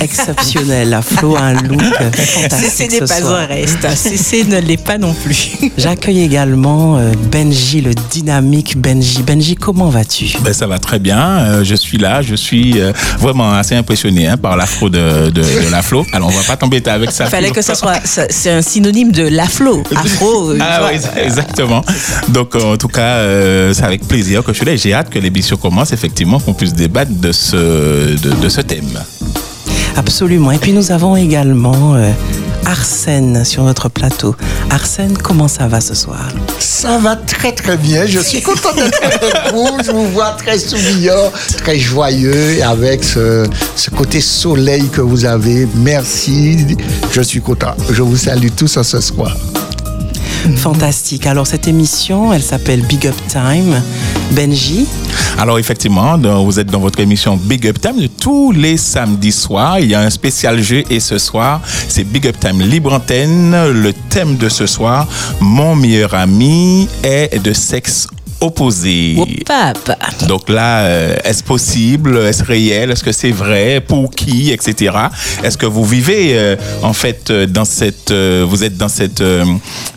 exceptionnel. 0.00 0.90
La 0.90 1.00
Flo 1.00 1.36
a 1.36 1.42
un 1.42 1.52
look 1.54 1.80
euh, 2.00 2.10
fantastique. 2.10 2.70
Cécile 2.70 2.90
n'est 2.90 3.06
ce 3.06 3.12
pas 3.12 3.20
soir. 3.20 3.40
un 3.42 3.46
reste, 3.46 3.88
Cécile 3.96 4.48
ne 4.48 4.58
l'est 4.58 4.82
pas 4.82 4.98
non 4.98 5.14
plus. 5.14 5.52
J'accueille 5.78 6.22
également 6.22 6.98
euh, 6.98 7.12
Benji, 7.30 7.80
le 7.80 7.94
dynamique 8.10 8.76
Benji. 8.76 9.22
Benji, 9.22 9.54
comment 9.54 9.88
vas-tu? 9.88 10.36
Ben, 10.40 10.52
ça 10.52 10.66
va 10.66 10.78
très 10.80 10.98
bien. 10.98 11.20
Euh, 11.20 11.64
je 11.64 11.76
suis 11.76 11.96
là. 11.98 12.22
Je 12.22 12.34
suis 12.34 12.80
euh, 12.80 12.92
vraiment 13.20 13.52
assez 13.52 13.76
impressionné 13.76 14.26
hein, 14.26 14.36
par 14.36 14.56
l'afro 14.56 14.88
de, 14.88 15.30
de, 15.30 15.42
de 15.42 15.70
la 15.70 15.80
Flo. 15.82 16.04
Alors, 16.12 16.28
on 16.28 16.32
va 16.32 16.42
pas 16.42 16.56
t'embêter 16.56 16.90
avec 16.90 17.12
ça. 17.12 17.24
Il 17.26 17.30
fallait 17.30 17.50
que 17.52 17.62
ce 17.62 17.74
soit, 17.74 18.00
c'est 18.04 18.50
un 18.50 18.62
synonyme 18.62 19.12
de 19.12 19.28
l'afro. 19.28 19.82
Afro. 19.94 20.54
Ah 20.60 20.88
oui, 20.90 20.98
exactement. 21.22 21.82
Donc, 22.28 22.54
euh, 22.54 22.74
en 22.74 22.76
tout 22.76 22.88
cas, 22.88 23.16
euh, 23.16 23.72
c'est 23.74 23.84
avec 23.84 24.06
plaisir 24.06 24.42
que 24.42 24.52
je 24.52 24.58
suis 24.58 24.66
là. 24.66 24.74
J'ai 24.76 24.94
hâte 24.94 25.10
que 25.10 25.18
l'émission 25.18 25.56
commence, 25.56 25.92
effectivement, 25.92 26.31
qu'on 26.38 26.54
puisse 26.54 26.74
débattre 26.74 27.12
de 27.12 27.32
ce, 27.32 27.56
de, 28.16 28.30
de 28.42 28.48
ce 28.48 28.60
thème. 28.60 28.98
Absolument. 29.96 30.52
Et 30.52 30.58
puis 30.58 30.72
nous 30.72 30.90
avons 30.90 31.16
également 31.16 31.94
euh, 31.94 32.10
Arsène 32.64 33.44
sur 33.44 33.62
notre 33.62 33.88
plateau. 33.90 34.34
Arsène, 34.70 35.16
comment 35.18 35.48
ça 35.48 35.66
va 35.68 35.80
ce 35.82 35.94
soir? 35.94 36.28
Ça 36.58 36.96
va 36.98 37.16
très 37.16 37.52
très 37.52 37.76
bien. 37.76 38.06
Je 38.06 38.20
suis 38.20 38.40
content 38.40 38.72
d'être 38.74 38.98
avec 39.02 39.52
vous. 39.52 39.68
Je 39.84 39.90
vous 39.92 40.08
vois 40.10 40.30
très 40.30 40.58
souriant, 40.58 41.30
très 41.58 41.78
joyeux 41.78 42.52
et 42.52 42.62
avec 42.62 43.04
ce, 43.04 43.44
ce 43.76 43.90
côté 43.90 44.20
soleil 44.20 44.88
que 44.88 45.02
vous 45.02 45.26
avez. 45.26 45.68
Merci. 45.76 46.66
Je 47.12 47.20
suis 47.20 47.42
content. 47.42 47.74
Je 47.90 48.02
vous 48.02 48.16
salue 48.16 48.48
tous 48.56 48.80
ce 48.82 49.00
soir. 49.00 49.36
Fantastique. 50.56 51.26
Alors 51.26 51.46
cette 51.46 51.68
émission, 51.68 52.32
elle 52.32 52.42
s'appelle 52.42 52.82
Big 52.82 53.06
Up 53.06 53.14
Time. 53.28 53.80
Benji, 54.32 54.86
Alors 55.38 55.58
effectivement, 55.58 56.18
vous 56.42 56.58
êtes 56.58 56.68
dans 56.68 56.80
votre 56.80 57.00
émission 57.00 57.36
Big 57.36 57.66
Up 57.66 57.80
Time 57.80 58.08
tous 58.20 58.52
les 58.52 58.76
samedis 58.76 59.32
soirs. 59.32 59.78
Il 59.78 59.90
y 59.90 59.94
a 59.94 60.00
un 60.00 60.10
spécial 60.10 60.60
jeu 60.62 60.84
et 60.90 61.00
ce 61.00 61.18
soir, 61.18 61.60
c'est 61.88 62.04
Big 62.04 62.26
Up 62.26 62.36
Time 62.40 62.60
libre 62.60 62.92
antenne. 62.92 63.52
Le 63.70 63.92
thème 64.10 64.36
de 64.36 64.48
ce 64.48 64.66
soir, 64.66 65.06
mon 65.40 65.76
meilleur 65.76 66.14
ami 66.14 66.88
est 67.02 67.42
de 67.42 67.52
sexe 67.52 68.08
opposé. 68.42 69.16
Donc 70.28 70.48
là, 70.48 70.80
euh, 70.80 71.16
est-ce 71.24 71.42
possible 71.42 72.16
Est-ce 72.18 72.44
réel 72.44 72.90
Est-ce 72.90 73.04
que 73.04 73.12
c'est 73.12 73.30
vrai 73.30 73.80
Pour 73.80 74.10
qui 74.10 74.50
Etc. 74.50 74.90
Est-ce 75.42 75.56
que 75.56 75.66
vous 75.66 75.84
vivez 75.84 76.32
euh, 76.38 76.56
en 76.82 76.92
fait 76.92 77.30
euh, 77.30 77.46
dans 77.46 77.64
cette, 77.64 78.10
euh, 78.10 78.44
vous 78.48 78.64
êtes 78.64 78.76
dans 78.76 78.88
cette, 78.88 79.22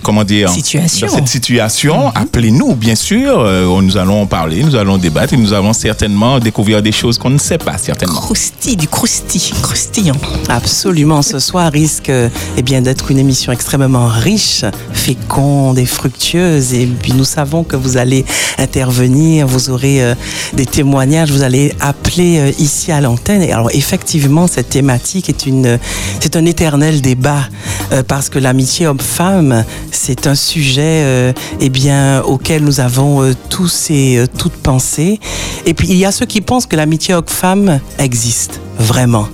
comment 0.03 0.23
dire 0.23 0.49
Situation. 0.49 1.07
Dans 1.07 1.13
cette 1.13 1.27
situation? 1.27 2.09
Appelez-nous, 2.13 2.75
bien 2.75 2.95
sûr. 2.95 3.43
Nous 3.81 3.97
allons 3.97 4.21
en 4.21 4.25
parler, 4.25 4.63
nous 4.63 4.75
allons 4.75 4.97
débattre 4.97 5.33
et 5.33 5.37
nous 5.37 5.53
allons 5.53 5.73
certainement 5.73 6.39
découvrir 6.39 6.81
des 6.81 6.91
choses 6.91 7.17
qu'on 7.17 7.29
ne 7.29 7.37
sait 7.37 7.57
pas 7.57 7.77
certainement. 7.77 8.19
Croustille, 8.19 8.75
du 8.75 8.87
croustille, 8.87 9.53
croustillant. 9.61 10.15
absolument, 10.49 11.21
ce 11.21 11.39
soir 11.39 11.71
risque 11.71 12.11
eh 12.11 12.61
bien 12.61 12.81
d'être 12.81 13.11
une 13.11 13.19
émission 13.19 13.51
extrêmement 13.51 14.07
riche, 14.07 14.65
féconde 14.93 15.79
et 15.79 15.85
fructueuse. 15.85 16.73
Et 16.73 16.85
puis 16.85 17.13
nous 17.13 17.25
savons 17.25 17.63
que 17.63 17.75
vous 17.75 17.97
allez 17.97 18.25
intervenir, 18.57 19.47
vous 19.47 19.69
aurez 19.69 20.01
euh, 20.01 20.15
des 20.53 20.65
témoignages, 20.65 21.31
vous 21.31 21.43
allez 21.43 21.73
appeler 21.79 22.39
euh, 22.39 22.51
ici 22.59 22.91
à 22.91 23.01
l'antenne. 23.01 23.41
Et 23.41 23.51
alors 23.51 23.69
effectivement, 23.73 24.47
cette 24.47 24.69
thématique 24.69 25.29
est 25.29 25.45
une, 25.45 25.79
c'est 26.19 26.35
un 26.35 26.45
éternel 26.45 27.01
débat 27.01 27.47
euh, 27.91 28.03
parce 28.03 28.29
que 28.29 28.39
l'amitié 28.39 28.87
homme-femme, 28.87 29.63
c'est 29.91 30.27
un 30.27 30.35
sujet 30.35 31.03
euh, 31.03 31.33
eh 31.59 31.69
bien 31.69 32.21
auquel 32.23 32.63
nous 32.63 32.79
avons 32.79 33.21
euh, 33.21 33.33
tous 33.49 33.87
et 33.89 34.17
euh, 34.17 34.27
toutes 34.27 34.53
pensé. 34.53 35.19
Et 35.65 35.73
puis 35.73 35.87
il 35.89 35.97
y 35.97 36.05
a 36.05 36.11
ceux 36.11 36.25
qui 36.25 36.41
pensent 36.41 36.65
que 36.65 36.75
l'amitié 36.75 37.13
homme-femme 37.13 37.79
existe 37.99 38.59
vraiment. 38.77 39.27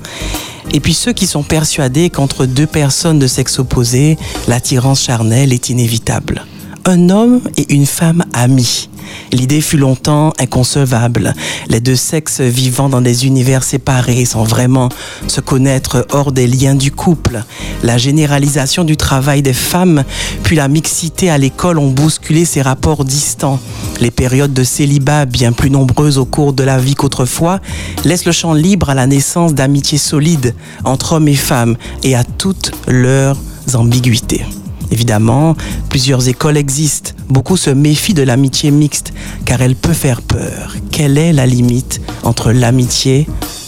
Et 0.73 0.79
puis 0.79 0.93
ceux 0.93 1.11
qui 1.11 1.27
sont 1.27 1.43
persuadés 1.43 2.09
qu'entre 2.09 2.45
deux 2.45 2.67
personnes 2.67 3.19
de 3.19 3.27
sexe 3.27 3.59
opposé, 3.59 4.17
l'attirance 4.47 5.03
charnelle 5.03 5.51
est 5.53 5.69
inévitable. 5.69 6.45
Un 6.85 7.09
homme 7.11 7.41
et 7.57 7.73
une 7.73 7.85
femme 7.85 8.23
amis. 8.33 8.89
L'idée 9.31 9.61
fut 9.61 9.77
longtemps 9.77 10.33
inconcevable. 10.39 11.35
Les 11.69 11.79
deux 11.79 11.95
sexes 11.95 12.41
vivant 12.41 12.89
dans 12.89 13.01
des 13.01 13.27
univers 13.27 13.63
séparés 13.63 14.25
sans 14.25 14.43
vraiment 14.43 14.89
se 15.27 15.41
connaître 15.41 16.07
hors 16.11 16.31
des 16.31 16.47
liens 16.47 16.73
du 16.73 16.91
couple. 16.91 17.43
La 17.83 17.99
généralisation 17.99 18.83
du 18.83 18.97
travail 18.97 19.43
des 19.43 19.53
femmes, 19.53 20.03
puis 20.43 20.55
la 20.55 20.67
mixité 20.67 21.29
à 21.29 21.37
l'école 21.37 21.77
ont 21.77 21.91
bousculé 21.91 22.45
ces 22.45 22.63
rapports 22.63 23.05
distants. 23.05 23.59
Les 23.99 24.11
périodes 24.11 24.53
de 24.53 24.63
célibat, 24.63 25.25
bien 25.25 25.51
plus 25.51 25.69
nombreuses 25.69 26.17
au 26.17 26.25
cours 26.25 26.53
de 26.53 26.63
la 26.63 26.79
vie 26.79 26.95
qu'autrefois, 26.95 27.59
laissent 28.05 28.25
le 28.25 28.31
champ 28.31 28.53
libre 28.53 28.89
à 28.89 28.95
la 28.95 29.05
naissance 29.05 29.53
d'amitiés 29.53 29.99
solides 29.99 30.55
entre 30.83 31.13
hommes 31.13 31.27
et 31.27 31.35
femmes 31.35 31.77
et 32.03 32.15
à 32.15 32.23
toutes 32.23 32.71
leurs 32.87 33.37
ambiguïtés. 33.75 34.45
Évidemment, 34.91 35.55
plusieurs 35.89 36.27
écoles 36.27 36.57
existent. 36.57 37.11
Beaucoup 37.29 37.57
se 37.57 37.69
méfient 37.69 38.13
de 38.13 38.23
l'amitié 38.23 38.71
mixte 38.71 39.13
car 39.45 39.61
elle 39.61 39.75
peut 39.75 39.93
faire 39.93 40.21
peur. 40.21 40.75
Quelle 40.91 41.17
est 41.17 41.33
la 41.33 41.45
limite 41.45 42.01
entre 42.23 42.51
l'amitié 42.51 43.27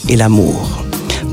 et 0.10 0.16
l'amour? 0.16 0.84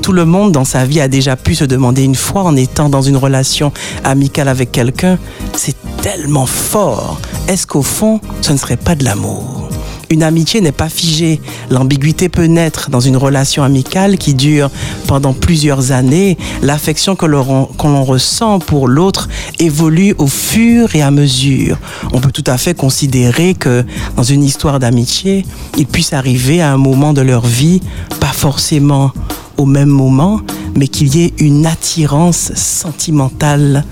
Tout 0.02 0.12
le 0.12 0.24
monde 0.24 0.52
dans 0.52 0.64
sa 0.64 0.86
vie 0.86 1.00
a 1.00 1.08
déjà 1.08 1.36
pu 1.36 1.54
se 1.54 1.64
demander 1.64 2.04
une 2.04 2.14
fois 2.14 2.42
en 2.42 2.56
étant 2.56 2.88
dans 2.88 3.02
une 3.02 3.16
relation 3.16 3.72
amicale 4.02 4.48
avec 4.48 4.72
quelqu'un, 4.72 5.18
c'est 5.54 5.76
tellement 6.00 6.46
fort. 6.46 7.20
Est-ce 7.48 7.66
qu'au 7.66 7.82
fond, 7.82 8.20
ce 8.40 8.52
ne 8.52 8.56
serait 8.56 8.78
pas 8.78 8.94
de 8.94 9.04
l'amour? 9.04 9.68
Une 10.10 10.25
amitié 10.25 10.60
n'est 10.60 10.72
pas 10.72 10.88
figée. 10.88 11.41
L'ambiguïté 11.71 12.28
peut 12.28 12.47
naître 12.47 12.91
dans 12.91 13.00
une 13.00 13.16
relation 13.16 13.62
amicale 13.62 14.19
qui 14.19 14.34
dure 14.34 14.69
pendant 15.06 15.32
plusieurs 15.32 15.93
années. 15.93 16.37
L'affection 16.62 17.15
que 17.15 17.26
l'on 17.26 18.04
ressent 18.04 18.59
pour 18.59 18.88
l'autre 18.88 19.28
évolue 19.60 20.15
au 20.19 20.26
fur 20.26 20.94
et 20.97 21.03
à 21.03 21.12
mesure. 21.12 21.78
On 22.12 22.21
peut 22.21 22.32
tout 22.32 22.44
à 22.48 22.59
fait 22.59 22.75
considérer 22.75 23.54
que 23.54 23.84
dans 24.16 24.25
une 24.25 24.43
histoire 24.43 24.81
d'amitié, 24.81 25.47
il 25.78 25.87
puisse 25.87 26.12
arriver 26.12 26.60
à 26.60 26.72
un 26.72 26.77
moment 26.77 27.12
de 27.12 27.21
leur 27.21 27.47
vie, 27.47 27.81
pas 28.19 28.27
forcément 28.27 29.12
au 29.56 29.66
même 29.66 29.88
moment, 29.88 30.41
mais 30.75 30.88
qu'il 30.88 31.15
y 31.15 31.22
ait 31.22 31.34
une 31.38 31.66
attirance 31.66 32.53
sentimentale 32.54 33.84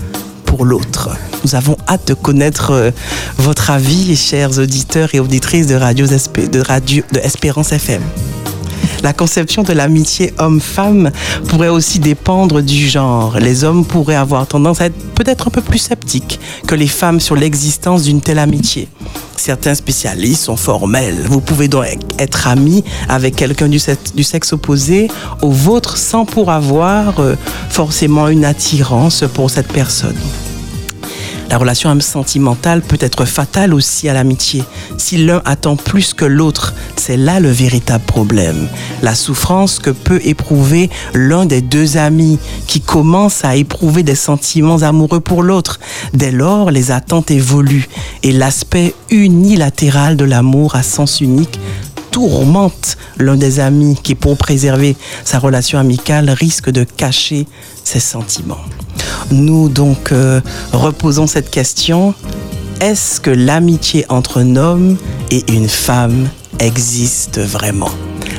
l'autre. 0.57 1.09
Nous 1.43 1.55
avons 1.55 1.77
hâte 1.87 2.07
de 2.07 2.13
connaître 2.13 2.71
euh, 2.71 2.91
votre 3.37 3.69
avis, 3.69 4.15
chers 4.15 4.57
auditeurs 4.59 5.09
et 5.13 5.19
auditrices 5.19 5.67
de 5.67 5.75
Radio, 5.75 6.07
de 6.07 7.13
de 7.13 7.19
Espérance 7.19 7.71
FM. 7.71 8.01
La 9.03 9.13
conception 9.13 9.63
de 9.63 9.71
l'amitié 9.73 10.33
homme-femme 10.39 11.11
pourrait 11.47 11.69
aussi 11.69 11.99
dépendre 11.99 12.61
du 12.61 12.87
genre. 12.87 13.37
Les 13.39 13.63
hommes 13.63 13.85
pourraient 13.85 14.15
avoir 14.15 14.45
tendance 14.47 14.81
à 14.81 14.85
être 14.87 15.13
peut-être 15.15 15.47
un 15.47 15.51
peu 15.51 15.61
plus 15.61 15.77
sceptiques 15.79 16.39
que 16.67 16.75
les 16.75 16.87
femmes 16.87 17.19
sur 17.19 17.35
l'existence 17.35 18.03
d'une 18.03 18.21
telle 18.21 18.39
amitié. 18.39 18.87
Certains 19.37 19.73
spécialistes 19.75 20.43
sont 20.43 20.57
formels. 20.57 21.15
Vous 21.29 21.39
pouvez 21.39 21.69
donc 21.69 21.85
être 22.17 22.47
ami 22.47 22.83
avec 23.07 23.35
quelqu'un 23.37 23.69
du, 23.69 23.79
sexe- 23.79 24.51
opposé 24.53 25.07
au 25.41 25.49
vôtre 25.51 25.95
sans 25.97 26.25
pour 26.25 26.51
avoir 26.51 27.19
euh, 27.19 27.35
forcément 27.69 28.27
une 28.27 28.43
attirance 28.43 29.23
pour 29.33 29.49
cette 29.49 29.71
personne. 29.71 30.17
La 31.49 31.57
relation 31.57 31.99
sentimentale 31.99 32.81
peut 32.81 32.97
être 32.99 33.25
fatale 33.25 33.73
aussi 33.73 34.07
à 34.07 34.13
l'amitié. 34.13 34.63
Si 34.97 35.17
l'un 35.17 35.41
attend 35.45 35.75
plus 35.75 36.13
que 36.13 36.25
l'autre, 36.25 36.75
c'est 36.95 37.17
là 37.17 37.39
le 37.39 37.49
véritable 37.49 38.03
problème. 38.03 38.67
La 39.01 39.15
souffrance 39.15 39.79
que 39.79 39.89
peut 39.89 40.21
éprouver 40.23 40.91
l'un 41.15 41.47
des 41.47 41.61
deux 41.61 41.97
amis 41.97 42.37
qui 42.67 42.81
commence 42.81 43.43
à 43.43 43.55
éprouver 43.55 44.03
des 44.03 44.15
sentiments 44.15 44.83
amoureux 44.83 45.21
pour 45.21 45.41
l'autre. 45.41 45.79
Dès 46.13 46.31
lors, 46.31 46.69
les 46.69 46.91
attentes 46.91 47.31
évoluent 47.31 47.89
et 48.21 48.31
l'aspect 48.31 48.93
unilatéral 49.09 50.17
de 50.17 50.25
l'amour 50.25 50.75
à 50.75 50.83
sens 50.83 51.19
unique 51.19 51.59
tourmente 52.11 52.97
l'un 53.17 53.35
des 53.35 53.59
amis 53.59 53.97
qui, 54.01 54.15
pour 54.15 54.37
préserver 54.37 54.95
sa 55.23 55.39
relation 55.39 55.79
amicale, 55.79 56.29
risque 56.29 56.69
de 56.69 56.83
cacher 56.83 57.47
ses 57.83 57.99
sentiments. 57.99 58.63
Nous 59.31 59.69
donc 59.69 60.11
euh, 60.11 60.41
reposons 60.71 61.27
cette 61.27 61.49
question. 61.49 62.13
Est-ce 62.81 63.19
que 63.19 63.29
l'amitié 63.29 64.05
entre 64.09 64.39
un 64.39 64.55
homme 64.55 64.97
et 65.31 65.43
une 65.51 65.67
femme 65.67 66.29
existe 66.59 67.39
vraiment? 67.39 67.91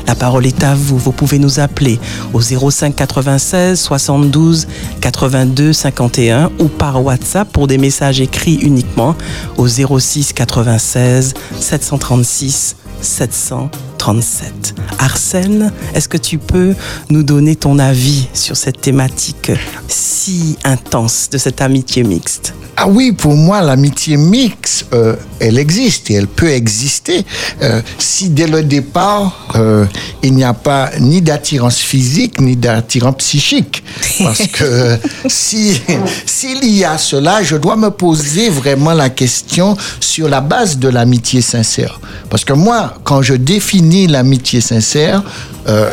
La 0.07 0.17
parole 0.17 0.45
est 0.45 0.65
à 0.65 0.75
vous. 0.75 0.99
Vous 0.99 1.13
pouvez 1.13 1.39
nous 1.39 1.61
appeler 1.61 2.01
au 2.33 2.41
05 2.41 2.97
96 2.97 3.79
72 3.79 4.67
82 5.01 5.73
51 5.73 6.51
ou 6.59 6.65
par 6.67 7.05
WhatsApp 7.05 7.49
pour 7.53 7.67
des 7.67 7.79
messages 7.79 8.21
écrits 8.21 8.57
uniquement 8.57 9.15
au 9.57 9.69
06 9.69 10.33
96 10.33 11.35
736 11.61 12.77
700 13.03 13.90
737. 14.01 14.75
Arsène, 14.99 15.73
est-ce 15.95 16.09
que 16.09 16.17
tu 16.17 16.39
peux 16.39 16.75
nous 17.11 17.23
donner 17.23 17.55
ton 17.55 17.79
avis 17.79 18.29
sur 18.33 18.57
cette 18.57 18.81
thématique 18.81 19.53
si 19.89 20.57
intense 20.65 21.29
de 21.31 21.37
cette 21.37 21.61
amitié 21.61 22.03
mixte? 22.03 22.55
Ah 22.83 22.89
oui, 22.89 23.13
pour 23.13 23.35
moi, 23.35 23.61
l'amitié 23.61 24.17
mixte, 24.17 24.87
euh, 24.95 25.15
elle 25.39 25.59
existe 25.59 26.11
et 26.11 26.15
elle 26.15 26.27
peut 26.27 26.49
exister 26.49 27.27
euh, 27.63 27.83
si 27.99 28.31
dès 28.31 28.47
le 28.47 28.63
départ, 28.63 29.49
euh, 29.55 29.85
il 30.23 30.35
n'y 30.35 30.45
a 30.45 30.55
pas 30.55 30.91
ni 30.99 31.21
d'attirance 31.21 31.77
physique 31.77 32.41
ni 32.41 32.57
d'attirance 32.57 33.17
psychique. 33.19 33.85
Parce 34.21 34.47
que 34.47 34.99
si 35.29 35.79
s'il 36.25 36.65
y 36.65 36.85
a 36.85 36.97
cela, 36.97 37.43
je 37.43 37.57
dois 37.57 37.77
me 37.77 37.91
poser 37.91 38.49
vraiment 38.49 38.95
la 38.95 39.11
question 39.11 39.77
sur 40.01 40.31
la 40.31 40.41
base 40.41 40.79
de 40.79 40.89
l'amitié 40.89 41.43
sincère. 41.43 42.01
Parce 42.31 42.45
que 42.45 42.55
moi, 42.55 42.95
quand 43.05 43.21
je 43.21 43.35
définis 43.35 43.90
l'amitié 44.07 44.61
sincère, 44.61 45.23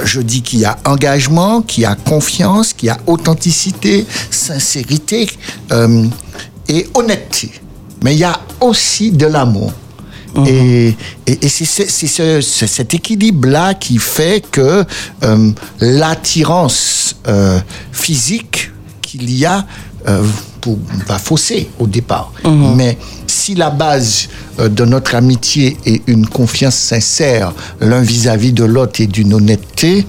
je 0.04 0.22
dis 0.22 0.42
qu'il 0.42 0.60
y 0.60 0.66
a 0.66 0.78
engagement, 0.86 1.62
qu'il 1.62 1.84
y 1.84 1.86
a 1.86 1.96
confiance, 1.96 2.74
qu'il 2.74 2.88
y 2.88 2.90
a 2.90 2.98
authenticité, 3.08 4.06
sincérité 4.32 5.30
et 6.68 6.88
honnêteté. 6.94 7.52
Mais 8.04 8.14
il 8.14 8.20
y 8.20 8.24
a 8.24 8.40
aussi 8.62 9.12
de 9.12 9.26
l'amour. 9.26 9.72
Mhm. 10.36 10.48
Et, 10.48 10.96
et, 11.26 11.50
c'est 11.50 11.90
cet 12.42 12.94
équilibre-là 12.94 13.74
qui 13.74 13.98
fait 13.98 14.46
que 14.52 14.84
euh, 15.24 15.52
l'attirance 15.80 17.16
euh, 17.28 17.60
physique 17.92 18.72
qu'il 19.02 19.32
y 19.32 19.46
a 19.46 19.66
euh, 20.08 20.22
va 21.08 21.18
fausser 21.18 21.70
au 21.80 21.88
départ. 21.88 22.32
Mhm. 22.44 22.76
Mais 22.76 22.98
si 23.38 23.56
la 23.56 23.70
base 23.70 24.30
de 24.60 24.86
notre 24.86 25.16
amitié 25.16 25.78
est 25.86 26.02
une 26.08 26.28
confiance 26.28 26.76
sincère 26.76 27.54
l'un 27.80 28.02
vis-à-vis 28.02 28.52
de 28.52 28.64
l'autre 28.64 29.00
et 29.02 29.08
d'une 29.08 29.34
honnêteté, 29.34 30.06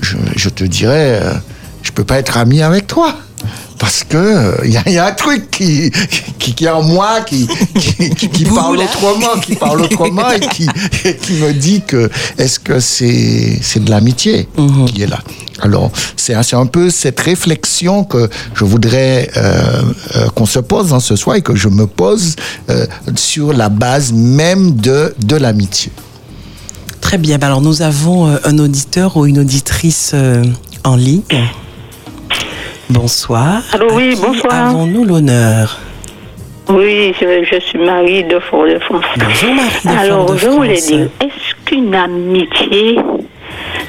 je, 0.00 0.16
je, 0.36 0.48
te 0.48 0.64
dirais, 0.64 1.20
je 1.82 1.90
peux 1.90 2.04
pas 2.04 2.18
être 2.18 2.38
ami 2.38 2.62
avec 2.62 2.86
toi 2.86 3.14
parce 3.78 4.04
que 4.04 4.64
il 4.64 4.70
y, 4.70 4.98
a 4.98 5.06
un 5.06 5.12
truc 5.12 5.50
qui 5.50 5.90
qui, 6.38 6.64
est 6.64 6.68
en 6.68 6.82
moi 6.82 7.20
qui 7.22 7.46
qui, 7.74 8.44
parle 8.54 8.78
autrement, 8.78 9.40
qui 9.42 9.54
parle 9.56 9.82
autrement 9.82 10.30
et 10.30 10.40
qui 10.40 10.68
qui 11.22 11.32
me 11.34 11.52
dit 11.52 11.82
que 11.86 12.10
est-ce 12.38 12.58
que 12.58 12.80
c'est 12.80 13.58
c'est 13.60 13.84
de 13.84 13.90
l'amitié 13.90 14.48
mhm. 14.56 14.86
qui 14.86 15.02
est 15.02 15.06
là? 15.06 15.18
Alors 15.60 15.90
c'est 16.16 16.54
un 16.54 16.66
peu 16.66 16.90
cette 16.90 17.20
réflexion 17.20 18.04
que 18.04 18.28
je 18.54 18.64
voudrais 18.64 19.30
euh, 19.36 19.82
euh, 20.16 20.28
qu'on 20.30 20.46
se 20.46 20.58
pose 20.58 20.88
dans 20.88 21.00
ce 21.00 21.16
soir 21.16 21.36
et 21.36 21.42
que 21.42 21.54
je 21.54 21.68
me 21.68 21.86
pose 21.86 22.36
euh, 22.70 22.86
sur 23.16 23.52
la 23.52 23.68
base 23.68 24.12
même 24.12 24.76
de 24.76 25.14
de 25.18 25.36
l'amitié. 25.36 25.92
Très 27.00 27.18
bien. 27.18 27.38
Alors 27.40 27.60
nous 27.60 27.82
avons 27.82 28.26
un 28.44 28.58
auditeur 28.58 29.16
ou 29.16 29.26
une 29.26 29.38
auditrice 29.38 30.14
en 30.84 30.96
ligne. 30.96 31.22
Bonsoir. 32.90 33.62
Allô, 33.72 33.88
oui, 33.92 34.14
bonsoir. 34.20 34.68
Avons-nous 34.68 35.04
l'honneur 35.04 35.78
Oui, 36.68 37.14
je, 37.18 37.60
suis 37.60 37.78
Marie 37.78 38.24
de 38.24 38.38
Fort-de-France. 38.38 39.04
Bonjour 39.16 39.54
Marie 39.54 39.98
Alors, 39.98 40.36
je 40.36 40.48
voulais 40.48 40.80
dire, 40.80 41.08
est-ce 41.20 41.54
qu'une 41.64 41.94
amitié 41.94 42.98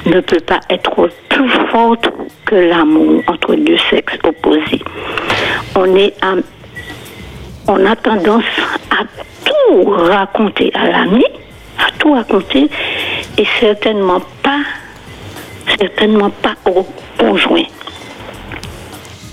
ne 0.06 0.20
peut 0.20 0.40
pas 0.40 0.60
être 0.70 1.10
plus 1.28 1.50
forte 1.70 2.08
que 2.46 2.54
l'amour 2.54 3.22
entre 3.26 3.54
deux 3.54 3.76
sexes 3.90 4.18
opposés? 4.24 4.82
On 5.74 5.94
est 5.94 6.14
on 7.68 7.84
a 7.84 7.96
tendance 7.96 8.44
à 8.90 9.04
tout 9.44 9.84
raconter 9.84 10.70
à 10.74 10.88
l'ami, 10.88 11.24
à 11.78 11.90
tout 11.98 12.12
raconter, 12.12 12.68
et 13.36 13.46
certainement 13.60 14.20
pas, 14.42 14.60
certainement 15.78 16.30
pas 16.30 16.54
au 16.70 16.86
conjoint. 17.18 17.64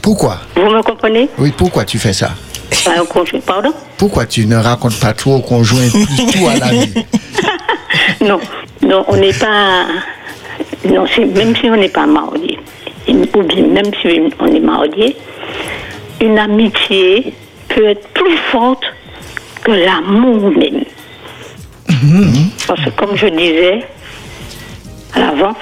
Pourquoi? 0.03 0.37
Vous 0.57 0.69
me 0.69 0.83
comprenez? 0.83 1.29
Oui, 1.37 1.53
pourquoi 1.55 1.85
tu 1.85 1.97
fais 1.97 2.11
ça? 2.11 2.31
Pardon? 3.45 3.73
Pourquoi 3.97 4.25
tu 4.25 4.45
ne 4.45 4.57
racontes 4.57 4.99
pas 4.99 5.13
trop 5.13 5.37
au 5.37 5.39
conjoint, 5.39 5.87
tout 6.33 6.47
à 6.47 6.57
la 6.57 6.71
vie? 6.71 7.05
Non, 8.19 8.39
non, 8.81 9.05
on 9.07 9.15
n'est 9.15 9.31
pas. 9.31 9.85
Non, 10.85 11.05
même 11.35 11.55
si 11.55 11.69
on 11.69 11.77
n'est 11.77 11.87
pas 11.87 12.05
marié, 12.05 12.59
ou 13.07 13.43
bien 13.43 13.65
même 13.65 13.91
si 14.01 14.33
on 14.39 14.47
est 14.47 14.59
marié, 14.59 15.15
une 16.21 16.37
amitié 16.37 17.33
peut 17.69 17.85
être 17.85 18.05
plus 18.09 18.37
forte 18.51 18.83
que 19.63 19.71
l'amour 19.71 20.51
même. 20.51 20.83
Mhm. 21.89 22.49
Parce 22.67 22.83
que 22.83 22.89
comme 22.89 23.15
je 23.15 23.27
disais 23.27 23.85
à 25.15 25.19
l'avant, 25.19 25.53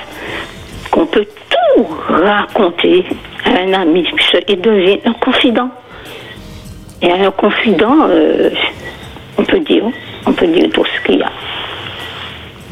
qu'on 0.91 1.05
peut 1.05 1.25
tout 1.49 1.87
raconter 2.09 3.05
à 3.45 3.61
un 3.61 3.73
ami, 3.73 4.05
il 4.47 4.61
devient 4.61 4.99
un 5.05 5.13
confident. 5.13 5.69
Et 7.01 7.11
un 7.11 7.31
confident, 7.31 8.07
euh, 8.09 8.51
on 9.37 9.43
peut 9.43 9.59
dire, 9.59 9.85
on 10.27 10.33
peut 10.33 10.47
dire 10.47 10.69
tout 10.71 10.85
ce 10.85 11.07
qu'il 11.07 11.19
y 11.19 11.23
a. 11.23 11.31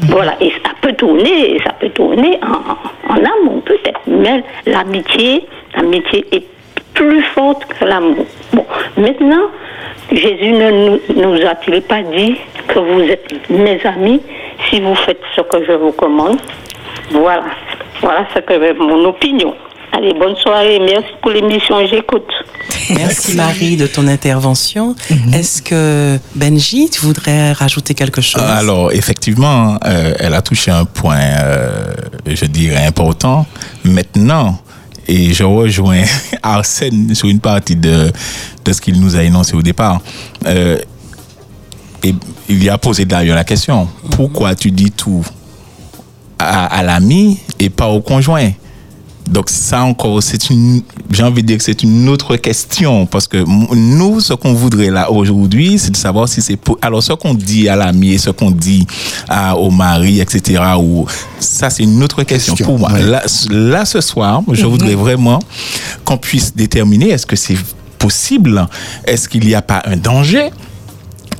Voilà, 0.02 0.34
et 0.40 0.50
ça 0.64 0.70
peut 0.80 0.92
tourner, 0.92 1.60
ça 1.64 1.72
peut 1.72 1.90
tourner 1.90 2.38
en, 2.42 3.16
amour 3.16 3.62
peut-être, 3.64 4.00
mais 4.06 4.42
l'amitié, 4.66 5.46
l'amitié 5.76 6.24
est 6.32 6.44
plus 6.94 7.22
forte 7.22 7.64
que 7.66 7.84
l'amour. 7.84 8.24
Bon, 8.52 8.64
maintenant, 8.96 9.48
Jésus 10.12 10.52
ne 10.52 10.98
nous 11.16 11.46
a-t-il 11.46 11.82
pas 11.82 12.02
dit 12.02 12.36
que 12.68 12.78
vous 12.78 13.02
êtes 13.02 13.50
mes 13.50 13.80
amis 13.84 14.22
si 14.68 14.80
vous 14.80 14.94
faites 14.94 15.20
ce 15.36 15.42
que 15.42 15.64
je 15.64 15.72
vous 15.72 15.92
commande? 15.92 16.38
Voilà. 17.10 17.44
Voilà 18.02 18.26
ce 18.34 18.40
que 18.40 18.78
mon 18.78 19.08
opinion. 19.08 19.54
Allez, 19.92 20.14
bonne 20.14 20.36
soirée. 20.36 20.78
Merci 20.78 21.10
pour 21.20 21.32
l'émission. 21.32 21.84
J'écoute. 21.86 22.30
Merci 22.96 23.34
Marie 23.34 23.76
de 23.76 23.86
ton 23.86 24.06
intervention. 24.06 24.94
Mhm. 25.10 25.34
Est-ce 25.34 25.62
que 25.62 26.18
Benji, 26.34 26.90
tu 26.90 27.00
voudrais 27.00 27.52
rajouter 27.52 27.94
quelque 27.94 28.20
chose? 28.20 28.42
Alors, 28.42 28.92
effectivement, 28.92 29.78
euh, 29.84 30.14
elle 30.18 30.34
a 30.34 30.42
touché 30.42 30.70
un 30.70 30.84
point, 30.84 31.18
euh, 31.18 31.92
je 32.26 32.44
dirais, 32.46 32.86
important. 32.86 33.46
Maintenant, 33.84 34.60
et 35.08 35.32
je 35.32 35.42
rejoins 35.42 36.04
Arsène 36.42 37.14
sur 37.14 37.28
une 37.28 37.40
partie 37.40 37.76
de, 37.76 38.12
de 38.64 38.72
ce 38.72 38.80
qu'il 38.80 39.00
nous 39.00 39.16
a 39.16 39.22
énoncé 39.24 39.54
au 39.54 39.62
départ. 39.62 40.00
Euh, 40.46 40.78
et 42.02 42.14
il 42.48 42.62
y 42.62 42.68
a 42.68 42.78
posé 42.78 43.04
d'ailleurs 43.04 43.36
la 43.36 43.44
question, 43.44 43.88
pourquoi 44.12 44.54
tu 44.54 44.70
dis 44.70 44.90
tout? 44.90 45.24
À, 46.40 46.82
l'ami 46.82 47.38
et 47.58 47.70
pas 47.70 47.88
au 47.88 48.00
conjoint. 48.00 48.50
Donc 49.28 49.48
ça 49.48 49.82
encore, 49.82 50.20
c'est 50.22 50.50
une, 50.50 50.82
j'ai 51.10 51.22
envie 51.22 51.42
de 51.42 51.46
dire 51.46 51.58
que 51.58 51.62
c'est 51.62 51.84
une 51.84 52.08
autre 52.08 52.34
question 52.36 53.06
parce 53.06 53.28
que 53.28 53.36
nous, 53.36 54.18
ce 54.18 54.32
qu'on 54.32 54.54
voudrait 54.54 54.90
là 54.90 55.12
aujourd'hui, 55.12 55.78
c'est 55.78 55.92
de 55.92 55.96
savoir 55.96 56.28
si 56.28 56.42
c'est 56.42 56.58
alors 56.82 57.00
ce 57.00 57.12
qu'on 57.12 57.34
dit 57.34 57.68
à 57.68 57.76
l'ami 57.76 58.14
et 58.14 58.18
ce 58.18 58.30
qu'on 58.30 58.50
dit 58.50 58.86
à, 59.28 59.56
au 59.56 59.70
mari, 59.70 60.20
etc. 60.20 60.60
Ou 60.80 61.06
ça, 61.38 61.70
c'est 61.70 61.84
une 61.84 62.02
autre 62.02 62.24
question, 62.24 62.56
pour 62.56 62.78
moi. 62.78 62.90
Là, 62.98 63.22
là, 63.50 63.84
ce 63.84 64.00
soir, 64.00 64.42
je 64.50 64.64
mhm. 64.64 64.70
voudrais 64.70 64.94
vraiment 64.96 65.38
qu'on 66.04 66.18
puisse 66.18 66.54
déterminer 66.56 67.10
est-ce 67.10 67.26
que 67.26 67.36
c'est 67.36 67.58
possible, 67.98 68.66
est-ce 69.04 69.28
qu'il 69.28 69.46
n'y 69.46 69.54
a 69.54 69.62
pas 69.62 69.82
un 69.84 69.96
danger? 69.96 70.50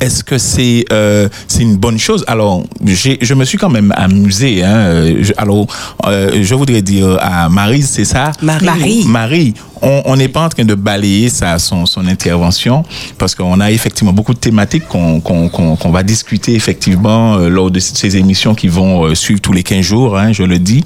Est-ce 0.01 0.25
que 0.25 0.39
c'est 0.39 0.85
euh, 0.93 1.29
c'est 1.49 1.63
une 1.63 1.77
bonne 1.77 1.99
chose? 1.99 2.25
Alors, 2.27 2.63
j'ai- 2.85 3.19
je 3.21 3.35
me 3.35 3.45
suis 3.45 3.59
quand 3.59 3.71
même 3.71 3.93
amusé. 3.97 4.63
Hein. 4.65 5.15
Je- 5.21 5.33
alors, 5.37 5.67
euh, 6.07 6.43
je 6.43 6.55
voudrais 6.55 6.83
dire 6.83 7.19
à 7.21 7.49
Marie, 7.49 7.83
c'est 7.83 8.05
ça? 8.05 8.33
Marie. 8.43 8.65
Marie. 8.67 9.05
Marie, 9.07 9.55
on 9.83 10.15
n'est 10.17 10.29
pas 10.29 10.45
en 10.45 10.49
train 10.49 10.65
de 10.65 10.75
balayer 10.75 11.29
sa, 11.31 11.59
son, 11.59 11.87
son 11.87 12.07
intervention 12.07 12.85
parce 13.17 13.35
qu'on 13.35 13.61
a 13.61 13.71
effectivement 13.71 14.13
beaucoup 14.13 14.35
de 14.35 14.39
thématiques 14.39 14.87
qu'on 14.89 15.21
qu'on 15.21 15.49
qu'on 15.49 15.77
qu'on 15.77 15.91
va 15.91 16.03
discuter 16.03 16.55
effectivement 16.55 17.37
euh, 17.37 17.49
lors 17.49 17.71
de 17.71 17.79
ces 17.81 18.17
émissions 18.17 18.55
qui 18.55 18.69
vont 18.69 19.05
euh, 19.07 19.15
suivre 19.15 19.41
tous 19.41 19.53
les 19.53 19.63
15 19.63 19.81
jours, 19.85 20.19
hein, 20.19 20.33
je 20.33 20.43
le 20.43 20.59
dis. 20.59 20.83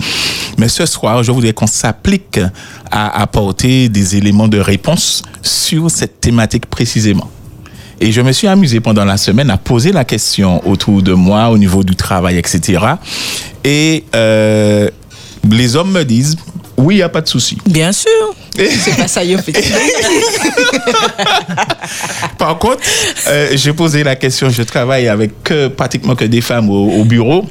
Mais 0.58 0.68
ce 0.68 0.86
soir, 0.86 1.22
je 1.24 1.32
voudrais 1.32 1.52
qu'on 1.52 1.66
s'applique 1.66 2.38
à 2.90 3.20
apporter 3.20 3.88
des 3.88 4.16
éléments 4.16 4.46
de 4.48 4.58
réponse 4.58 5.22
sur 5.42 5.90
cette 5.90 6.20
thématique 6.20 6.66
précisément. 6.66 7.28
Et 8.00 8.12
je 8.12 8.20
me 8.20 8.32
suis 8.32 8.46
amusé 8.46 8.80
pendant 8.80 9.04
la 9.04 9.16
semaine 9.16 9.50
à 9.50 9.56
poser 9.56 9.92
la 9.92 10.04
question 10.04 10.66
autour 10.68 11.02
de 11.02 11.12
moi, 11.12 11.48
au 11.48 11.58
niveau 11.58 11.82
du 11.84 11.94
travail, 11.96 12.38
etc. 12.38 12.78
Et 13.62 14.04
euh, 14.14 14.90
les 15.50 15.76
hommes 15.76 15.92
me 15.92 16.04
disent, 16.04 16.36
oui, 16.76 16.94
il 16.94 16.98
n'y 16.98 17.02
a 17.02 17.08
pas 17.08 17.20
de 17.20 17.28
souci. 17.28 17.56
Bien 17.66 17.92
sûr. 17.92 18.10
C'est 18.56 18.96
pas 18.96 19.08
ça, 19.08 19.24
yo. 19.24 19.38
Par 22.38 22.58
contre, 22.58 22.80
euh, 23.28 23.48
j'ai 23.54 23.72
posé 23.72 24.04
la 24.04 24.16
question, 24.16 24.50
je 24.50 24.62
travaille 24.62 25.08
avec 25.08 25.42
que, 25.42 25.68
pratiquement 25.68 26.14
que 26.14 26.24
des 26.24 26.40
femmes 26.40 26.70
au, 26.70 26.90
au 27.00 27.04
bureau. 27.04 27.46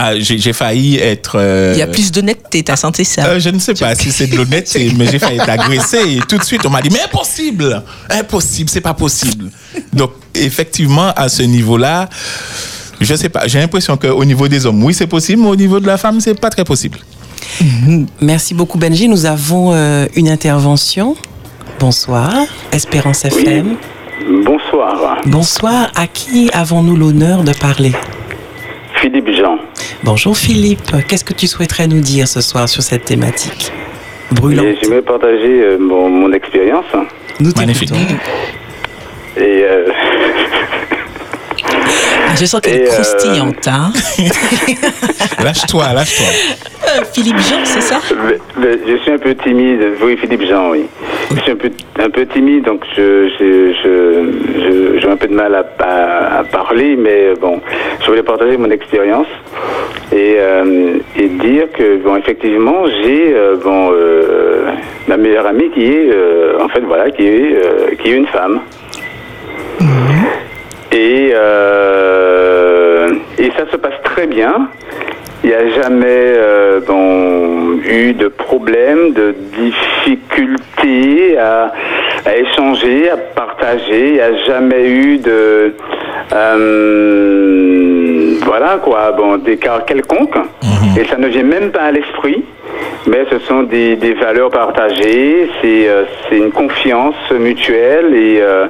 Ah, 0.00 0.12
j'ai 0.16 0.52
failli 0.52 0.96
être... 0.96 1.32
euh, 1.40 1.72
Il 1.74 1.78
y 1.80 1.82
a 1.82 1.88
plus 1.88 2.12
d'honnêteté, 2.12 2.62
t'as 2.62 2.76
senti 2.76 3.04
ça? 3.04 3.24
Euh, 3.26 3.40
je 3.40 3.50
ne 3.50 3.58
sais 3.58 3.74
pas 3.74 3.96
si 3.96 4.12
c'est 4.12 4.28
de 4.28 4.36
l'honnêteté, 4.36 4.92
mais 4.96 5.06
j'ai 5.10 5.18
failli 5.18 5.38
être 5.40 5.48
agressé 5.48 5.98
et 6.08 6.20
tout 6.20 6.38
de 6.38 6.44
suite 6.44 6.64
on 6.64 6.70
m'a 6.70 6.80
dit 6.80 6.88
mais 6.92 7.02
impossible, 7.02 7.82
impossible, 8.08 8.70
c'est 8.70 8.80
pas 8.80 8.94
possible. 8.94 9.50
Donc 9.92 10.12
effectivement 10.36 11.10
à 11.16 11.28
ce 11.28 11.42
niveau-là, 11.42 12.08
je 13.00 13.12
sais 13.16 13.28
pas, 13.28 13.48
j'ai 13.48 13.58
l'impression 13.58 13.96
qu'au 13.96 14.24
niveau 14.24 14.46
des 14.46 14.66
hommes 14.66 14.84
oui 14.84 14.94
c'est 14.94 15.08
possible, 15.08 15.42
mais 15.42 15.48
au 15.48 15.56
niveau 15.56 15.80
de 15.80 15.86
la 15.88 15.98
femme 15.98 16.20
c'est 16.20 16.38
pas 16.38 16.50
très 16.50 16.64
possible. 16.64 16.98
Merci 18.20 18.54
beaucoup 18.54 18.78
Benji. 18.78 19.08
Nous 19.08 19.26
avons 19.26 19.72
euh, 19.72 20.06
une 20.14 20.28
intervention. 20.28 21.16
Bonsoir, 21.80 22.32
Espérance 22.70 23.24
FM. 23.24 23.76
Bonsoir, 24.44 25.16
Bonsoir, 25.26 25.90
à 25.96 26.06
qui 26.06 26.50
avons-nous 26.52 26.96
l'honneur 26.96 27.42
de 27.42 27.52
parler? 27.52 27.92
Philippe 29.00 29.30
Jean. 29.30 29.58
Bonjour 30.02 30.36
Philippe, 30.36 30.90
qu'est-ce 31.08 31.24
que 31.24 31.32
tu 31.34 31.46
souhaiterais 31.46 31.86
nous 31.86 32.00
dire 32.00 32.26
ce 32.28 32.40
soir 32.40 32.68
sur 32.68 32.82
cette 32.82 33.04
thématique 33.04 33.72
brûlante 34.32 34.64
Et 34.66 34.78
J'aimerais 34.82 35.02
partager 35.02 35.62
euh, 35.62 35.78
mon, 35.78 36.08
mon 36.08 36.32
expérience. 36.32 36.84
Nous 37.40 37.52
Magnifique. 37.56 37.90
t'écoutons. 37.92 38.16
Et 39.36 39.62
euh, 39.64 39.86
Je 42.38 42.44
sens 42.44 42.60
qu'elle 42.60 42.82
est 42.82 42.88
euh, 42.88 42.92
croustillante. 42.94 43.68
Hein? 43.68 43.92
Lâche-toi, 45.44 45.92
lâche-toi. 45.92 46.26
Euh, 46.88 47.04
Philippe 47.12 47.38
Jean, 47.38 47.64
c'est 47.64 47.80
ça? 47.82 47.98
Mais- 48.26 48.38
mais 48.56 48.78
je 48.86 48.96
suis 48.98 49.10
un 49.12 49.18
peu 49.18 49.34
timide. 49.34 49.80
Oui, 50.02 50.16
Philippe 50.16 50.42
Jean, 50.42 50.70
oui. 50.70 50.86
Je 51.34 51.40
suis 51.42 51.52
un 51.52 51.56
peu, 51.56 51.70
un 52.00 52.08
peu 52.10 52.24
timide, 52.26 52.64
donc 52.64 52.82
je, 52.96 53.28
je, 53.38 53.72
je, 53.82 54.62
je- 54.62 54.98
j'ai 54.98 55.08
un 55.08 55.16
peu 55.16 55.26
de 55.26 55.34
mal 55.34 55.54
à, 55.54 55.64
à- 55.84 56.38
à 56.38 56.44
parler, 56.44 56.96
mais 56.96 57.34
bon, 57.40 57.60
je 58.00 58.06
voulais 58.06 58.22
partager 58.22 58.56
mon 58.56 58.70
expérience 58.70 59.26
et, 60.12 60.36
euh, 60.38 60.98
et 61.18 61.28
dire 61.28 61.66
que, 61.76 61.96
bon, 61.98 62.16
effectivement, 62.16 62.86
j'ai, 62.86 63.34
euh, 63.34 63.56
bon, 63.62 63.90
euh, 63.92 64.70
ma 65.08 65.16
meilleure 65.18 65.46
amie 65.46 65.70
qui 65.70 65.84
est, 65.84 66.10
en 66.60 66.68
fait, 66.68 66.80
voilà, 66.80 67.10
qui 67.10 67.26
est, 67.26 67.98
qui 68.02 68.08
est 68.10 68.16
une 68.16 68.26
femme. 68.28 68.60
Et, 70.92 71.32
euh, 71.34 73.10
et 73.38 73.50
ça 73.56 73.70
se 73.70 73.76
passe 73.76 74.00
très 74.04 74.26
bien. 74.26 74.68
Il 75.44 75.50
n'y 75.50 75.54
a 75.54 75.82
jamais 75.82 76.34
euh, 76.36 76.80
eu 77.88 78.12
de 78.12 78.28
problème, 78.28 79.12
de 79.12 79.34
difficulté 79.56 81.38
à, 81.38 81.72
échanger, 82.36 83.10
à 83.10 83.16
partager. 83.16 84.08
Il 84.08 84.14
n'y 84.14 84.20
a 84.20 84.36
jamais 84.44 84.88
eu 84.88 85.18
de 85.18 85.74
euh, 86.32 88.34
voilà 88.44 88.78
quoi, 88.82 89.12
bon, 89.12 89.38
d'écart 89.38 89.84
quelconque. 89.84 90.36
Et 90.98 91.04
ça 91.04 91.16
ne 91.16 91.28
vient 91.28 91.44
même 91.44 91.70
pas 91.70 91.82
à 91.82 91.92
l'esprit. 91.92 92.44
Mais 93.06 93.24
ce 93.30 93.38
sont 93.38 93.62
des, 93.62 93.94
des 93.96 94.14
valeurs 94.14 94.50
partagées, 94.50 95.48
c'est 95.62 95.88
euh, 95.88 96.04
une 96.32 96.50
confiance 96.50 97.14
mutuelle 97.30 98.12
et 98.14 98.40
euh, 98.40 98.66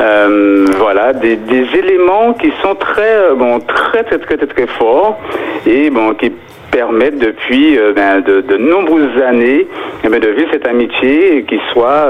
euh, 0.00 0.66
voilà 0.78 1.12
des, 1.12 1.36
des 1.36 1.66
éléments 1.78 2.32
qui 2.32 2.50
sont 2.62 2.74
très 2.74 3.34
bon 3.36 3.60
très 3.60 4.02
très 4.02 4.18
très 4.18 4.36
très 4.38 4.46
très 4.46 4.66
forts 4.66 5.20
et 5.66 5.90
bon 5.90 6.14
qui 6.14 6.32
permettent 6.72 7.18
depuis 7.18 7.78
ben, 7.94 8.20
de, 8.20 8.40
de 8.40 8.56
nombreuses 8.56 9.22
années 9.22 9.68
eh 10.02 10.08
ben, 10.08 10.20
de 10.20 10.28
vivre 10.28 10.50
cette 10.52 10.66
amitié 10.66 11.36
et 11.36 11.42
qui 11.44 11.60
soit 11.72 12.08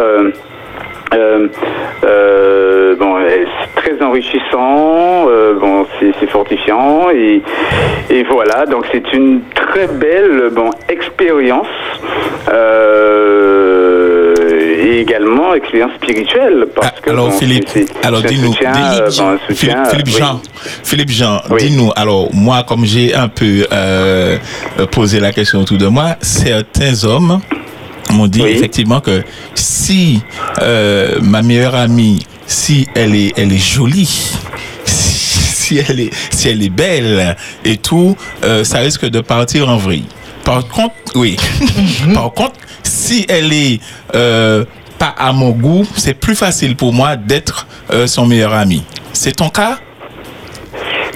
euh, 1.15 1.49
euh, 2.05 2.95
bon, 2.97 3.17
c'est 3.75 3.81
très 3.83 4.05
enrichissant, 4.05 5.27
euh, 5.29 5.55
bon, 5.59 5.87
c'est 5.99 6.31
fortifiant 6.31 7.11
et, 7.11 7.43
et 8.11 8.23
voilà. 8.25 8.67
Donc 8.67 8.87
c'est 8.93 9.13
une 9.13 9.41
très 9.55 9.87
belle 9.87 10.51
bon 10.53 10.71
expérience 10.89 11.67
et 14.83 15.01
également 15.01 15.55
expérience 15.55 15.93
spirituelle 15.95 16.67
parce 16.75 16.89
Ah, 16.97 17.01
que 17.03 17.11
alors, 17.11 17.27
bon, 17.29 17.33
Philippe, 17.33 17.69
alors 18.03 18.23
dis-nous, 18.23 18.53
euh, 18.53 19.11
Philippe, 19.11 19.41
soutien, 19.49 19.85
Philippe 19.87 20.07
oui. 20.07 20.13
Jean, 20.19 20.41
Philippe 20.85 21.11
Jean, 21.11 21.41
Oui. 21.51 21.63
dis-nous. 21.65 21.91
Alors 21.97 22.29
moi, 22.33 22.65
comme 22.67 22.85
j'ai 22.85 23.15
un 23.15 23.29
peu 23.29 23.67
euh, 23.73 24.37
posé 24.91 25.21
la 25.21 25.33
question 25.33 25.61
autour 25.61 25.79
de 25.79 25.87
moi, 25.87 26.17
certains 26.21 27.05
hommes 27.05 27.41
m'ont 28.13 28.27
dit 28.27 28.43
Oui. 28.43 28.51
effectivement 28.51 29.01
que 29.01 29.23
si 29.55 30.21
euh, 30.61 31.19
ma 31.23 31.43
meilleure 31.43 31.75
amie, 31.75 32.25
si 32.47 32.87
elle 32.95 33.15
est, 33.15 33.33
elle 33.37 33.53
est 33.53 33.59
jolie. 33.59 34.33
Si 35.71 35.79
elle 35.79 36.01
est, 36.01 36.11
si 36.31 36.49
elle 36.49 36.65
est 36.65 36.69
belle 36.69 37.37
et 37.65 37.77
tout, 37.77 38.17
euh, 38.43 38.65
ça 38.65 38.79
risque 38.81 39.05
de 39.09 39.21
partir 39.21 39.69
en 39.69 39.77
vrille. 39.77 40.07
Par 40.43 40.67
contre, 40.67 40.95
oui. 41.15 41.37
Par 42.13 42.33
contre, 42.33 42.55
si 42.83 43.25
elle 43.29 43.53
est 43.53 43.79
euh, 44.17 44.65
pas 44.99 45.15
à 45.17 45.33
mon 45.33 45.51
goût, 45.51 45.87
c'est 45.97 46.15
plus 46.15 46.35
facile 46.35 46.75
pour 46.75 46.93
moi 46.93 47.15
d'être 47.17 47.69
euh, 47.93 48.09
son 48.09 48.27
meilleur 48.27 48.53
ami. 48.53 48.83
C'est 49.13 49.37
ton 49.37 49.49
cas? 49.49 49.79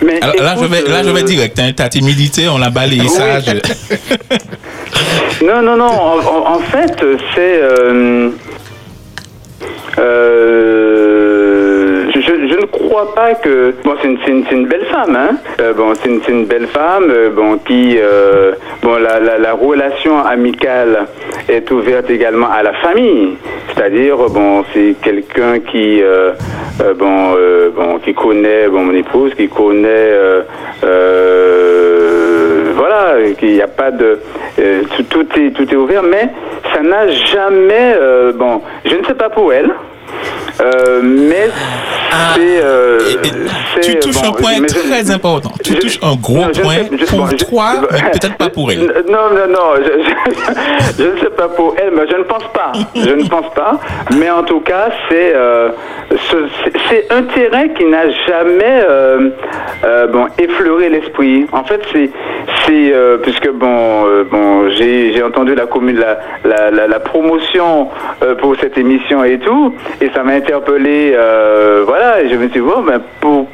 Mais 0.05 0.21
Alors, 0.23 0.37
Là, 0.37 0.57
je 0.61 0.65
vais, 0.67 0.83
là, 0.83 1.03
je 1.03 1.11
vais 1.11 1.21
euh, 1.23 1.25
direct. 1.25 1.59
hein, 1.59 1.73
ta 1.75 1.89
timidité, 1.89 2.49
on 2.49 2.59
l'a 2.59 2.71
balayé 2.71 3.09
ça. 3.09 3.41
je- 3.41 3.53
Non, 5.47 5.63
non, 5.63 5.77
non. 5.77 5.87
En, 5.87 6.59
fait, 6.61 6.95
c'est. 7.35 7.59
euh, 7.63 8.31
euh, 9.99 11.34
ne 12.65 12.71
crois 12.89 13.15
pas 13.15 13.35
que. 13.35 13.75
Bon, 13.85 13.95
c'est 14.01 14.09
une, 14.09 14.19
une- 14.29 14.45
une 14.51 14.67
belle 14.67 14.85
femme, 14.87 15.17
hein. 15.17 15.37
Euh, 15.61 15.73
bon, 15.73 15.93
c'est 15.95 16.29
une, 16.29 16.45
belle 16.47 16.67
femme, 16.67 17.11
euh, 17.11 17.31
bon, 17.31 17.59
qui. 17.59 17.97
euh, 17.99 18.53
bon, 18.83 18.97
la, 18.97 19.21
la, 19.21 19.39
la 19.39 19.53
relation 19.53 20.19
amicale 20.19 21.07
est 21.49 21.71
ouverte 21.71 22.11
également 22.11 22.49
à 22.51 22.63
la 22.63 22.73
famille. 22.75 23.37
C'est-à-dire, 23.75 24.17
bon, 24.31 24.65
c'est 24.73 24.95
quelqu'un 25.03 25.61
qui. 25.61 26.03
bon, 26.97 27.37
bon, 27.77 27.99
qui 27.99 28.15
connaît 28.15 28.69
bon, 28.69 28.81
mon 28.85 28.95
épouse, 28.95 29.35
qui 29.35 29.49
connaît. 29.49 30.13
voilà, 32.77 33.17
qu'il 33.39 33.53
n'y 33.55 33.63
a 33.63 33.69
pas 33.69 33.91
de. 33.91 34.19
tout, 34.97 35.03
tout 35.05 35.27
est, 35.41 35.51
tout 35.51 35.69
est 35.73 35.77
ouvert, 35.77 36.03
mais 36.03 36.29
ça 36.75 36.83
n'a 36.83 37.09
jamais. 37.09 37.97
bon, 38.35 38.61
je 38.85 38.97
ne 38.97 39.05
sais 39.05 39.15
pas 39.15 39.29
pour 39.31 39.53
elle. 39.53 39.71
Euh, 40.61 41.01
mais 41.03 41.49
c'est. 42.35 42.61
euh, 42.63 42.99
tu 43.83 43.99
touches 43.99 44.23
bon, 44.23 44.29
un 44.29 44.33
point 44.33 44.53
je- 44.63 44.89
très 44.89 45.11
important. 45.11 45.51
Tu 45.65 45.73
je- 45.75 45.79
touches 45.79 45.99
un 46.03 46.15
gros 46.15 46.37
non, 46.37 46.51
point 46.63 46.75
sais- 46.75 46.91
je- 46.99 47.07
pour 47.07 47.29
toi, 47.37 47.73
mais 47.91 48.11
peut-être 48.13 48.37
pas 48.37 48.49
pour 48.51 48.71
elle. 48.71 48.79
Non, 49.09 49.31
non, 49.35 49.49
non, 49.49 49.75
je, 50.99 51.03
ne 51.05 51.19
sais 51.19 51.31
pas 51.37 51.49
pour 51.49 51.75
elle, 51.79 51.91
mais 51.95 52.07
je 52.09 52.17
ne 52.17 52.23
pense 52.23 52.45
pas. 52.53 52.73
Je 52.95 53.11
ne 53.11 53.29
pense 53.29 53.53
pas. 53.55 53.81
Mais 54.17 54.31
en 54.31 54.45
tout 54.45 54.61
cas, 54.61 54.91
c'est 55.09 55.35
euh, 55.35 55.71
ce- 56.31 56.49
c'est- 56.89 57.13
un 57.13 57.23
terrain 57.25 57.69
qui 57.69 57.85
n'a 57.85 58.09
jamais 58.27 58.85
euh, 58.89 59.31
bon, 60.13 60.27
effleuré 60.39 60.89
l'esprit. 60.89 61.47
En 61.53 61.65
fait, 61.65 61.81
c'est 61.93 62.11
c'est 62.67 62.95
puisque 63.23 63.51
bon, 63.51 64.05
bon, 64.31 64.69
j'ai 64.71 65.13
j'ai 65.13 65.23
entendu 65.23 65.55
la 65.55 65.67
commune 65.67 65.97
la, 65.99 66.19
la, 66.45 66.71
la, 66.71 66.87
la 66.87 67.01
promotion 67.01 67.89
pour 68.41 68.55
cette 68.61 68.79
émission 68.79 69.25
et 69.25 69.39
tout, 69.39 69.75
et 70.01 70.11
ça 70.15 70.23
m'a 70.23 70.33
interpellé. 70.33 71.13
euh, 71.15 71.83
voilà, 71.87 72.27
je 72.27 72.35
me 72.35 72.49
suis 72.49 72.61
dit, 72.61 72.61
bon, 72.61 72.83
ben, 72.83 73.01
pour, 73.21 73.47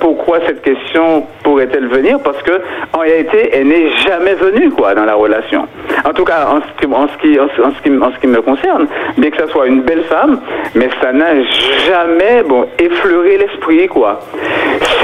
pourquoi 0.00 0.38
cette 0.46 0.62
question 0.62 1.26
pourrait-elle 1.42 1.86
venir? 1.88 2.18
Parce 2.22 2.40
que 2.42 2.52
en 2.92 2.98
réalité, 3.00 3.50
elle 3.52 3.68
n'est 3.68 3.90
jamais 4.06 4.34
venue 4.34 4.70
quoi 4.70 4.94
dans 4.94 5.04
la 5.04 5.14
relation. 5.14 5.66
En 6.04 6.12
tout 6.12 6.24
cas, 6.24 6.46
en 6.48 6.60
ce 6.60 6.80
qui, 6.80 6.92
en 6.92 7.08
ce 7.08 7.16
qui, 7.18 7.38
en 7.40 7.48
ce- 7.48 8.20
qui, 8.20 8.26
me 8.28 8.40
concerne, 8.42 8.86
bien 9.18 9.30
que 9.30 9.36
ça 9.38 9.48
soit 9.48 9.66
une 9.66 9.82
belle 9.82 10.02
femme, 10.04 10.40
mais 10.74 10.88
ça 11.00 11.12
n'a 11.12 11.42
jamais 11.86 12.42
bon 12.46 12.66
effleuré 12.78 13.38
l'esprit 13.38 13.86
quoi. 13.88 14.20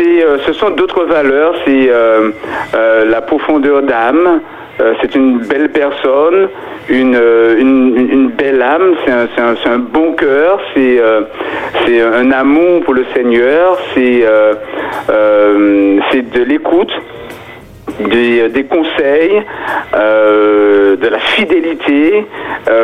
Euh, 0.04 0.38
ce 0.46 0.52
sont 0.52 0.70
d'autres 0.70 1.04
valeurs, 1.04 1.54
c'est 1.64 1.88
euh, 1.88 2.30
la 3.04 3.20
profondeur 3.20 3.82
d'âme. 3.82 4.40
Euh, 4.80 4.94
c'est 5.00 5.14
une 5.14 5.38
belle 5.38 5.68
personne, 5.68 6.48
une, 6.88 7.14
euh, 7.14 8.28
belle 8.38 8.62
âme, 8.62 8.94
c'est 9.04 9.68
un, 9.68 9.78
bon 9.78 10.12
cœur, 10.12 10.60
c'est 10.74 10.98
euh, 10.98 11.22
c'est 11.84 12.00
un 12.00 12.30
amour 12.32 12.82
pour 12.84 12.94
le 12.94 13.04
Seigneur, 13.14 13.78
c'est 13.94 14.24
de 16.22 16.42
l'écoute, 16.42 16.92
des, 18.00 18.64
conseils, 18.64 19.42
de 19.92 21.06
la 21.06 21.18
fidélité. 21.18 22.24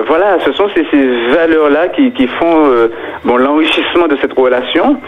Voilà, 0.07 0.39
ce 0.45 0.53
sont 0.53 0.69
ces, 0.75 0.85
valeurs-là 1.33 1.89
qui, 1.89 2.27
font 2.39 2.89
bon, 3.25 3.37
l'enrichissement 3.39 4.09
de 4.09 4.17
cette 4.21 4.35
relation 4.35 4.99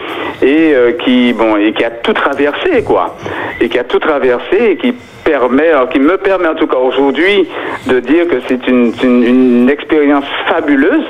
et 0.41 0.73
qui 1.03 1.33
bon 1.33 1.57
et 1.57 1.73
a 1.83 1.91
tout 1.91 2.13
traversé 2.13 2.83
quoi, 2.83 3.15
et 3.59 3.69
qui 3.69 3.77
a 3.77 3.83
tout 3.83 3.99
traversé 3.99 4.71
et 4.71 4.77
qui 4.77 4.95
permet, 5.23 5.69
alors, 5.69 5.89
qui 5.89 5.99
me 5.99 6.17
permet 6.17 6.47
en 6.47 6.55
tout 6.55 6.67
cas 6.67 6.77
aujourd'hui 6.77 7.47
de 7.87 7.99
dire 7.99 8.27
que 8.27 8.35
c'est 8.47 8.67
une, 8.67 8.93
une, 9.03 9.23
une 9.23 9.69
expérience 9.69 10.25
fabuleuse. 10.47 11.05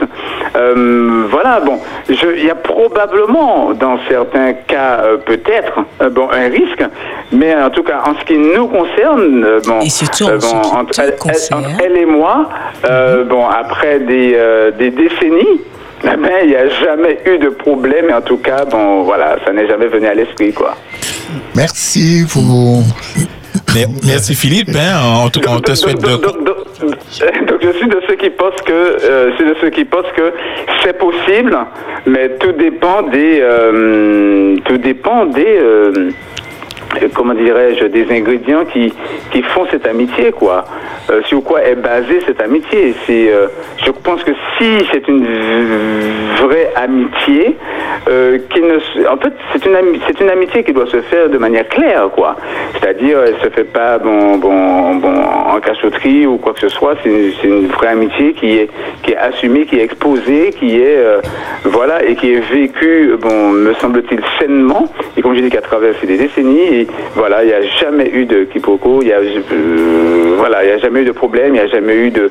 Euh, 0.55 1.23
voilà, 1.29 1.59
bon, 1.61 1.79
il 2.09 2.45
y 2.45 2.49
a 2.49 2.55
probablement 2.55 3.71
dans 3.73 3.97
certains 4.09 4.53
cas 4.53 4.99
euh, 5.03 5.17
peut-être 5.17 5.73
euh, 6.01 6.09
bon 6.09 6.27
un 6.31 6.49
risque, 6.49 6.83
mais 7.31 7.55
en 7.55 7.69
tout 7.69 7.83
cas 7.83 8.01
en 8.05 8.15
ce 8.19 8.25
qui 8.25 8.37
nous 8.37 8.67
concerne, 8.67 9.43
euh, 9.43 9.59
bon, 9.65 9.79
Et 9.81 9.89
surtout 9.89 10.27
euh, 10.27 10.39
entre, 10.73 10.99
elle, 10.99 11.09
elle- 11.09 11.15
concerne. 11.17 11.65
entre 11.65 11.83
elle 11.83 11.97
et 11.97 12.05
moi, 12.05 12.49
euh, 12.89 13.23
bon 13.23 13.45
après 13.47 13.99
des, 13.99 14.33
euh, 14.35 14.71
des 14.71 14.89
décennies. 14.91 15.61
eh 16.03 16.17
ben, 16.17 16.31
il 16.43 16.49
n'y 16.49 16.55
a 16.55 16.67
jamais 16.67 17.19
eu 17.25 17.37
de 17.37 17.49
problème, 17.49 18.09
et 18.09 18.13
en 18.13 18.21
tout 18.21 18.37
cas, 18.37 18.65
bon, 18.65 19.03
voilà, 19.03 19.37
ça 19.45 19.53
n'est 19.53 19.67
jamais 19.67 19.87
venu 19.87 20.07
à 20.07 20.13
l'esprit, 20.15 20.51
quoi. 20.51 20.75
Merci 21.55 22.25
pour. 22.31 22.83
Merci 24.05 24.35
Philippe. 24.35 24.69
hein. 24.75 24.99
En 25.25 25.29
tout 25.29 25.39
cas, 25.39 25.51
on 25.55 25.59
te 25.59 25.73
souhaite 25.75 26.01
de. 26.01 26.17
donc, 26.17 27.59
je 27.61 27.71
suis 27.77 27.87
de 27.87 28.01
ceux 28.07 28.15
qui 28.15 28.29
pensent 28.29 28.61
que 28.65 28.71
euh, 28.73 29.31
je 29.31 29.35
suis 29.35 29.45
de 29.45 29.55
ceux 29.61 29.69
qui 29.69 29.85
pensent 29.85 30.11
que 30.15 30.33
c'est 30.83 30.97
possible, 30.97 31.57
mais 32.05 32.29
tout 32.39 32.51
dépend 32.53 33.03
des 33.03 33.39
euh, 33.41 34.55
tout 34.65 34.77
dépend 34.77 35.25
des 35.25 35.45
euh, 35.45 35.91
euh, 35.95 36.09
comment 37.13 37.33
dirais-je 37.33 37.85
des 37.85 38.11
ingrédients 38.11 38.65
qui 38.65 38.93
qui 39.31 39.41
font 39.41 39.65
cette 39.71 39.87
amitié 39.87 40.31
quoi. 40.31 40.65
Euh, 41.09 41.21
sur 41.23 41.43
quoi 41.43 41.63
est 41.63 41.75
basée 41.75 42.19
cette 42.25 42.41
amitié 42.41 42.93
euh, 43.09 43.47
je 43.85 43.91
pense 43.91 44.23
que 44.23 44.31
si 44.57 44.85
c'est 44.91 45.07
une 45.07 45.25
vraie 46.37 46.71
amitié 46.75 47.55
euh, 48.07 48.37
qui 48.49 48.61
ne 48.61 48.75
en 49.07 49.17
fait 49.17 49.33
c'est 49.51 49.65
une 49.65 49.75
c'est 50.07 50.19
une 50.19 50.29
amitié 50.29 50.63
qui 50.63 50.73
doit 50.73 50.87
se 50.87 51.01
faire 51.01 51.29
de 51.29 51.37
manière 51.37 51.67
claire 51.67 52.09
quoi. 52.15 52.35
C'est-à-dire 52.73 53.19
elle 53.25 53.35
se 53.41 53.49
fait 53.49 53.63
pas 53.63 53.97
bon 53.97 54.37
bon 54.37 54.95
bon 54.95 55.21
en 55.21 55.59
cachotterie 55.59 56.25
ou 56.25 56.37
quoi 56.37 56.53
que 56.53 56.59
ce 56.59 56.69
soit, 56.69 56.95
c'est 57.03 57.09
une, 57.09 57.31
une 57.43 57.67
vraie 57.67 57.87
amitié 57.87 58.33
qui 58.33 58.57
est 58.57 58.69
qui 59.03 59.11
est 59.11 59.17
assumée, 59.17 59.65
qui 59.65 59.77
est 59.79 59.83
exposée, 59.83 60.51
qui 60.57 60.77
est 60.79 60.97
euh, 60.97 61.21
voilà 61.63 62.03
et 62.05 62.15
qui 62.15 62.33
est 62.33 62.39
vécue 62.39 63.15
bon 63.19 63.51
me 63.51 63.73
semble-t-il 63.75 64.21
sainement 64.39 64.87
et 65.17 65.21
comme 65.21 65.35
je 65.35 65.41
dis 65.41 65.49
qui 65.49 65.57
a 65.57 65.61
traversé 65.61 66.05
des 66.07 66.17
décennies 66.17 66.80
voilà, 67.15 67.43
il 67.43 67.47
n'y 67.47 67.53
a 67.53 67.61
jamais 67.81 68.09
eu 68.09 68.25
de 68.25 68.43
quiproquo, 68.45 69.01
il 69.01 69.07
y 69.09 69.13
a 69.13 69.17
euh, 69.19 70.35
voilà, 70.37 70.63
il 70.63 70.67
n'y 70.67 70.73
a 70.73 70.77
jamais 70.79 71.01
eu 71.01 71.05
de 71.05 71.11
problème, 71.11 71.47
il 71.49 71.53
n'y 71.53 71.59
a 71.59 71.67
jamais 71.67 71.95
eu 71.95 72.09
de 72.11 72.29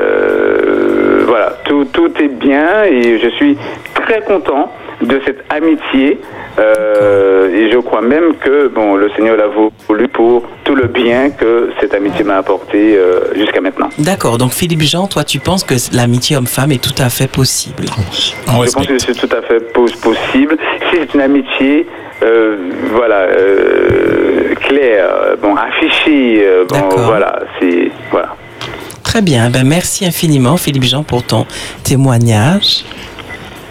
euh, 0.00 1.24
voilà, 1.26 1.58
tout 1.64 1.84
tout 1.92 2.10
est 2.20 2.28
bien 2.28 2.84
et 2.84 3.18
je 3.18 3.28
suis 3.30 3.56
très 3.94 4.20
content 4.22 4.70
de 5.02 5.20
cette 5.26 5.44
amitié 5.50 6.18
euh, 6.58 7.50
et 7.54 7.70
je 7.70 7.76
crois 7.78 8.00
même 8.00 8.34
que 8.42 8.68
bon 8.68 8.96
le 8.96 9.10
Seigneur 9.10 9.36
l'a 9.36 9.48
voulu 9.88 10.08
pour 10.08 10.44
tout 10.64 10.74
le 10.74 10.86
bien 10.86 11.28
que 11.30 11.70
cette 11.80 11.92
amitié 11.92 12.24
m'a 12.24 12.38
apporté 12.38 12.96
euh, 12.96 13.34
jusqu'à 13.34 13.60
maintenant. 13.60 13.90
D'accord, 13.98 14.38
donc 14.38 14.52
Philippe 14.52 14.80
Jean, 14.82 15.06
toi 15.06 15.22
tu 15.24 15.38
penses 15.38 15.64
que 15.64 15.74
l'amitié 15.94 16.36
homme-femme 16.36 16.72
est 16.72 16.82
tout 16.82 17.00
à 17.02 17.10
fait 17.10 17.30
possible? 17.30 17.84
On 18.48 18.64
Je 18.64 18.72
pense 18.72 18.86
que 18.86 18.98
c'est 18.98 19.12
tout 19.14 19.34
à 19.36 19.42
fait 19.42 19.60
pos- 19.72 19.86
possible. 20.02 20.56
Si 20.90 20.96
c'est 20.96 21.14
une 21.14 21.20
amitié, 21.20 21.86
euh, 22.22 22.56
voilà, 22.92 23.20
euh, 23.20 24.54
claire, 24.54 25.08
euh, 25.10 25.36
bon, 25.40 25.54
affichée, 25.54 26.42
euh, 26.44 26.64
bon, 26.68 26.88
voilà, 27.04 27.40
c'est, 27.60 27.90
voilà. 28.10 28.34
Très 29.02 29.22
bien, 29.22 29.48
ben 29.50 29.64
merci 29.66 30.04
infiniment 30.04 30.56
Philippe 30.56 30.84
Jean 30.84 31.02
pour 31.02 31.22
ton 31.22 31.46
témoignage. 31.84 32.84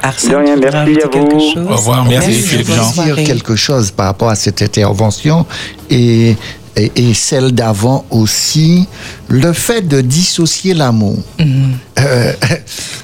Arsène, 0.02 0.36
rien, 0.38 0.56
merci 0.56 0.78
à 1.02 1.06
vous. 1.06 1.10
quelque 1.10 1.40
chose 1.40 1.68
Au 1.70 1.76
revoir, 1.76 2.06
merci, 2.06 2.32
Philippe 2.34 2.68
Jean. 2.72 3.04
dire 3.04 3.16
quelque 3.24 3.56
chose 3.56 3.92
par 3.92 4.06
rapport 4.08 4.30
à 4.30 4.36
cette 4.36 4.62
intervention 4.62 5.46
et, 5.90 6.36
et, 6.76 6.92
et 6.96 7.14
celle 7.14 7.52
d'avant 7.54 8.06
aussi, 8.12 8.88
le 9.28 9.52
fait 9.54 9.82
de 9.88 10.02
dissocier 10.02 10.74
l'amour. 10.74 11.18
Euh, 12.00 12.32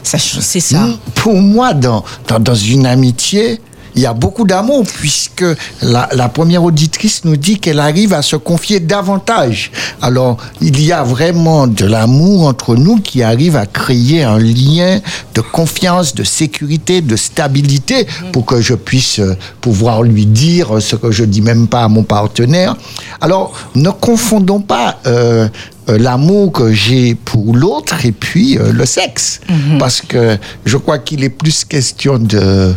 Ça, 0.03 0.17
c'est 0.19 0.59
ça. 0.59 0.87
Pour 1.15 1.35
moi, 1.35 1.73
dans, 1.73 2.03
dans, 2.27 2.39
dans 2.39 2.55
une 2.55 2.85
amitié, 2.85 3.59
il 3.95 4.01
y 4.01 4.05
a 4.05 4.13
beaucoup 4.13 4.45
d'amour 4.45 4.83
puisque 4.99 5.45
la, 5.81 6.07
première 6.29 6.63
auditrice 6.63 7.25
nous 7.25 7.35
dit 7.35 7.59
qu'elle 7.59 7.79
arrive 7.79 8.13
à 8.13 8.21
se 8.21 8.35
confier 8.35 8.79
davantage. 8.79 9.71
Alors, 10.01 10.37
il 10.61 10.81
y 10.81 10.91
a 10.91 11.03
vraiment 11.03 11.67
de 11.67 11.85
l'amour 11.85 12.47
entre 12.47 12.75
nous 12.75 12.97
qui 12.97 13.23
arrive 13.23 13.55
à 13.55 13.65
créer 13.65 14.23
un 14.23 14.39
lien 14.39 14.99
de 15.33 15.41
confiance, 15.41 16.15
de 16.15 16.23
sécurité, 16.23 17.01
de 17.01 17.15
stabilité 17.15 18.07
pour 18.31 18.45
que 18.45 18.61
je 18.61 18.73
puisse 18.73 19.19
euh, 19.19 19.35
pouvoir 19.59 20.03
lui 20.03 20.25
dire 20.25 20.81
ce 20.81 20.95
que 20.95 21.11
je 21.11 21.23
dis 21.23 21.41
même 21.41 21.67
pas 21.67 21.83
à 21.83 21.87
mon 21.87 22.03
partenaire. 22.03 22.75
Alors, 23.19 23.53
ne 23.75 23.89
confondons 23.89 24.61
pas 24.61 24.99
euh, 25.05 25.47
l'amour 25.87 26.51
que 26.51 26.71
j'ai 26.71 27.15
pour 27.15 27.55
l'autre 27.55 28.05
et 28.05 28.11
puis 28.11 28.57
euh, 28.57 28.71
le 28.71 28.85
sexe. 28.85 29.39
Parce 29.79 30.01
que 30.01 30.37
je 30.65 30.77
crois 30.77 30.99
qu'il 30.99 31.23
est 31.23 31.29
plus 31.29 31.65
question 31.65 32.17
de... 32.19 32.37
euh, 32.39 32.73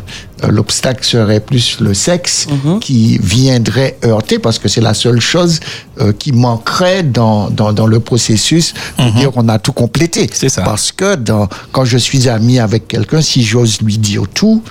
L'obstacle 0.48 1.04
serait 1.04 1.40
plus 1.40 1.80
le 1.80 1.94
sexe 1.94 2.46
qui 2.80 3.18
viendrait 3.22 3.96
heurter 4.04 4.38
parce 4.38 4.58
que 4.58 4.68
c'est 4.68 4.80
la 4.82 4.92
seule 4.92 5.20
chose 5.20 5.60
euh, 6.00 6.12
qui 6.12 6.32
manquerait 6.32 7.02
dans, 7.02 7.48
dans, 7.50 7.72
dans 7.72 7.86
le 7.86 8.00
processus 8.00 8.74
pour 8.96 9.10
dire 9.12 9.30
qu'on 9.32 9.48
a 9.48 9.58
tout 9.58 9.72
complété. 9.72 10.28
C'est 10.32 10.50
ça. 10.50 10.62
Parce 10.62 10.92
que 10.92 11.14
dans, 11.14 11.48
quand 11.72 11.84
je 11.86 11.96
suis 11.98 12.28
ami 12.28 12.58
avec 12.58 12.88
quelqu'un, 12.88 13.22
si 13.22 13.42
j'ose 13.42 13.80
lui 13.80 13.96
dire 13.96 14.24
tout, 14.34 14.62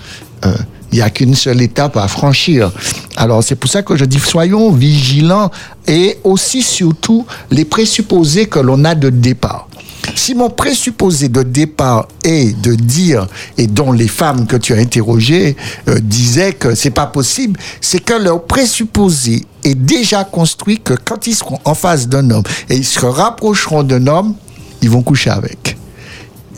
euh, 0.45 0.53
il 0.93 0.97
n'y 0.97 1.01
a 1.01 1.09
qu'une 1.09 1.33
seule 1.33 1.61
étape 1.63 1.97
à 1.97 2.07
franchir. 2.07 2.71
Alors 3.15 3.43
c'est 3.43 3.55
pour 3.55 3.69
ça 3.69 3.81
que 3.81 3.95
je 3.95 4.05
dis 4.05 4.19
soyons 4.19 4.71
vigilants 4.71 5.49
et 5.87 6.19
aussi 6.23 6.61
surtout 6.61 7.25
les 7.49 7.65
présupposés 7.65 8.45
que 8.45 8.59
l'on 8.59 8.85
a 8.85 8.93
de 8.93 9.09
départ. 9.09 9.67
Si 10.13 10.35
mon 10.35 10.51
présupposé 10.51 11.29
de 11.29 11.41
départ 11.41 12.07
est 12.23 12.55
de 12.61 12.75
dire, 12.75 13.25
et 13.57 13.65
dont 13.65 13.91
les 13.91 14.07
femmes 14.07 14.45
que 14.45 14.55
tu 14.55 14.73
as 14.73 14.77
interrogées 14.77 15.55
euh, 15.87 15.97
disaient 15.99 16.53
que 16.53 16.75
c'est 16.75 16.91
pas 16.91 17.07
possible, 17.07 17.59
c'est 17.81 18.03
que 18.03 18.13
leur 18.13 18.43
présupposé 18.43 19.45
est 19.63 19.75
déjà 19.75 20.23
construit 20.25 20.79
que 20.79 20.93
quand 20.93 21.25
ils 21.25 21.35
seront 21.35 21.59
en 21.65 21.73
face 21.73 22.07
d'un 22.07 22.29
homme 22.29 22.43
et 22.69 22.75
ils 22.75 22.85
se 22.85 23.03
rapprocheront 23.03 23.81
d'un 23.81 24.05
homme, 24.05 24.35
ils 24.83 24.89
vont 24.91 25.01
coucher 25.01 25.31
avec. 25.31 25.77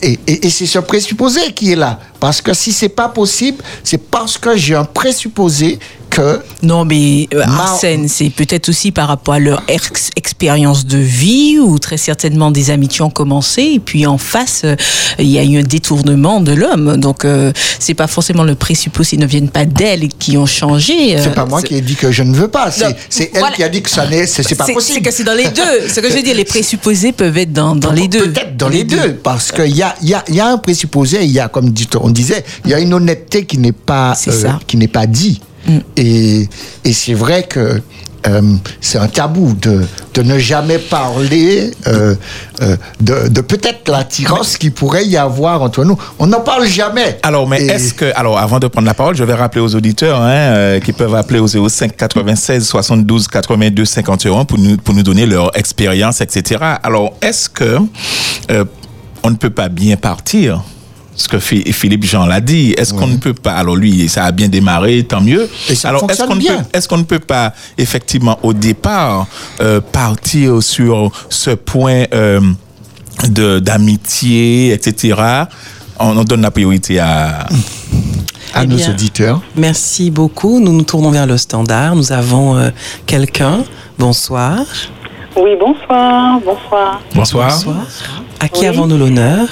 Et, 0.05 0.49
c'est 0.49 0.67
ce 0.67 0.79
présupposé 0.79 1.51
qui 1.53 1.71
est 1.71 1.75
là. 1.75 1.99
Parce 2.19 2.41
que 2.41 2.53
si 2.53 2.71
c'est 2.71 2.89
pas 2.89 3.09
possible, 3.09 3.63
c'est 3.83 3.97
parce 3.97 4.37
que 4.37 4.55
j'ai 4.55 4.75
un 4.75 4.85
présupposé 4.85 5.79
que 6.15 6.39
Non, 6.63 6.85
mais 6.85 7.27
euh, 7.33 7.43
Arsène, 7.43 8.07
c'est 8.07 8.29
peut-être 8.29 8.69
aussi 8.69 8.91
par 8.91 9.07
rapport 9.07 9.33
à 9.35 9.39
leur 9.39 9.61
ex- 9.67 10.09
expérience 10.15 10.85
de 10.85 10.97
vie 10.97 11.57
où 11.59 11.77
très 11.79 11.97
certainement 11.97 12.51
des 12.51 12.69
amitiés 12.71 13.01
ont 13.01 13.09
commencé 13.09 13.61
et 13.75 13.79
puis 13.79 14.05
en 14.05 14.17
face, 14.17 14.61
euh, 14.63 14.75
il 15.19 15.27
y 15.27 15.37
a 15.39 15.43
eu 15.43 15.57
un 15.59 15.63
détournement 15.63 16.41
de 16.41 16.53
l'homme. 16.53 16.97
Donc, 16.97 17.25
euh, 17.25 17.51
c'est 17.79 17.93
pas 17.93 18.07
forcément 18.07 18.43
le 18.43 18.55
présupposé, 18.55 19.15
ils 19.15 19.19
ne 19.19 19.25
viennent 19.25 19.49
pas 19.49 19.65
d'elle 19.65 20.07
qui 20.09 20.37
ont 20.37 20.45
changé. 20.45 21.17
c'est 21.17 21.27
euh, 21.27 21.31
pas 21.31 21.45
moi 21.45 21.61
c'est- 21.61 21.67
qui 21.67 21.75
ai 21.75 21.81
dit 21.81 21.95
que 21.95 22.11
je 22.11 22.23
ne 22.23 22.33
veux 22.35 22.47
pas. 22.47 22.71
C'est 22.71 22.95
c'est 23.09 23.31
elle 23.33 23.39
voilà. 23.39 23.55
qui 23.55 23.63
a 23.63 23.69
dit 23.69 23.81
que 23.81 23.89
ça 23.89 24.07
n'est, 24.07 24.25
c'est 24.27 24.43
c'est 24.43 24.55
pas 24.55 24.65
C'est- 24.65 24.73
possible. 24.73 24.99
C'est 24.99 25.09
que 25.09 25.11
c'est 25.15 25.23
dans 25.23 25.33
les 25.33 25.49
deux. 25.49 25.87
Ce 25.93 25.99
que 25.99 26.09
je 26.09 26.15
veux 26.15 26.23
dire, 26.23 26.35
les 26.35 26.45
présupposés 26.45 27.11
peuvent 27.11 27.37
être 27.37 27.53
dans, 27.53 27.75
dans 27.75 27.91
les 27.91 28.07
deux. 28.07 28.31
Peut-être 28.31 28.57
dans 28.57 28.69
les, 28.69 28.83
deux, 28.83 29.15
parce 29.23 29.51
qu'il 29.51 29.75
y 29.75 29.81
a, 29.83 29.95
y, 30.01 30.13
a, 30.13 30.23
y 30.29 30.39
a 30.39 30.47
un 30.47 30.57
présupposé, 30.57 31.23
il 31.23 31.31
y 31.31 31.39
a, 31.39 31.47
comme 31.47 31.73
on 31.99 32.09
disait, 32.09 32.43
il 32.63 32.71
y 32.71 32.73
a 32.73 32.79
une 32.79 32.93
honnêteté 32.93 33.45
qui 33.45 33.57
n'est 33.57 33.71
pas, 33.71 34.13
C'est. 34.15 34.31
Mm. 34.47 34.59
qui 34.67 34.77
n'est 34.77 34.87
pas 34.87 35.05
dit. 35.07 35.41
Et, 35.97 36.47
et 36.83 36.93
c'est 36.93 37.13
vrai 37.13 37.43
que 37.43 37.81
euh, 38.27 38.41
c'est 38.81 38.97
un 38.97 39.07
tabou 39.07 39.53
de, 39.61 39.81
de 40.15 40.21
ne 40.23 40.39
jamais 40.39 40.79
parler 40.79 41.69
euh, 41.85 42.15
euh, 42.63 42.75
de, 42.99 43.27
de 43.27 43.41
peut-être 43.41 43.87
l'attirance 43.87 44.57
qui 44.57 44.71
pourrait 44.71 45.05
y 45.05 45.15
avoir 45.15 45.61
entre 45.61 45.83
nous. 45.83 45.95
On 46.17 46.25
n'en 46.25 46.41
parle 46.41 46.65
jamais. 46.65 47.19
Alors, 47.21 47.47
mais 47.47 47.61
Et- 47.61 47.67
est-ce 47.67 47.93
que, 47.93 48.11
alors, 48.15 48.39
avant 48.39 48.57
de 48.57 48.65
prendre 48.67 48.87
la 48.87 48.95
parole, 48.95 49.15
je 49.15 49.23
vais 49.23 49.35
rappeler 49.35 49.61
aux 49.61 49.75
auditeurs 49.75 50.19
hein, 50.21 50.79
qui 50.83 50.91
peuvent 50.91 51.13
appeler 51.13 51.39
au 51.39 51.47
05 51.47 51.95
96 51.95 52.65
72 52.67 53.27
82 53.27 53.85
51 53.85 54.45
pour 54.45 54.57
nous, 54.57 54.77
pour 54.77 54.95
nous 54.95 55.03
donner 55.03 55.27
leur 55.27 55.55
expérience, 55.55 56.19
etc. 56.21 56.61
Alors, 56.81 57.13
est-ce 57.21 57.47
que 57.47 57.77
on 59.23 59.29
ne 59.29 59.35
peut 59.35 59.51
pas 59.51 59.69
bien 59.69 59.97
partir? 59.97 60.63
Ce 61.15 61.27
que 61.27 61.37
Phi- 61.37 61.71
Philippe 61.71 62.03
Jean 62.05 62.25
l'a 62.25 62.41
dit, 62.41 62.73
est-ce 62.77 62.93
qu'on 62.93 63.07
ne 63.07 63.17
peut 63.17 63.33
pas, 63.33 63.53
alors 63.53 63.75
lui, 63.75 64.09
ça 64.09 64.25
a 64.25 64.31
bien 64.31 64.49
démarré, 64.49 65.03
tant 65.03 65.21
mieux. 65.21 65.49
Et 65.69 65.75
ça 65.75 65.89
alors, 65.89 66.09
est-ce 66.11 66.23
qu'on 66.23 66.35
ne 66.35 66.39
bien. 66.39 66.57
peut, 66.57 66.63
est-ce 66.73 66.87
qu'on 66.89 66.97
ne 66.97 67.03
peut 67.03 67.19
pas, 67.19 67.53
effectivement, 67.77 68.37
au 68.43 68.53
départ, 68.53 69.27
euh, 69.61 69.79
partir 69.79 70.61
sur 70.61 71.11
ce 71.29 71.51
point 71.51 72.03
euh, 72.13 72.41
de 73.29 73.59
d'amitié, 73.59 74.73
etc. 74.73 75.15
On, 75.99 76.17
on 76.17 76.23
donne 76.25 76.41
la 76.41 76.51
priorité 76.51 76.99
à, 76.99 77.45
à 78.53 78.63
Eh 78.63 78.67
nos 78.67 78.75
bien, 78.75 78.89
auditeurs. 78.89 79.41
Merci 79.55 80.11
beaucoup. 80.11 80.59
Nous 80.59 80.73
nous 80.73 80.83
tournons 80.83 81.11
vers 81.11 81.25
le 81.25 81.37
standard. 81.37 81.95
Nous 81.95 82.11
avons 82.11 82.57
euh, 82.57 82.69
quelqu'un. 83.05 83.63
Bonsoir. 83.97 84.59
Oui, 85.37 85.51
bonsoir, 85.59 86.39
bonsoir. 86.45 87.01
Bonsoir. 87.13 87.49
Bonsoir. 87.51 87.85
À 88.41 88.49
qui 88.49 88.61
Oui. 88.61 88.67
avons-nous 88.67 88.97
l'honneur? 88.97 89.47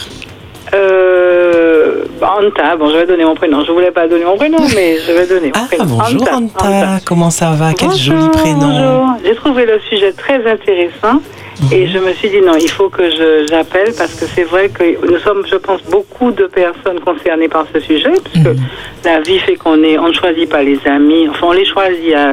Euh, 0.74 2.04
Anta, 2.22 2.76
bon, 2.78 2.90
je 2.90 2.98
vais 2.98 3.06
donner 3.06 3.26
mon 3.26 3.36
prénom. 3.36 3.64
Je 3.66 3.72
voulais 3.72 3.92
pas 3.92 4.08
donner 4.08 4.26
mon 4.26 4.38
prénom, 4.38 4.58
mais 4.76 4.98
je 5.06 5.12
vais 5.12 5.28
donner 5.28 5.52
mon 5.54 5.62
Ah, 5.62 5.66
prénom. 5.68 5.86
bonjour 5.86 6.28
Anta. 6.34 7.00
Comment 7.06 7.30
ça 7.30 7.52
va? 7.52 7.74
Quel 7.78 7.90
Bonjour, 7.90 8.16
joli 8.18 8.30
prénom. 8.30 8.60
bonjour. 8.68 9.08
J'ai 9.24 9.36
trouvé 9.36 9.66
le 9.66 9.80
sujet 9.90 10.12
très 10.14 10.46
intéressant 10.50 11.22
et 11.72 11.88
je 11.88 11.98
me 12.00 12.12
suis 12.14 12.30
dit 12.30 12.42
non, 12.42 12.54
il 12.60 12.70
faut 12.70 12.90
que 12.90 13.04
j'appelle 13.48 13.94
parce 13.98 14.14
que 14.16 14.26
c'est 14.26 14.44
vrai 14.44 14.70
que 14.70 14.84
nous 15.06 15.20
sommes, 15.20 15.44
je 15.50 15.56
pense, 15.58 15.82
beaucoup 15.84 16.32
de 16.32 16.46
personnes 16.48 17.00
concernées 17.02 17.48
par 17.50 17.66
ce 17.74 17.80
sujet 17.80 18.12
puisque 18.24 18.50
la 19.06 19.20
vie 19.22 19.40
fait 19.40 19.56
qu'on 19.56 19.84
est, 19.84 19.98
on 20.00 20.08
ne 20.08 20.14
choisit 20.14 20.50
pas 20.50 20.64
les 20.64 20.80
amis. 20.86 21.28
Enfin, 21.30 21.48
on 21.48 21.52
les 21.52 21.66
choisit 21.66 22.14
à, 22.16 22.30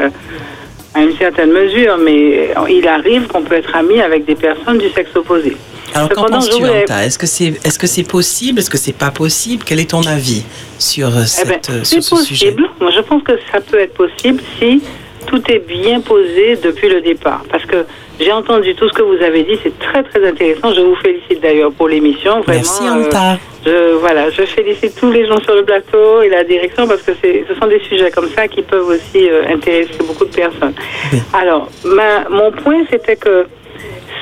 à 0.95 1.03
une 1.03 1.15
certaine 1.17 1.51
mesure, 1.53 1.99
mais 1.99 2.51
il 2.71 2.89
arrive 2.89 3.27
qu'on 3.27 3.43
peut 3.43 3.57
être 3.57 3.75
ami 3.77 4.01
avec 4.01 4.25
des 4.25 4.35
personnes 4.37 4.79
du 4.79 4.89
sexe 4.89 5.15
opposé. 5.15 5.57
Alors, 5.95 6.09
qu'en 6.11 6.25
penses-tu, 6.25 6.61
voulais- 6.63 6.83
Anta? 6.83 7.05
Est-ce 7.05 7.19
que 7.19 7.27
c'est 7.27 7.45
est 7.47 7.69
-ce 7.69 7.87
c'est 7.87 8.03
possible? 8.09 8.59
Est-ce 8.61 8.71
que 8.71 8.79
c'est 8.79 8.97
pas 8.97 9.11
possible? 9.11 9.63
Quel 9.65 9.81
est 9.81 9.91
ton 9.91 10.03
avis 10.07 10.45
sur, 10.79 11.09
euh, 11.09 11.23
Eh 11.43 11.49
ben, 11.49 11.61
euh, 11.71 11.85
sur 11.85 12.03
ce 12.03 12.17
sujet? 12.17 12.53
Possible. 12.53 12.69
Moi, 12.81 12.91
je 12.97 13.01
pense 13.01 13.23
que 13.23 13.33
ça 13.53 13.61
peut 13.61 13.79
être 13.81 13.95
possible 13.95 14.41
si 14.59 14.83
tout 15.27 15.43
est 15.51 15.63
bien 15.67 16.01
posé 16.01 16.57
depuis 16.63 16.89
le 16.89 17.01
départ. 17.01 17.43
Parce 17.51 17.65
que 17.67 17.85
j'ai 18.19 18.33
entendu 18.33 18.75
tout 18.75 18.89
ce 18.89 18.95
que 18.99 19.03
vous 19.03 19.23
avez 19.23 19.43
dit, 19.45 19.57
c'est 19.63 19.79
très 19.79 20.03
très 20.03 20.27
intéressant. 20.27 20.73
Je 20.75 20.81
vous 20.81 20.97
félicite 20.97 21.41
d'ailleurs 21.43 21.73
pour 21.73 21.89
l'émission. 21.89 22.41
Vraiment, 22.41 22.63
Merci, 22.63 22.83
euh, 22.87 22.95
Anta. 23.07 23.39
je, 23.67 23.95
voilà, 24.05 24.31
je 24.31 24.43
félicite 24.57 24.95
tous 24.99 25.11
les 25.11 25.27
gens 25.29 25.41
sur 25.47 25.55
le 25.55 25.65
plateau 25.65 26.23
et 26.23 26.29
la 26.29 26.43
direction 26.45 26.87
parce 26.89 27.03
que 27.03 27.13
ce 27.23 27.55
sont 27.61 27.67
des 27.67 27.81
sujets 27.89 28.11
comme 28.11 28.31
ça 28.37 28.49
qui 28.49 28.63
peuvent 28.63 28.89
aussi 28.97 29.29
euh, 29.29 29.55
intéresser 29.57 29.99
beaucoup 30.07 30.25
de 30.25 30.35
personnes. 30.35 30.75
Oui. 31.13 31.19
Alors, 31.43 31.69
ma, 31.85 32.29
mon 32.31 32.51
point, 32.53 32.81
c'était 32.91 33.17
que 33.17 33.47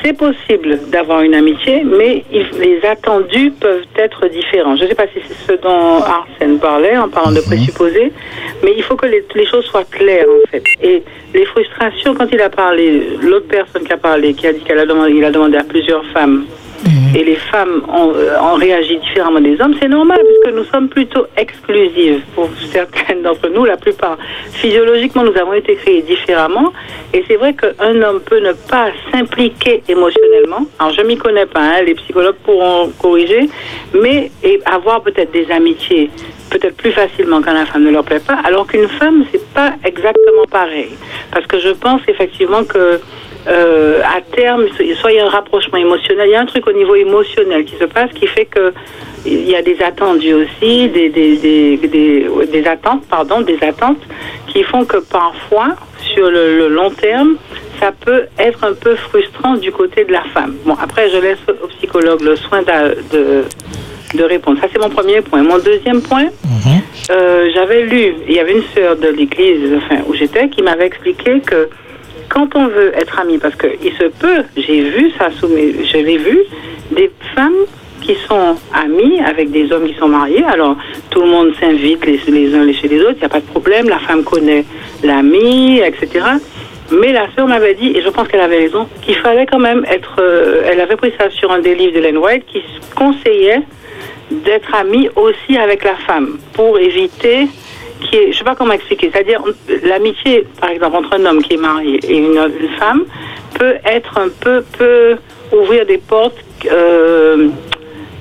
c'est 0.03 0.13
possible 0.17 0.79
d'avoir 0.91 1.23
une 1.23 1.35
amitié, 1.35 1.83
mais 1.85 2.25
il- 2.33 2.47
les 2.61 2.81
attendus 2.87 3.53
peuvent 3.61 3.85
être 3.97 4.29
différents. 4.29 4.77
Je 4.77 4.85
ne 4.85 4.89
sais 4.89 4.95
pas 4.95 5.07
si 5.07 5.21
c'est 5.27 5.53
ce 5.53 5.61
dont 5.61 6.03
Arsène 6.03 6.59
parlait 6.59 6.97
en 6.97 7.09
parlant 7.09 7.33
de 7.33 7.41
présupposés, 7.41 8.13
mais 8.63 8.73
il 8.77 8.83
faut 8.83 8.97
que 8.97 9.07
les, 9.07 9.25
les 9.35 9.47
choses 9.47 9.65
soient 9.67 9.85
claires 9.91 10.27
en 10.29 10.51
fait. 10.51 10.63
Et 10.83 11.03
les 11.35 11.45
frustrations, 11.47 12.15
quand 12.15 12.29
il 12.33 12.41
a 12.41 12.51
parlé, 12.51 13.03
l'autre 13.23 13.49
personne 13.49 13.83
qui 13.85 13.93
a 13.93 13.97
parlé, 13.97 14.35
qui 14.35 14.47
a 14.47 14.53
dit 14.53 14.61
qu'elle 14.61 14.79
a 14.79 14.87
demandé, 14.87 15.13
il 15.17 15.25
a 15.25 15.31
demandé 15.31 15.57
à 15.57 15.65
plusieurs 15.65 16.05
femmes, 16.07 16.45
et 17.15 17.25
les 17.25 17.37
femmes 17.37 17.83
ont, 17.89 18.13
euh, 18.15 18.39
ont 18.41 18.55
réagi 18.55 18.99
différemment 18.99 19.41
des 19.41 19.61
hommes, 19.61 19.75
c'est 19.81 19.89
normal 19.89 20.21
puisque 20.25 20.57
nous 20.57 20.65
sommes 20.65 20.89
plutôt 20.89 21.27
exclusives 21.37 22.21
pour 22.35 22.49
certaines 22.71 23.23
d'entre 23.23 23.49
nous, 23.49 23.65
la 23.65 23.77
plupart. 23.77 24.19
Physiologiquement, 24.53 25.25
nous 25.25 25.37
avons 25.39 25.55
été 25.55 25.77
créés 25.77 26.03
différemment 26.03 26.73
et 27.13 27.25
c'est 27.27 27.37
vrai 27.37 27.55
qu'un 27.55 28.03
homme 28.03 28.21
peut 28.21 28.41
ne 28.41 28.53
pas 28.53 28.91
s'impliquer 29.11 29.83
émotionnellement. 29.89 30.67
Alors, 30.79 30.93
je 30.93 31.03
m'y 31.03 31.17
connais 31.17 31.47
pas, 31.47 31.61
hein, 31.61 31.83
les 31.87 31.95
psychologues 31.95 32.37
pourront 32.45 32.91
corriger, 33.01 33.49
mais 33.95 34.31
et 34.43 34.61
avoir 34.67 35.03
peut-être 35.03 35.31
des 35.31 35.51
amitiés 35.51 36.11
peut-être 36.51 36.77
plus 36.77 36.93
facilement 36.93 37.43
quand 37.43 37.53
la 37.53 37.67
femme 37.67 37.85
ne 37.85 37.91
leur 37.91 38.05
plaît 38.05 38.21
pas, 38.21 38.39
alors 38.45 38.67
qu'une 38.67 38.89
femme, 38.89 39.25
c'est 39.31 39.47
pas 39.53 39.75
exactement 39.85 40.47
pareil. 40.51 40.91
Parce 41.31 41.47
que 41.47 41.59
je 41.59 41.71
pense 41.71 42.01
effectivement 42.09 42.65
que 42.65 43.01
euh, 43.49 44.03
à 44.03 44.21
terme, 44.21 44.67
soit 45.01 45.13
il 45.13 45.17
y 45.17 45.21
a 45.21 45.27
un 45.27 45.31
rapprochement 45.31 45.79
émotionnel, 45.79 46.29
il 46.29 46.33
y 46.33 46.35
a 46.35 46.41
un 46.41 46.47
truc 46.47 46.67
au 46.67 46.73
niveau 46.73 46.95
émotionnel 46.95 47.65
qui 47.65 47.77
se 47.77 47.85
passe 47.85 48.11
qui 48.13 48.27
fait 48.27 48.45
que 48.45 48.73
il 49.27 49.49
y 49.49 49.57
a 49.57 49.63
des 49.63 49.81
attendus 49.83 50.35
aussi, 50.35 50.89
des, 50.89 51.09
des, 51.09 51.37
des, 51.37 51.77
des, 51.77 52.27
des 52.51 52.67
attentes, 52.67 53.05
pardon, 53.09 53.41
des 53.41 53.59
attentes 53.63 54.01
qui 54.47 54.63
font 54.63 54.85
que 54.85 54.99
parfois, 54.99 55.71
sur 56.01 56.31
le, 56.31 56.57
le 56.59 56.69
long 56.69 56.91
terme, 56.91 57.37
ça 57.81 57.93
peut 57.93 58.23
être 58.39 58.65
un 58.65 58.75
peu 58.75 58.95
frustrant 58.95 59.55
du 59.55 59.73
côté 59.73 60.05
de 60.05 60.13
la 60.13 60.23
femme. 60.35 60.55
Bon, 60.65 60.77
après, 60.81 61.11
je 61.11 61.19
laisse 61.19 61.39
au 61.63 61.67
psychologue 61.69 62.23
le 62.23 62.37
soin 62.37 62.63
de, 62.63 63.45
de 64.15 64.25
répondre. 64.25 64.59
Ça, 64.61 64.69
c'est 64.73 64.81
mon 64.81 64.89
premier 64.89 65.21
point. 65.21 65.43
Mon 65.43 65.59
deuxième 65.59 66.01
point, 66.01 66.27
euh, 67.11 67.51
j'avais 67.55 67.83
lu, 67.83 68.15
il 68.29 68.35
y 68.35 68.39
avait 68.41 68.53
une 68.53 68.65
sœur 68.75 68.97
de 68.97 69.09
l'église 69.09 69.75
enfin, 69.77 70.03
où 70.07 70.15
j'étais 70.15 70.49
qui 70.49 70.63
m'avait 70.63 70.87
expliqué 70.87 71.41
que 71.41 71.69
quand 72.29 72.55
on 72.55 72.69
veut 72.69 72.93
être 72.97 73.19
ami, 73.21 73.39
parce 73.39 73.55
qu'il 73.57 73.93
se 73.93 74.05
peut, 74.05 74.43
j'ai 74.57 74.83
vu 74.83 75.11
ça, 75.19 75.31
sous 75.31 75.49
mes, 75.49 75.85
je 75.85 75.99
l'ai 75.99 76.19
vu, 76.19 76.39
des 76.91 77.11
femmes 77.35 77.65
qui 78.03 78.15
sont 78.27 78.57
amies 78.73 79.21
avec 79.21 79.51
des 79.51 79.71
hommes 79.73 79.87
qui 79.87 79.95
sont 79.95 80.09
mariés. 80.09 80.45
Alors, 80.45 80.77
tout 81.11 81.21
le 81.21 81.27
monde 81.27 81.53
s'invite 81.61 82.05
les, 82.07 82.21
les 82.29 82.55
uns 82.55 82.73
chez 82.73 82.89
les 82.89 83.01
autres, 83.01 83.17
il 83.17 83.21
n'y 83.21 83.25
a 83.25 83.29
pas 83.29 83.41
de 83.41 83.47
problème, 83.47 83.89
la 83.89 83.99
femme 83.99 84.25
connaît 84.25 84.65
l'ami, 85.03 85.81
etc. 85.81 86.25
Mais 86.91 87.13
la 87.13 87.27
sœur 87.35 87.47
m'avait 87.47 87.75
dit, 87.75 87.93
et 87.97 88.03
je 88.03 88.09
pense 88.09 88.29
qu'elle 88.29 88.41
avait 88.41 88.59
raison, 88.59 88.89
qu'il 89.03 89.17
fallait 89.17 89.47
quand 89.47 89.59
même 89.59 89.85
être... 89.91 90.17
euh, 90.21 90.63
elle 90.65 90.81
avait 90.81 90.97
pris 90.97 91.13
ça 91.19 91.29
sur 91.31 91.53
un 91.53 91.59
des 91.59 91.75
livres 91.75 91.93
d'Hélène 91.93 92.17
White 92.17 92.45
qui 92.47 92.63
conseillait 92.95 93.61
d'être 94.31 94.75
ami 94.75 95.09
aussi 95.17 95.57
avec 95.59 95.85
la 95.85 95.97
femme 95.97 96.39
pour 96.55 96.79
éviter 96.79 97.47
qui 98.01 98.17
est, 98.17 98.33
je 98.33 98.39
sais 98.39 98.45
pas 98.45 98.55
comment 98.55 98.73
expliquer, 98.73 99.11
c'est-à-dire 99.13 99.43
l'amitié, 99.83 100.47
par 100.61 100.71
exemple, 100.71 100.97
entre 100.97 101.15
un 101.15 101.25
homme 101.27 101.43
qui 101.43 101.55
est 101.55 101.59
marié 101.59 102.01
et 102.03 102.17
une, 102.17 102.39
une 102.61 102.69
femme 102.79 103.05
peut 103.59 103.75
être 103.85 104.19
un 104.19 104.29
peu, 104.29 104.63
peut 104.77 105.17
ouvrir 105.53 105.87
des 105.87 105.99
portes 105.99 106.37
euh, 106.71 107.49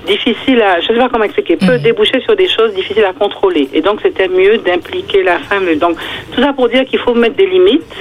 difficiles 0.06 0.62
à, 0.62 0.80
je 0.80 0.86
sais 0.86 0.94
pas 0.94 1.08
comment 1.08 1.24
expliquer, 1.24 1.56
peut 1.56 1.78
déboucher 1.78 2.20
sur 2.20 2.34
des 2.34 2.48
choses 2.48 2.72
difficiles 2.74 3.04
à 3.04 3.12
contrôler. 3.12 3.68
Et 3.72 3.80
donc 3.80 4.00
c'était 4.02 4.28
mieux 4.28 4.58
d'impliquer 4.58 5.22
la 5.22 5.38
femme. 5.38 5.72
Donc 5.76 5.96
tout 6.32 6.40
ça 6.40 6.52
pour 6.52 6.68
dire 6.68 6.84
qu'il 6.86 6.98
faut 6.98 7.14
mettre 7.14 7.36
des 7.36 7.46
limites, 7.46 7.94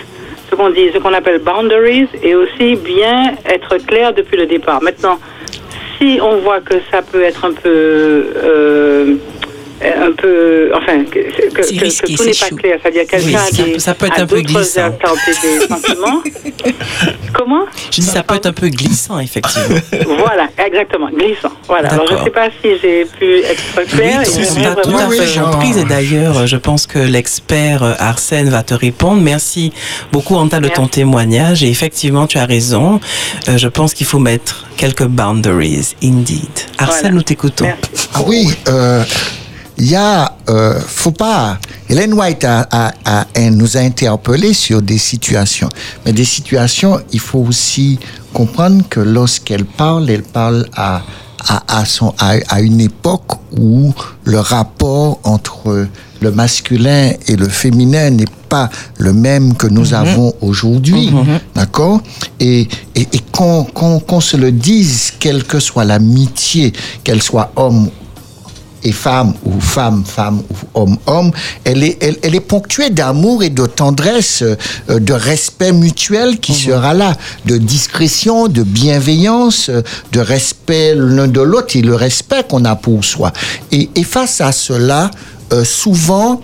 ce 0.50 0.56
qu'on 0.56 0.70
dit, 0.70 0.90
ce 0.94 1.00
qu'on 1.00 1.14
appelle 1.14 1.40
boundaries, 1.40 2.08
et 2.24 2.36
aussi 2.36 2.76
bien 2.76 3.34
être 3.46 3.78
clair 3.86 4.14
depuis 4.14 4.38
le 4.38 4.46
départ. 4.46 4.82
Maintenant, 4.82 5.20
si 5.98 6.20
on 6.22 6.38
voit 6.38 6.62
que 6.62 6.76
ça 6.92 7.02
peut 7.02 7.22
être 7.22 7.44
un 7.44 7.54
peu 7.54 7.70
euh, 7.70 9.16
un 9.84 10.12
peu 10.12 10.72
enfin 10.76 11.04
que, 11.06 11.20
que, 11.52 11.68
tout 12.16 12.24
n'est 12.24 12.30
pas 12.32 12.34
chaud. 12.48 12.56
clair 12.56 12.80
c'est-à-dire 12.82 13.06
quelqu'un 13.08 13.28
Oui, 13.28 13.36
a 13.36 13.40
ça 13.40 13.52
des 13.64 13.72
peut- 13.74 13.80
ça 13.80 13.94
peut 13.94 14.06
être 14.08 14.20
a 14.20 14.22
un 14.22 14.26
peu 14.28 14.42
glissant. 14.42 14.90
des 14.90 15.60
sentiments 15.68 16.22
comment 17.34 17.66
Je 17.92 18.02
dis 18.02 18.08
ça 18.08 18.24
peut 18.24 18.36
être 18.36 18.48
un 18.48 18.54
peu 18.54 18.70
glissant, 18.70 19.20
effectivement. 19.20 19.78
voilà 20.20 20.48
exactement 20.66 21.10
glissant 21.10 21.52
voilà 21.68 21.90
alors 21.92 22.06
je 22.06 22.12
D'accord. 22.12 22.26
sais 22.26 22.32
pas 22.32 22.50
si 22.62 22.70
j'ai 22.82 23.06
pu 23.06 23.40
être 23.40 23.86
claire 23.90 24.22
Oui, 24.26 24.46
t'a 24.64 24.76
tout 24.82 24.90
à 24.98 25.10
fait 25.10 25.40
comprise. 25.40 25.78
Et 25.78 25.84
d'ailleurs, 25.86 26.48
je 26.48 26.58
pense 26.58 26.88
que 26.88 27.00
l'expert 27.00 27.84
euh, 27.84 27.94
Arsène 28.00 28.50
va 28.50 28.64
te 28.64 28.74
répondre. 28.74 29.22
Merci 29.22 29.72
beaucoup, 30.12 30.36
Anta, 30.36 30.60
de 30.60 30.70
ton 30.70 30.88
témoignage. 30.88 31.64
Et 31.64 31.70
effectivement, 31.70 32.28
tu 32.28 32.38
as 32.38 32.46
raison. 32.46 33.00
Euh, 33.50 33.58
je 33.58 33.68
pense 33.68 33.94
qu'il 33.94 34.06
faut 34.06 34.20
mettre 34.20 34.66
quelques 34.78 35.06
boundaries, 35.06 35.96
indeed. 36.04 36.42
Arsène, 36.78 37.02
Voilà. 37.02 37.16
nous 37.16 37.22
t'écoutons. 37.24 37.68
Ah 38.14 38.20
oui, 38.26 38.48
euh, 38.68 39.04
il 39.78 39.90
y 39.90 39.96
a, 39.96 40.36
euh, 40.50 40.80
faut 40.80 41.12
pas. 41.12 41.60
Hélène 41.90 42.14
White 42.14 42.44
a, 42.46 42.68
a- 42.72 42.94
a- 43.06 43.28
elle 43.34 43.56
nous 43.56 43.78
a 43.78 43.82
interpellés 43.82 44.54
sur 44.54 44.82
des 44.82 44.98
situations, 44.98 45.70
mais 46.06 46.14
des 46.14 46.26
situations, 46.26 47.00
il 47.14 47.20
faut 47.20 47.40
aussi 47.48 48.00
comprendre 48.34 48.84
que 48.90 49.00
lorsqu'elle 49.00 49.66
parle, 49.66 50.10
elle 50.10 50.24
parle 50.24 50.66
à 50.76 51.02
à, 51.50 51.80
à 51.80 51.86
son 51.86 52.14
à, 52.20 52.34
à 52.50 52.60
une 52.62 52.82
époque 52.82 53.32
où 53.58 53.94
le 54.26 54.40
rapport 54.40 55.20
entre 55.24 55.88
le 56.20 56.32
masculin 56.32 57.12
et 57.28 57.36
le 57.38 57.48
féminin 57.48 58.10
n'est 58.10 58.26
pas 58.50 58.70
le 58.98 59.14
même 59.14 59.56
que 59.56 59.68
nous 59.68 59.94
avons 59.94 60.34
aujourd'hui, 60.42 61.10
d'accord? 61.56 62.02
Et, 62.40 62.68
et, 62.96 63.02
et 63.14 63.22
qu'on 63.32 64.20
se 64.20 64.36
le 64.36 64.52
dise, 64.52 65.14
quelle 65.20 65.44
que 65.44 65.60
soit 65.60 65.86
l'amitié, 65.86 66.74
qu'elle 67.04 67.22
soit 67.22 67.52
homme 67.56 67.90
et 68.88 68.94
femme 68.94 69.34
ou 69.44 69.60
femme, 69.60 70.06
femme 70.06 70.42
ou 70.50 70.80
homme, 70.80 70.98
homme, 71.08 71.32
elle 71.66 71.84
est, 71.84 72.02
elle, 72.02 72.16
elle 72.22 72.36
est 72.36 72.40
ponctuée 72.40 72.90
d'amour 72.90 73.44
et 73.44 73.50
de 73.50 73.66
tendresse, 73.66 74.44
euh, 74.44 75.00
de 75.00 75.12
respect 75.12 75.74
mutuel 75.74 76.40
qui 76.40 76.54
sera 76.54 76.94
là, 76.94 77.14
de 77.46 77.58
discrétion, 77.58 78.48
de 78.48 78.64
bienveillance, 78.64 79.68
euh, 79.68 79.82
de 80.14 80.22
respect 80.22 80.96
l'un 80.96 81.28
de 81.28 81.42
l'autre 81.42 81.76
et 81.76 81.82
le 81.82 81.96
respect 81.96 82.44
qu'on 82.50 82.64
a 82.64 82.78
pour 82.78 83.04
soi. 83.04 83.34
Et, 83.74 83.90
et 83.96 84.06
face 84.06 84.40
à 84.40 84.54
cela, 84.54 85.12
euh, 85.52 85.66
souvent, 85.66 86.40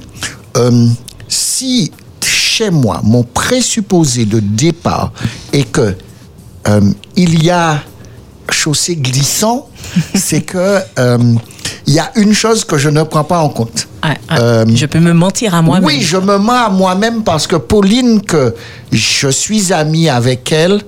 euh, 0.57 0.87
si 1.29 1.91
chez 2.21 2.71
moi, 2.71 2.99
mon 3.05 3.23
présupposé 3.23 4.25
de 4.25 4.41
départ 4.41 5.13
est 5.53 5.71
que 5.71 5.95
il 7.17 7.43
y 7.43 7.49
a 7.49 7.83
chaussée 8.51 8.95
glissant, 8.95 9.67
c'est 10.15 10.41
que 10.41 10.79
euh, 10.99 11.17
il 11.87 11.93
y 11.93 11.99
a 11.99 12.11
une 12.15 12.33
chose 12.33 12.63
que 12.65 12.77
je 12.77 12.89
ne 12.89 13.03
prends 13.03 13.23
pas 13.23 13.39
en 13.39 13.49
compte. 13.49 13.87
Ah, 14.01 14.15
ah, 14.29 14.39
Euh, 14.39 14.65
je 14.73 14.85
peux 14.85 14.99
me 14.99 15.13
mentir 15.13 15.53
à 15.55 15.61
moi-même. 15.61 15.85
Oui, 15.85 16.01
je 16.01 16.17
me 16.17 16.37
mens 16.37 16.65
à 16.65 16.69
moi-même 16.69 17.23
parce 17.23 17.47
que 17.47 17.55
Pauline, 17.55 18.21
que 18.21 18.53
je 18.91 19.29
suis 19.29 19.71
ami 19.73 20.09
avec 20.09 20.51
elle, 20.51 20.81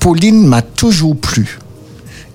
Pauline 0.00 0.46
m'a 0.46 0.62
toujours 0.62 1.16
plu. 1.16 1.58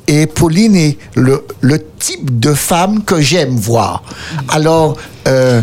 Et 0.07 0.27
Pauline 0.27 0.75
est 0.75 0.97
le, 1.15 1.45
le 1.61 1.81
type 1.99 2.39
de 2.39 2.53
femme 2.53 3.03
que 3.03 3.21
j'aime 3.21 3.55
voir. 3.55 4.03
Alors, 4.49 4.97
euh, 5.27 5.61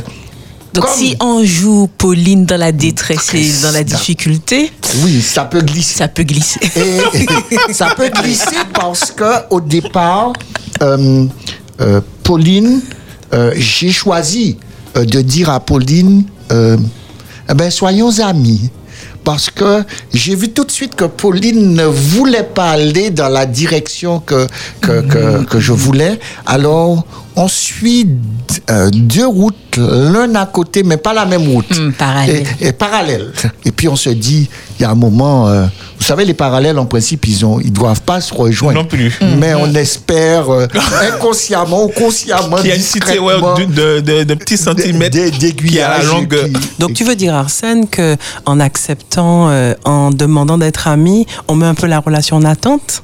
Donc 0.72 0.84
comme- 0.84 0.94
si 0.94 1.16
on 1.20 1.44
joue 1.44 1.88
Pauline 1.98 2.44
dans 2.46 2.56
la 2.58 2.70
détresse 2.72 3.34
et 3.34 3.50
dans 3.62 3.72
la 3.72 3.82
difficulté, 3.82 4.70
oui, 5.02 5.20
ça 5.20 5.44
peut 5.44 5.60
glisser. 5.62 5.94
ça 5.98 6.08
peut 6.08 6.22
glisser. 6.22 6.60
Et 7.68 7.72
ça 7.72 7.88
peut 7.96 8.08
glisser 8.22 8.44
parce 8.72 9.10
que 9.10 9.46
au 9.50 9.60
départ, 9.60 10.32
euh, 10.82 11.26
euh, 11.80 12.00
Pauline, 12.22 12.80
euh, 13.32 13.52
j'ai 13.56 13.90
choisi 13.90 14.58
de 14.94 15.20
dire 15.20 15.50
à 15.50 15.60
Pauline, 15.60 16.24
eh 16.52 17.54
ben 17.54 17.70
soyons 17.70 18.18
amis. 18.20 18.70
Parce 19.24 19.50
que 19.50 19.82
j'ai 20.12 20.34
vu 20.34 20.48
tout 20.50 20.64
de 20.64 20.70
suite 20.70 20.94
que 20.96 21.04
Pauline 21.04 21.74
ne 21.74 21.84
voulait 21.84 22.42
pas 22.42 22.70
aller 22.70 23.10
dans 23.10 23.28
la 23.28 23.46
direction 23.46 24.20
que, 24.20 24.46
que, 24.80 25.02
que, 25.02 25.44
que 25.44 25.60
je 25.60 25.72
voulais. 25.72 26.18
Alors, 26.46 27.04
on 27.36 27.46
suit 27.48 28.08
euh, 28.70 28.90
deux 28.92 29.26
routes, 29.26 29.76
l'un 29.76 30.34
à 30.34 30.46
côté, 30.46 30.82
mais 30.82 30.96
pas 30.96 31.12
la 31.14 31.26
même 31.26 31.48
route. 31.48 31.78
Hmm, 31.78 31.92
parallèle. 31.92 32.44
Et, 32.60 32.68
et 32.68 32.72
parallèle. 32.72 33.32
Et 33.64 33.70
puis 33.72 33.88
on 33.88 33.96
se 33.96 34.10
dit, 34.10 34.48
il 34.78 34.82
y 34.82 34.84
a 34.84 34.90
un 34.90 34.94
moment, 34.96 35.46
euh, 35.48 35.64
vous 35.98 36.04
savez, 36.04 36.24
les 36.24 36.34
parallèles, 36.34 36.78
en 36.78 36.86
principe, 36.86 37.26
ils 37.28 37.46
ont, 37.46 37.60
ils 37.60 37.72
doivent 37.72 38.00
pas 38.02 38.20
se 38.20 38.34
rejoindre. 38.34 38.80
Non 38.80 38.84
plus. 38.84 39.16
Mais 39.38 39.54
on 39.54 39.72
espère 39.74 40.50
euh, 40.50 40.66
inconsciemment 41.14 41.84
ou 41.84 41.88
consciemment, 41.88 42.56
Il 42.62 42.66
y 42.68 42.72
a 42.72 42.74
une 42.74 42.82
cité 42.82 43.18
ouais, 43.18 43.34
de, 43.58 43.64
de, 43.64 44.00
de- 44.00 44.24
de 44.24 44.34
petits 44.34 44.58
centimètres 44.58 45.16
des- 45.16 45.30
qui 45.30 45.80
a 45.80 45.88
la 45.88 45.98
d'aiguillage 45.98 46.06
longue. 46.06 46.52
qui- 46.52 46.68
Donc 46.80 46.94
tu 46.94 47.04
veux 47.04 47.14
dire 47.16 47.34
Arsène 47.34 47.88
que 47.88 48.16
en 48.44 48.58
euh, 49.18 49.74
en 49.84 50.10
demandant 50.10 50.58
d'être 50.58 50.88
amis, 50.88 51.26
on 51.48 51.54
met 51.54 51.66
un 51.66 51.74
peu 51.74 51.86
la 51.86 52.00
relation 52.00 52.36
en 52.36 52.44
attente 52.44 53.02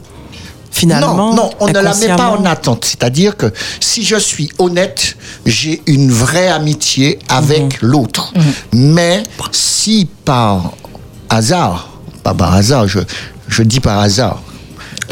finalement 0.71 1.31
Non, 1.31 1.35
non, 1.35 1.51
on 1.61 1.69
ne 1.69 1.73
la 1.81 1.95
met 1.95 2.09
pas 2.09 2.31
en 2.31 2.45
attente. 2.45 2.85
C'est-à-dire 2.85 3.37
que 3.37 3.47
si 3.81 4.05
je 4.05 4.17
suis 4.17 4.51
honnête, 4.59 5.17
j'ai 5.47 5.81
une 5.87 6.11
vraie 6.13 6.49
amitié 6.49 7.19
avec 7.29 7.83
Mhm. 7.83 7.89
l'autre. 7.89 8.33
Mais 8.75 9.23
si 9.53 10.07
par 10.25 10.73
hasard, 11.31 11.89
pas 12.23 12.35
par 12.35 12.53
hasard, 12.55 12.89
je, 12.89 12.99
je 13.49 13.63
dis 13.63 13.81
par 13.81 14.01
hasard, 14.01 14.43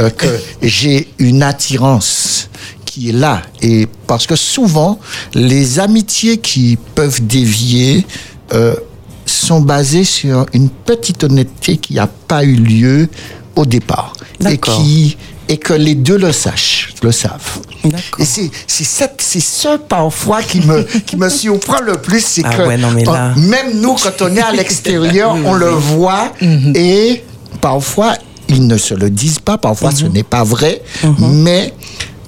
euh, 0.00 0.10
que 0.10 0.26
j'ai 0.62 1.08
une 1.18 1.42
attirance 1.42 2.50
qui 2.84 3.08
est 3.08 3.12
là, 3.12 3.40
et 3.62 3.88
parce 4.06 4.26
que 4.26 4.36
souvent, 4.36 4.98
les 5.34 5.80
amitiés 5.80 6.36
qui 6.38 6.76
peuvent 6.94 7.26
dévier 7.26 8.04
euh, 8.52 8.74
sont 9.26 9.60
basées 9.60 10.04
sur 10.04 10.46
une 10.52 10.68
petite 10.70 11.24
honnêteté 11.24 11.76
qui 11.76 11.94
n'a 11.94 12.06
pas 12.06 12.44
eu 12.44 12.54
lieu 12.56 13.08
au 13.56 13.64
départ. 13.66 14.12
Et 14.48 14.58
qui 14.58 15.16
et 15.46 15.58
que 15.58 15.74
les 15.74 15.94
deux 15.94 16.16
le 16.16 16.32
sachent, 16.32 16.94
le 17.02 17.12
savent. 17.12 17.58
Et 18.18 18.24
c'est 18.24 19.40
ça 19.40 19.78
parfois 19.78 20.42
qui 20.42 20.60
me 20.60 20.82
qui 21.06 21.16
me 21.16 21.28
surprend 21.28 21.80
le 21.82 21.94
plus, 21.98 22.24
c'est 22.24 22.42
Ah 22.44 22.54
que 22.56 22.62
ouais, 22.62 22.76
non, 22.78 22.90
mais 22.90 23.04
là- 23.04 23.34
on- 23.36 23.40
même 23.40 23.78
nous 23.80 23.94
quand 23.94 24.22
on 24.22 24.34
est 24.34 24.40
à 24.40 24.52
l'extérieur, 24.52 25.36
on 25.44 25.52
le 25.52 25.68
voit 25.68 26.32
et 26.74 27.22
parfois 27.60 28.14
ils 28.48 28.66
ne 28.66 28.76
se 28.78 28.94
le 28.94 29.10
disent 29.10 29.38
pas, 29.38 29.58
parfois 29.58 29.90
ce 29.90 30.04
n'est 30.06 30.22
pas 30.22 30.44
vrai, 30.44 30.80
mais 31.18 31.74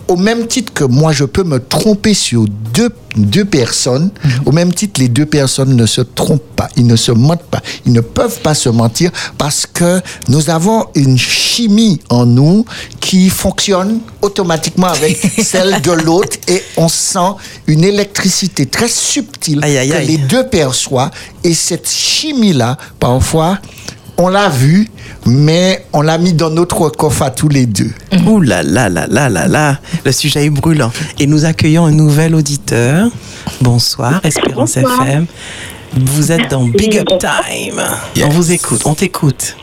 au 0.09 0.16
même 0.16 0.47
titre 0.47 0.73
que 0.73 0.85
moi 0.85 1.12
je 1.12 1.25
peux 1.25 1.45
me 1.45 1.59
tromper 1.59 2.14
sur 2.14 2.45
deux 2.73 2.90
deux 3.16 3.47
personnes, 3.47 4.11
au 4.45 4.53
même 4.53 4.75
titre 4.75 5.01
les 5.01 5.09
deux 5.09 5.25
personnes 5.25 5.75
ne 5.75 5.87
se 5.87 6.03
trompent 6.03 6.55
pas, 6.55 6.69
ils 6.77 6.87
ne 6.87 6.97
se 6.97 7.12
mentent 7.12 7.42
pas, 7.45 7.62
ils 7.87 7.92
ne 7.92 8.03
peuvent 8.03 8.40
pas 8.40 8.55
se 8.55 8.69
mentir 8.69 9.11
parce 9.38 9.64
que 9.64 10.03
nous 10.29 10.51
avons 10.51 10.85
une 10.95 11.16
chimie 11.16 11.99
en 12.11 12.27
nous 12.27 12.66
qui 13.01 13.31
fonctionne 13.31 14.01
automatiquement 14.21 14.88
avec 14.88 15.16
celle 15.42 15.81
de 15.81 15.92
l'autre 15.92 16.37
et 16.47 16.62
on 16.77 16.88
sent 16.88 17.37
une 17.66 17.85
électricité 17.85 18.66
très 18.66 18.88
subtile 18.88 19.61
Aïe, 19.62 19.79
aïe, 19.79 19.88
que 19.90 20.07
les 20.07 20.19
deux 20.19 20.47
perçoivent. 20.49 21.11
Et 21.45 21.55
cette 21.55 21.88
chimie-là, 21.88 22.77
parfois, 23.01 23.59
on 24.19 24.29
l'a 24.29 24.49
vue, 24.49 24.88
mais 25.27 25.85
on 25.93 26.03
l'a 26.03 26.19
mis 26.19 26.33
dans 26.33 26.51
notre 26.51 26.89
coffre 26.91 27.23
à 27.23 27.31
tous 27.31 27.49
les 27.49 27.67
deux. 27.67 27.91
Ouh 28.27 28.41
là 28.41 28.62
là 28.62 28.89
là 28.89 29.07
là 29.09 29.29
là 29.29 29.49
là, 29.49 29.79
le 30.05 30.12
sujet 30.12 30.47
est 30.47 30.51
brûlant. 30.51 30.91
Et 31.19 31.27
nous 31.27 31.45
accueillons 31.45 31.87
un 31.87 31.93
nouvel 31.93 32.35
auditeur. 32.35 33.09
Bonsoir, 33.61 34.21
Espérance 34.25 34.77
Bonsoir. 34.77 35.07
FM. 35.07 35.27
Vous 35.99 36.33
êtes 36.33 36.51
dans 36.51 36.65
Big 36.65 36.99
Up 36.99 37.09
Oui, 37.11 37.19
Time. 37.19 37.81
On 38.25 38.29
vous 38.29 38.53
écoute, 38.53 38.83
on 38.85 38.95
t'écoute. 38.95 39.57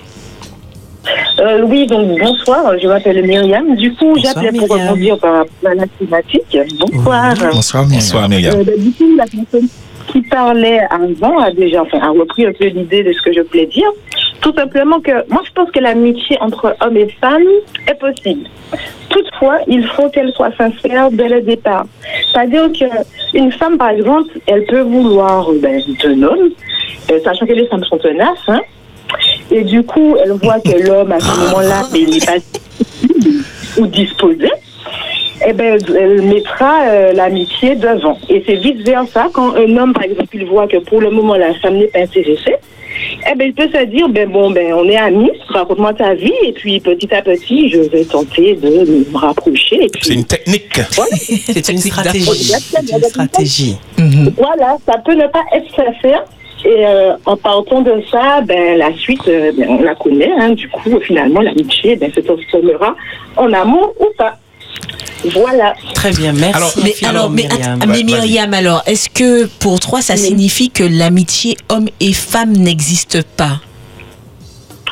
Euh, 1.39 1.63
oui, 1.67 1.85
donc 1.85 2.17
bonsoir, 2.19 2.73
je 2.81 2.87
m'appelle 2.87 3.25
Myriam. 3.27 3.75
Du 3.75 3.93
coup, 3.95 4.13
Bonsoir, 4.15 4.33
j'appelais 4.35 4.57
pour 4.59 4.67
Myriam. 4.75 4.87
rebondir 4.91 5.17
par 5.19 5.33
rapport 5.33 5.69
à 5.71 5.75
la 5.75 5.85
thématique. 5.99 6.57
Bonsoir. 6.79 7.33
Bonsoir, 7.51 7.85
Bonsoir, 7.85 8.29
Myriam. 8.29 8.55
Euh, 8.59 8.63
bah, 8.63 8.71
du 8.77 8.91
coup, 8.91 9.15
la 9.17 9.25
personne 9.25 9.67
qui 10.07 10.21
parlait 10.21 10.81
avant 10.89 11.39
a 11.39 11.51
déjà 11.51 11.81
enfin, 11.81 11.99
a 11.99 12.09
repris 12.09 12.45
un 12.45 12.53
peu 12.53 12.65
l'idée 12.65 13.03
de 13.03 13.13
ce 13.13 13.21
que 13.21 13.33
je 13.33 13.41
voulais 13.41 13.65
dire. 13.65 13.89
Tout 14.41 14.53
simplement 14.53 14.99
que 14.99 15.11
moi, 15.29 15.41
je 15.45 15.51
pense 15.53 15.71
que 15.71 15.79
l'amitié 15.79 16.37
entre 16.41 16.75
hommes 16.81 16.97
et 16.97 17.07
femmes 17.21 17.41
est 17.87 17.93
possible. 17.95 18.49
Toutefois, 19.09 19.59
il 19.67 19.85
faut 19.87 20.09
qu'elle 20.09 20.31
soit 20.33 20.51
sincère 20.57 21.09
dès 21.11 21.29
le 21.29 21.41
départ. 21.41 21.85
C'est-à-dire 22.31 22.69
qu'une 22.71 23.51
femme, 23.53 23.77
par 23.77 23.89
exemple, 23.89 24.33
elle 24.47 24.65
peut 24.65 24.81
vouloir 24.81 25.47
ben, 25.61 25.81
d'un 26.03 26.23
homme, 26.23 26.49
euh, 27.11 27.19
sachant 27.23 27.45
que 27.45 27.53
les 27.53 27.67
femmes 27.67 27.83
sont 27.85 27.97
tenaces, 27.97 28.37
hein, 28.47 28.61
et 29.51 29.63
du 29.63 29.83
coup, 29.83 30.17
elle 30.21 30.31
voit 30.31 30.59
que 30.59 30.87
l'homme, 30.87 31.11
à 31.11 31.19
ce 31.19 31.39
moment-là, 31.39 31.83
ben, 31.91 31.99
il 32.01 32.09
n'est 32.09 32.25
pas 32.25 32.33
ou 33.77 33.87
disposé, 33.87 34.49
eh 35.45 35.53
ben, 35.53 35.77
elle 35.95 36.21
mettra 36.21 36.83
euh, 36.87 37.13
l'amitié 37.13 37.75
devant. 37.75 38.17
Et 38.29 38.43
c'est 38.45 38.55
vice 38.55 38.83
versa 38.83 39.29
quand 39.33 39.55
un 39.55 39.77
homme, 39.77 39.93
par 39.93 40.03
exemple, 40.03 40.29
il 40.33 40.45
voit 40.45 40.67
que 40.67 40.77
pour 40.77 41.01
le 41.01 41.09
moment 41.09 41.35
la 41.35 41.53
femme 41.55 41.77
n'est 41.77 41.87
pas 41.87 41.99
intéressée, 41.99 42.55
eh 43.29 43.35
ben, 43.35 43.47
il 43.47 43.53
peut 43.53 43.69
se 43.73 43.85
dire, 43.85 44.07
ben 44.09 44.29
bon, 44.29 44.51
ben 44.51 44.73
on 44.73 44.87
est 44.87 44.97
amis, 44.97 45.31
raconte-moi 45.47 45.93
ta 45.93 46.13
vie, 46.13 46.33
et 46.45 46.51
puis 46.51 46.79
petit 46.79 47.13
à 47.13 47.21
petit, 47.21 47.69
je 47.69 47.79
vais 47.79 48.05
tenter 48.05 48.55
de 48.55 48.69
me 48.69 49.17
rapprocher. 49.17 49.87
Puis, 49.91 50.01
C'est 50.01 50.13
une 50.13 50.25
technique. 50.25 50.73
C'est 51.15 51.57
une 51.57 51.61
Technique 51.61 51.93
stratégie. 51.93 52.25
C'est 52.25 52.91
une 52.91 53.03
stratégie. 53.03 53.77
Voilà, 54.37 54.77
ça 54.85 54.97
peut 54.99 55.15
ne 55.15 55.27
pas 55.27 55.43
être 55.53 55.69
sincère. 55.75 56.23
Et 56.65 56.87
euh, 56.87 57.15
en 57.25 57.35
partant 57.35 57.81
de 57.81 58.01
ça, 58.09 58.39
ben, 58.41 58.77
la 58.77 58.93
suite, 58.93 59.27
euh, 59.27 59.51
ben, 59.57 59.67
on 59.69 59.81
la 59.81 59.95
connaît. 59.95 60.31
Hein, 60.39 60.51
du 60.51 60.69
coup, 60.69 60.97
finalement, 61.01 61.41
l'amitié 61.41 61.97
ben, 61.97 62.11
se 62.13 62.21
transformera 62.21 62.95
en 63.35 63.51
amour 63.51 63.93
ou 63.99 64.05
pas. 64.17 64.37
Voilà. 65.31 65.73
Très 65.93 66.11
bien, 66.11 66.33
merci. 66.33 66.55
Alors, 66.55 66.73
Mais 66.77 66.89
infiniment, 66.91 67.09
alors, 67.19 67.29
mais, 67.31 68.03
Myriam. 68.03 68.49
mais 68.49 68.57
alors, 68.57 68.83
est-ce 68.85 69.09
que 69.09 69.45
pour 69.59 69.79
toi, 69.79 70.01
ça 70.01 70.15
signifie 70.17 70.69
que 70.69 70.83
l'amitié 70.83 71.55
homme 71.69 71.87
et 71.99 72.13
femme 72.13 72.51
n'existe 72.51 73.23
pas? 73.23 73.61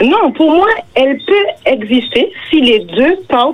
Non, 0.02 0.32
pour 0.32 0.50
moi, 0.50 0.68
elle 0.96 1.20
peut 1.28 1.72
exister 1.72 2.32
si 2.50 2.62
les 2.62 2.80
deux 2.80 3.18
parents 3.28 3.54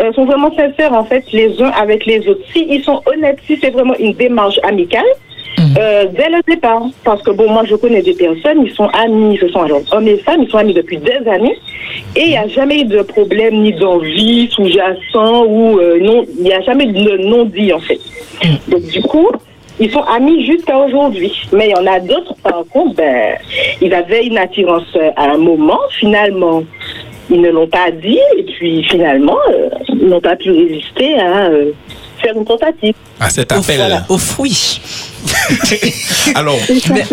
euh, 0.00 0.12
sont 0.14 0.24
vraiment 0.24 0.50
sincères, 0.56 0.92
en 0.92 1.04
fait, 1.04 1.24
les 1.32 1.60
uns 1.62 1.68
avec 1.70 2.06
les 2.06 2.26
autres. 2.26 2.40
Si 2.52 2.66
ils 2.68 2.82
sont 2.82 3.02
honnêtes, 3.06 3.38
si 3.46 3.56
c'est 3.60 3.70
vraiment 3.70 3.94
une 3.96 4.14
démarche 4.14 4.58
amicale, 4.64 5.04
euh, 5.78 6.04
dès 6.16 6.28
le 6.28 6.40
départ. 6.46 6.82
Parce 7.04 7.22
que, 7.22 7.30
bon, 7.30 7.50
moi, 7.50 7.64
je 7.68 7.74
connais 7.76 8.02
des 8.02 8.14
personnes, 8.14 8.62
ils 8.64 8.72
sont 8.72 8.88
amis, 8.88 9.38
ce 9.40 9.48
sont 9.48 9.62
alors 9.62 9.80
hommes 9.92 10.08
et 10.08 10.18
femmes, 10.18 10.42
ils 10.42 10.50
sont 10.50 10.58
amis 10.58 10.74
depuis 10.74 10.98
des 10.98 11.28
années, 11.28 11.58
et 12.14 12.22
il 12.22 12.28
n'y 12.30 12.36
a 12.36 12.48
jamais 12.48 12.80
eu 12.80 12.84
de 12.84 13.02
problème 13.02 13.62
ni 13.62 13.72
d'envie 13.72 14.48
sous-jacent 14.52 15.44
ou 15.46 15.78
euh, 15.78 15.98
non, 16.00 16.24
il 16.38 16.44
n'y 16.44 16.52
a 16.52 16.60
jamais 16.60 16.86
de 16.86 17.16
non-dit, 17.28 17.72
en 17.72 17.80
fait. 17.80 18.00
Donc, 18.68 18.82
du 18.82 19.02
coup, 19.02 19.30
ils 19.78 19.90
sont 19.90 20.02
amis 20.02 20.44
jusqu'à 20.46 20.78
aujourd'hui. 20.78 21.32
Mais 21.52 21.68
il 21.68 21.70
y 21.70 21.74
en 21.74 21.86
a 21.86 22.00
d'autres, 22.00 22.34
par 22.42 22.64
contre, 22.70 22.96
ben, 22.96 23.36
ils 23.80 23.92
avaient 23.92 24.26
une 24.26 24.38
attirance 24.38 24.84
euh, 24.96 25.10
à 25.16 25.32
un 25.32 25.38
moment. 25.38 25.78
Finalement, 25.98 26.62
ils 27.30 27.40
ne 27.40 27.50
l'ont 27.50 27.66
pas 27.66 27.90
dit. 27.90 28.18
Et 28.38 28.42
puis, 28.44 28.84
finalement, 28.84 29.36
euh, 29.50 29.68
ils 29.88 30.08
n'ont 30.08 30.20
pas 30.20 30.36
pu 30.36 30.50
résister 30.50 31.18
à, 31.18 31.46
euh, 31.46 31.72
faire 32.22 32.34
une 32.36 32.44
tentative. 32.44 32.94
À 33.20 33.28
cet 33.28 33.52
Au, 33.52 33.56
appel. 33.56 33.76
voilà, 33.76 34.04
au 34.08 34.18
fruit. 34.18 34.80
Alors, 36.34 36.56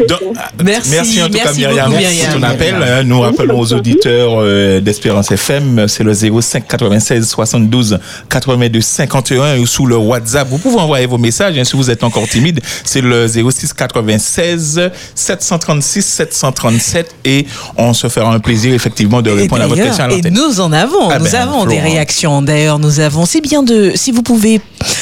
donc. 0.08 0.20
Merci, 0.64 1.22
en 1.22 1.28
tout 1.28 1.34
cas 1.34 1.42
merci 1.46 1.60
Myriam 1.60 1.92
beaucoup, 1.92 2.04
pour 2.04 2.34
ton 2.34 2.44
appel. 2.44 2.76
Euh, 2.80 3.04
Nous 3.04 3.20
rappelons 3.20 3.60
aux 3.60 3.74
auditeurs 3.74 4.34
euh, 4.38 4.80
d'Espérance 4.82 5.32
FM, 5.32 5.88
c'est 5.88 6.04
le 6.04 6.14
05 6.14 6.68
96 6.68 7.28
72 7.28 8.00
82 8.30 8.82
51 8.82 9.60
ou 9.60 9.66
sous 9.66 9.86
le 9.86 9.98
WhatsApp. 9.98 10.48
Vous 10.50 10.58
pouvez 10.58 10.78
envoyer 10.80 11.06
vos 11.06 11.18
messages 11.18 11.58
hein, 11.58 11.64
si 11.64 11.76
vous 11.76 11.90
êtes 11.90 12.04
encore 12.04 12.28
timide. 12.28 12.60
C'est 12.84 13.02
le 13.02 13.28
06 13.28 13.74
96 13.74 14.92
736 15.16 16.02
737 16.06 17.16
et 17.26 17.46
on 17.78 17.94
se 17.94 18.08
fera 18.10 18.34
un 18.34 18.40
plaisir 18.40 18.74
effectivement 18.74 19.22
de 19.22 19.32
répondre 19.32 19.62
à 19.62 19.68
votre 19.68 19.82
question 19.82 20.04
à 20.06 20.10
Et 20.10 20.16
l'antenne. 20.18 20.34
nous 20.34 20.60
en 20.60 20.72
avons, 20.72 21.10
Ah 21.10 21.20
nous 21.20 21.26
ben, 21.26 21.36
avons 21.36 21.66
des 21.66 21.80
réactions. 21.80 22.42
D'ailleurs, 22.42 22.80
nous 22.80 23.00
avons. 23.00 23.26
C'est 23.26 23.42
bien 23.42 23.64
de, 23.64 23.92
si 23.96 24.12
vous 24.12 24.24
pouvez, 24.24 24.62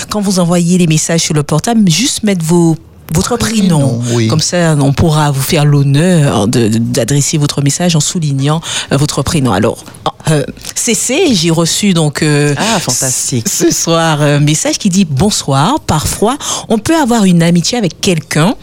quand 0.09 0.21
vous 0.21 0.39
envoyez 0.39 0.77
les 0.77 0.87
messages 0.87 1.21
sur 1.21 1.33
le 1.33 1.43
portable, 1.43 1.89
juste 1.89 2.23
mettre 2.23 2.43
vos 2.43 2.75
votre 3.13 3.37
prénom. 3.37 4.01
Oui. 4.13 4.27
Comme 4.27 4.39
ça, 4.39 4.75
on 4.79 4.93
pourra 4.93 5.31
vous 5.31 5.41
faire 5.41 5.65
l'honneur 5.65 6.47
d'adresser 6.47 7.37
votre 7.37 7.61
message 7.61 7.95
en 7.95 7.99
soulignant 7.99 8.61
euh, 8.91 8.97
votre 8.97 9.21
prénom. 9.21 9.51
Alors, 9.51 9.83
euh, 10.29 10.43
CC, 10.75 11.33
j'ai 11.33 11.49
reçu 11.51 11.93
donc 11.93 12.21
euh, 12.21 12.53
Ah, 12.57 12.79
fantastique. 12.79 13.49
ce 13.49 13.71
soir 13.71 14.21
un 14.21 14.39
message 14.39 14.77
qui 14.77 14.89
dit 14.89 15.05
bonsoir. 15.05 15.79
Parfois, 15.81 16.37
on 16.69 16.77
peut 16.77 16.95
avoir 16.95 17.25
une 17.25 17.43
amitié 17.43 17.77
avec 17.77 17.99
quelqu'un 18.01 18.55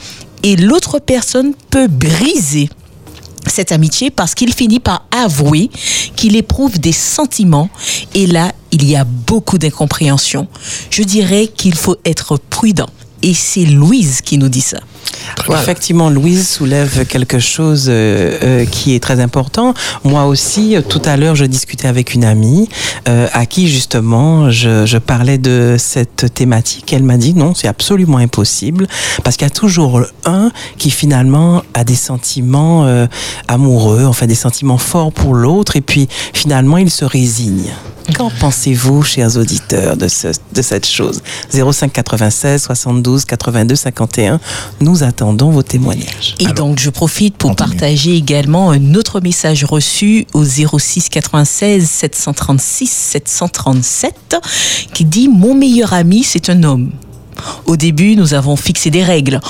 et 0.42 0.56
l'autre 0.56 0.98
personne 0.98 1.52
peut 1.70 1.88
briser 1.88 2.70
cette 3.46 3.72
amitié 3.72 4.10
parce 4.10 4.34
qu'il 4.34 4.52
finit 4.52 4.80
par 4.80 5.06
avouer 5.10 5.70
qu'il 6.16 6.36
éprouve 6.36 6.78
des 6.78 6.92
sentiments 6.92 7.70
et 8.14 8.26
là, 8.26 8.52
il 8.72 8.88
y 8.88 8.96
a 8.96 9.04
beaucoup 9.04 9.58
d'incompréhension. 9.58 10.46
Je 10.90 11.02
dirais 11.02 11.46
qu'il 11.48 11.74
faut 11.74 11.96
être 12.04 12.36
prudent. 12.50 12.88
Et 13.22 13.34
c'est 13.34 13.64
Louise 13.64 14.20
qui 14.20 14.38
nous 14.38 14.48
dit 14.48 14.60
ça. 14.60 14.78
Effectivement, 15.50 16.10
Louise 16.10 16.48
soulève 16.48 17.06
quelque 17.06 17.38
chose 17.38 17.86
euh, 17.88 18.38
euh, 18.42 18.64
qui 18.66 18.94
est 18.94 19.00
très 19.00 19.20
important. 19.20 19.74
Moi 20.04 20.24
aussi, 20.26 20.76
euh, 20.76 20.82
tout 20.82 21.02
à 21.04 21.16
l'heure, 21.16 21.34
je 21.34 21.44
discutais 21.44 21.88
avec 21.88 22.14
une 22.14 22.24
amie 22.24 22.68
euh, 23.08 23.26
à 23.32 23.46
qui 23.46 23.68
justement 23.68 24.50
je, 24.50 24.86
je 24.86 24.98
parlais 24.98 25.38
de 25.38 25.76
cette 25.78 26.32
thématique. 26.34 26.92
Elle 26.92 27.02
m'a 27.02 27.16
dit 27.16 27.34
non, 27.34 27.54
c'est 27.54 27.68
absolument 27.68 28.18
impossible 28.18 28.86
parce 29.24 29.36
qu'il 29.36 29.46
y 29.46 29.50
a 29.50 29.54
toujours 29.54 30.02
un 30.24 30.50
qui 30.76 30.90
finalement 30.90 31.62
a 31.74 31.84
des 31.84 31.96
sentiments 31.96 32.86
euh, 32.86 33.06
amoureux, 33.48 34.04
enfin 34.04 34.26
des 34.26 34.34
sentiments 34.34 34.78
forts 34.78 35.12
pour 35.12 35.34
l'autre, 35.34 35.76
et 35.76 35.80
puis 35.80 36.08
finalement 36.32 36.76
il 36.76 36.90
se 36.90 37.04
résigne. 37.04 37.72
Qu'en 38.14 38.30
pensez-vous, 38.30 39.02
chers 39.02 39.36
auditeurs, 39.36 39.96
de, 39.96 40.08
ce, 40.08 40.28
de 40.54 40.62
cette 40.62 40.86
chose? 40.86 41.22
05 41.50 41.92
96 41.92 42.62
72 42.62 43.24
82 43.24 43.74
51. 43.76 44.40
Nous 44.80 45.02
attendons 45.02 45.50
vos 45.50 45.62
témoignages. 45.62 46.34
Et 46.38 46.46
donc, 46.46 46.78
je 46.78 46.90
profite 46.90 47.36
pour 47.36 47.50
continue. 47.50 47.70
partager 47.70 48.16
également 48.16 48.70
un 48.70 48.94
autre 48.94 49.20
message 49.20 49.64
reçu 49.64 50.26
au 50.32 50.44
06 50.44 51.08
96 51.10 51.88
736 51.88 52.90
737 52.90 54.36
qui 54.94 55.04
dit 55.04 55.28
Mon 55.28 55.54
meilleur 55.54 55.92
ami, 55.92 56.22
c'est 56.24 56.48
un 56.50 56.62
homme. 56.64 56.90
Au 57.66 57.76
début, 57.76 58.16
nous 58.16 58.34
avons 58.34 58.56
fixé 58.56 58.90
des 58.90 59.04
règles. 59.04 59.40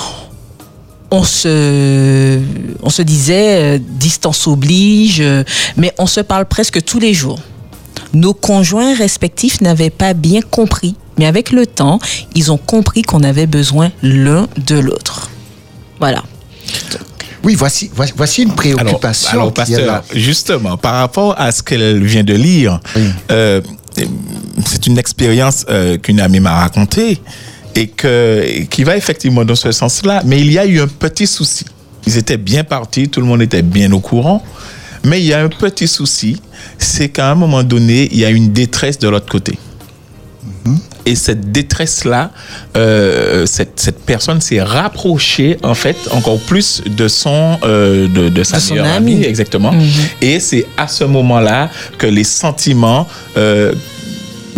On 1.10 1.24
se, 1.24 2.38
on 2.82 2.90
se 2.90 3.00
disait 3.00 3.76
euh, 3.76 3.78
distance 3.80 4.46
oblige, 4.46 5.22
euh, 5.22 5.42
mais 5.76 5.94
on 5.98 6.06
se 6.06 6.20
parle 6.20 6.44
presque 6.44 6.84
tous 6.84 6.98
les 6.98 7.14
jours. 7.14 7.38
Nos 8.14 8.34
conjoints 8.34 8.94
respectifs 8.94 9.60
n'avaient 9.60 9.90
pas 9.90 10.14
bien 10.14 10.40
compris, 10.40 10.94
mais 11.18 11.26
avec 11.26 11.50
le 11.52 11.66
temps, 11.66 11.98
ils 12.34 12.50
ont 12.50 12.56
compris 12.56 13.02
qu'on 13.02 13.22
avait 13.22 13.46
besoin 13.46 13.90
l'un 14.02 14.48
de 14.66 14.78
l'autre. 14.78 15.30
Voilà. 15.98 16.22
Oui, 17.44 17.54
voici, 17.54 17.90
voici, 18.16 18.42
une 18.42 18.54
préoccupation. 18.54 19.30
alors 19.30 19.46
là. 19.46 19.52
pasteur, 19.52 20.04
justement, 20.14 20.76
par 20.76 20.94
rapport 20.94 21.34
à 21.38 21.52
ce 21.52 21.62
qu'elle 21.62 22.02
vient 22.04 22.24
de 22.24 22.34
lire, 22.34 22.80
Oui. 22.96 23.02
euh, 23.30 23.60
c'est 24.66 24.86
une 24.86 24.98
expérience 24.98 25.64
euh, 25.68 25.98
qu'une 25.98 26.20
amie 26.20 26.40
m'a 26.40 26.58
racontée 26.58 27.20
et 27.74 27.86
que, 27.88 28.62
qui 28.70 28.84
va 28.84 28.96
effectivement 28.96 29.44
dans 29.44 29.54
ce 29.54 29.70
sens-là, 29.70 30.22
mais 30.24 30.40
il 30.40 30.50
y 30.50 30.58
a 30.58 30.66
eu 30.66 30.80
un 30.80 30.88
petit 30.88 31.26
souci. 31.26 31.64
Ils 32.06 32.16
étaient 32.16 32.36
bien 32.38 32.64
partis, 32.64 33.08
tout 33.08 33.20
le 33.20 33.26
monde 33.26 33.42
était 33.42 33.62
bien 33.62 33.92
au 33.92 34.00
courant, 34.00 34.42
mais 35.04 35.20
il 35.20 35.26
y 35.26 35.32
a 35.32 35.40
un 35.40 35.48
petit 35.48 35.88
souci, 35.88 36.40
c'est 36.78 37.08
qu'à 37.08 37.30
un 37.30 37.34
moment 37.34 37.62
donné, 37.62 38.08
il 38.12 38.18
y 38.18 38.24
a 38.24 38.30
une 38.30 38.52
détresse 38.52 38.98
de 38.98 39.08
l'autre 39.08 39.28
côté. 39.28 39.58
Et 41.06 41.14
cette 41.14 41.52
détresse-là, 41.52 42.32
euh, 42.76 43.46
cette, 43.46 43.80
cette 43.80 44.00
personne 44.04 44.42
s'est 44.42 44.60
rapprochée, 44.60 45.56
en 45.62 45.74
fait, 45.74 45.96
encore 46.10 46.38
plus 46.38 46.82
de 46.84 47.08
son, 47.08 47.58
euh, 47.64 48.06
de, 48.08 48.28
de 48.28 48.42
sa 48.42 48.58
De 48.58 48.70
meilleure 48.70 48.94
amie, 48.94 49.24
exactement. 49.24 49.72
Et 50.20 50.38
c'est 50.38 50.66
à 50.76 50.86
ce 50.86 51.04
moment-là 51.04 51.70
que 51.96 52.06
les 52.06 52.24
sentiments, 52.24 53.06
euh, 53.38 53.72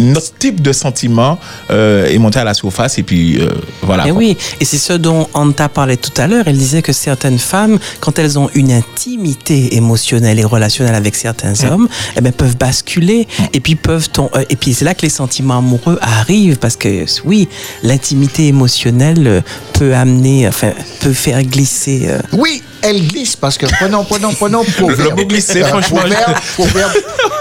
notre 0.00 0.34
type 0.38 0.60
de 0.62 0.72
sentiment 0.72 1.38
euh, 1.70 2.06
est 2.06 2.18
monté 2.18 2.38
à 2.38 2.44
la 2.44 2.54
surface. 2.54 2.98
Et 2.98 3.02
puis, 3.02 3.38
euh, 3.40 3.48
voilà. 3.82 4.06
Et 4.06 4.10
quoi. 4.10 4.18
oui, 4.18 4.36
et 4.60 4.64
c'est 4.64 4.78
ce 4.78 4.92
dont 4.94 5.28
Anta 5.34 5.68
parlait 5.68 5.96
tout 5.96 6.12
à 6.20 6.26
l'heure. 6.26 6.44
Elle 6.46 6.58
disait 6.58 6.82
que 6.82 6.92
certaines 6.92 7.38
femmes, 7.38 7.78
quand 8.00 8.18
elles 8.18 8.38
ont 8.38 8.50
une 8.54 8.72
intimité 8.72 9.76
émotionnelle 9.76 10.38
et 10.38 10.44
relationnelle 10.44 10.94
avec 10.94 11.14
certains 11.16 11.54
hommes, 11.64 11.88
eh 12.16 12.20
ben, 12.20 12.32
peuvent 12.32 12.56
basculer 12.56 13.26
et 13.52 13.60
puis 13.60 13.74
peuvent 13.76 14.08
ton- 14.10 14.30
euh, 14.34 14.44
et 14.50 14.56
puis 14.56 14.74
c'est 14.74 14.84
là 14.84 14.94
que 14.94 15.02
les 15.02 15.10
sentiments 15.10 15.58
amoureux 15.58 15.98
arrivent 16.02 16.58
parce 16.58 16.76
que 16.76 17.04
oui, 17.24 17.48
l'intimité 17.82 18.46
émotionnelle 18.48 19.42
peut 19.74 19.94
amener, 19.94 20.48
enfin, 20.48 20.72
peut 21.00 21.12
faire 21.12 21.42
glisser. 21.42 22.06
euh, 22.08 22.18
Oui, 22.32 22.62
elle 22.82 23.06
glisse 23.06 23.36
parce 23.36 23.58
que 23.58 23.66
prenons, 23.66 24.04
prenons, 24.04 24.32
prenons 24.32 24.64
Proverbe. 24.64 25.18
mot 25.18 25.26
glisser, 25.26 25.62
Euh, 25.62 25.66
franchement, 25.66 25.98
Proverbe, 26.00 26.34
Proverbe. 26.54 26.92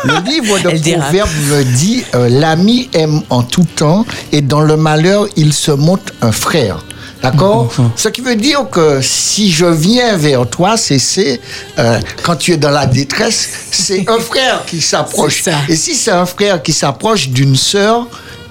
le 0.05 0.29
livre 0.29 0.59
de 0.59 0.69
Elle. 0.69 0.99
Proverbe 0.99 1.29
me 1.49 1.63
dit 1.63 2.03
euh, 2.15 2.29
l'ami 2.29 2.89
aime 2.93 3.21
en 3.29 3.43
tout 3.43 3.65
temps 3.75 4.05
et 4.31 4.41
dans 4.41 4.61
le 4.61 4.77
malheur 4.77 5.27
il 5.35 5.53
se 5.53 5.71
montre 5.71 6.13
un 6.21 6.31
frère. 6.31 6.83
D'accord 7.21 7.69
Ce 7.97 8.07
qui 8.07 8.21
veut 8.21 8.37
dire 8.37 8.69
que 8.71 9.01
si 9.01 9.51
je 9.51 9.65
viens 9.65 10.15
vers 10.15 10.47
toi, 10.47 10.77
c'est 10.77 11.41
euh, 11.77 11.99
quand 12.23 12.37
tu 12.37 12.53
es 12.53 12.57
dans 12.57 12.69
la 12.71 12.85
détresse, 12.85 13.49
c'est 13.71 14.09
un 14.09 14.19
frère 14.19 14.63
qui 14.65 14.79
s'approche. 14.79 15.43
Et 15.67 15.75
si 15.75 15.95
c'est 15.95 16.11
un 16.11 16.25
frère 16.25 16.61
qui 16.63 16.71
s'approche 16.71 17.27
d'une 17.27 17.57
sœur, 17.57 18.07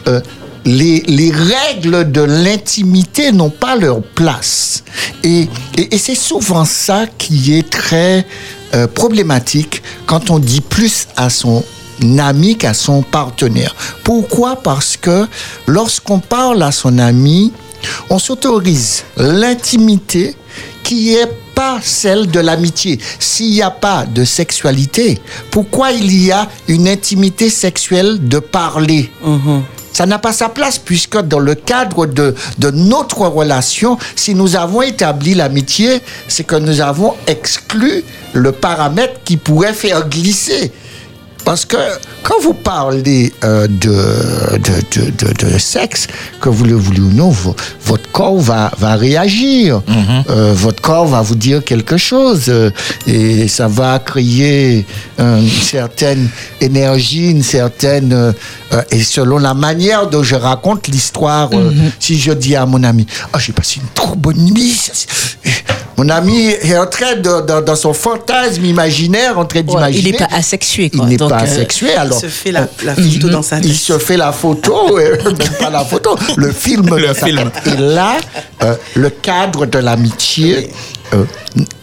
euh, 0.06 0.20
les, 0.68 1.02
les 1.06 1.30
règles 1.30 2.12
de 2.12 2.20
l'intimité 2.20 3.32
n'ont 3.32 3.50
pas 3.50 3.74
leur 3.74 4.02
place. 4.02 4.84
Et, 5.24 5.48
c'est 5.96 6.14
souvent 6.14 6.66
ça 6.66 7.06
qui 7.16 7.56
est 7.56 7.68
très 7.68 8.26
euh, 8.74 8.86
problématique 8.86 9.82
quand 10.06 10.30
on 10.30 10.38
dit 10.38 10.60
plus 10.60 11.08
à 11.16 11.30
son 11.30 11.64
ami 12.18 12.56
qu'à 12.56 12.74
son 12.74 13.02
partenaire. 13.02 13.74
Pourquoi? 14.04 14.56
Parce 14.56 14.96
que 14.96 15.26
lorsqu'on 15.66 16.18
parle 16.18 16.62
à 16.62 16.70
son 16.70 16.98
ami, 16.98 17.52
on 18.10 18.18
s'autorise 18.18 19.04
l'intimité 19.16 20.36
qui 20.82 21.14
est 21.14 21.30
pas 21.54 21.80
celle 21.82 22.30
de 22.30 22.40
l'amitié. 22.40 23.00
S'il 23.18 23.52
n'y 23.52 23.62
a 23.62 23.70
pas 23.70 24.04
de 24.04 24.24
sexualité, 24.24 25.18
pourquoi 25.50 25.92
il 25.92 26.14
y 26.24 26.30
a 26.30 26.46
une 26.68 26.86
intimité 26.86 27.48
sexuelle 27.48 28.28
de 28.28 28.38
parler? 28.38 29.10
Ça 29.92 30.06
n'a 30.06 30.18
pas 30.18 30.32
sa 30.32 30.48
place 30.48 30.78
puisque 30.78 31.18
dans 31.18 31.38
le 31.38 31.54
cadre 31.54 32.06
de, 32.06 32.34
de 32.58 32.70
notre 32.70 33.22
relation, 33.22 33.98
si 34.16 34.34
nous 34.34 34.56
avons 34.56 34.82
établi 34.82 35.34
l'amitié, 35.34 36.00
c'est 36.28 36.44
que 36.44 36.56
nous 36.56 36.80
avons 36.80 37.14
exclu 37.26 38.04
le 38.32 38.52
paramètre 38.52 39.20
qui 39.24 39.36
pourrait 39.36 39.72
faire 39.72 40.08
glisser. 40.08 40.72
Parce 41.48 41.64
que 41.64 41.78
quand 42.22 42.38
vous 42.42 42.52
parlez 42.52 43.32
euh, 43.42 43.66
de, 43.68 44.58
de, 44.58 45.32
de, 45.52 45.58
sexe, 45.58 46.06
que 46.42 46.50
vous 46.50 46.64
le 46.64 46.74
voulez 46.74 47.00
ou 47.00 47.08
non, 47.10 47.30
vo- 47.30 47.56
votre 47.86 48.10
corps 48.12 48.36
va, 48.38 48.70
va 48.78 48.96
réagir. 48.96 49.80
Euh, 50.28 50.52
votre 50.54 50.82
corps 50.82 51.06
va 51.06 51.22
vous 51.22 51.36
dire 51.36 51.64
quelque 51.64 51.96
chose. 51.96 52.44
euh, 52.48 52.70
et 53.06 53.48
ça 53.48 53.66
va 53.66 53.98
créer 53.98 54.84
une 55.18 55.48
certaine 55.48 56.28
énergie, 56.60 57.30
une 57.30 57.42
certaine... 57.42 58.34
et 58.90 59.02
selon 59.02 59.38
la 59.38 59.54
manière 59.54 60.06
dont 60.10 60.22
je 60.22 60.34
raconte 60.36 60.88
l'histoire, 60.88 61.48
euh, 61.54 61.70
si 61.98 62.18
je 62.18 62.32
dis 62.32 62.56
à 62.56 62.66
mon 62.66 62.84
ami, 62.84 63.06
«Ah, 63.32 63.38
j'ai 63.38 63.54
passé 63.54 63.80
une 63.82 63.88
trop 63.94 64.14
bonne 64.16 64.36
nuit. 64.52 64.72
ça, 64.74 64.92
Mon 65.98 66.08
ami 66.10 66.46
est 66.46 66.78
en 66.78 66.86
train 66.86 67.16
de, 67.16 67.44
dans, 67.44 67.60
dans 67.60 67.74
son 67.74 67.92
fantasme 67.92 68.64
imaginaire, 68.64 69.36
en 69.38 69.44
train 69.44 69.58
Ouais, 69.58 69.64
d'imaginer. 69.64 70.08
il 70.08 70.12
n'est 70.12 70.18
pas 70.18 70.28
asexué. 70.32 70.90
Il 70.92 70.98
Quoi. 70.98 71.06
n'est 71.08 71.16
Donc, 71.16 71.30
pas 71.30 71.40
euh, 71.40 71.44
asexué, 71.44 71.88
Il 71.92 71.98
alors. 71.98 72.20
se 72.20 72.28
fait 72.28 72.52
la, 72.52 72.68
la 72.84 72.94
photo 72.94 73.28
dans 73.28 73.42
sa 73.42 73.58
Il 73.58 73.64
tête. 73.64 73.72
se 73.76 73.98
fait 73.98 74.16
la 74.16 74.30
photo, 74.32 74.96
euh, 74.98 75.16
même 75.24 75.52
pas 75.58 75.70
la 75.70 75.84
photo, 75.84 76.16
le 76.36 76.52
film. 76.52 76.94
Le 76.96 77.08
dans 77.08 77.14
sa 77.14 77.26
film. 77.26 77.50
tête. 77.50 77.74
Et 77.74 77.76
là, 77.76 78.16
euh, 78.62 78.76
le 78.94 79.10
cadre 79.10 79.66
de 79.66 79.78
l'amitié, 79.78 80.70
euh, 81.14 81.24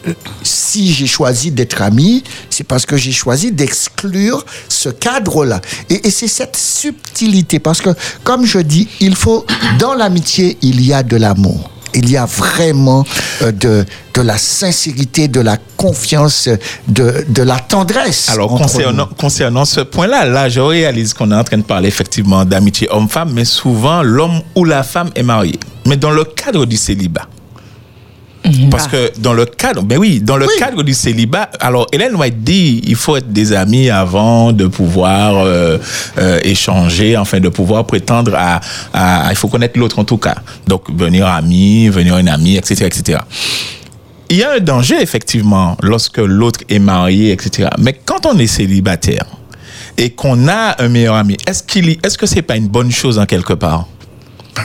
euh, 0.08 0.14
si 0.44 0.94
j'ai 0.94 1.08
choisi 1.08 1.52
d'être 1.52 1.82
ami, 1.82 2.24
c'est 2.50 2.64
parce 2.64 2.86
que 2.86 2.96
j'ai 2.96 3.12
choisi 3.12 3.52
d'exclure 3.52 4.46
ce 4.70 4.88
cadre-là. 4.88 5.60
Et, 5.90 6.08
et 6.08 6.10
c'est 6.12 6.30
cette 6.30 6.56
subtilité, 6.56 7.60
parce 7.60 7.82
que, 7.82 7.90
comme 8.24 8.46
je 8.46 8.60
dis, 8.60 8.88
il 9.02 9.16
faut, 9.18 9.46
dans 9.78 9.94
l'amitié, 9.94 10.58
il 10.62 10.86
y 10.86 10.94
a 10.94 11.04
de 11.04 11.18
l'amour. 11.18 11.70
Il 11.96 12.10
y 12.10 12.18
a 12.18 12.26
vraiment 12.26 13.06
euh, 13.42 13.52
de, 13.52 13.86
de 14.14 14.22
la 14.22 14.38
sincérité, 14.38 15.28
de 15.28 15.40
la 15.40 15.58
confiance, 15.78 16.50
de, 16.88 17.26
de 17.28 17.44
la 17.44 17.58
tendresse. 17.60 18.30
Alors, 18.30 18.50
concernant, 18.50 19.08
concernant 19.18 19.66
ce 19.66 19.82
point-là, 19.82 20.26
là, 20.26 20.50
je 20.50 20.60
réalise 20.60 21.14
qu'on 21.14 21.32
est 21.32 21.36
en 21.36 21.44
train 21.44 21.58
de 21.58 21.64
parler 21.64 21.88
effectivement 21.88 22.44
d'amitié 22.46 22.88
homme-femme, 22.92 23.32
mais 23.34 23.46
souvent, 23.46 24.04
l'homme 24.04 24.42
ou 24.56 24.66
la 24.66 24.84
femme 24.84 25.10
est 25.16 25.24
marié. 25.24 25.60
Mais 25.86 25.98
dans 25.98 26.12
le 26.12 26.24
cadre 26.26 26.66
du 26.66 26.78
célibat. 26.78 27.28
Parce 28.72 28.88
que 28.88 29.12
dans 29.20 29.34
le 29.34 29.46
cadre, 29.46 29.82
ben 29.84 29.98
oui, 29.98 30.20
dans 30.22 30.38
le 30.38 30.46
Oui. 30.46 30.54
cadre 30.60 30.84
du 30.84 30.94
célibat, 30.94 31.50
alors 31.60 31.88
Hélène 31.92 32.16
White 32.16 32.44
dit, 32.44 32.82
il 32.86 32.96
faut 32.96 33.16
être 33.16 33.32
des 33.32 33.54
amis 33.54 33.90
avant 33.90 34.52
de 34.52 34.68
pouvoir 34.68 35.38
euh, 35.46 35.78
euh, 36.18 36.40
échanger, 36.44 37.18
enfin 37.18 37.40
de 37.40 37.50
pouvoir 37.50 37.86
prétendre 37.86 38.34
à, 38.36 38.60
à- 38.94 39.30
il 39.32 39.36
faut 39.36 39.48
connaître 39.48 39.80
l'autre 39.80 40.00
en 40.00 40.04
tout 40.06 40.18
cas. 40.18 40.36
Donc 40.68 40.84
venir 40.96 41.28
ami, 41.28 41.90
venir 41.90 42.18
une 42.18 42.30
amie, 42.30 42.56
etc., 42.58 42.86
etc. 42.86 43.20
Il 44.30 44.38
y 44.38 44.44
a 44.44 44.54
un 44.54 44.60
danger 44.60 44.96
effectivement 45.02 45.78
lorsque 45.84 46.18
l'autre 46.18 46.62
est 46.70 46.80
marié, 46.80 47.32
etc. 47.32 47.70
Mais 47.80 47.94
quand 47.94 48.26
on 48.26 48.38
est 48.40 48.48
célibataire 48.48 49.26
et 49.98 50.10
qu'on 50.10 50.48
a 50.48 50.82
un 50.84 50.90
meilleur 50.90 51.16
ami, 51.16 51.38
est-ce 51.48 51.62
qu'il, 51.64 51.98
est-ce 52.04 52.18
que 52.18 52.26
c'est 52.26 52.42
pas 52.42 52.56
une 52.58 52.68
bonne 52.68 52.92
chose 52.92 53.20
en 53.20 53.26
quelque 53.26 53.54
part? 53.54 53.88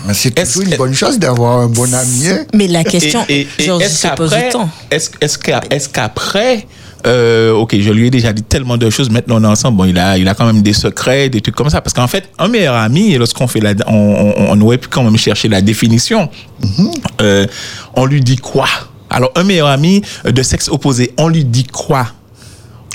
Mais 0.06 0.14
c'est 0.14 0.38
Est-ce 0.38 0.54
toujours 0.54 0.70
une 0.72 0.76
bonne 0.78 0.94
chose 0.94 1.18
d'avoir 1.18 1.58
un 1.60 1.66
bon 1.66 1.92
ami. 1.92 2.28
hein. 2.28 2.44
Mais 2.54 2.68
la 2.68 2.84
question, 2.84 3.24
Et- 3.28 3.40
et- 3.40 3.48
et 3.58 3.64
Georges, 3.64 3.82
est-ce 3.82 3.96
se 4.08 4.08
pose 4.14 4.30
qu'après- 4.30 4.48
autant. 4.48 4.68
Est-ce 4.90 5.88
qu'après, 5.88 6.66
euh, 7.06 7.52
ok, 7.52 7.76
je 7.80 7.90
lui 7.90 8.06
ai 8.06 8.10
déjà 8.10 8.32
dit 8.32 8.42
tellement 8.42 8.76
de 8.76 8.88
choses. 8.90 9.10
Maintenant, 9.10 9.36
on 9.40 9.44
est 9.44 9.46
ensemble. 9.48 9.78
Bon, 9.78 9.84
il 9.84 9.98
a, 9.98 10.16
il 10.18 10.28
a 10.28 10.34
quand 10.34 10.46
même 10.46 10.62
des 10.62 10.72
secrets, 10.72 11.28
des 11.28 11.40
trucs 11.40 11.54
comme 11.56 11.70
ça. 11.70 11.80
Parce 11.80 11.94
qu'en 11.94 12.06
fait, 12.06 12.24
un 12.38 12.48
meilleur 12.48 12.74
ami, 12.74 13.12
et 13.12 13.18
lorsqu'on 13.18 13.46
fait 13.48 13.60
la, 13.60 13.74
on, 13.86 13.94
on, 13.94 14.34
on 14.50 14.60
aurait 14.60 14.78
pu 14.78 14.88
quand 14.88 15.02
même 15.02 15.16
chercher 15.16 15.48
la 15.48 15.60
définition. 15.60 16.28
Euh, 17.20 17.46
on 17.94 18.04
lui 18.06 18.20
dit 18.20 18.36
quoi? 18.36 18.66
Alors, 19.10 19.32
un 19.34 19.42
meilleur 19.44 19.66
ami 19.68 20.02
de 20.24 20.42
sexe 20.42 20.68
opposé, 20.68 21.12
on 21.18 21.28
lui 21.28 21.44
dit 21.44 21.64
quoi? 21.64 22.06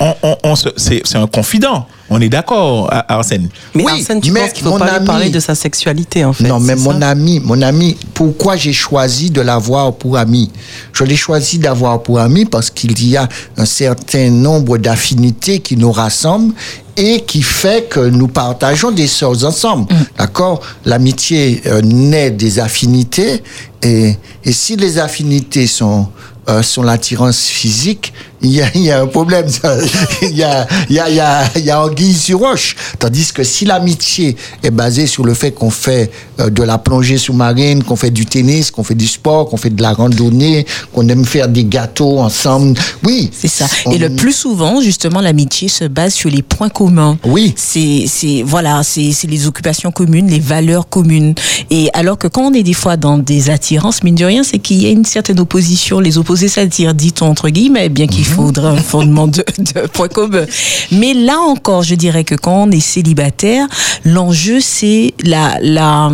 On, 0.00 0.14
on, 0.22 0.36
on 0.44 0.56
se- 0.56 0.68
c'est, 0.76 1.00
c'est 1.04 1.16
un 1.18 1.26
confident. 1.26 1.86
On 2.10 2.20
est 2.20 2.28
d'accord, 2.28 2.92
Ar- 2.92 3.04
Arsène. 3.08 3.48
Mais 3.74 3.82
Oui, 3.84 3.92
Arsène, 4.00 4.20
tu 4.20 4.30
mais 4.30 4.40
penses 4.40 4.52
qu'il 4.52 4.64
ne 4.66 4.70
faut 4.70 4.78
pas 4.78 4.86
lui 4.86 4.96
ami- 4.96 5.06
parler 5.06 5.30
de 5.30 5.40
sa 5.40 5.54
sexualité, 5.54 6.24
en 6.24 6.32
fait 6.32 6.44
Non, 6.46 6.60
mais 6.60 6.76
mon 6.76 7.00
ami, 7.02 7.40
mon 7.40 7.60
ami, 7.62 7.96
pourquoi 8.14 8.56
j'ai 8.56 8.72
choisi 8.72 9.30
de 9.30 9.40
l'avoir 9.40 9.92
pour 9.94 10.16
ami? 10.16 10.50
Je 10.92 11.02
l'ai 11.04 11.16
choisi 11.16 11.58
d'avoir 11.58 12.02
pour 12.02 12.20
ami 12.20 12.44
parce 12.44 12.70
qu'il 12.70 13.02
y 13.08 13.16
a 13.16 13.28
un 13.56 13.64
certain 13.64 14.30
nombre 14.30 14.78
d'affinités 14.78 15.60
qui 15.60 15.76
nous 15.76 15.90
rassemblent 15.92 16.54
et 16.98 17.22
qui 17.22 17.42
fait 17.42 17.88
que 17.88 18.00
nous 18.00 18.28
partageons 18.28 18.90
des 18.92 19.06
choses 19.08 19.44
ensemble. 19.44 19.92
D'accord? 20.16 20.60
L'amitié 20.84 21.60
euh, 21.66 21.80
naît 21.82 22.30
des 22.30 22.58
affinités 22.58 23.42
et, 23.82 24.14
et 24.44 24.52
si 24.52 24.76
les 24.76 24.98
affinités 24.98 25.66
sont 25.66 26.08
euh, 26.48 26.62
sont 26.62 26.82
l'attirance 26.84 27.46
physique, 27.46 28.12
il 28.42 28.50
y 28.52 28.62
a, 28.62 28.66
il 28.74 28.82
y 28.82 28.90
a 28.90 29.00
un 29.00 29.06
problème. 29.06 29.46
Il 30.22 30.36
y 30.36 30.42
a, 30.42 30.66
il 30.88 30.96
y 30.96 30.98
a, 31.20 31.44
il 31.56 31.64
y 31.64 31.72
anguille 31.72 32.14
sur 32.14 32.38
roche. 32.40 32.74
Tandis 32.98 33.32
que 33.32 33.42
si 33.44 33.64
l'amitié 33.64 34.36
est 34.62 34.70
basée 34.70 35.06
sur 35.06 35.24
le 35.24 35.34
fait 35.34 35.52
qu'on 35.52 35.70
fait 35.70 36.10
euh, 36.40 36.50
de 36.50 36.62
la 36.62 36.78
plongée 36.78 37.16
sous-marine, 37.18 37.82
qu'on 37.84 37.96
fait 37.96 38.10
du 38.10 38.26
tennis, 38.26 38.70
qu'on 38.70 38.82
fait 38.84 38.94
du 38.94 39.06
sport, 39.06 39.48
qu'on 39.48 39.56
fait 39.56 39.70
de 39.70 39.80
la 39.82 39.92
randonnée, 39.92 40.66
qu'on 40.92 41.06
aime 41.08 41.24
faire 41.24 41.48
des 41.48 41.64
gâteaux 41.64 42.18
ensemble, 42.18 42.78
oui. 43.04 43.30
C'est 43.32 43.48
ça. 43.48 43.66
on- 43.86 43.92
Et 43.92 43.98
le 43.98 44.10
plus 44.10 44.32
souvent, 44.34 44.80
justement, 44.80 45.20
l'amitié 45.20 45.68
se 45.68 45.84
base 45.84 46.14
sur 46.14 46.30
les 46.30 46.42
points 46.42 46.68
communs. 46.68 47.18
Oui. 47.24 47.54
C'est, 47.56 48.42
voilà, 48.44 48.82
c'est, 48.82 49.12
les 49.28 49.46
occupations 49.46 49.90
communes, 49.92 50.28
les 50.28 50.40
valeurs 50.40 50.88
communes. 50.88 51.34
Et 51.70 51.88
alors 51.94 52.18
que 52.18 52.26
quand 52.28 52.42
on 52.42 52.52
est 52.54 52.62
des 52.62 52.72
fois 52.74 52.96
dans 52.96 53.18
des 53.18 53.50
attirances, 53.50 54.02
mine 54.02 54.14
de 54.14 54.24
rien, 54.24 54.42
c'est 54.42 54.58
qu'il 54.58 54.82
y 54.82 54.86
a 54.86 54.90
une 54.90 55.04
certaine 55.04 55.40
opposition. 55.40 56.00
Les 56.00 56.18
opposés 56.18 56.48
s'attirent, 56.48 56.94
dit-on 56.94 57.26
entre 57.26 57.48
guillemets, 57.48 57.88
bien 57.88 58.06
qu'il 58.06 58.24
faudrait 58.26 58.68
un 58.68 58.76
fondement 58.76 59.26
de, 59.26 59.44
de 59.58 59.86
points 59.86 60.08
communs. 60.08 60.46
Mais 60.92 61.14
là 61.14 61.38
encore, 61.40 61.82
je 61.82 61.94
dirais 61.94 62.24
que 62.24 62.34
quand 62.34 62.64
on 62.64 62.70
est 62.70 62.80
célibataire, 62.80 63.66
l'enjeu, 64.04 64.60
c'est 64.60 65.14
la, 65.24 65.58
la, 65.60 66.06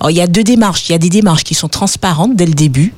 alors, 0.00 0.10
il 0.10 0.16
y 0.16 0.20
a 0.20 0.26
deux 0.26 0.44
démarches. 0.44 0.88
Il 0.88 0.92
y 0.92 0.94
a 0.94 0.98
des 0.98 1.08
démarches 1.08 1.44
qui 1.44 1.54
sont 1.54 1.68
transparentes 1.68 2.36
dès 2.36 2.46
le 2.46 2.54
début. 2.54 2.92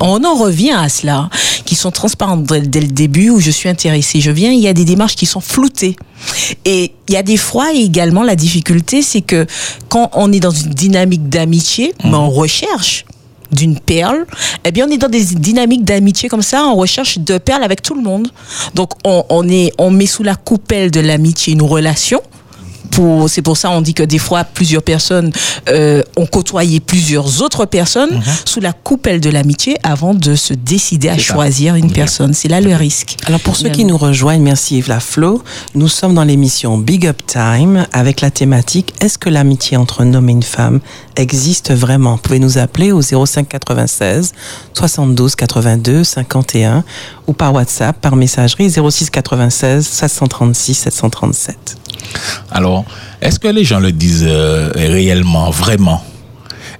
On 0.00 0.24
en 0.24 0.34
revient 0.34 0.72
à 0.72 0.88
cela, 0.88 1.30
qui 1.64 1.74
sont 1.74 1.90
transparentes 1.90 2.44
dès, 2.44 2.60
dès 2.60 2.80
le 2.80 2.88
début 2.88 3.30
où 3.30 3.40
je 3.40 3.50
suis 3.50 3.68
intéressée. 3.68 4.20
Je 4.20 4.30
viens, 4.30 4.52
il 4.52 4.60
y 4.60 4.68
a 4.68 4.74
des 4.74 4.84
démarches 4.84 5.16
qui 5.16 5.26
sont 5.26 5.40
floutées. 5.40 5.96
Et 6.64 6.92
il 7.08 7.14
y 7.14 7.16
a 7.16 7.22
des 7.22 7.36
fois 7.36 7.72
également 7.72 8.22
la 8.22 8.36
difficulté, 8.36 9.00
c'est 9.02 9.22
que 9.22 9.46
quand 9.88 10.10
on 10.12 10.32
est 10.32 10.40
dans 10.40 10.50
une 10.50 10.70
dynamique 10.70 11.28
d'amitié, 11.28 11.94
mais 12.04 12.14
on 12.14 12.30
recherche 12.30 13.04
d'une 13.56 13.80
perle, 13.80 14.26
eh 14.64 14.70
bien 14.70 14.86
on 14.86 14.90
est 14.90 14.98
dans 14.98 15.08
des 15.08 15.24
dynamiques 15.24 15.84
d'amitié 15.84 16.28
comme 16.28 16.42
ça, 16.42 16.64
on 16.66 16.76
recherche 16.76 17.18
de 17.18 17.38
perles 17.38 17.64
avec 17.64 17.82
tout 17.82 17.94
le 17.94 18.02
monde. 18.02 18.28
Donc 18.74 18.90
on, 19.04 19.48
est, 19.48 19.72
on 19.78 19.90
met 19.90 20.06
sous 20.06 20.22
la 20.22 20.36
coupelle 20.36 20.92
de 20.92 21.00
l'amitié 21.00 21.54
une 21.54 21.62
relation. 21.62 22.20
Pour, 22.96 23.28
c'est 23.28 23.42
pour 23.42 23.56
ça 23.58 23.70
on 23.70 23.82
dit 23.82 23.92
que 23.92 24.02
des 24.02 24.18
fois 24.18 24.42
plusieurs 24.44 24.82
personnes 24.82 25.30
euh, 25.68 26.02
ont 26.16 26.24
côtoyé 26.26 26.80
plusieurs 26.80 27.42
autres 27.42 27.66
personnes 27.66 28.22
sous 28.46 28.60
la 28.60 28.72
coupelle 28.72 29.20
de 29.20 29.28
l'amitié 29.28 29.76
avant 29.82 30.14
de 30.14 30.34
se 30.34 30.54
décider 30.54 31.08
à 31.10 31.12
Mhm. 31.12 31.18
Ça. 31.18 31.34
choisir 31.34 31.74
une 31.74 31.92
personne. 31.92 32.32
C'est 32.32 32.48
là 32.48 32.60
le 32.62 32.74
risque. 32.74 33.16
Alors 33.26 33.40
pour 33.40 33.54
ceux 33.56 33.68
qui 33.68 33.84
nous 33.84 33.98
rejoignent, 33.98 34.42
merci 34.42 34.78
Yves 34.78 34.88
Laflo. 34.88 35.42
Nous 35.74 35.88
sommes 35.88 36.14
dans 36.14 36.24
l'émission 36.24 36.78
Big 36.78 37.06
Up 37.06 37.20
Time 37.26 37.86
avec 37.92 38.20
la 38.22 38.30
thématique 38.30 38.94
Est-ce 39.00 39.18
que 39.18 39.28
l'amitié 39.28 39.76
entre 39.76 40.00
un 40.02 40.14
homme 40.14 40.28
et 40.30 40.32
une 40.32 40.42
femme 40.42 40.80
existe 41.16 41.72
vraiment? 41.74 42.12
Vous 42.12 42.22
pouvez 42.22 42.38
nous 42.38 42.56
appeler 42.58 42.92
au 42.92 43.02
05 43.02 43.46
96 43.48 44.32
72 44.72 45.34
82 45.36 46.02
51 46.04 46.82
ou 47.26 47.32
par 47.34 47.52
WhatsApp, 47.52 48.00
par 48.00 48.16
messagerie 48.16 48.70
06 48.70 49.10
96 49.10 49.86
736 49.86 50.74
737. 50.74 51.76
Alors, 52.50 52.84
est-ce 53.20 53.38
que 53.38 53.48
les 53.48 53.64
gens 53.64 53.80
le 53.80 53.92
disent 53.92 54.26
euh, 54.26 54.70
réellement, 54.74 55.50
vraiment? 55.50 56.02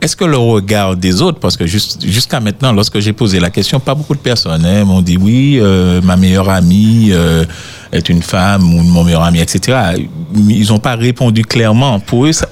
Est-ce 0.01 0.15
que 0.15 0.25
le 0.25 0.37
regard 0.37 0.95
des 0.95 1.23
autres, 1.23 1.39
parce 1.41 1.57
que 1.57 1.67
jusqu'à 1.67 2.39
maintenant, 2.39 2.73
lorsque 2.73 3.01
j'ai 3.01 3.15
posé 3.15 3.41
la 3.41 3.51
question, 3.51 3.81
pas 3.81 3.95
beaucoup 3.95 4.15
de 4.15 4.21
personnes 4.21 4.65
hein, 4.65 4.85
m'ont 4.85 5.01
dit 5.01 5.17
oui, 5.17 5.59
euh, 5.61 6.03
ma 6.03 6.17
meilleure 6.17 6.51
amie 6.51 7.09
euh, 7.13 7.45
est 7.93 8.09
une 8.11 8.23
femme 8.23 8.63
ou 8.63 8.83
mon 8.83 9.05
meilleur 9.05 9.23
ami, 9.23 9.41
etc. 9.41 9.97
Ils 10.35 10.69
n'ont 10.69 10.79
pas 10.79 10.97
répondu 10.97 11.43
clairement. 11.43 11.99
Pour 11.99 12.27
eux, 12.27 12.33
ça, 12.33 12.47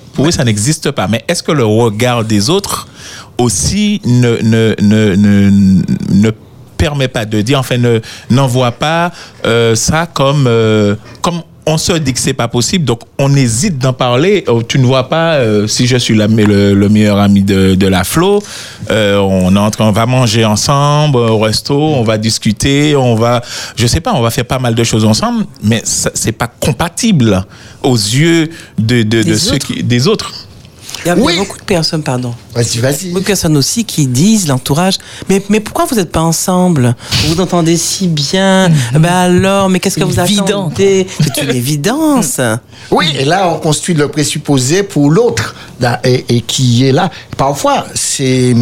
n'existe 0.44 0.90
pas. 0.90 1.06
Mais 1.06 1.22
est-ce 1.28 1.42
que 1.42 1.52
le 1.52 1.66
regard 1.66 2.24
des 2.24 2.48
autres 2.48 2.88
aussi 3.36 4.00
ne, 4.06 4.74
permet 6.78 7.08
pas 7.08 7.26
de 7.26 7.42
dire, 7.42 7.58
enfin, 7.58 7.76
ne 7.76 8.00
n'envoie 8.30 8.72
pas 8.72 9.12
ça 9.74 10.06
comme 10.06 10.48
on 11.66 11.78
se 11.78 11.92
dit 11.94 12.12
que 12.12 12.20
c'est 12.20 12.34
pas 12.34 12.48
possible, 12.48 12.84
donc 12.84 13.00
on 13.18 13.34
hésite 13.34 13.78
d'en 13.78 13.92
parler. 13.94 14.44
Oh, 14.48 14.62
tu 14.62 14.78
ne 14.78 14.84
vois 14.84 15.08
pas 15.08 15.34
euh, 15.34 15.66
si 15.66 15.86
je 15.86 15.96
suis 15.96 16.14
la- 16.16 16.26
le, 16.26 16.74
le 16.74 16.88
meilleur 16.88 17.18
ami 17.18 17.42
de, 17.42 17.74
de 17.74 17.86
la 17.86 18.04
Flo, 18.04 18.42
euh, 18.90 19.16
on 19.18 19.54
est 19.56 19.58
en 19.58 19.70
train, 19.70 19.86
on 19.86 19.92
va 19.92 20.04
manger 20.06 20.44
ensemble 20.44 21.16
au 21.16 21.38
resto, 21.38 21.74
on 21.78 22.02
va 22.02 22.18
discuter, 22.18 22.94
on 22.96 23.14
va, 23.14 23.42
je 23.76 23.86
sais 23.86 24.00
pas, 24.00 24.12
on 24.14 24.20
va 24.20 24.30
faire 24.30 24.44
pas 24.44 24.58
mal 24.58 24.74
de 24.74 24.84
choses 24.84 25.04
ensemble, 25.04 25.44
mais 25.62 25.82
c'est 25.84 26.32
pas 26.32 26.48
compatible 26.48 27.44
aux 27.82 27.96
yeux 27.96 28.50
de, 28.78 29.02
de, 29.02 29.18
de 29.18 29.22
Des 29.22 29.36
ceux 29.36 29.54
autres. 29.54 29.66
qui, 29.66 29.82
des 29.82 30.06
autres. 30.08 30.32
Il 31.04 31.08
y 31.08 31.10
a, 31.10 31.16
Oui. 31.16 31.36
beaucoup 31.36 31.58
de 31.58 31.64
personnes, 31.64 32.02
pardon. 32.02 32.34
Vas-y, 32.54 32.78
vas-y. 32.78 33.08
Beaucoup 33.08 33.20
de 33.20 33.26
personnes 33.26 33.56
aussi 33.56 33.84
qui 33.84 34.06
disent, 34.06 34.48
l'entourage, 34.48 34.94
mais, 35.28 35.42
mais 35.50 35.60
pourquoi 35.60 35.84
vous 35.84 35.96
n'êtes 35.96 36.10
pas 36.10 36.20
ensemble? 36.22 36.94
Vous 37.26 37.34
vous 37.34 37.40
entendez 37.40 37.76
si 37.76 38.08
bien? 38.08 38.70
Ben 38.94 39.04
alors, 39.12 39.68
mais 39.68 39.80
qu'est-ce 39.80 39.96
que 39.98 40.04
vous 40.04 40.18
Évident. 40.18 40.44
attendez? 40.68 41.06
C'est 41.20 41.42
une 41.42 41.50
évidence. 41.50 42.40
Oui, 42.90 43.06
et 43.18 43.24
là, 43.24 43.48
on 43.48 43.58
construit 43.58 43.94
le 43.94 44.08
présupposé 44.08 44.82
pour 44.82 45.10
l'autre, 45.10 45.54
là, 45.80 46.00
et, 46.04 46.24
et 46.28 46.40
qui 46.42 46.84
est 46.86 46.92
là. 46.92 47.10
Parfois, 47.36 47.86
c'est. 47.94 48.54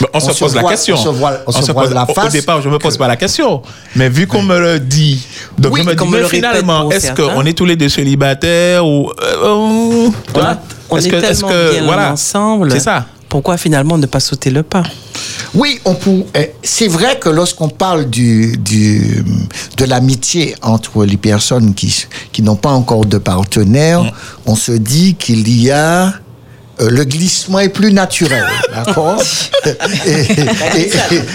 Mais 0.00 0.06
On, 0.12 0.20
se 0.20 0.38
pose 0.38 0.54
la 0.54 0.60
voit- 0.62 0.70
question. 0.70 0.96
On 0.96 1.02
se 1.04 1.08
voit, 1.08 1.32
on 1.46 1.50
On 1.50 1.52
se 1.52 1.62
se 1.62 1.72
voit 1.72 1.84
pose- 1.84 1.94
la 1.94 2.02
au- 2.08 2.12
face. 2.14 2.26
Au 2.26 2.28
départ, 2.30 2.60
je 2.62 2.68
me 2.68 2.78
pose 2.78 2.96
pas 2.96 3.06
la 3.08 3.16
question. 3.16 3.62
Mais 3.96 4.08
vu 4.08 4.26
qu'on 4.26 4.42
me 4.42 4.58
le 4.58 4.80
dit, 4.80 5.24
donc 5.58 5.72
Oui, 5.74 5.80
je 5.82 5.86
me 5.88 5.94
dis, 5.94 6.04
mais 6.08 6.24
finalement, 6.28 6.90
est-ce 6.90 7.12
qu'on 7.12 7.44
est 7.44 7.52
tous 7.56 7.64
les 7.64 7.76
deux 7.76 7.88
célibataires 7.88 8.86
ou. 8.86 9.10
euh, 9.10 10.06
euh, 10.06 10.10
Voilà. 10.32 10.60
On 10.90 10.96
Est-ce 10.98 11.06
est 11.06 11.10
que- 11.10 11.20
tellement 11.20 11.48
que- 11.48 11.72
bien 11.72 11.84
voilà. 11.84 12.12
ensemble. 12.12 12.70
C'est 12.72 12.80
ça. 12.80 13.06
Pourquoi 13.28 13.56
finalement 13.56 13.98
ne 13.98 14.06
pas 14.06 14.20
sauter 14.20 14.50
le 14.50 14.62
pas? 14.62 14.84
Oui, 15.54 15.80
on 15.84 15.94
peut. 15.94 16.22
euh, 16.36 16.44
C'est 16.62 16.86
vrai 16.88 17.18
que 17.18 17.28
lorsqu'on 17.28 17.68
parle 17.68 18.04
du, 18.08 18.56
du, 18.58 19.24
de 19.76 19.84
l'amitié 19.86 20.54
entre 20.62 21.04
les 21.04 21.16
personnes 21.16 21.74
qui, 21.74 22.06
qui 22.32 22.42
n'ont 22.42 22.54
pas 22.56 22.70
encore 22.70 23.04
de 23.06 23.18
partenaire, 23.18 24.12
on 24.46 24.54
se 24.54 24.70
dit 24.72 25.14
qu'il 25.16 25.48
y 25.60 25.70
a 25.72 26.12
euh, 26.80 26.88
le 26.90 27.04
glissement 27.04 27.60
est 27.60 27.68
plus 27.68 27.92
naturel, 27.92 28.44
d'accord 28.74 29.22
et, 30.06 30.80
et- 30.80 30.90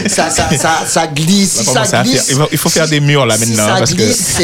et 0.05 0.09
ça, 0.09 0.29
ça, 0.29 0.49
ça, 0.57 0.79
ça 0.85 1.07
glisse. 1.07 1.59
Si 1.59 1.65
ça 1.65 1.85
faire- 1.85 2.03
il 2.51 2.57
faut 2.57 2.69
faire 2.69 2.87
des 2.87 2.99
murs 2.99 3.25
là 3.25 3.35
si 3.37 3.45
maintenant. 3.47 3.67
ça 3.67 3.75
parce 3.79 3.91
que... 3.91 3.95
glisse, 3.97 4.37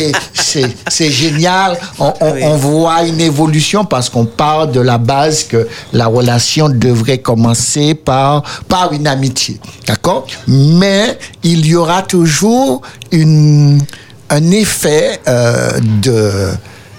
c'est- 0.89 1.09
génial. 1.11 1.77
On, 1.99 2.13
on- 2.21 2.41
on 2.43 2.57
voit 2.57 3.03
une 3.03 3.21
évolution 3.21 3.85
parce 3.85 4.09
qu'on 4.09 4.25
part 4.25 4.67
de 4.67 4.79
la 4.79 4.97
base 4.97 5.43
que 5.43 5.67
la 5.93 6.07
relation 6.07 6.69
devrait 6.69 7.17
commencer 7.19 7.93
par, 7.95 8.43
par 8.67 8.93
une 8.93 9.07
amitié. 9.07 9.59
D'accord? 9.87 10.25
Mais 10.47 11.17
il 11.43 11.65
y 11.65 11.75
aura 11.75 12.01
toujours 12.03 12.81
une, 13.11 13.81
un 14.29 14.51
effet 14.51 15.19
euh, 15.27 15.79
de, 16.01 16.49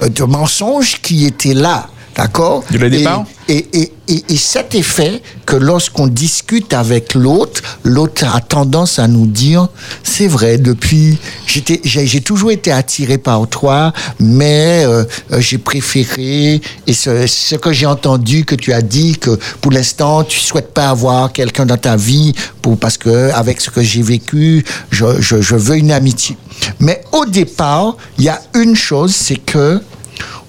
de 0.09 0.23
mensonge 0.25 1.01
qui 1.03 1.27
était 1.27 1.55
là. 1.55 1.89
D'accord 2.17 2.65
Dès 2.71 2.79
le 2.79 2.89
départ 2.89 3.25
et, 3.49 3.67
et, 3.75 3.93
et, 4.09 4.25
et 4.31 4.37
cet 4.37 4.75
effet 4.75 5.23
que 5.45 5.55
lorsqu'on 5.55 6.07
discute 6.07 6.73
avec 6.73 7.15
l'autre, 7.15 7.63
l'autre 7.85 8.25
a 8.35 8.41
tendance 8.41 8.99
à 8.99 9.07
nous 9.07 9.27
dire, 9.27 9.69
c'est 10.03 10.27
vrai, 10.27 10.59
depuis, 10.59 11.19
j'étais, 11.47 11.81
j'ai, 11.85 12.07
j'ai 12.07 12.21
toujours 12.23 12.51
été 12.51 12.73
attiré 12.73 13.19
par 13.19 13.47
toi, 13.49 13.93
mais 14.19 14.85
euh, 14.85 15.05
euh, 15.33 15.41
j'ai 15.41 15.59
préféré, 15.59 16.61
et 16.87 16.93
ce, 16.93 17.27
ce 17.27 17.55
que 17.55 17.73
j'ai 17.73 17.87
entendu 17.87 18.45
que 18.45 18.55
tu 18.55 18.73
as 18.73 18.83
dit, 18.83 19.17
que 19.17 19.39
pour 19.61 19.71
l'instant, 19.71 20.25
tu 20.25 20.41
souhaites 20.41 20.73
pas 20.73 20.89
avoir 20.89 21.33
quelqu'un 21.33 21.67
dans 21.67 21.77
ta 21.77 21.97
vie, 21.97 22.33
pour, 22.63 22.79
parce 22.79 22.97
que 22.97 23.31
avec 23.33 23.61
ce 23.61 23.71
que 23.71 23.83
j'ai 23.83 24.03
vécu, 24.03 24.65
je, 24.91 25.21
je, 25.21 25.41
je 25.41 25.55
veux 25.55 25.77
une 25.77 25.93
amitié. 25.93 26.37
Mais 26.81 27.03
au 27.13 27.27
départ, 27.27 27.97
il 28.19 28.25
y 28.25 28.29
a 28.29 28.41
une 28.55 28.75
chose, 28.75 29.15
c'est 29.15 29.37
que 29.37 29.81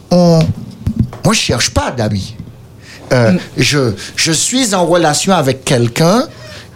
on, 0.10 0.40
moi, 1.28 1.34
je 1.34 1.42
cherche 1.42 1.72
pas 1.72 1.92
d'amis. 1.92 2.36
Euh, 3.12 3.34
je, 3.58 3.92
je 4.16 4.32
suis 4.32 4.74
en 4.74 4.86
relation 4.86 5.34
avec 5.34 5.66
quelqu'un 5.66 6.26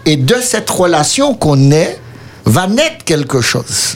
et 0.05 0.17
de 0.17 0.35
cette 0.41 0.69
relation 0.69 1.33
qu'on 1.35 1.71
est, 1.71 1.97
va 2.43 2.67
naître 2.67 3.05
quelque 3.05 3.39
chose. 3.39 3.95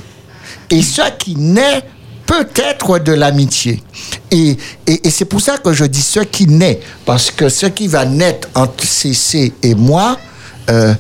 Et 0.70 0.82
ce 0.82 1.02
qui 1.20 1.36
naît 1.36 1.84
peut 2.26 2.48
être 2.56 3.00
de 3.00 3.12
l'amitié. 3.12 3.84
Et, 4.32 4.56
et, 4.88 5.06
et 5.06 5.10
c'est 5.10 5.26
pour 5.26 5.42
ça 5.42 5.58
que 5.58 5.74
je 5.74 5.84
dis 5.84 6.02
ce 6.02 6.22
qui 6.22 6.48
naît, 6.48 6.80
parce 7.06 7.32
que 7.32 7.50
ce 7.50 7.66
qui 7.66 7.90
va 7.90 8.06
naître 8.06 8.48
entre 8.56 8.86
CC 8.86 9.52
et 9.62 9.76
moi, 9.76 10.18
euh, 10.70 10.94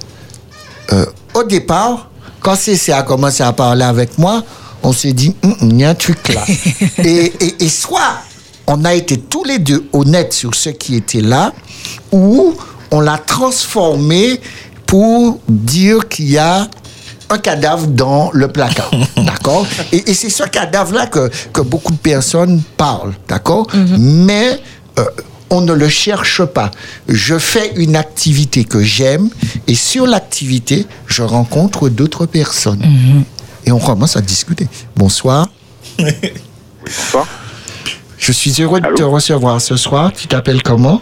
euh, 0.91 1.05
au 1.33 1.43
départ, 1.43 2.09
quand 2.41 2.57
CC 2.57 2.91
a 2.91 3.03
commencé 3.03 3.41
à 3.41 3.53
parler 3.53 3.85
avec 3.85 4.17
moi, 4.17 4.43
on 4.83 4.91
s'est 4.91 5.13
dit, 5.13 5.33
Hum, 5.43 5.55
hum, 5.61 5.69
il 5.71 5.79
y 5.79 5.85
a 5.85 5.91
un 5.91 5.95
truc 5.95 6.27
là. 6.27 6.43
et, 7.05 7.31
et, 7.39 7.63
et 7.63 7.69
soit 7.69 8.19
on 8.67 8.85
a 8.85 8.93
été 8.93 9.17
tous 9.17 9.43
les 9.43 9.59
deux 9.59 9.87
honnêtes 9.93 10.33
sur 10.33 10.55
ce 10.55 10.69
qui 10.69 10.95
était 10.95 11.21
là, 11.21 11.53
ou 12.11 12.55
on 12.91 12.99
l'a 12.99 13.17
transformé 13.17 14.39
pour 14.85 15.39
dire 15.47 16.07
qu'il 16.07 16.29
y 16.29 16.37
a 16.37 16.67
un 17.29 17.37
cadavre 17.37 17.87
dans 17.87 18.29
le 18.33 18.47
placard. 18.47 18.91
D'accord? 19.17 19.65
Et, 19.91 20.09
et 20.09 20.13
c'est 20.13 20.29
ce 20.29 20.43
cadavre-là 20.43 21.07
que, 21.07 21.29
que 21.51 21.61
beaucoup 21.61 21.91
de 21.91 21.97
personnes 21.97 22.61
parlent. 22.77 23.13
D'accord? 23.27 23.67
Mais 23.97 24.59
euh, 24.99 25.05
on 25.49 25.61
ne 25.61 25.73
le 25.73 25.89
cherche 25.89 26.43
pas. 26.43 26.71
Je 27.07 27.37
fais 27.37 27.73
une 27.75 27.95
activité 27.95 28.63
que 28.63 28.81
j'aime 28.81 29.29
et 29.67 29.75
sur 29.75 30.05
l'activité, 30.05 30.85
je 31.07 31.23
rencontre 31.23 31.89
d'autres 31.89 32.25
personnes. 32.25 32.83
Et 33.65 33.71
on 33.71 33.79
commence 33.79 34.15
à 34.15 34.21
discuter. 34.21 34.67
Bonsoir. 34.95 35.49
Bonsoir. 35.97 37.27
Je 38.25 38.31
suis 38.31 38.59
heureux 38.59 38.81
de 38.81 38.87
te 38.95 39.03
recevoir 39.03 39.61
ce 39.61 39.75
soir. 39.77 40.11
Tu 40.11 40.27
t'appelles 40.27 40.63
comment? 40.63 40.99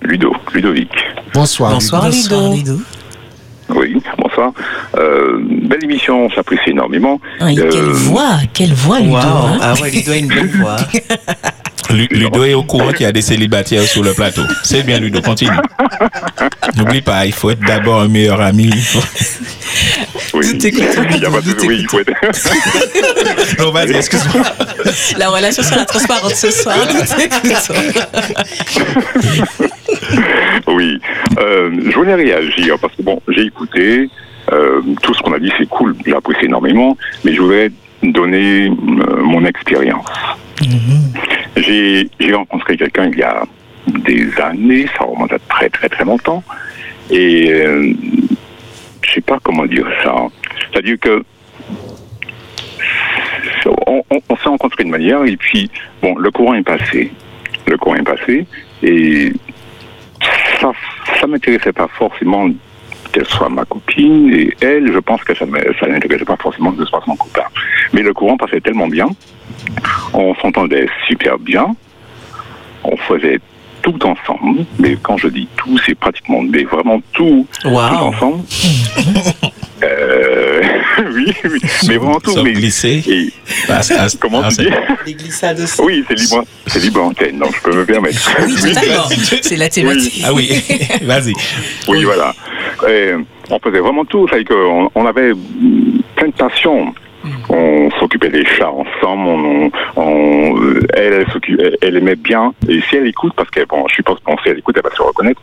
Ludo, 0.00 0.32
Ludovic. 0.54 0.88
Bonsoir. 1.34 1.72
Bonsoir, 1.72 2.04
Bonsoir, 2.04 2.40
Ludo. 2.52 2.54
Ludo. 2.72 2.82
Oui, 3.74 4.02
bonsoir. 4.16 4.52
Euh, 4.96 5.38
belle 5.68 5.84
émission, 5.84 6.30
j'apprécie 6.34 6.70
énormément. 6.70 7.20
Ah, 7.38 7.52
et 7.52 7.58
Euh, 7.58 7.68
quelle 7.70 7.82
voix, 7.90 8.30
quelle 8.54 8.72
voix, 8.72 9.00
Ludo. 9.00 9.12
Wow. 9.12 9.18
hein. 9.20 9.58
Ah 9.60 9.74
ouais, 9.82 9.90
Ludo 9.90 10.12
a 10.12 10.16
une 10.16 10.28
belle 10.28 10.50
voix. 10.56 10.76
Lu- 11.90 12.08
Ludo 12.10 12.44
est 12.44 12.54
au 12.54 12.62
courant 12.62 12.88
qu'il 12.92 13.02
y 13.02 13.06
a 13.06 13.12
des 13.12 13.20
célibataires 13.22 13.82
sur 13.82 14.02
le 14.02 14.14
plateau. 14.14 14.42
C'est 14.62 14.82
bien, 14.84 14.98
Ludo, 14.98 15.20
continue. 15.20 15.50
N'oublie 16.78 17.02
pas, 17.02 17.26
il 17.26 17.32
faut 17.32 17.50
être 17.50 17.60
d'abord 17.66 18.00
un 18.00 18.08
meilleur 18.08 18.40
ami. 18.40 18.70
Oui, 20.34 20.46
Nous 20.52 20.58
t'écoutons, 20.58 21.02
Il 21.14 21.22
y 21.22 21.26
a 21.26 21.30
pas 21.30 21.40
de- 21.42 21.66
oui, 21.66 21.78
il 21.80 21.88
faut 21.88 21.98
être. 22.00 22.12
Non, 23.58 23.70
vas-y, 23.70 23.94
excuse-moi. 23.96 24.44
La 25.18 25.28
relation 25.28 25.62
sera 25.62 25.84
transparente 25.84 26.34
ce 26.34 26.50
soir. 26.50 26.76
Oui. 30.66 30.98
Euh, 31.38 31.70
je 31.90 31.94
voulais 31.94 32.14
réagir 32.14 32.76
parce 32.80 32.94
que 32.96 33.02
bon, 33.02 33.20
j'ai 33.28 33.42
écouté. 33.42 34.08
euh, 34.52 34.80
tout 35.02 35.14
ce 35.14 35.20
qu'on 35.22 35.32
a 35.32 35.38
dit, 35.38 35.52
c'est 35.58 35.68
cool. 35.68 35.94
J'apprécie 36.06 36.46
énormément. 36.46 36.96
Mais 37.24 37.34
je 37.34 37.40
voudrais 37.40 37.70
donner 38.02 38.66
euh, 38.68 39.22
mon 39.22 39.44
expérience. 39.44 40.06
J'ai 41.56 42.08
j'ai 42.20 42.34
rencontré 42.34 42.76
quelqu'un 42.76 43.10
il 43.12 43.18
y 43.18 43.22
a 43.22 43.42
des 43.86 44.28
années, 44.42 44.86
ça 44.96 45.04
remonte 45.04 45.32
à 45.32 45.38
très 45.48 45.68
très 45.68 45.88
très 45.88 46.04
longtemps. 46.04 46.42
Et 47.10 47.52
euh, 47.52 47.92
je 49.02 49.12
sais 49.12 49.20
pas 49.20 49.38
comment 49.42 49.66
dire 49.66 49.86
ça. 50.02 50.14
C'est-à-dire 50.70 50.98
que 51.00 51.22
on, 53.86 54.36
s'est 54.36 54.48
rencontrés 54.48 54.84
de 54.84 54.88
manière 54.88 55.24
et 55.24 55.36
puis 55.36 55.70
bon, 56.02 56.16
le 56.16 56.30
courant 56.30 56.54
est 56.54 56.62
passé. 56.62 57.12
Le 57.66 57.76
courant 57.76 57.96
est 57.96 58.02
passé 58.02 58.46
et 58.82 59.32
ça, 60.60 60.72
ça 61.20 61.26
m'intéressait 61.26 61.72
pas 61.72 61.88
forcément 61.88 62.48
qu'elle 63.12 63.26
soit 63.26 63.48
ma 63.48 63.64
copine 63.64 64.32
et 64.32 64.54
elle, 64.60 64.92
je 64.92 64.98
pense 64.98 65.22
que 65.22 65.34
ça 65.34 65.46
ne 65.46 65.52
l'intéressait 65.92 66.24
pas 66.24 66.36
forcément 66.36 66.72
que 66.72 66.84
ce 66.84 66.86
soit 66.86 67.02
son 67.04 67.16
copain. 67.16 67.44
Mais 67.92 68.02
le 68.02 68.12
courant 68.14 68.36
passait 68.36 68.60
tellement 68.60 68.88
bien, 68.88 69.06
on 70.14 70.34
s'entendait 70.36 70.88
super 71.06 71.38
bien, 71.38 71.74
on 72.84 72.96
faisait 72.96 73.40
tout 73.82 73.98
ensemble, 74.06 74.64
mais 74.78 74.96
quand 75.02 75.16
je 75.16 75.28
dis 75.28 75.48
tout, 75.56 75.76
c'est 75.84 75.94
pratiquement 75.94 76.40
mais 76.42 76.64
vraiment 76.64 77.00
tout, 77.12 77.46
tout 77.60 77.68
Wow. 77.68 77.80
ensemble. 77.80 78.44
Euh, 79.84 80.60
oui, 81.12 81.32
oui, 81.42 81.58
mais 81.88 81.96
vraiment 81.96 82.20
tout. 82.20 82.30
Sauf 82.30 82.44
Mais, 82.44 82.52
glisser. 82.52 83.02
et, 83.04 83.32
Ah, 83.68 83.80
ah, 83.98 84.06
comment 84.20 84.42
ah, 84.44 84.48
tu 84.48 84.62
dis 84.62 84.70
Les 85.06 85.14
glissades 85.14 85.58
aussi. 85.58 85.80
Oui, 85.82 86.04
c'est 86.06 86.14
libre, 86.16 86.44
c'est 86.68 86.78
libre 86.80 87.02
antenne, 87.02 87.38
donc 87.40 87.52
je 87.56 87.60
peux 87.62 87.76
me 87.76 87.84
permettre. 87.84 88.30
Oui, 88.46 88.54
totalement. 88.74 89.08
C'est 89.42 89.56
la 89.56 89.68
thématique. 89.68 90.22
Ah 90.24 90.32
oui, 90.32 90.50
vas-y. 91.02 91.32
Oui, 91.88 92.04
voilà. 92.04 92.32
Et 92.88 93.14
on 93.50 93.58
faisait 93.58 93.80
vraiment 93.80 94.04
tout. 94.04 94.28
C'est 94.32 94.44
qu'on 94.44 94.88
on 94.94 95.04
avait 95.04 95.32
plein 96.14 96.28
de 96.28 96.32
passion. 96.34 96.94
On 97.48 97.90
s'occupait 97.98 98.28
des 98.30 98.44
chats 98.44 98.70
ensemble. 98.70 99.28
On, 99.28 99.70
on- 99.96 100.56
euh, 100.62 100.80
elle, 100.94 101.12
elle, 101.14 101.26
s'occu- 101.28 101.58
elle, 101.60 101.76
elle 101.80 101.96
aimait 101.96 102.16
bien. 102.16 102.52
Et 102.68 102.80
si 102.82 102.96
elle 102.96 103.06
écoute, 103.06 103.32
parce 103.36 103.50
que 103.50 103.64
bon, 103.66 103.84
je 103.88 103.94
suppose 103.96 104.18
qu'on 104.24 104.36
sait, 104.38 104.50
elle 104.50 104.58
écoute, 104.58 104.76
elle 104.76 104.88
va 104.88 104.94
se 104.96 105.02
reconnaître. 105.02 105.40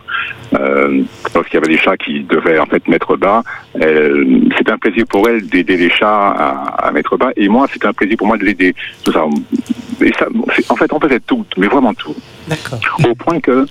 Euh, 0.53 1.03
parce 1.33 1.45
qu'il 1.47 1.59
y 1.59 1.63
avait 1.63 1.73
des 1.73 1.77
chats 1.81 1.97
qui 1.97 2.21
devaient 2.21 2.59
en 2.59 2.65
fait 2.65 2.87
mettre 2.87 3.15
bas. 3.15 3.43
C'était 3.73 4.71
un 4.71 4.77
plaisir 4.77 5.05
pour 5.09 5.27
elle 5.29 5.47
d'aider 5.47 5.77
les 5.77 5.89
chats 5.89 6.29
à, 6.31 6.87
à 6.87 6.91
mettre 6.91 7.17
bas. 7.17 7.29
Et 7.37 7.47
moi, 7.47 7.67
c'était 7.71 7.87
un 7.87 7.93
plaisir 7.93 8.17
pour 8.17 8.27
moi 8.27 8.37
de 8.37 8.43
l'aider. 8.45 8.73
Tout 9.03 9.11
ça. 9.11 9.25
Et 10.01 10.11
ça, 10.13 10.27
c'est- 10.55 10.71
en 10.71 10.75
fait, 10.75 10.91
on 10.93 10.99
faisait 10.99 11.19
tout, 11.21 11.45
mais 11.57 11.67
vraiment 11.67 11.93
tout 11.93 12.15
D'accord. 12.47 12.79
au 13.09 13.15
point 13.15 13.39
que 13.39 13.65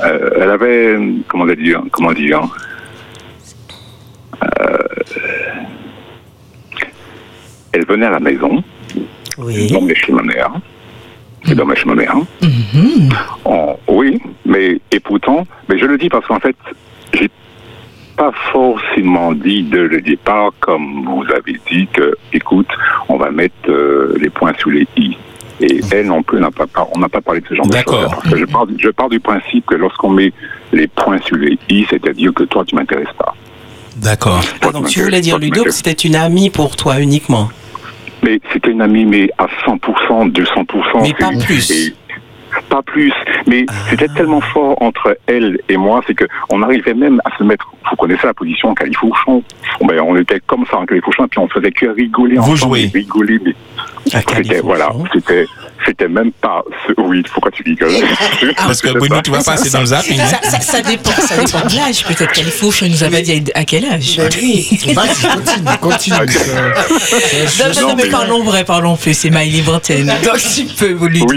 euh, 0.00 0.30
elle 0.40 0.50
avait 0.50 0.96
comment 1.26 1.44
dire 1.46 1.82
comment 1.90 2.12
dire 2.12 2.42
euh, 4.60 4.78
elle 7.72 7.86
venait 7.86 8.06
à 8.06 8.10
la 8.10 8.20
maison 8.20 8.62
Oui. 9.38 9.70
dormait 9.70 9.94
chez 9.94 10.12
ma 10.12 10.22
mère. 10.22 10.50
Elle 11.46 11.54
dormait 11.56 11.76
chez 11.76 11.86
ma 11.86 11.94
mère. 11.94 12.16
En- 13.44 13.78
oui 13.88 14.20
mais 14.44 14.80
et 14.90 15.00
pourtant 15.00 15.46
mais 15.68 15.78
je 15.78 15.84
le 15.86 15.96
dis 15.98 16.08
parce 16.08 16.26
qu'en 16.26 16.40
fait 16.40 16.56
j'ai 17.14 17.28
pas 18.16 18.32
forcément 18.52 19.32
dit 19.32 19.62
de 19.62 19.78
le 19.80 20.00
départ 20.00 20.50
comme 20.60 21.04
vous 21.04 21.24
avez 21.32 21.58
dit 21.70 21.86
que 21.92 22.16
écoute 22.32 22.68
on 23.08 23.16
va 23.16 23.30
mettre 23.30 23.54
euh, 23.68 24.16
les 24.20 24.30
points 24.30 24.52
sous 24.58 24.70
les 24.70 24.86
i. 24.96 25.16
Et 25.60 25.80
elle 25.92 26.06
non 26.06 26.22
plus 26.22 26.38
n'a 26.40 26.50
pas 26.52 26.66
on 26.94 26.98
n'a 26.98 27.08
pas 27.08 27.20
parlé 27.20 27.40
de 27.40 27.46
ce 27.48 27.54
genre 27.54 27.66
de 27.66 27.72
choses. 27.72 27.84
D'accord. 27.84 28.10
parce 28.10 28.30
que 28.30 28.36
je 28.38 28.44
pars, 28.44 28.66
je 28.78 28.88
pars 28.90 29.08
du 29.08 29.18
principe 29.20 29.66
que 29.66 29.74
lorsqu'on 29.74 30.10
met 30.10 30.32
les 30.72 30.86
points 30.88 31.18
sur 31.22 31.36
les 31.36 31.58
i 31.68 31.84
c'est-à-dire 31.90 32.32
que 32.34 32.44
toi 32.44 32.64
tu 32.64 32.74
m'intéresses 32.76 33.14
pas 33.18 33.34
D'accord. 33.98 34.40
Ah, 34.62 34.70
donc 34.70 34.86
tu 34.88 35.02
voulais 35.02 35.20
dire, 35.20 35.38
Ludo, 35.38 35.64
que 35.64 35.70
c'était 35.70 35.92
une 35.92 36.14
amie 36.16 36.50
pour 36.50 36.76
toi 36.76 37.00
uniquement? 37.00 37.48
mais 38.20 38.40
c'était 38.52 38.72
une 38.72 38.82
amie 38.82 39.04
mais 39.04 39.30
à 39.38 39.46
100% 39.64 40.32
200% 40.32 41.02
Mais 41.02 41.14
pas 41.14 41.30
plus. 41.44 41.70
et- 41.70 41.94
pas 42.68 42.82
plus. 42.82 43.12
Mais 43.46 43.64
c'était 43.88 44.08
tellement 44.08 44.40
fort 44.40 44.80
entre 44.82 45.16
elle 45.28 45.58
et 45.68 45.76
moi, 45.76 46.00
c'est 46.06 46.14
que 46.14 46.24
on 46.50 46.60
arrivait 46.62 46.94
même 46.94 47.20
à 47.24 47.36
se 47.38 47.44
mettre. 47.44 47.70
Vous 47.88 47.96
connaissez 47.96 48.26
la 48.26 48.34
position 48.34 48.70
en 48.70 48.74
califourchon. 48.74 49.42
Ben, 49.82 50.00
on 50.00 50.16
était 50.16 50.40
comme 50.46 50.64
ça 50.68 50.78
en 50.78 50.84
califourchon, 50.86 51.26
et 51.26 51.28
puis 51.28 51.38
on 51.38 51.48
faisait 51.48 51.70
que 51.70 51.86
rigoler 51.86 52.36
Vous 52.36 52.52
ensemble, 52.54 52.78
jouez. 52.78 52.90
rigoler. 52.92 53.38
Mais 53.44 53.52
À 54.14 54.20
c'était 54.20 54.24
califourchon. 54.34 54.66
voilà, 54.66 54.88
c'était 55.14 55.46
c'était 55.86 56.08
même 56.08 56.32
pas. 56.32 56.62
ce- 56.86 56.92
Oui, 57.00 57.22
pourquoi 57.32 57.50
tu 57.50 57.62
rigoles 57.62 57.90
Parce 58.56 58.80
que 58.82 58.88
C'était 58.88 58.98
Bruno, 58.98 59.20
tu 59.22 59.30
vas 59.30 59.42
passer 59.42 59.70
dans 59.70 59.80
le 59.80 59.86
zapping. 59.86 60.20
hein. 60.20 60.26
Ça, 60.26 60.50
ça- 60.50 60.60
ça 60.60 60.80
dépend, 60.82 61.10
ça 61.10 61.36
dépend 61.42 61.66
de 61.66 61.76
l'âge. 61.76 62.04
Peut-être 62.04 62.32
qu'Alifourche 62.32 62.82
nous 62.82 63.02
avait 63.04 63.22
dit 63.22 63.44
à 63.54 63.64
quel 63.64 63.84
âge. 63.86 64.20
Oui, 64.40 64.68
vas-y, 64.94 65.38
continue, 65.38 65.78
continue. 65.80 66.16
Euh, 66.18 67.46
Non, 67.58 67.80
non, 67.82 67.88
non, 67.88 67.96
mais 67.96 68.08
parlons 68.08 68.42
vrai, 68.42 68.64
parlons 68.64 68.96
plus. 68.96 69.14
C'est 69.14 69.30
ma 69.30 69.44
libre 69.44 69.74
antenne. 69.74 70.06
Donc 70.24 70.38
tu 70.38 70.64
peux 70.78 70.92
vous 70.92 71.08
lui 71.08 71.22
Oui, 71.22 71.36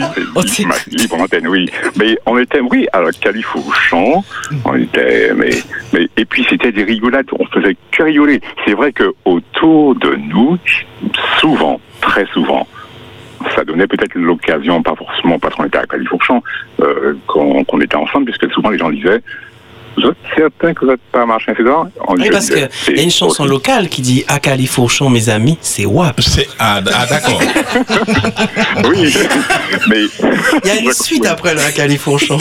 ma 0.65 0.75
libre 0.87 1.19
antenne, 1.19 1.47
oui. 1.47 1.69
Mais 1.97 2.17
on 2.25 2.37
était, 2.37 2.59
oui, 2.59 2.87
à 2.93 3.01
la 3.01 3.11
califourchon. 3.11 4.23
On 4.65 4.75
était, 4.75 5.31
mais, 5.35 5.51
mais, 5.93 6.07
et 6.17 6.25
puis 6.25 6.45
c'était 6.49 6.71
des 6.71 6.83
rigolades. 6.83 7.27
On 7.39 7.45
faisait 7.47 7.75
que 7.91 8.03
rigoler. 8.03 8.41
C'est 8.65 8.73
vrai 8.73 8.91
que 8.91 9.13
autour 9.25 9.95
de 9.95 10.15
nous, 10.15 10.57
souvent, 11.39 11.79
très 12.01 12.25
souvent, 12.33 12.67
ça 13.55 13.63
donnait 13.63 13.87
peut-être 13.87 14.15
l'occasion, 14.15 14.81
pas 14.81 14.95
forcément 14.95 15.39
parce 15.39 15.55
qu'on 15.55 15.65
était 15.65 15.77
à 15.77 15.85
Califourchon, 15.85 16.41
euh, 16.81 17.13
qu'on 17.27 17.81
était 17.81 17.95
ensemble, 17.95 18.25
puisque 18.25 18.51
souvent 18.51 18.69
les 18.69 18.77
gens 18.77 18.89
disaient, 18.89 19.21
vous 19.97 20.03
êtes 20.09 20.15
certain 20.37 20.73
que 20.73 20.85
vous 20.85 20.91
n'êtes 20.91 21.01
pas 21.11 21.25
machin, 21.25 21.51
etc. 21.51 21.69
On 22.07 22.15
Oui, 22.15 22.29
parce 22.31 22.49
qu'il 22.49 22.69
y 22.95 22.99
a 22.99 23.03
une 23.03 23.11
chanson 23.11 23.45
locale 23.45 23.89
qui 23.89 24.01
dit 24.01 24.23
À 24.27 24.39
Califourchon, 24.39 25.09
mes 25.09 25.29
amis, 25.29 25.57
c'est 25.61 25.85
WAP. 25.85 26.21
C'est- 26.21 26.47
Ah, 26.59 26.79
ah, 26.93 27.05
d'accord. 27.07 27.41
Oui, 28.89 29.13
mais. 29.89 30.01
Il 30.63 30.67
y 30.67 30.71
a 30.71 30.79
une 30.81 30.93
suite 30.93 31.25
après 31.25 31.53
le 31.53 31.59
À 31.61 31.71
Califourchon. 31.71 32.37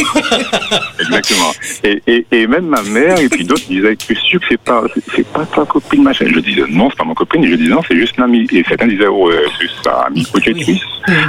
Exactement. 1.00 1.52
Et, 1.82 2.02
et, 2.06 2.26
et 2.30 2.46
même 2.46 2.66
ma 2.66 2.82
mère 2.82 3.18
et 3.18 3.28
puis 3.28 3.44
d'autres 3.44 3.66
disaient 3.68 3.96
que 3.96 4.14
sûr 4.14 4.40
que 4.40 4.46
c'est 4.50 4.60
pas 4.60 4.82
c'est- 5.14 5.26
pas 5.32 5.44
ta 5.46 5.64
copine 5.64 6.02
machin? 6.02 6.26
Je 6.32 6.38
disais 6.40 6.62
non 6.70 6.88
c'est 6.90 6.96
pas 6.98 7.04
ma 7.04 7.14
copine. 7.14 7.44
Et 7.44 7.50
je 7.50 7.56
disais 7.56 7.70
non 7.70 7.82
c'est 7.86 7.96
juste 7.96 8.18
amie. 8.20 8.46
Et 8.52 8.64
certains 8.68 8.86
disaient 8.86 9.06
oh 9.08 9.28
euh, 9.30 9.46
c'est 9.58 9.68
sa 9.84 10.02
amie 10.02 10.24
protectrice 10.24 10.80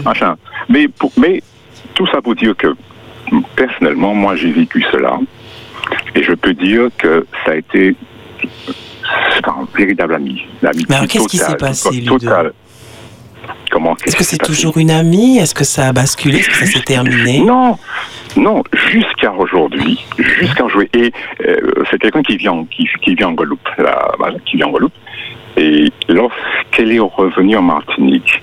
machin. 0.05 0.35
Mais 0.69 0.87
pour, 0.87 1.11
mais 1.17 1.41
tout 1.95 2.05
ça 2.07 2.21
pour 2.21 2.35
dire 2.35 2.55
que 2.55 2.67
personnellement 3.55 4.13
moi 4.13 4.35
j'ai 4.35 4.51
vécu 4.51 4.83
cela 4.91 5.17
et 6.15 6.23
je 6.23 6.33
peux 6.33 6.53
dire 6.53 6.89
que 6.97 7.25
ça 7.45 7.51
a 7.51 7.55
été 7.55 7.95
un 9.45 9.67
véritable 9.75 10.15
ami. 10.15 10.43
L'amitié 10.61 10.85
Mais 10.89 10.95
alors, 10.95 11.07
qu'est-ce 11.07 11.27
qui 11.27 11.37
s'est 11.37 11.55
passé, 11.55 11.89
Ludo 11.91 12.19
totale. 12.19 12.53
Comment 13.71 13.95
Est-ce 14.05 14.15
que 14.15 14.23
c'est 14.23 14.37
toujours 14.37 14.77
une 14.77 14.91
amie? 14.91 15.37
Est-ce 15.37 15.55
que 15.55 15.63
ça 15.63 15.87
a 15.87 15.93
basculé? 15.93 16.39
Est-ce 16.39 16.49
que 16.49 16.55
ça 16.55 16.65
s'est 16.65 16.81
terminé? 16.81 17.39
Non, 17.39 17.77
non, 18.35 18.63
jusqu'à 18.91 19.31
aujourd'hui, 19.33 20.05
jusqu'à 20.17 20.65
aujourd'hui. 20.65 20.89
Et 20.93 21.11
euh, 21.47 21.57
c'est 21.89 21.97
quelqu'un 21.99 22.21
qui 22.21 22.37
vient, 22.37 22.65
qui, 22.69 22.87
qui 23.01 23.15
vit 23.15 23.23
en 23.23 23.31
Guadeloupe, 23.31 23.67
là, 23.77 24.11
qui 24.45 24.57
vit 24.57 24.63
en 24.63 24.69
Guadeloupe. 24.69 24.93
Et 25.57 25.91
lorsqu'elle 26.07 26.91
est 26.91 26.99
revenue 26.99 27.57
en 27.57 27.61
Martinique 27.61 28.41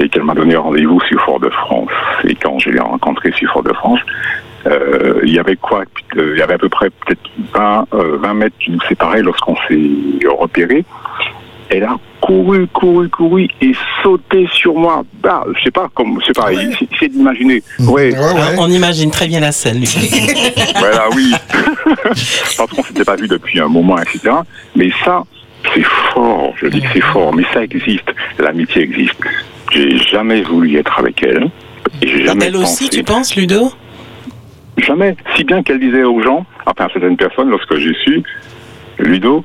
et 0.00 0.08
qu'elle 0.08 0.24
m'a 0.24 0.34
donné 0.34 0.56
rendez-vous 0.56 1.00
sur 1.02 1.20
Fort-de-France, 1.22 1.90
et 2.24 2.34
quand 2.34 2.58
je 2.58 2.70
l'ai 2.70 2.80
rencontrée 2.80 3.32
sur 3.32 3.50
Fort-de-France, 3.52 4.00
euh, 4.66 5.20
il 5.24 5.32
y 5.32 5.38
avait 5.38 5.56
quoi 5.56 5.84
Il 6.16 6.36
y 6.38 6.42
avait 6.42 6.54
à 6.54 6.58
peu 6.58 6.68
près 6.68 6.90
peut-être 6.90 7.20
20, 7.54 7.86
euh, 7.94 8.18
20 8.22 8.34
mètres 8.34 8.56
qui 8.64 8.70
nous 8.70 8.80
séparaient 8.88 9.22
lorsqu'on 9.22 9.56
s'est 9.68 10.26
repéré. 10.38 10.84
Elle 11.68 11.84
a 11.84 11.96
couru, 12.20 12.66
couru, 12.68 13.08
couru 13.08 13.48
et 13.62 13.72
sauté 14.02 14.46
sur 14.52 14.74
moi. 14.74 15.04
Bah, 15.22 15.44
je 15.56 15.64
sais 15.64 15.70
pas, 15.70 15.88
comme, 15.94 16.20
c'est 16.26 16.34
pareil, 16.36 16.76
c'est 17.00 17.08
d'imaginer. 17.08 17.62
Ouais, 17.80 18.12
Ouais, 18.12 18.18
ouais. 18.18 18.56
On 18.58 18.70
imagine 18.70 19.10
très 19.10 19.26
bien 19.26 19.40
la 19.40 19.52
scène. 19.52 19.78
Ludo. 19.78 19.88
voilà, 20.78 21.06
oui. 21.16 21.32
Parce 22.56 22.70
qu'on 22.70 22.82
s'était 22.82 23.04
pas 23.04 23.16
vu 23.16 23.26
depuis 23.26 23.58
un 23.60 23.68
moment, 23.68 23.96
etc. 23.98 24.34
Mais 24.76 24.90
ça, 25.04 25.22
c'est 25.74 25.84
fort. 26.12 26.52
Je 26.60 26.66
dis 26.66 26.80
que 26.82 26.88
c'est 26.92 27.00
fort, 27.00 27.34
mais 27.34 27.44
ça 27.54 27.62
existe. 27.64 28.12
L'amitié 28.38 28.82
existe. 28.82 29.16
J'ai 29.72 29.96
jamais 29.98 30.42
voulu 30.42 30.76
être 30.78 30.98
avec 30.98 31.22
elle. 31.22 31.48
Et 32.02 32.24
jamais 32.26 32.46
Elle 32.46 32.56
aussi, 32.56 32.84
pensé- 32.88 32.90
tu 32.98 33.02
penses, 33.02 33.34
Ludo? 33.34 33.72
Jamais. 34.82 35.16
Si 35.36 35.44
bien 35.44 35.62
qu'elle 35.62 35.80
disait 35.80 36.04
aux 36.04 36.20
gens, 36.22 36.44
enfin 36.66 36.86
à 36.86 36.88
certaines 36.92 37.16
personnes, 37.16 37.48
lorsque 37.50 37.76
j'ai 37.76 37.94
su, 38.04 38.22
Ludo, 38.98 39.44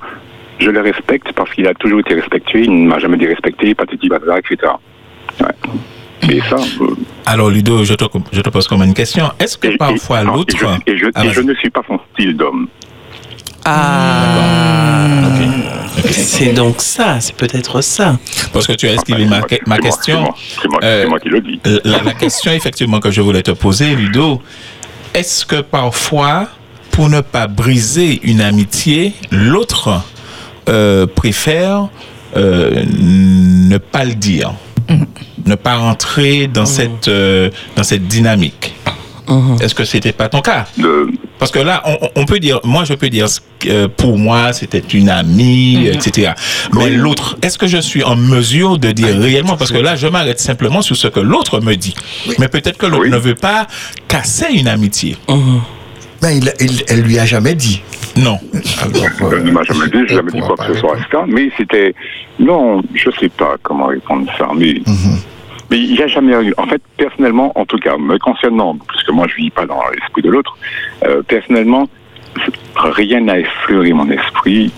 je 0.59 0.69
le 0.69 0.81
respecte 0.81 1.31
parce 1.33 1.51
qu'il 1.51 1.67
a 1.67 1.73
toujours 1.75 1.99
été 1.99 2.13
respectué, 2.15 2.63
il 2.63 2.83
ne 2.83 2.87
m'a 2.87 2.99
jamais 2.99 3.17
dérespecté, 3.17 3.73
patati 3.75 4.09
patata, 4.09 4.39
etc. 4.39 4.71
Ouais. 5.41 6.29
Et 6.29 6.41
ça, 6.41 6.55
euh, 6.81 6.95
Alors, 7.27 7.49
Ludo, 7.51 7.83
je 7.83 7.93
te, 7.93 8.05
je 8.31 8.41
te 8.41 8.49
pose 8.49 8.67
comme 8.67 8.81
une 8.83 8.93
question. 8.95 9.29
Est-ce 9.39 9.57
que 9.57 9.67
et- 9.67 9.77
parfois 9.77 10.23
l'autre. 10.23 10.55
Et 10.55 10.57
je, 10.57 10.91
et 10.93 10.97
je- 10.97 11.05
Ah, 11.13 11.25
et 11.25 11.29
je 11.29 11.41
ne 11.41 11.53
suis 11.53 11.69
pas 11.69 11.81
son 11.87 11.99
style 12.13 12.35
d'homme. 12.35 12.67
Ah 13.65 15.29
C'est 16.11 16.53
donc 16.53 16.75
ça, 16.81 17.19
c'est 17.19 17.35
peut-être 17.35 17.81
ça. 17.81 18.17
Parce 18.53 18.65
que 18.67 18.73
tu 18.73 18.87
as 18.87 18.93
esquivé 18.93 19.25
Enfin, 19.25 19.41
ma, 19.67 19.77
question. 19.77 20.33
C'est 20.61 20.69
moi, 20.69 20.79
Euh, 20.83 21.19
qui 21.19 21.29
le 21.29 21.41
dis. 21.41 21.59
La, 21.83 22.01
la 22.03 22.13
question, 22.13 22.51
effectivement, 22.51 22.99
que 22.99 23.11
je 23.11 23.21
voulais 23.21 23.41
te 23.43 23.51
poser, 23.51 23.95
Ludo, 23.95 24.41
est-ce 25.13 25.45
que 25.45 25.61
parfois, 25.61 26.47
pour 26.91 27.09
ne 27.09 27.21
pas 27.21 27.47
briser 27.47 28.19
une 28.23 28.41
amitié, 28.41 29.13
l'autre 29.31 30.01
euh, 30.69 31.07
préfère 31.07 31.87
euh, 32.35 32.83
ne 32.87 33.77
pas 33.77 34.05
le 34.05 34.15
dire, 34.15 34.53
ne 35.45 35.55
pas 35.55 35.77
rentrer 35.77 36.47
dans, 36.47 36.65
cette, 36.65 37.07
euh, 37.07 37.49
dans 37.75 37.83
cette 37.83 38.07
dynamique? 38.07 38.75
Est-ce 39.61 39.75
que 39.75 39.83
c'était 39.83 40.11
pas 40.13 40.29
ton 40.29 40.41
cas? 40.41 40.65
De- 40.77 41.09
Parce 41.39 41.51
que 41.51 41.59
là, 41.59 41.81
on, 41.85 41.97
on 42.21 42.25
peut 42.25 42.39
dire, 42.39 42.59
moi 42.63 42.83
je 42.85 42.93
peux 42.93 43.09
dire 43.09 43.27
que 43.59 43.87
pour 43.87 44.17
moi 44.17 44.53
c'était 44.53 44.83
une 44.93 45.09
amie, 45.09 45.87
etc. 45.87 46.31
Mais 46.73 46.85
Oui. 46.85 46.95
l'autre, 46.95 47.37
est-ce 47.41 47.57
que 47.57 47.67
je 47.67 47.77
suis 47.77 48.03
en 48.03 48.15
mesure 48.15 48.77
de 48.77 48.91
dire 48.91 49.17
réellement? 49.17 49.57
Parce 49.57 49.71
que 49.71 49.77
là, 49.77 49.95
je 49.95 50.07
m'arrête 50.07 50.39
simplement 50.39 50.81
sur 50.81 50.95
ce 50.95 51.07
que 51.07 51.19
l'autre 51.19 51.59
me 51.61 51.75
dit. 51.75 51.93
Mais 52.39 52.47
peut-être 52.47 52.77
que 52.77 52.85
l'autre 52.85 53.03
Oui. 53.03 53.09
ne 53.09 53.17
veut 53.17 53.35
pas 53.35 53.67
casser 54.07 54.47
une 54.53 54.67
amitié. 54.67 55.17
Ben, 56.21 56.31
il, 56.31 56.51
il- 56.59 56.83
elle 56.87 57.01
lui 57.01 57.19
a 57.19 57.25
jamais 57.25 57.53
dit. 57.55 57.81
Non. 58.15 58.39
Alors, 58.81 59.33
Elle 59.33 59.43
ne 59.43 59.51
m'a 59.51 59.61
jamais 59.63 59.85
dit, 59.85 59.91
je 59.93 59.99
n'ai 60.01 60.15
jamais 60.15 60.31
dit 60.31 60.39
quoi 60.39 60.55
que 60.57 60.63
ce 60.73 60.81
pas 60.81 60.97
soit. 61.11 61.25
Mais 61.27 61.51
c'était. 61.57 61.93
Non, 62.39 62.81
je 62.95 63.09
sais 63.19 63.29
pas 63.29 63.55
comment 63.61 63.85
répondre 63.87 64.25
ça, 64.37 64.47
mais. 64.55 64.81
Mhm. 64.87 65.19
Mais 65.69 65.79
il 65.79 65.93
n'y 65.93 66.01
a 66.01 66.07
jamais 66.07 66.33
eu. 66.43 66.53
En 66.57 66.65
fait, 66.65 66.81
personnellement, 66.97 67.51
en 67.55 67.65
tout 67.65 67.77
cas, 67.77 67.97
me 67.97 68.17
concernant, 68.17 68.75
puisque 68.75 69.09
moi 69.09 69.27
je 69.29 69.35
vis 69.35 69.49
pas 69.49 69.65
dans 69.65 69.81
l'esprit 69.93 70.21
de 70.21 70.29
l'autre, 70.29 70.57
euh, 71.05 71.21
personnellement, 71.23 71.87
rien 72.75 73.21
n'a 73.21 73.39
effleuré 73.39 73.93
mon 73.93 74.09
esprit. 74.09 74.71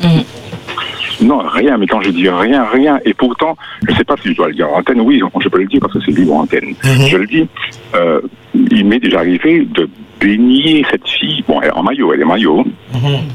Non, 1.22 1.40
rien, 1.40 1.78
mais 1.78 1.86
quand 1.86 2.02
je 2.02 2.12
dis 2.12 2.30
rien, 2.30 2.64
rien, 2.64 3.00
et 3.04 3.14
pourtant, 3.14 3.58
je 3.86 3.92
ne 3.92 3.98
sais 3.98 4.06
pas 4.06 4.16
si 4.22 4.30
je 4.30 4.36
dois 4.36 4.48
le 4.48 4.54
dire 4.56 4.70
en 4.70 4.80
antenne, 4.80 5.02
oui, 5.02 5.22
je 5.42 5.50
peux 5.50 5.60
le 5.60 5.66
dire 5.66 5.82
parce 5.82 5.94
que 5.94 6.00
c'est 6.06 6.12
libre 6.12 6.34
en 6.34 6.42
antenne. 6.44 6.74
Je 6.82 7.18
le 7.18 7.28
dis, 7.28 7.46
euh, 7.94 8.22
il 8.54 8.86
m'est 8.86 9.00
déjà 9.00 9.20
arrivé 9.20 9.68
de 9.70 9.90
baigner 10.20 10.86
cette 10.90 11.08
fille, 11.08 11.44
bon, 11.48 11.62
elle 11.62 11.70
est 11.70 11.74
en 11.74 11.84
maillot, 11.84 12.14
elle 12.14 12.22
est 12.22 12.26
maillot, 12.26 12.66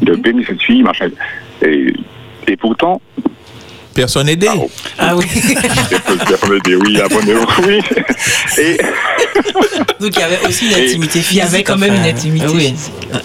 de 0.03 0.15
baigner 0.17 0.45
cette 0.45 0.63
fille, 0.63 0.83
machin. 0.83 1.09
Et, 1.63 1.93
et 2.49 2.57
pourtant, 2.57 3.01
Personne 3.95 4.29
aidé. 4.29 4.49
Ah, 4.51 4.55
oh. 4.59 4.71
Ah 4.99 5.17
oui. 5.17 5.25
personne 6.29 6.59
dit 6.65 6.75
oui, 6.75 7.01
abonnez-vous, 7.01 7.47
oui. 7.67 7.81
Et, 8.59 8.77
Donc 10.01 10.17
il 10.17 10.19
y 10.19 10.23
avait 10.23 10.47
aussi 10.47 10.67
une 10.67 10.79
Et- 10.79 10.85
intimité 10.89 11.21
Il 11.31 11.37
y 11.37 11.41
avait 11.41 11.63
quand 11.63 11.79
même 11.79 11.95
une 11.95 12.05
intimité. 12.05 12.75
Ah 13.13 13.19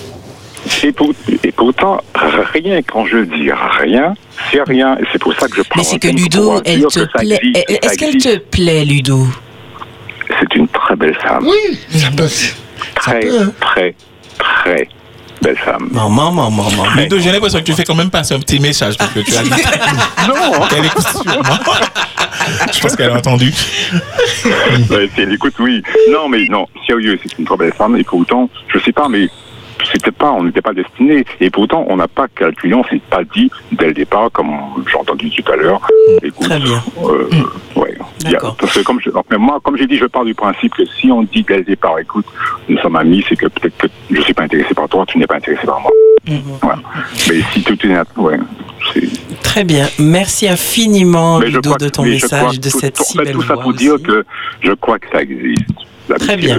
et, 0.83 0.91
pour- 0.91 1.13
et 1.43 1.51
pourtant, 1.51 2.01
rien, 2.53 2.81
quand 2.83 3.05
je 3.07 3.17
dis 3.17 3.49
rien, 3.81 4.13
c'est 4.51 4.61
rien. 4.63 4.95
Et 4.99 5.03
c'est 5.11 5.19
pour 5.19 5.33
ça 5.33 5.47
que 5.47 5.55
je 5.57 5.61
prends. 5.63 5.79
Mais 5.79 5.83
c'est 5.83 5.97
que 5.99 6.07
Ludo, 6.09 6.61
elle 6.65 6.79
dire 6.79 6.87
te 6.89 6.99
que 6.99 7.05
ça 7.11 7.19
plaît. 7.19 7.39
Est-ce 7.81 7.97
qu'elle 7.97 8.17
te 8.17 8.37
plaît, 8.37 8.85
Ludo? 8.85 9.25
C'est 10.39 10.55
une 10.55 10.67
très 10.67 10.95
belle 10.95 11.15
femme. 11.21 11.47
oui, 11.47 11.79
ça 11.99 12.09
peut. 12.15 12.27
Ça 12.27 12.51
Très, 12.95 13.19
peut, 13.21 13.41
hein. 13.41 13.51
très, 13.59 13.95
très 14.37 14.87
belle 15.41 15.57
femme. 15.57 15.89
Maman, 15.91 16.31
maman, 16.31 16.49
maman. 16.49 16.85
Ludo, 16.95 17.19
j'ai 17.19 17.31
l'impression 17.31 17.59
que 17.59 17.65
tu 17.65 17.73
fais 17.73 17.83
quand 17.83 17.95
même 17.95 18.09
passer 18.09 18.33
un 18.33 18.39
petit 18.39 18.59
message 18.59 18.97
parce 18.97 19.11
que 19.11 19.19
tu 19.19 19.35
as 19.35 19.43
dit 19.43 19.49
Non, 20.27 20.67
qu'elle 20.67 20.85
écoute 20.85 21.07
sûrement. 21.07 21.43
Je 22.73 22.79
pense 22.79 22.95
qu'elle 22.95 23.11
a 23.11 23.17
entendu. 23.17 23.53
Ouais, 24.89 25.09
si 25.13 25.21
elle 25.21 25.33
écoute, 25.33 25.55
oui. 25.59 25.83
Non, 26.11 26.29
mais 26.29 26.45
non, 26.49 26.67
sérieux, 26.87 27.19
c'est 27.21 27.37
une 27.37 27.45
très 27.45 27.57
belle 27.57 27.73
femme. 27.73 27.95
Et 27.97 28.03
pourtant, 28.03 28.49
je 28.73 28.79
sais 28.79 28.91
pas, 28.91 29.07
mais 29.09 29.29
c'était 29.91 30.11
pas, 30.11 30.31
on 30.31 30.43
n'était 30.43 30.61
pas 30.61 30.73
destiné. 30.73 31.25
Et 31.39 31.49
pourtant, 31.49 31.85
on 31.89 31.97
n'a 31.97 32.07
pas 32.07 32.27
calculé, 32.27 32.73
on 32.73 32.83
s'est 32.85 33.01
pas 33.09 33.23
dit 33.23 33.49
dès 33.71 33.87
le 33.87 33.93
départ, 33.93 34.29
comme 34.31 34.49
j'ai 34.89 34.97
entendu 34.97 35.29
tout 35.29 35.51
à 35.51 35.55
l'heure. 35.55 35.81
Écoute, 36.21 36.47
Très 36.47 36.59
bien. 36.59 36.81
euh, 37.03 37.29
ouais. 37.75 37.97
Il 38.21 38.25
y 38.25 38.27
a- 38.29 38.31
D'accord. 38.33 38.55
parce 38.59 38.73
que 38.73 38.83
comme 38.83 38.99
je, 39.01 39.09
moi, 39.37 39.59
comme 39.63 39.77
j'ai 39.77 39.87
dit, 39.87 39.97
je 39.97 40.05
pars 40.05 40.25
du 40.25 40.33
principe 40.35 40.73
que 40.75 40.83
si 40.99 41.11
on 41.11 41.23
dit 41.23 41.43
dès 41.47 41.57
le 41.57 41.63
départ, 41.63 41.97
écoute, 41.99 42.25
nous 42.67 42.77
sommes 42.79 42.95
amis, 42.97 43.23
c'est 43.27 43.35
que 43.35 43.47
peut-être 43.47 43.77
que 43.77 43.87
je 44.11 44.21
suis 44.21 44.33
pas 44.33 44.43
intéressé 44.43 44.73
par 44.73 44.87
toi, 44.89 45.05
tu 45.07 45.17
n'es 45.17 45.27
pas 45.27 45.35
intéressé 45.37 45.65
par 45.65 45.79
moi. 45.79 45.91
Voilà. 46.61 46.79
Mais 47.29 47.41
si 47.53 47.63
tout 47.63 47.77
est, 47.85 48.19
ouais. 48.19 48.39
Très 49.43 49.63
bien. 49.63 49.87
Merci 49.99 50.47
infiniment, 50.47 51.39
Ludo, 51.39 51.75
de 51.77 51.89
ton 51.89 52.03
message, 52.03 52.59
de 52.59 52.69
cette 52.69 52.95
tout- 52.95 53.03
si 53.03 53.17
belle 53.17 53.31
tout 53.31 53.41
ça 53.41 53.53
voix 53.55 53.63
pour 53.63 53.73
dire 53.73 53.95
que 54.03 54.25
je 54.61 54.71
crois 54.73 54.99
que 54.99 55.07
ça 55.11 55.21
existe. 55.21 55.63
Très 56.17 56.37
bien. 56.37 56.57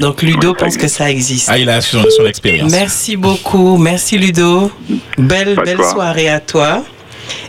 Donc 0.00 0.22
Ludo 0.22 0.54
pense 0.54 0.76
que 0.76 0.88
ça 0.88 1.10
existe. 1.10 1.48
Ah, 1.50 1.58
il 1.58 1.68
a 1.70 1.80
son, 1.80 2.02
son 2.16 2.26
expérience. 2.26 2.72
Merci 2.72 3.16
beaucoup. 3.16 3.76
Merci 3.76 4.18
Ludo. 4.18 4.70
Belle, 5.18 5.54
Pas 5.54 5.62
belle 5.62 5.84
soirée 5.84 6.28
à 6.28 6.40
toi. 6.40 6.84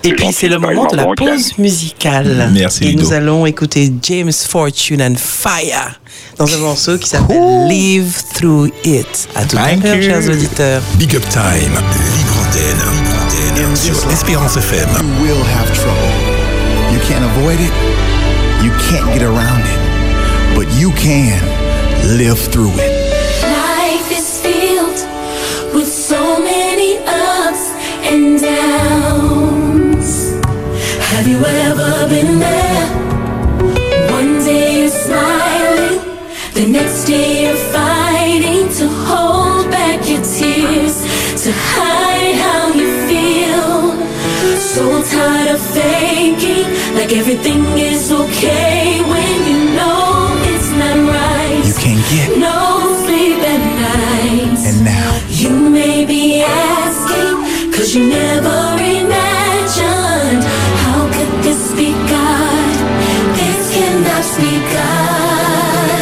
Et 0.04 0.12
puis 0.14 0.28
c'est 0.34 0.50
le 0.50 0.60
moment 0.60 0.88
de 0.88 0.98
la 0.98 1.08
pause 1.16 1.58
musicale. 1.58 2.50
Merci, 2.54 2.84
Et 2.84 2.88
Ludo. 2.90 3.02
nous 3.04 3.14
allons 3.14 3.46
écouter 3.46 3.92
James 4.04 4.32
Fortune 4.32 5.02
and 5.02 5.16
Fire 5.18 6.00
dans 6.38 6.54
un 6.54 6.58
morceau 6.58 6.98
qui 6.98 7.10
s'appelle 7.10 7.68
Live 7.68 8.22
Through 8.34 8.72
It. 8.86 9.30
À 9.36 9.46
tout 9.46 9.58
à 9.58 9.74
l'heure, 9.76 10.02
chers 10.02 10.30
auditeurs. 10.30 10.82
Big 10.96 11.16
Up 11.16 11.24
Time, 11.30 11.42
Libre 11.72 12.46
Antenne, 12.48 12.78
Libre 12.94 13.16
Antenne 13.26 13.76
sur 13.76 14.12
Espérance 14.12 14.58
FM. 14.58 14.90
You 15.00 15.24
will 15.26 15.44
have 15.58 15.72
trouble. 15.74 15.98
You 16.92 17.00
can't 17.08 17.24
avoid 17.38 17.60
it. 17.60 17.72
You 18.64 18.72
can't 18.90 19.14
get 19.14 19.24
around 19.24 19.60
it. 19.62 19.89
But 20.60 20.68
you 20.74 20.92
can 20.92 21.40
live 22.18 22.38
through 22.38 22.74
it. 22.76 22.92
Life 23.44 24.12
is 24.12 24.42
filled 24.42 25.00
with 25.74 25.88
so 25.88 26.38
many 26.44 26.98
ups 26.98 27.72
and 28.04 28.42
downs. 28.42 30.10
Have 31.12 31.26
you 31.30 31.40
ever 31.46 32.10
been 32.10 32.40
there? 32.40 32.88
One 34.12 34.44
day 34.44 34.82
you're 34.82 34.90
smiling, 34.90 36.02
the 36.54 36.68
next 36.68 37.06
day 37.06 37.44
you're 37.46 37.64
fighting 37.72 38.68
to 38.80 38.90
hold 39.08 39.72
back 39.72 40.10
your 40.10 40.22
tears, 40.22 40.96
to 41.42 41.54
hide 41.56 42.36
how 42.36 42.74
you 42.74 42.90
feel. 43.08 43.96
So 44.60 44.84
tired 45.04 45.56
of 45.56 45.62
faking, 45.62 46.68
like 46.98 47.14
everything 47.14 47.64
is 47.78 48.12
okay 48.12 49.02
when 49.10 49.48
you 49.48 49.76
know 49.78 50.19
right. 51.80 51.88
You 51.88 51.96
can't 51.96 52.10
get. 52.10 52.40
No 52.40 52.96
sleep 53.06 53.40
at 53.44 53.62
night. 53.80 54.60
And 54.68 54.84
now, 54.86 55.20
You 55.30 55.70
may 55.70 56.06
be 56.06 56.42
asking, 56.42 57.72
cause 57.72 57.96
you 57.96 58.08
never 58.10 58.76
imagined 58.78 60.44
how 60.84 61.08
could 61.14 61.44
this 61.44 61.72
be 61.76 61.92
God? 62.10 62.76
This 63.36 63.74
cannot 63.74 64.26
be 64.40 64.60
God. 64.74 66.02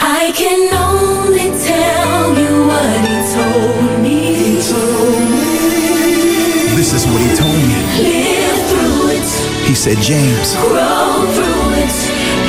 I 0.00 0.32
can 0.34 0.68
only 0.74 1.50
tell 1.64 2.34
you 2.36 2.66
what 2.68 3.00
He 3.08 3.16
told 3.34 4.02
me. 4.02 4.18
He 4.34 4.52
told 4.60 5.20
me. 5.30 6.76
this 6.76 6.92
is 6.92 7.06
what 7.06 7.20
he 7.20 7.30
told 7.36 7.56
me. 7.56 7.78
Live 8.04 8.60
through 8.70 9.10
it, 9.16 9.30
He 9.68 9.74
said, 9.74 9.96
James, 9.98 10.54
grow 10.56 11.24
through 11.34 11.72
it, 11.84 11.96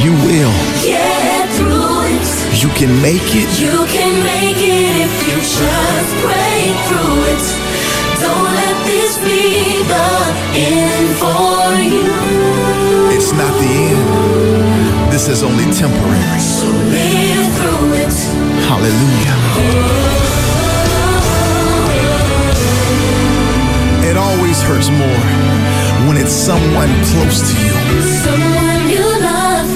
you 0.03 0.12
will. 0.28 0.53
get 0.84 0.99
through 1.01 1.16
it. 1.16 1.18
You 2.62 2.68
can 2.76 2.91
make 3.01 3.24
it. 3.41 3.49
You 3.60 3.86
can 3.88 4.14
make 4.24 4.57
it 4.60 4.91
if 5.05 5.14
you 5.28 5.38
just 5.39 6.12
break 6.20 6.76
through 6.88 7.20
it. 7.32 7.45
Don't 8.20 8.51
let 8.62 8.76
this 8.86 9.16
be 9.24 9.80
the 9.88 10.10
end 10.60 11.07
for 11.16 11.80
you. 11.80 12.12
It's 13.16 13.32
not 13.32 13.53
the 13.64 13.72
end. 13.95 15.12
This 15.12 15.30
is 15.30 15.41
only 15.41 15.66
temporary. 15.72 16.39
So 16.39 16.68
live 16.68 17.47
through 17.60 17.93
it. 18.03 18.16
Hallelujah. 18.68 19.38
It 24.10 24.18
always 24.18 24.62
hurts 24.62 24.89
more 24.89 25.26
when 26.07 26.18
it's 26.18 26.34
someone 26.34 26.89
close 27.12 27.39
to 27.49 27.55
you. 27.66 27.74
Someone 28.26 28.89
you 28.89 29.05
love 29.22 29.70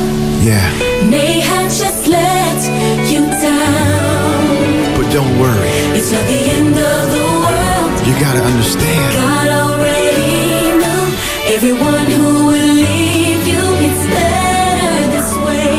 Yeah, 0.43 0.67
may 1.09 1.39
have 1.39 1.71
just 1.71 2.02
don't 5.13 5.37
worry. 5.39 5.69
It's 5.93 6.11
not 6.11 6.25
the 6.25 6.41
end 6.57 6.73
of 6.73 7.03
the 7.13 7.25
world. 7.45 7.91
You 8.01 8.13
gotta 8.17 8.41
understand. 8.41 9.13
God 9.13 9.47
already 9.61 10.73
knew 10.81 11.05
everyone 11.53 12.07
who 12.17 12.47
would 12.47 12.69
leave 12.81 13.45
you. 13.45 13.61
It's 13.85 14.05
better 14.09 14.95
this 15.13 15.31
way. 15.45 15.69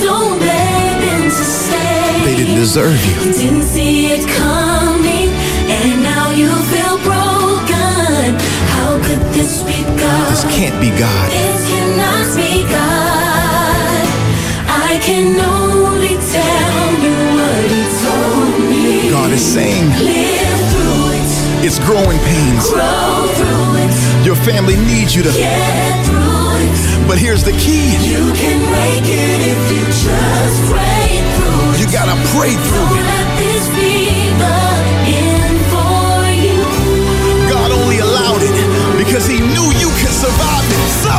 Don't 0.00 0.40
beg 0.40 0.94
them 1.04 1.24
to 1.28 1.44
stay. 1.44 2.24
They 2.24 2.34
didn't 2.34 2.56
deserve 2.56 2.96
you. 3.04 3.14
You 3.28 3.32
didn't 3.44 3.68
see 3.74 4.06
it 4.16 4.24
coming, 4.40 5.28
and 5.68 6.02
now 6.02 6.30
you 6.30 6.48
feel 6.72 6.96
broken. 7.04 8.40
How 8.72 8.96
could 9.04 9.22
this 9.36 9.62
be 9.68 9.84
God? 10.00 10.32
This 10.32 10.44
can't 10.56 10.80
be 10.80 10.88
God. 10.96 11.28
This 11.28 11.60
cannot 11.68 12.26
be 12.40 12.64
God. 12.72 14.04
I 14.88 14.98
can 15.04 15.38
only 15.38 16.16
tell 16.32 16.88
you 17.04 17.16
what 17.36 17.64
He 17.68 17.82
told 17.84 18.00
me. 18.00 18.01
God 19.12 19.30
is 19.30 19.44
saying 19.44 19.92
it, 19.92 21.64
it's 21.64 21.78
growing 21.84 22.18
pains. 22.24 22.64
grow 22.72 23.28
it, 23.76 24.24
Your 24.24 24.36
family 24.36 24.76
needs 24.88 25.14
you 25.14 25.22
to. 25.22 25.28
get 25.30 26.06
through 26.06 26.56
it. 26.64 27.06
But 27.06 27.18
here's 27.18 27.44
the 27.44 27.52
key 27.52 27.92
You 28.08 28.32
can 28.32 28.58
make 28.72 29.04
it 29.04 29.38
if 29.52 29.60
you 29.68 29.84
just 29.84 30.56
pray 30.72 31.20
through 31.36 31.76
it. 31.76 31.80
you 31.80 31.86
gotta 31.92 32.16
pray 32.32 32.56
through 32.56 32.88
Don't 32.88 32.98
it. 32.98 33.04
let 33.12 33.28
this 33.36 33.64
be 33.76 34.32
the 34.40 34.58
end 35.12 35.58
for 35.68 36.16
you. 36.32 36.64
God 37.52 37.68
only 37.70 37.98
allowed 38.00 38.40
it 38.40 38.56
because 38.96 39.26
He 39.28 39.38
knew 39.38 39.66
you 39.76 39.90
could 40.00 40.14
survive 40.16 40.64
it. 40.72 40.82
So, 41.04 41.14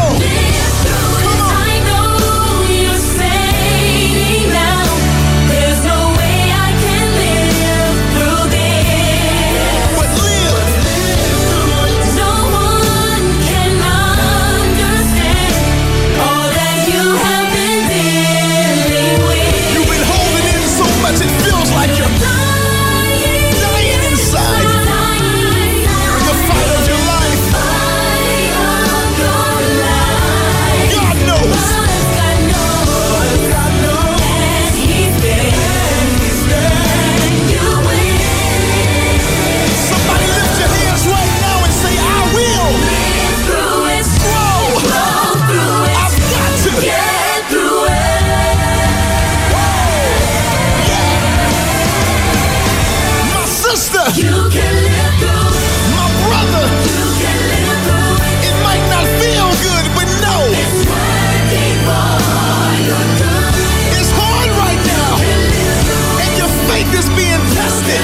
is 66.93 67.09
being 67.17 67.41
tested, 67.57 68.01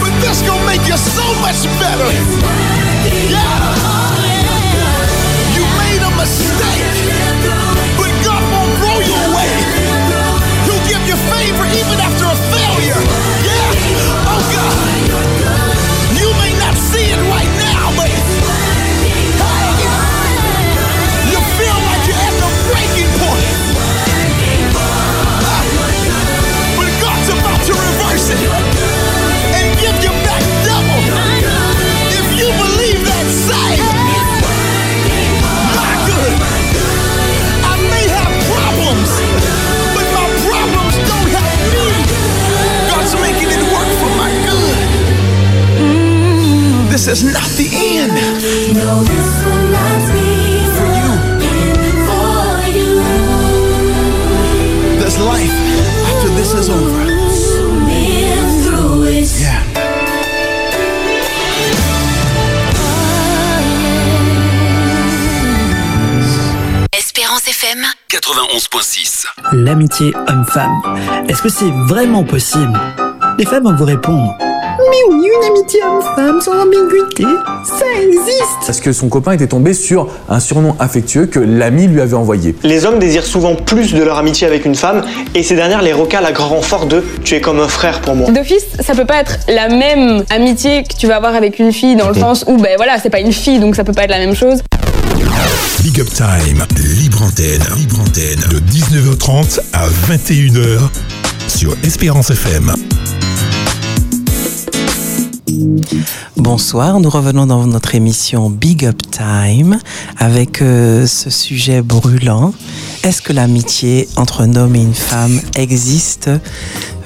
but 0.00 0.12
this 0.22 0.42
gonna 0.42 0.64
make 0.66 0.86
you 0.86 0.96
so 0.96 1.24
much 1.40 1.66
better. 1.82 2.08
Yeah. 3.28 3.74
You 5.56 5.64
made 5.82 6.02
a 6.02 6.12
mistake, 6.16 6.86
but 7.98 8.12
God 8.24 8.42
won't 8.52 8.72
throw 8.78 8.98
you 9.02 9.16
away. 9.30 9.50
He'll 10.66 10.84
give 10.86 11.02
you 11.10 11.16
favor 11.34 11.66
even 11.66 11.98
after 11.98 12.26
a 12.26 12.36
failure. 12.54 13.41
L'amitié 69.72 70.12
homme-femme. 70.28 70.82
Est-ce 71.30 71.40
que 71.40 71.48
c'est 71.48 71.70
vraiment 71.88 72.24
possible? 72.24 72.78
Les 73.38 73.46
femmes 73.46 73.64
vont 73.64 73.74
vous 73.74 73.86
répondre. 73.86 74.36
Mais 74.38 75.14
oui, 75.14 75.30
une 75.34 75.50
amitié 75.50 75.80
homme-femme 75.82 76.42
sans 76.42 76.60
ambiguïté, 76.60 77.24
ça 77.64 77.86
existe 78.02 78.66
Parce 78.66 78.82
que 78.82 78.92
son 78.92 79.08
copain 79.08 79.32
était 79.32 79.46
tombé 79.46 79.72
sur 79.72 80.08
un 80.28 80.40
surnom 80.40 80.76
affectueux 80.78 81.24
que 81.24 81.40
l'ami 81.40 81.86
lui 81.86 82.02
avait 82.02 82.12
envoyé. 82.12 82.54
Les 82.64 82.84
hommes 82.84 82.98
désirent 82.98 83.24
souvent 83.24 83.54
plus 83.54 83.94
de 83.94 84.02
leur 84.02 84.18
amitié 84.18 84.46
avec 84.46 84.66
une 84.66 84.74
femme 84.74 85.00
et 85.34 85.42
ces 85.42 85.54
dernières 85.54 85.80
les 85.80 85.94
recalent 85.94 86.26
à 86.26 86.32
grand 86.32 86.48
renfort 86.48 86.84
de 86.84 87.02
tu 87.24 87.34
es 87.34 87.40
comme 87.40 87.58
un 87.58 87.68
frère 87.68 88.02
pour 88.02 88.14
moi. 88.14 88.30
D'office, 88.30 88.66
ça 88.78 88.94
peut 88.94 89.06
pas 89.06 89.20
être 89.22 89.38
la 89.48 89.70
même 89.70 90.22
amitié 90.28 90.82
que 90.82 90.94
tu 90.94 91.06
vas 91.06 91.16
avoir 91.16 91.34
avec 91.34 91.58
une 91.58 91.72
fille 91.72 91.96
dans 91.96 92.08
le 92.08 92.14
sens 92.20 92.44
où 92.46 92.58
ben 92.58 92.74
voilà, 92.76 92.98
c'est 92.98 93.08
pas 93.08 93.20
une 93.20 93.32
fille 93.32 93.58
donc 93.58 93.74
ça 93.74 93.84
peut 93.84 93.94
pas 93.94 94.02
être 94.04 94.10
la 94.10 94.18
même 94.18 94.34
chose. 94.34 94.58
Big 95.82 96.00
Up 96.00 96.08
Time, 96.12 96.64
libre 97.00 97.22
antenne, 97.22 97.62
libre 97.76 98.00
antenne, 98.00 98.40
de 98.50 98.60
19h30 98.60 99.60
à 99.72 99.88
21h 100.08 100.88
sur 101.48 101.76
Espérance 101.82 102.30
FM. 102.30 102.72
Bonsoir, 106.36 107.00
nous 107.00 107.10
revenons 107.10 107.46
dans 107.46 107.66
notre 107.66 107.94
émission 107.94 108.50
Big 108.50 108.84
Up 108.86 109.00
Time 109.10 109.78
avec 110.18 110.62
euh, 110.62 111.06
ce 111.06 111.30
sujet 111.30 111.82
brûlant. 111.82 112.52
Est-ce 113.04 113.22
que 113.22 113.32
l'amitié 113.32 114.08
entre 114.16 114.42
un 114.42 114.54
homme 114.56 114.76
et 114.76 114.82
une 114.82 114.94
femme 114.94 115.40
existe 115.54 116.30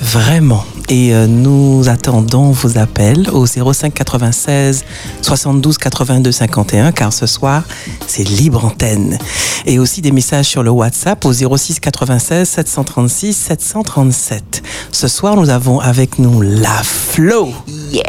vraiment? 0.01 0.65
Et 0.89 1.15
euh, 1.15 1.27
nous 1.27 1.89
attendons 1.89 2.53
vos 2.53 2.79
appels 2.79 3.29
au 3.31 3.47
05 3.47 3.93
96 3.93 4.85
72 5.21 5.79
82 5.79 6.31
51 6.31 6.93
car 6.93 7.13
ce 7.13 7.27
soir 7.27 7.65
c'est 8.07 8.23
libre 8.23 8.65
antenne. 8.65 9.19
Et 9.65 9.79
aussi 9.79 10.01
des 10.01 10.13
messages 10.13 10.47
sur 10.47 10.63
le 10.63 10.71
WhatsApp 10.71 11.25
au 11.25 11.33
06 11.33 11.81
96 11.81 12.49
736 12.49 13.33
737. 13.33 14.63
Ce 14.93 15.09
soir 15.09 15.37
nous 15.37 15.51
avons 15.51 15.81
avec 15.81 16.19
nous 16.19 16.41
la 16.41 16.83
Flo. 16.85 17.53
Yeah. 17.91 18.03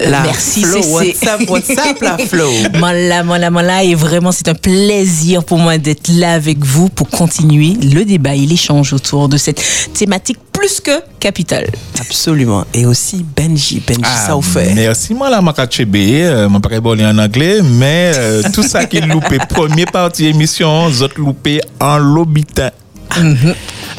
La 0.00 0.22
Merci, 0.22 0.62
Flo, 0.62 0.80
WhatsApp, 0.92 1.48
WhatsApp, 1.48 2.00
la 2.02 2.18
Flo. 2.18 2.48
Voilà, 2.78 3.22
voilà, 3.22 3.50
voilà. 3.50 3.84
Et 3.84 3.94
vraiment, 3.94 4.32
c'est 4.32 4.48
un 4.48 4.54
plaisir 4.54 5.44
pour 5.44 5.58
moi 5.58 5.78
d'être 5.78 6.08
là 6.08 6.32
avec 6.32 6.64
vous 6.64 6.88
pour 6.88 7.08
continuer 7.08 7.74
le 7.74 8.04
débat 8.04 8.34
et 8.34 8.46
l'échange 8.46 8.92
autour 8.92 9.28
de 9.28 9.36
cette 9.36 9.62
thématique 9.94 10.38
plus 10.62 10.80
que 10.80 11.02
capitale. 11.18 11.66
Absolument. 12.00 12.64
Et 12.72 12.86
aussi 12.86 13.26
Benji, 13.36 13.82
Benji 13.84 14.00
Ah, 14.04 14.28
Sauffer. 14.28 14.70
Merci, 14.76 15.12
moi, 15.12 15.28
la 15.28 15.42
Makachebe. 15.42 15.96
Euh, 15.96 16.48
Moi, 16.48 16.60
pas 16.60 16.78
bon 16.78 17.00
en 17.04 17.18
anglais, 17.18 17.60
mais 17.64 18.12
euh, 18.14 18.42
tout 18.54 18.62
ça 18.62 18.84
qui 18.84 18.98
est 18.98 19.06
loupé, 19.06 19.38
première 19.48 19.90
partie 19.90 20.26
émission, 20.26 20.84
autres 20.86 21.18
loupé 21.18 21.60
en 21.80 21.98
lobitin. 21.98 22.70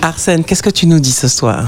Arsène, 0.02 0.46
qu'est-ce 0.46 0.64
que 0.64 0.70
tu 0.70 0.88
nous 0.88 1.02
dis 1.02 1.12
ce 1.12 1.28
soir? 1.28 1.66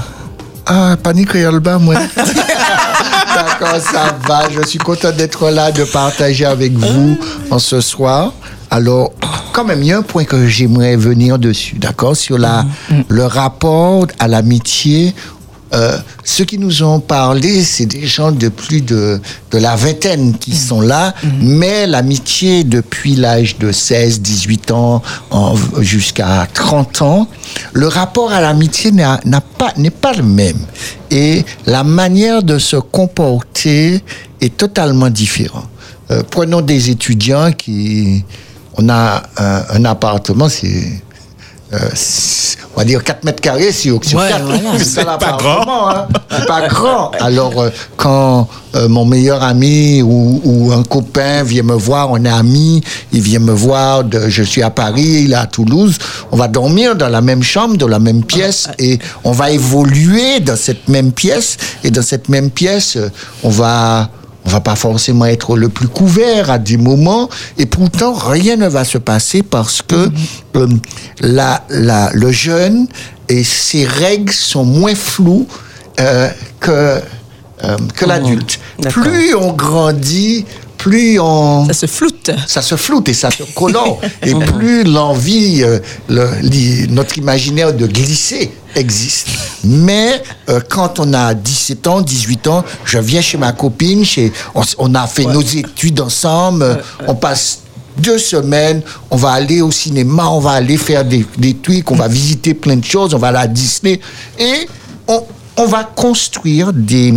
Ah, 0.64 0.96
panique 1.02 1.28
créole 1.28 1.60
bas, 1.60 1.78
moi. 1.78 1.96
D'accord, 2.16 3.78
ça 3.78 4.16
va. 4.26 4.48
Je 4.50 4.66
suis 4.66 4.78
content 4.78 5.12
d'être 5.12 5.50
là, 5.50 5.72
de 5.72 5.84
partager 5.84 6.46
avec 6.46 6.72
vous 6.72 7.18
en 7.50 7.58
ce 7.58 7.82
soir. 7.82 8.32
Alors, 8.70 9.12
quand 9.52 9.64
même, 9.64 9.82
il 9.82 9.88
y 9.88 9.92
a 9.92 9.98
un 9.98 10.02
point 10.02 10.24
que 10.24 10.46
j'aimerais 10.46 10.96
venir 10.96 11.38
dessus, 11.38 11.76
d'accord, 11.78 12.16
sur 12.16 12.38
la, 12.38 12.64
le 13.08 13.24
rapport 13.24 14.06
à 14.18 14.28
l'amitié. 14.28 15.14
Euh, 15.74 15.98
ceux 16.22 16.44
qui 16.44 16.58
nous 16.58 16.84
ont 16.84 17.00
parlé, 17.00 17.62
c'est 17.62 17.86
des 17.86 18.06
gens 18.06 18.30
de 18.30 18.48
plus 18.48 18.82
de, 18.82 19.20
de 19.50 19.58
la 19.58 19.74
vingtaine 19.74 20.36
qui 20.38 20.54
sont 20.54 20.80
là, 20.80 21.12
mais 21.40 21.88
l'amitié 21.88 22.62
depuis 22.62 23.16
l'âge 23.16 23.58
de 23.58 23.72
16, 23.72 24.20
18 24.20 24.70
ans 24.70 25.02
jusqu'à 25.80 26.46
30 26.54 27.02
ans, 27.02 27.28
le 27.72 27.88
rapport 27.88 28.30
à 28.30 28.40
l'amitié 28.40 28.92
n'a 28.92 29.20
n'a 29.24 29.40
pas, 29.40 29.72
n'est 29.76 29.90
pas 29.90 30.12
le 30.12 30.22
même. 30.22 30.58
Et 31.10 31.44
la 31.66 31.82
manière 31.82 32.44
de 32.44 32.58
se 32.58 32.76
comporter 32.76 34.02
est 34.40 34.56
totalement 34.56 35.10
différente. 35.10 35.68
Euh, 36.10 36.22
prenons 36.30 36.60
des 36.60 36.90
étudiants 36.90 37.50
qui... 37.52 38.24
On 38.78 38.88
a 38.88 39.22
un, 39.38 39.62
un 39.70 39.84
appartement, 39.84 40.48
c'est... 40.48 41.02
euh, 41.72 41.78
c'est- 41.94 42.56
on 42.74 42.80
va 42.80 42.84
dire 42.84 43.02
4 43.02 43.24
mètres 43.24 43.40
carrés 43.40 43.72
sur, 43.72 44.04
sur 44.04 44.18
Ouais, 44.18 44.28
4. 44.28 44.44
voilà. 44.44 44.78
C'est 44.84 44.96
pas 45.02 45.12
l'appartement, 45.12 45.88
hein. 45.88 46.06
C'est 46.30 46.46
pas 46.46 46.68
grand. 46.68 47.10
Alors, 47.20 47.58
euh, 47.58 47.70
quand 47.96 48.48
euh, 48.74 48.86
mon 48.86 49.06
meilleur 49.06 49.42
ami 49.42 50.02
ou, 50.02 50.42
ou 50.44 50.72
un 50.72 50.82
copain 50.82 51.42
vient 51.42 51.62
me 51.62 51.72
voir, 51.74 52.10
on 52.10 52.22
est 52.22 52.28
amis, 52.28 52.82
il 53.12 53.22
vient 53.22 53.38
me 53.38 53.52
voir, 53.52 54.04
de, 54.04 54.28
je 54.28 54.42
suis 54.42 54.62
à 54.62 54.68
Paris, 54.68 55.22
il 55.24 55.32
est 55.32 55.36
à 55.36 55.46
Toulouse, 55.46 55.96
on 56.30 56.36
va 56.36 56.48
dormir 56.48 56.96
dans 56.96 57.08
la 57.08 57.22
même 57.22 57.42
chambre, 57.42 57.78
dans 57.78 57.88
la 57.88 57.98
même 57.98 58.22
pièce, 58.24 58.68
et 58.78 58.98
on 59.24 59.32
va 59.32 59.50
évoluer 59.50 60.40
dans 60.40 60.56
cette 60.56 60.86
même 60.90 61.12
pièce, 61.12 61.56
et 61.82 61.90
dans 61.90 62.02
cette 62.02 62.28
même 62.28 62.50
pièce, 62.50 62.98
on 63.42 63.48
va... 63.48 64.10
On 64.46 64.50
va 64.50 64.60
pas 64.60 64.76
forcément 64.76 65.26
être 65.26 65.56
le 65.56 65.68
plus 65.68 65.88
couvert 65.88 66.50
à 66.50 66.58
des 66.58 66.76
moments, 66.76 67.28
et 67.58 67.66
pourtant 67.66 68.12
rien 68.14 68.56
ne 68.56 68.68
va 68.68 68.84
se 68.84 68.98
passer 68.98 69.42
parce 69.42 69.82
que 69.82 70.08
euh, 70.56 70.68
la, 71.20 71.64
la, 71.68 72.10
le 72.14 72.30
jeune 72.30 72.86
et 73.28 73.42
ses 73.42 73.84
règles 73.84 74.32
sont 74.32 74.64
moins 74.64 74.94
floues 74.94 75.46
euh, 75.98 76.28
que, 76.60 76.70
euh, 76.70 77.76
que 77.94 78.04
l'adulte. 78.04 78.60
Plus 78.90 79.34
on 79.34 79.52
grandit, 79.52 80.44
plus 80.78 81.18
on... 81.18 81.66
Ça 81.66 81.72
se 81.72 81.86
floute. 81.86 82.30
Ça 82.46 82.62
se 82.62 82.76
floute 82.76 83.08
et 83.08 83.14
ça 83.14 83.30
se 83.32 83.42
colore. 83.54 84.00
et 84.22 84.34
plus 84.34 84.84
l'envie, 84.84 85.64
le- 86.08 86.86
notre 86.90 87.18
imaginaire 87.18 87.72
de 87.72 87.86
glisser 87.86 88.52
existe. 88.76 89.28
Mais 89.64 90.22
euh, 90.48 90.60
quand 90.68 91.00
on 91.00 91.12
a 91.12 91.34
17 91.34 91.86
ans, 91.86 92.00
18 92.00 92.46
ans, 92.48 92.64
je 92.84 92.98
viens 92.98 93.20
chez 93.20 93.38
ma 93.38 93.52
copine, 93.52 94.04
chez, 94.04 94.32
on, 94.78 94.94
a 94.94 95.06
fait 95.06 95.24
nos 95.24 95.40
études 95.40 96.00
ensemble, 96.00 96.62
euh, 96.62 96.76
on 97.08 97.14
passe 97.14 97.60
deux 97.98 98.18
semaines, 98.18 98.82
on 99.10 99.16
va 99.16 99.30
aller 99.30 99.62
au 99.62 99.70
cinéma, 99.70 100.28
on 100.28 100.40
va 100.40 100.52
aller 100.52 100.76
faire 100.76 101.04
des, 101.04 101.26
des 101.38 101.54
trucs, 101.54 101.90
on 101.90 101.96
va 101.96 102.08
visiter 102.08 102.54
plein 102.54 102.76
de 102.76 102.84
choses, 102.84 103.14
on 103.14 103.18
va 103.18 103.28
aller 103.28 103.38
à 103.38 103.46
Disney 103.46 104.00
et 104.38 104.68
on, 105.08 105.22
on 105.56 105.66
va 105.66 105.84
construire 105.84 106.72
des, 106.72 107.14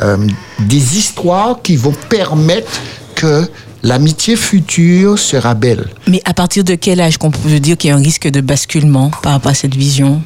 euh, 0.00 0.16
des 0.60 0.98
histoires 0.98 1.60
qui 1.62 1.76
vont 1.76 1.94
permettre 2.08 2.70
que 3.14 3.48
l'amitié 3.82 4.36
future 4.36 5.18
sera 5.18 5.54
belle. 5.54 5.88
Mais 6.06 6.20
à 6.24 6.34
partir 6.34 6.64
de 6.64 6.74
quel 6.74 7.00
âge 7.00 7.18
qu'on 7.18 7.30
peut 7.30 7.60
dire 7.60 7.76
qu'il 7.76 7.90
y 7.90 7.92
a 7.92 7.96
un 7.96 8.02
risque 8.02 8.28
de 8.28 8.40
basculement 8.40 9.10
par 9.22 9.32
rapport 9.32 9.52
à 9.52 9.54
cette 9.54 9.74
vision? 9.74 10.22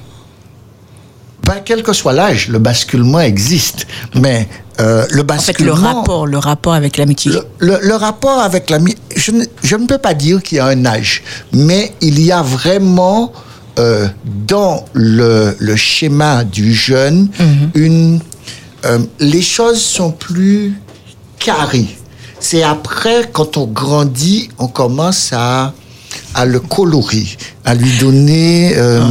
Ben, 1.47 1.61
quel 1.65 1.83
que 1.83 1.93
soit 1.93 2.13
l'âge, 2.13 2.49
le 2.49 2.59
basculement 2.59 3.21
existe. 3.21 3.87
Mais 4.15 4.49
euh, 4.81 5.05
le 5.11 5.23
En 5.29 5.39
fait, 5.39 5.59
le 5.61 5.73
basculement... 5.73 5.75
rapport, 5.75 6.27
le 6.27 6.39
rapport 6.39 6.75
avec 6.75 6.97
l'amitié. 6.97 7.33
Le, 7.33 7.45
le- 7.59 7.79
le 7.83 7.95
rapport 7.95 8.41
avec 8.41 8.71
l'ami, 8.71 8.95
je, 9.17 9.33
ne- 9.33 9.45
je 9.63 9.77
ne 9.77 9.87
peux 9.87 9.99
pas 9.99 10.15
dire 10.15 10.43
qu'il 10.43 10.59
y 10.59 10.61
a 10.61 10.67
un 10.67 10.85
âge, 10.87 11.23
mais 11.53 11.93
il 12.01 12.21
y 12.21 12.31
a 12.33 12.43
vraiment 12.43 13.33
euh, 13.79 14.07
dans 14.25 14.85
le, 14.93 15.57
le 15.59 15.77
schéma 15.77 16.45
du 16.45 16.73
jeune 16.75 17.29
une, 17.75 18.21
euh, 18.85 18.99
les 19.19 19.43
choses 19.43 19.81
sont 19.83 20.11
plus 20.13 20.75
carrées. 21.39 21.89
C'est 22.39 22.63
après, 22.63 23.31
quand 23.33 23.57
on 23.57 23.67
grandit, 23.67 24.49
on 24.59 24.67
commence 24.69 25.31
à, 25.33 25.73
à 26.35 26.45
le 26.45 26.61
colorer, 26.61 27.27
à 27.65 27.75
lui 27.75 27.99
donner 27.99 28.73
euh, 28.77 29.11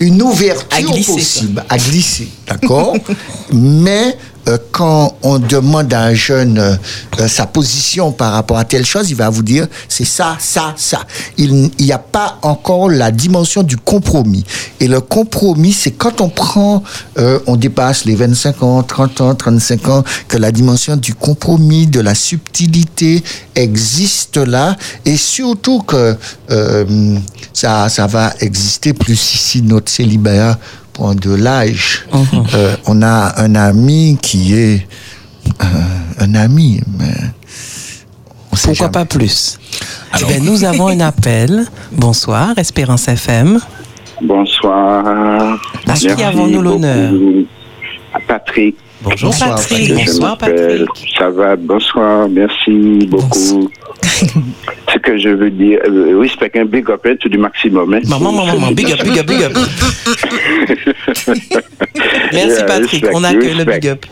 une 0.00 0.22
ouverture 0.22 0.66
À 0.70 0.82
glisser, 0.82 1.12
possible, 1.12 1.64
à 1.68 1.76
glisser, 1.78 2.28
d'accord. 2.46 2.96
Mais 3.52 4.16
euh, 4.48 4.58
quand 4.72 5.16
on 5.22 5.38
demande 5.38 5.92
à 5.92 6.02
un 6.02 6.14
jeune 6.14 6.58
euh, 6.58 6.76
euh, 7.20 7.28
sa 7.28 7.46
position 7.46 8.12
par 8.12 8.32
rapport 8.32 8.58
à 8.58 8.64
telle 8.64 8.84
chose, 8.84 9.10
il 9.10 9.16
va 9.16 9.30
vous 9.30 9.42
dire 9.42 9.66
c'est 9.88 10.04
ça, 10.04 10.36
ça, 10.40 10.74
ça. 10.76 11.04
Il 11.38 11.70
n'y 11.78 11.92
a 11.92 11.98
pas 11.98 12.38
encore 12.42 12.90
la 12.90 13.10
dimension 13.10 13.62
du 13.62 13.76
compromis. 13.76 14.44
Et 14.80 14.88
le 14.88 15.00
compromis, 15.00 15.72
c'est 15.72 15.92
quand 15.92 16.20
on 16.20 16.28
prend, 16.28 16.82
euh, 17.18 17.38
on 17.46 17.56
dépasse 17.56 18.04
les 18.04 18.14
25 18.14 18.62
ans, 18.62 18.82
30 18.82 19.20
ans, 19.20 19.34
35 19.34 19.88
ans, 19.88 20.04
que 20.28 20.36
la 20.36 20.52
dimension 20.52 20.96
du 20.96 21.14
compromis, 21.14 21.86
de 21.86 22.00
la 22.00 22.14
subtilité 22.14 23.22
existe 23.54 24.36
là. 24.36 24.76
Et 25.04 25.16
surtout 25.16 25.80
que 25.82 26.16
euh, 26.50 27.18
ça, 27.52 27.88
ça 27.88 28.06
va 28.06 28.32
exister 28.40 28.92
plus 28.92 29.14
ici, 29.14 29.62
notre 29.62 29.90
célibataire 29.90 30.56
point 30.94 31.14
de 31.14 31.34
l'âge. 31.34 32.06
Euh, 32.54 32.76
on 32.86 33.02
a 33.02 33.34
un 33.42 33.54
ami 33.56 34.16
qui 34.22 34.54
est 34.54 34.86
euh, 35.62 35.66
un 36.20 36.34
ami, 36.34 36.80
mais 36.98 37.12
on 38.52 38.56
sait 38.56 38.68
Pourquoi 38.68 38.86
jamais. 38.86 38.92
pas 38.92 39.04
plus 39.04 39.58
Eh 40.20 40.24
bien, 40.24 40.38
Nous 40.40 40.64
avons 40.64 40.88
un 40.88 41.00
appel. 41.00 41.66
Bonsoir, 41.92 42.56
Espérance 42.56 43.08
FM. 43.08 43.58
Bonsoir. 44.22 45.58
À 45.86 45.92
qui 45.94 46.22
avons-nous 46.22 46.62
l'honneur 46.62 47.12
Patrick. 48.28 48.76
Bonjour 49.02 49.30
Bonsoir, 49.30 49.56
Patrick. 49.56 49.92
Bonsoir. 49.94 50.38
Patrick. 50.38 50.88
Ça 51.18 51.28
va, 51.28 51.56
bonsoir, 51.56 52.28
merci 52.30 53.06
beaucoup. 53.10 53.68
Ce 54.92 54.98
que 54.98 55.18
je 55.18 55.30
veux 55.30 55.50
dire, 55.50 55.80
euh, 55.88 56.18
respect 56.18 56.52
un 56.56 56.64
big 56.64 56.88
up 56.90 57.00
hein, 57.04 57.14
tout 57.18 57.28
du 57.28 57.38
maximum. 57.38 57.94
Hein. 57.94 58.00
Maman, 58.08 58.32
maman, 58.32 58.54
maman, 58.54 58.72
big 58.72 58.92
up, 58.92 59.02
big 59.02 59.18
up, 59.18 59.26
big 59.26 59.42
up. 59.42 59.52
Merci 62.32 62.58
Yeah, 62.58 62.64
Patrick, 62.64 63.02
respect, 63.02 63.10
on 63.14 63.24
accueille 63.24 63.54
le 63.54 63.64
big 63.64 63.88
up. 63.88 64.06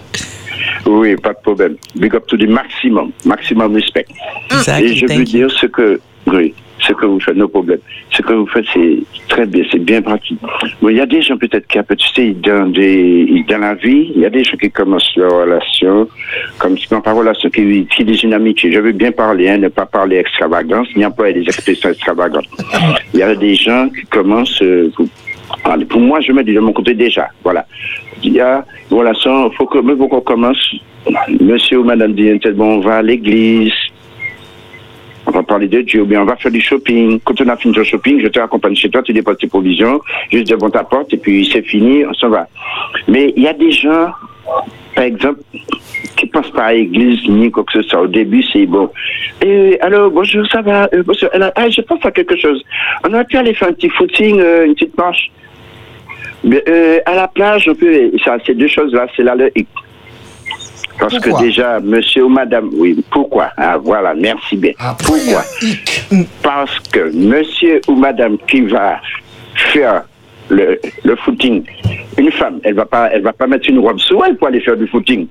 Oui, 0.87 1.17
pas 1.17 1.33
de 1.33 1.39
problème. 1.43 1.77
Big 1.95 2.15
up 2.15 2.27
to 2.27 2.37
the 2.37 2.49
maximum. 2.49 3.13
Maximum 3.25 3.75
respect. 3.75 4.07
Exactly, 4.51 4.93
Et 4.93 4.97
je 4.97 5.07
veux 5.07 5.25
dire 5.25 5.51
ce 5.51 5.67
que, 5.67 6.01
oui, 6.27 6.55
ce 6.83 6.93
que 6.93 7.07
vous 7.07 7.21
faites, 7.21 7.37
no 7.37 7.49
problème. 7.49 7.79
Ce 8.11 8.23
que 8.23 8.33
vous 8.33 8.47
faites, 8.47 8.65
c'est 8.73 8.99
très 9.29 9.47
bien, 9.47 9.65
c'est 9.71 9.79
bien 9.79 10.03
pratique. 10.03 10.39
Mais 10.81 10.93
il 10.93 10.99
y 10.99 11.01
a 11.01 11.07
des 11.07 11.23
gens 11.23 11.37
peut-être 11.37 11.67
qui, 11.67 11.79
tu 12.15 12.33
dans, 12.35 12.67
des, 12.67 13.45
dans 13.49 13.59
la 13.59 13.75
vie, 13.75 14.13
il 14.15 14.21
y 14.21 14.27
a 14.27 14.31
des 14.31 14.45
gens 14.45 14.57
qui 14.57 14.71
commencent 14.71 15.15
leur 15.17 15.33
relation, 15.33 16.09
comme 16.59 16.77
si 16.77 16.87
par 16.89 17.17
relation, 17.17 17.49
qui, 17.51 17.87
qui 17.87 18.05
disent 18.05 18.23
une 18.25 18.35
amitié. 18.35 18.73
Je 18.73 18.81
veux 18.81 18.93
bien 18.93 19.13
parler, 19.13 19.49
hein, 19.49 19.59
ne 19.59 19.69
pas 19.69 19.87
parler 19.87 20.17
extravagance, 20.17 20.89
ni 20.97 21.05
employer 21.05 21.35
des 21.35 21.43
expressions 21.43 21.91
extravagantes. 21.91 22.49
Il 23.15 23.21
y 23.21 23.23
a 23.23 23.35
des 23.35 23.55
gens 23.55 23.89
qui 23.89 24.05
commencent, 24.07 24.63
euh, 24.63 24.91
pour, 25.89 26.01
moi, 26.01 26.21
je 26.21 26.33
me 26.33 26.43
dis 26.43 26.55
de 26.55 26.61
mon 26.61 26.73
côté 26.73 26.95
déjà, 26.95 27.29
voilà. 27.43 27.67
Il 28.23 28.33
y 28.33 28.41
a 28.41 28.65
une 28.91 28.99
relation, 28.99 29.51
faut 29.53 29.67
que, 29.67 29.79
même 29.79 29.99
qu'on 29.99 30.21
commence, 30.21 30.75
monsieur 31.41 31.79
ou 31.79 31.85
madame 31.85 32.13
dit, 32.13 32.39
bon, 32.55 32.77
on 32.77 32.81
va 32.81 32.99
à 32.99 33.03
l'église, 33.03 33.73
on 35.27 35.31
va 35.31 35.43
parler 35.43 35.69
de 35.69 35.81
Dieu, 35.83 36.05
bien 36.05 36.23
on 36.23 36.25
va 36.25 36.37
faire 36.37 36.51
du 36.51 36.61
shopping. 36.61 37.21
Quand 37.25 37.41
on 37.41 37.49
a 37.49 37.57
fini 37.57 37.75
ton 37.75 37.85
shopping, 37.85 38.21
je 38.21 38.29
te 38.29 38.39
raccompagne 38.39 38.75
chez 38.75 38.91
toi, 38.91 39.03
tu 39.03 39.13
déposes 39.13 39.39
tes 39.39 39.47
provisions, 39.47 40.01
juste 40.31 40.49
devant 40.49 40.71
ta 40.71 40.85
porte, 40.85 41.13
et 41.13 41.17
puis 41.17 41.49
c'est 41.53 41.63
fini, 41.63 42.05
on 42.05 42.15
s'en 42.15 42.29
va. 42.29 42.49
Mais 43.09 43.33
il 43.37 43.43
y 43.43 43.49
a 43.49 43.53
des 43.53 43.71
gens, 43.71 44.11
par 44.95 45.05
exemple, 45.05 45.41
qui 46.17 46.27
passent 46.27 46.51
pas 46.51 46.65
à 46.65 46.73
l'église 46.73 47.27
ni 47.29 47.51
quoi 47.51 47.65
que 47.65 47.73
ce 47.73 47.83
soit. 47.83 48.03
Au 48.03 48.07
début, 48.07 48.43
c'est 48.53 48.67
bon. 48.67 48.91
Et 49.41 49.79
alors, 49.81 50.11
bonjour, 50.11 50.47
ça 50.47 50.63
va? 50.63 50.89
Euh, 50.95 51.03
bonjour, 51.05 51.29
ah, 51.33 51.69
je 51.69 51.81
pense 51.81 52.05
à 52.05 52.11
quelque 52.11 52.37
chose. 52.37 52.63
On 53.05 53.13
aurait 53.13 53.25
pu 53.25 53.37
aller 53.37 53.55
faire 53.55 53.69
un 53.69 53.73
petit 53.73 53.89
footing, 53.89 54.41
euh, 54.41 54.67
une 54.67 54.75
petite 54.75 54.97
marche. 54.97 55.31
Mais, 56.45 56.63
euh, 56.69 56.99
à 57.07 57.15
la 57.15 57.29
plage, 57.29 57.69
on 57.69 57.75
peut, 57.75 58.11
ça, 58.25 58.37
ces 58.45 58.55
deux 58.55 58.69
choses-là, 58.69 59.07
c'est 59.17 59.23
là 59.23 59.35
le. 59.35 59.51
Parce 60.99 61.15
Pourquoi? 61.19 61.41
que 61.41 61.45
déjà, 61.45 61.81
monsieur 61.81 62.25
ou 62.25 62.29
madame, 62.29 62.71
oui, 62.75 63.03
pourquoi? 63.11 63.51
Ah, 63.57 63.77
voilà, 63.79 64.15
merci 64.15 64.57
bien. 64.57 64.73
pourquoi? 65.05 65.43
Parce 66.43 66.79
que 66.81 67.11
monsieur 67.15 67.81
ou 67.89 67.95
madame 67.97 68.37
qui 68.49 68.61
va 68.63 69.01
faire 69.73 70.03
le, 70.49 70.79
le 71.05 71.17
footing, 71.17 71.63
une 72.19 72.31
femme, 72.33 72.61
elle 72.65 72.75
va 72.75 72.85
pas, 72.85 73.09
elle 73.13 73.23
va 73.23 73.33
pas 73.33 73.47
mettre 73.47 73.69
une 73.69 73.79
robe 73.79 73.99
sous 73.99 74.23
elle 74.25 74.37
pour 74.37 74.49
aller 74.49 74.61
faire 74.61 74.77
du 74.77 74.87
footing. 74.87 75.27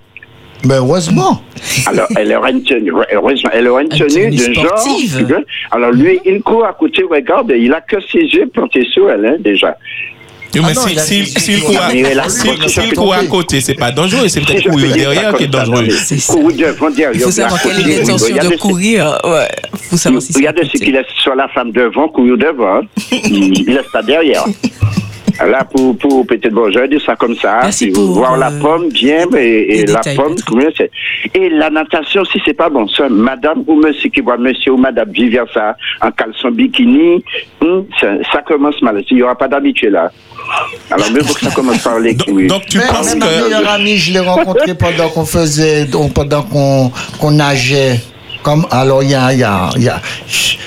Ben, 0.63 0.75
heureusement. 0.77 1.41
Alors, 1.87 2.07
elle 2.15 2.33
aura 2.35 2.51
une 2.51 2.63
tenue, 2.63 2.91
heureusement, 3.13 3.49
elle 3.53 3.67
aura 3.67 3.81
une 3.83 3.89
tenue 3.89 4.29
tenue 4.29 4.35
d'un 4.35 4.53
genre. 4.53 4.77
sportive. 4.79 5.43
Alors, 5.71 5.91
lui, 5.91 6.19
il 6.25 6.41
court 6.43 6.65
à 6.65 6.73
côté, 6.73 7.03
regarde, 7.09 7.51
il 7.55 7.73
a 7.73 7.81
que 7.81 7.99
ses 8.01 8.19
yeux 8.19 8.47
plantés 8.47 8.85
sur 8.85 9.09
elle, 9.09 9.25
hein, 9.25 9.35
déjà. 9.39 9.75
Oui, 10.53 10.61
mais 10.65 10.71
Ah 10.71 10.73
non, 10.73 10.81
si- 10.87 11.61
court 11.61 11.79
à- 11.81 11.93
Mais 11.93 12.01
côté, 13.27 13.61
c'est 13.61 13.73
pas 13.75 13.91
dangereux, 13.91 14.27
c'est 14.27 14.41
peut-être 14.41 14.69
courir 14.69 14.89
ça 14.89 14.93
derrière 14.97 15.33
qui 15.35 15.43
est 15.43 15.51
ça, 15.51 15.51
dangereux. 15.65 15.83
mais 15.87 15.89
devant, 15.93 16.89
dire, 16.91 17.09
Il 17.13 17.19
faut 17.21 17.31
savoir 17.31 17.61
quelle 17.61 17.79
est 17.89 17.97
l'intention 17.99 18.35
de 18.35 18.57
courir. 18.57 19.17
Ouais, 19.23 19.47
faut 19.89 19.97
savoir 19.97 20.21
si 20.21 20.33
Il 20.35 20.43
y 20.43 20.47
a 20.47 20.51
de 20.53 20.63
ceux 20.63 20.79
qui 20.79 20.91
laissent 20.91 21.05
sur 21.21 21.35
la 21.35 21.47
femme 21.49 21.71
devant, 21.71 22.07
courir 22.09 22.37
devant. 22.37 22.77
hein. 22.77 22.81
Il 23.11 23.65
ne 23.67 23.73
laisse 23.75 23.85
pas 23.93 24.01
derrière. 24.03 24.45
Là, 25.39 25.63
pour, 25.63 25.97
pour 25.97 26.25
peut-être, 26.25 26.53
bon, 26.53 26.71
je 26.71 26.79
vais 26.79 26.87
dire 26.87 27.01
ça 27.05 27.15
comme 27.15 27.35
ça. 27.35 27.61
puis 27.77 27.91
voir 27.91 28.37
la 28.37 28.51
pomme 28.51 28.89
bien, 28.89 29.25
et, 29.37 29.79
et 29.79 29.85
la 29.85 30.01
pomme, 30.15 30.35
combien 30.47 30.69
c'est. 30.75 30.91
Et 31.33 31.49
la 31.49 31.69
natation, 31.69 32.23
si 32.25 32.41
c'est 32.45 32.53
pas 32.53 32.69
bon, 32.69 32.87
ça, 32.87 33.09
madame 33.09 33.63
ou 33.67 33.75
monsieur 33.75 34.09
qui 34.09 34.21
voit 34.21 34.37
monsieur 34.37 34.73
ou 34.73 34.77
madame 34.77 35.11
vivre 35.11 35.45
ça 35.53 35.75
en 36.01 36.11
caleçon 36.11 36.51
bikini, 36.51 37.23
hum, 37.61 37.85
ça, 37.99 38.07
ça 38.31 38.41
commence 38.41 38.81
mal. 38.81 39.03
Il 39.09 39.17
n'y 39.17 39.23
aura 39.23 39.35
pas 39.35 39.47
d'habitué 39.47 39.89
là. 39.89 40.11
Alors, 40.89 41.11
mieux 41.11 41.23
faut 41.23 41.33
que 41.33 41.45
ça 41.45 41.51
commence 41.51 41.83
par 41.83 41.99
les. 41.99 42.13
Donc, 42.47 42.65
tu 42.67 42.77
Mais 42.77 42.83
penses 42.87 43.15
ma 43.15 43.25
que. 43.25 43.43
meilleure 43.43 43.69
amie, 43.69 43.97
je 43.97 44.13
l'ai 44.13 44.19
rencontrée 44.19 44.73
pendant 44.75 45.09
qu'on 45.09 45.25
faisait, 45.25 45.85
donc, 45.85 46.13
pendant 46.13 46.43
qu'on 46.43 46.91
qu'on 47.19 47.31
nageait. 47.31 47.99
Comme, 48.43 48.65
alors, 48.71 49.03
il 49.03 49.09
y 49.11 49.15
a, 49.15 49.31
il 49.33 49.39
y 49.39 49.43
a, 49.43 49.69
y 49.77 49.87
a, 49.87 50.01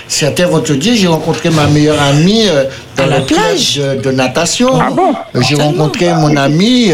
certains 0.07 0.47
vont 0.47 0.61
te 0.61 0.73
dire, 0.73 0.95
j'ai 0.97 1.09
rencontré 1.09 1.51
ma 1.51 1.67
meilleure 1.67 2.01
amie 2.01 2.47
euh, 2.49 2.65
dans 2.97 3.07
la 3.07 3.21
plage 3.21 3.77
de, 3.77 4.01
de 4.01 4.11
natation. 4.13 4.81
Euh, 4.81 5.41
J'ai 5.41 5.57
rencontré 5.57 6.13
mon 6.15 6.37
ami. 6.37 6.93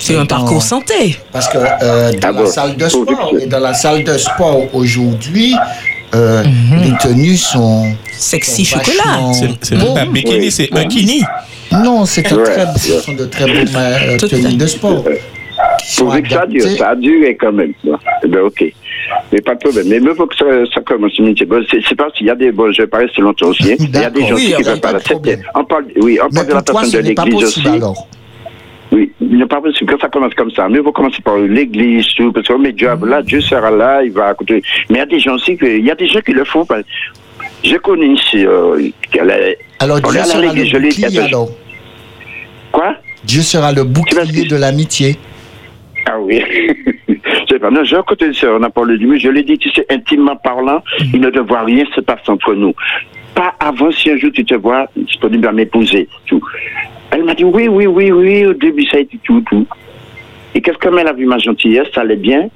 C'est 0.00 0.16
un 0.16 0.26
parcours 0.26 0.62
santé. 0.62 1.18
Parce 1.32 1.48
que 1.48 1.58
euh, 1.58 2.12
dans 2.20 2.32
la 2.32 2.46
salle 2.46 2.76
de 2.76 2.88
sport, 2.88 3.32
et 3.40 3.46
dans 3.46 3.60
la 3.60 3.74
salle 3.74 4.02
de 4.04 4.18
sport 4.18 4.62
aujourd'hui, 4.74 5.54
euh, 6.14 6.42
les 6.82 6.96
tenues 6.98 7.36
sont. 7.36 7.92
Sexy 8.18 8.64
sont 8.64 8.78
chocolat. 8.78 9.32
C'est 9.62 9.76
pas 9.78 9.84
beaux. 10.04 10.10
bikini, 10.12 10.50
c'est 10.50 10.70
un 10.72 10.86
kini. 10.86 11.22
Non, 11.70 12.04
c'est 12.06 12.32
un 12.32 12.36
Ouais. 12.36 12.44
très, 12.44 12.66
ce 12.78 13.00
sont 13.00 13.12
de 13.12 13.26
très 13.26 13.44
beaux 13.44 13.76
euh, 13.76 14.16
tenues 14.16 14.54
de 14.54 14.66
sport. 14.66 15.04
Pourvu 15.98 16.22
que 16.22 16.28
ça 16.30 16.46
dure, 16.46 16.62
ça 16.76 16.88
a 16.90 16.94
duré 16.96 17.36
quand 17.36 17.52
même. 17.52 17.72
Bon, 17.84 17.96
eh 18.24 18.28
ben, 18.28 18.40
ok. 18.42 18.64
Mais 19.32 19.40
pas 19.40 19.54
de 19.54 19.60
problème. 19.60 19.86
Mais 19.88 19.96
il 19.96 20.14
faut 20.16 20.26
que 20.26 20.36
ça, 20.36 20.44
ça 20.74 20.80
commence. 20.80 21.12
C'est 21.16 21.94
parce 21.96 22.12
qu'il 22.14 22.26
y 22.26 22.30
a 22.30 22.34
des. 22.34 22.52
Bon, 22.52 22.70
je 22.72 22.82
vais 22.82 22.88
pas 22.88 22.98
rester 22.98 23.22
longtemps 23.22 23.48
aussi. 23.48 23.72
hein. 23.72 23.76
Il 23.78 23.90
y 23.94 24.04
a 24.04 24.10
des 24.10 24.26
gens 24.26 24.34
Oui, 24.34 24.52
qui 24.56 24.62
ne 24.62 24.68
veulent 24.68 24.80
pas 24.80 24.92
l'accepter. 24.92 25.38
On 25.54 25.64
parle, 25.64 25.84
oui, 26.00 26.18
on 26.24 26.28
parle 26.28 26.46
de 26.48 26.52
la 26.54 26.62
toi, 26.62 26.80
personne 26.80 27.00
de 27.02 27.08
l'église 27.08 27.44
aussi. 27.44 27.66
alors. 27.68 28.08
Oui, 28.92 29.10
il 29.20 29.38
n'est 29.38 29.46
pas 29.46 29.60
possible 29.60 29.92
que 29.94 30.00
ça 30.00 30.08
commence 30.08 30.34
comme 30.34 30.50
ça. 30.52 30.68
Mais 30.68 30.78
il 30.78 30.84
faut 30.84 30.92
commencer 30.92 31.20
par 31.22 31.36
l'église, 31.38 32.06
tout, 32.16 32.32
parce 32.32 32.46
qu'on 32.46 32.58
met 32.58 32.72
Dieu 32.72 32.88
là, 33.04 33.20
Dieu 33.22 33.40
sera 33.40 33.70
là, 33.70 34.02
il 34.04 34.12
va 34.12 34.30
écouter. 34.32 34.62
Mais 34.88 34.96
il 34.96 34.98
y 34.98 35.02
a 35.02 35.06
des 35.06 35.18
gens 35.20 35.34
aussi, 35.34 35.56
que, 35.56 35.66
il 35.66 35.84
y 35.84 35.90
a 35.90 35.94
des 35.96 36.06
gens 36.06 36.20
qui 36.20 36.32
le 36.32 36.44
font. 36.44 36.64
Je 37.64 37.76
connais 37.78 38.08
ici. 38.08 38.46
Euh, 38.46 38.78
est- 38.78 39.58
Alors 39.80 40.00
Dieu 40.00 40.22
sera 40.22 40.40
le 40.40 40.48
bouclier, 40.80 41.18
alors. 41.20 41.50
Quoi? 42.70 42.94
Dieu 43.24 43.42
sera 43.42 43.72
le 43.72 43.82
bouclier 43.84 44.44
de 44.46 44.56
l'amitié. 44.56 45.16
Ah 46.06 46.20
oui. 46.20 46.42
Je 47.08 47.14
sais 47.54 47.58
pas. 47.58 47.70
Non, 47.70 47.84
j'ai 47.84 47.96
un 47.96 48.02
côté 48.02 48.28
de 48.28 48.32
ça, 48.32 48.48
on 48.52 48.62
a 48.62 48.70
parlé 48.70 48.96
du 48.96 49.18
je 49.18 49.28
l'ai 49.28 49.42
dit, 49.42 49.58
tu 49.58 49.70
sais, 49.70 49.84
intimement 49.90 50.36
parlant, 50.36 50.82
il 51.12 51.20
ne 51.20 51.30
doit 51.30 51.62
rien 51.62 51.84
se 51.94 52.00
passer 52.00 52.30
entre 52.30 52.54
nous. 52.54 52.74
Pas 53.34 53.54
avant 53.60 53.90
si 53.90 54.10
un 54.10 54.16
jour 54.16 54.30
tu 54.32 54.44
te 54.44 54.54
vois 54.54 54.86
disponible 54.96 55.46
à 55.48 55.52
m'épouser. 55.52 56.08
Tout. 56.26 56.42
Elle 57.10 57.24
m'a 57.24 57.34
dit 57.34 57.44
oui, 57.44 57.68
oui, 57.68 57.86
oui, 57.86 58.10
oui, 58.10 58.46
au 58.46 58.52
début 58.52 58.86
ça 58.86 58.96
a 58.96 59.00
été 59.00 59.18
tout, 59.24 59.42
tout. 59.42 59.66
Et 60.54 60.60
qu'est-ce 60.60 60.78
que 60.78 60.88
elle 60.88 61.06
a 61.06 61.12
vu 61.12 61.26
ma 61.26 61.38
gentillesse, 61.38 61.88
ça 61.94 62.00
allait 62.02 62.16
bien. 62.16 62.48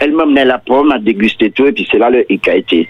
Elle 0.00 0.12
m'emmenait 0.12 0.44
la 0.44 0.58
pomme 0.58 0.92
à 0.92 0.98
déguster 0.98 1.50
tout, 1.50 1.66
et 1.66 1.72
puis 1.72 1.86
c'est 1.90 1.98
là 1.98 2.10
le 2.10 2.30
hic 2.30 2.46
a 2.48 2.56
été. 2.56 2.88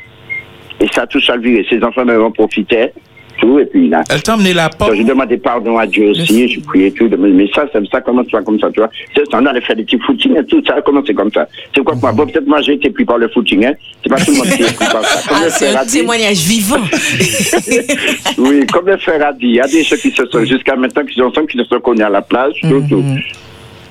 Et 0.81 0.87
ça 0.89 1.03
a 1.03 1.07
tout 1.07 1.21
salvé. 1.21 1.65
Ses 1.71 1.83
enfants 1.83 2.05
m'en 2.05 2.31
profitaient. 2.31 2.93
Tout, 3.41 3.59
et 3.59 3.67
puis 3.67 3.89
là. 3.89 4.03
Elle 4.11 4.23
t'a 4.23 4.35
emmené 4.35 4.55
la 4.55 4.69
pomme. 4.71 4.95
J'ai 4.97 5.05
demandé 5.05 5.37
pardon 5.37 5.77
à 5.79 5.87
Dieu 5.87 6.11
aussi, 6.11 6.49
j'ai 6.49 6.61
prié 6.61 6.91
tout. 6.93 7.09
Mais 7.19 7.47
ça, 7.55 7.67
ça, 7.73 7.79
ça 7.91 8.01
commence 8.01 8.29
pas 8.29 8.43
comme 8.43 8.59
ça, 8.59 8.69
tu 8.73 8.81
vois. 8.81 8.91
C'est 9.15 9.23
ça, 9.31 9.39
on 9.41 9.47
allait 9.47 9.61
faire 9.61 9.77
des 9.77 9.85
petits 9.85 9.99
footings 9.99 10.37
et 10.39 10.45
tout, 10.45 10.63
ça 10.67 10.75
a 10.77 10.83
commencé 10.83 11.13
comme 11.15 11.31
ça. 11.33 11.47
C'est 11.75 11.85
quoi 11.85 11.95
moi, 11.97 12.13
bon, 12.13 12.27
peut-être 12.27 12.47
moi 12.47 12.61
j'ai 12.63 12.75
été 12.75 12.91
pris 12.91 13.05
par 13.05 13.19
le 13.19 13.29
footing, 13.29 13.67
hein. 13.67 13.73
C'est 14.03 14.09
pas 14.09 14.17
tout 14.25 14.31
le 14.33 14.39
monde 14.39 14.49
qui 14.49 14.63
est 14.63 14.75
pris 14.77 14.87
par 14.87 15.05
ça. 15.05 15.29
Comme 15.29 15.39
Ah, 15.45 15.51
c'est 15.51 15.77
un 15.77 15.85
témoignage 15.85 16.39
vivant. 16.39 16.77
oui, 18.39 18.67
comme 18.73 18.87
le 18.87 18.97
frère 18.99 19.27
a 19.27 19.33
dit, 19.33 19.47
il 19.47 19.55
y 19.57 19.61
a 19.61 19.67
des 19.67 19.83
gens 19.83 19.97
qui 19.97 20.11
se 20.11 20.27
sont, 20.27 20.45
jusqu'à 20.45 20.77
maintenant, 20.77 21.05
qui 21.05 21.15
sont 21.15 21.23
ensemble, 21.25 21.47
qui 21.49 21.59
se 21.59 21.65
sont 21.65 21.81
connus 21.81 22.03
à 22.03 22.09
la 22.11 22.23
plage, 22.23 22.55
tout, 22.63 22.83
tout. 22.89 23.05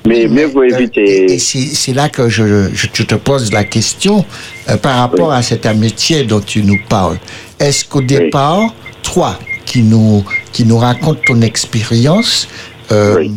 Mais 0.07 0.27
mieux 0.27 0.45
vaut 0.45 0.63
éviter. 0.63 1.33
Et 1.33 1.39
c'est 1.39 1.57
c'est 1.59 1.93
là 1.93 2.09
que 2.09 2.29
je, 2.29 2.69
je- 2.73 2.87
je 2.93 3.03
te 3.03 3.15
pose 3.15 3.51
la 3.51 3.63
question 3.63 4.23
euh, 4.69 4.77
par 4.77 4.99
rapport 4.99 5.31
à 5.31 5.41
cette 5.41 5.65
amitié 5.65 6.23
dont 6.23 6.39
tu 6.41 6.61
nous 6.61 6.77
parles. 6.87 7.17
Est-ce 7.59 7.85
qu'au 7.85 8.01
départ, 8.01 8.71
toi 9.05 9.39
qui 9.65 9.81
nous, 9.81 10.23
qui 10.51 10.65
nous 10.65 10.77
raconte 10.77 11.19
ton 11.25 11.41
expérience, 11.41 12.47
euh, 12.91 13.27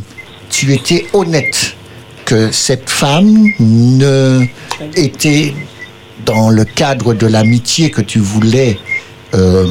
tu 0.51 0.73
étais 0.73 1.07
honnête 1.13 1.77
que 2.25 2.51
cette 2.53 2.91
femme 2.91 3.47
ne 3.61 4.43
était 4.97 5.55
dans 6.27 6.51
le 6.51 6.65
cadre 6.65 7.15
de 7.15 7.27
l'amitié 7.27 7.91
que 7.91 8.03
tu 8.03 8.19
voulais 8.19 8.79
euh, 9.35 9.67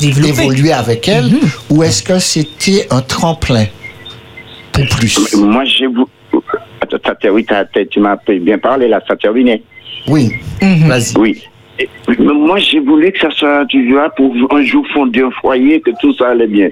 évoluer 0.00 0.72
avec 0.72 1.08
elle, 1.08 1.30
ou 1.70 1.82
est-ce 1.82 2.02
que 2.02 2.18
c'était 2.18 2.86
un 2.90 3.00
tremplin 3.02 3.66
pour 4.72 4.86
plus? 4.88 5.18
Moi, 5.36 5.64
j'ai 5.64 5.86
oui, 7.30 7.44
t'as- 7.44 7.64
t'as- 7.64 7.84
tu 7.86 8.00
m'as 8.00 8.16
bien 8.40 8.58
parlé 8.58 8.88
là, 8.88 9.00
ça 9.06 9.14
a 9.14 9.16
terminé. 9.16 9.62
Oui, 10.06 10.32
vas-y. 10.86 11.16
Oui. 11.18 11.42
Et- 11.80 11.88
mais 12.08 12.16
moi, 12.34 12.58
j'ai 12.58 12.80
voulu 12.80 13.12
que 13.12 13.20
ça 13.20 13.30
soit, 13.30 13.64
tu 13.66 13.92
vois, 13.92 14.10
pour 14.10 14.34
un 14.52 14.62
jour 14.64 14.84
fonder 14.92 15.22
un 15.22 15.30
foyer, 15.40 15.80
que 15.80 15.90
tout 16.00 16.12
ça 16.14 16.28
allait 16.30 16.46
bien. 16.48 16.70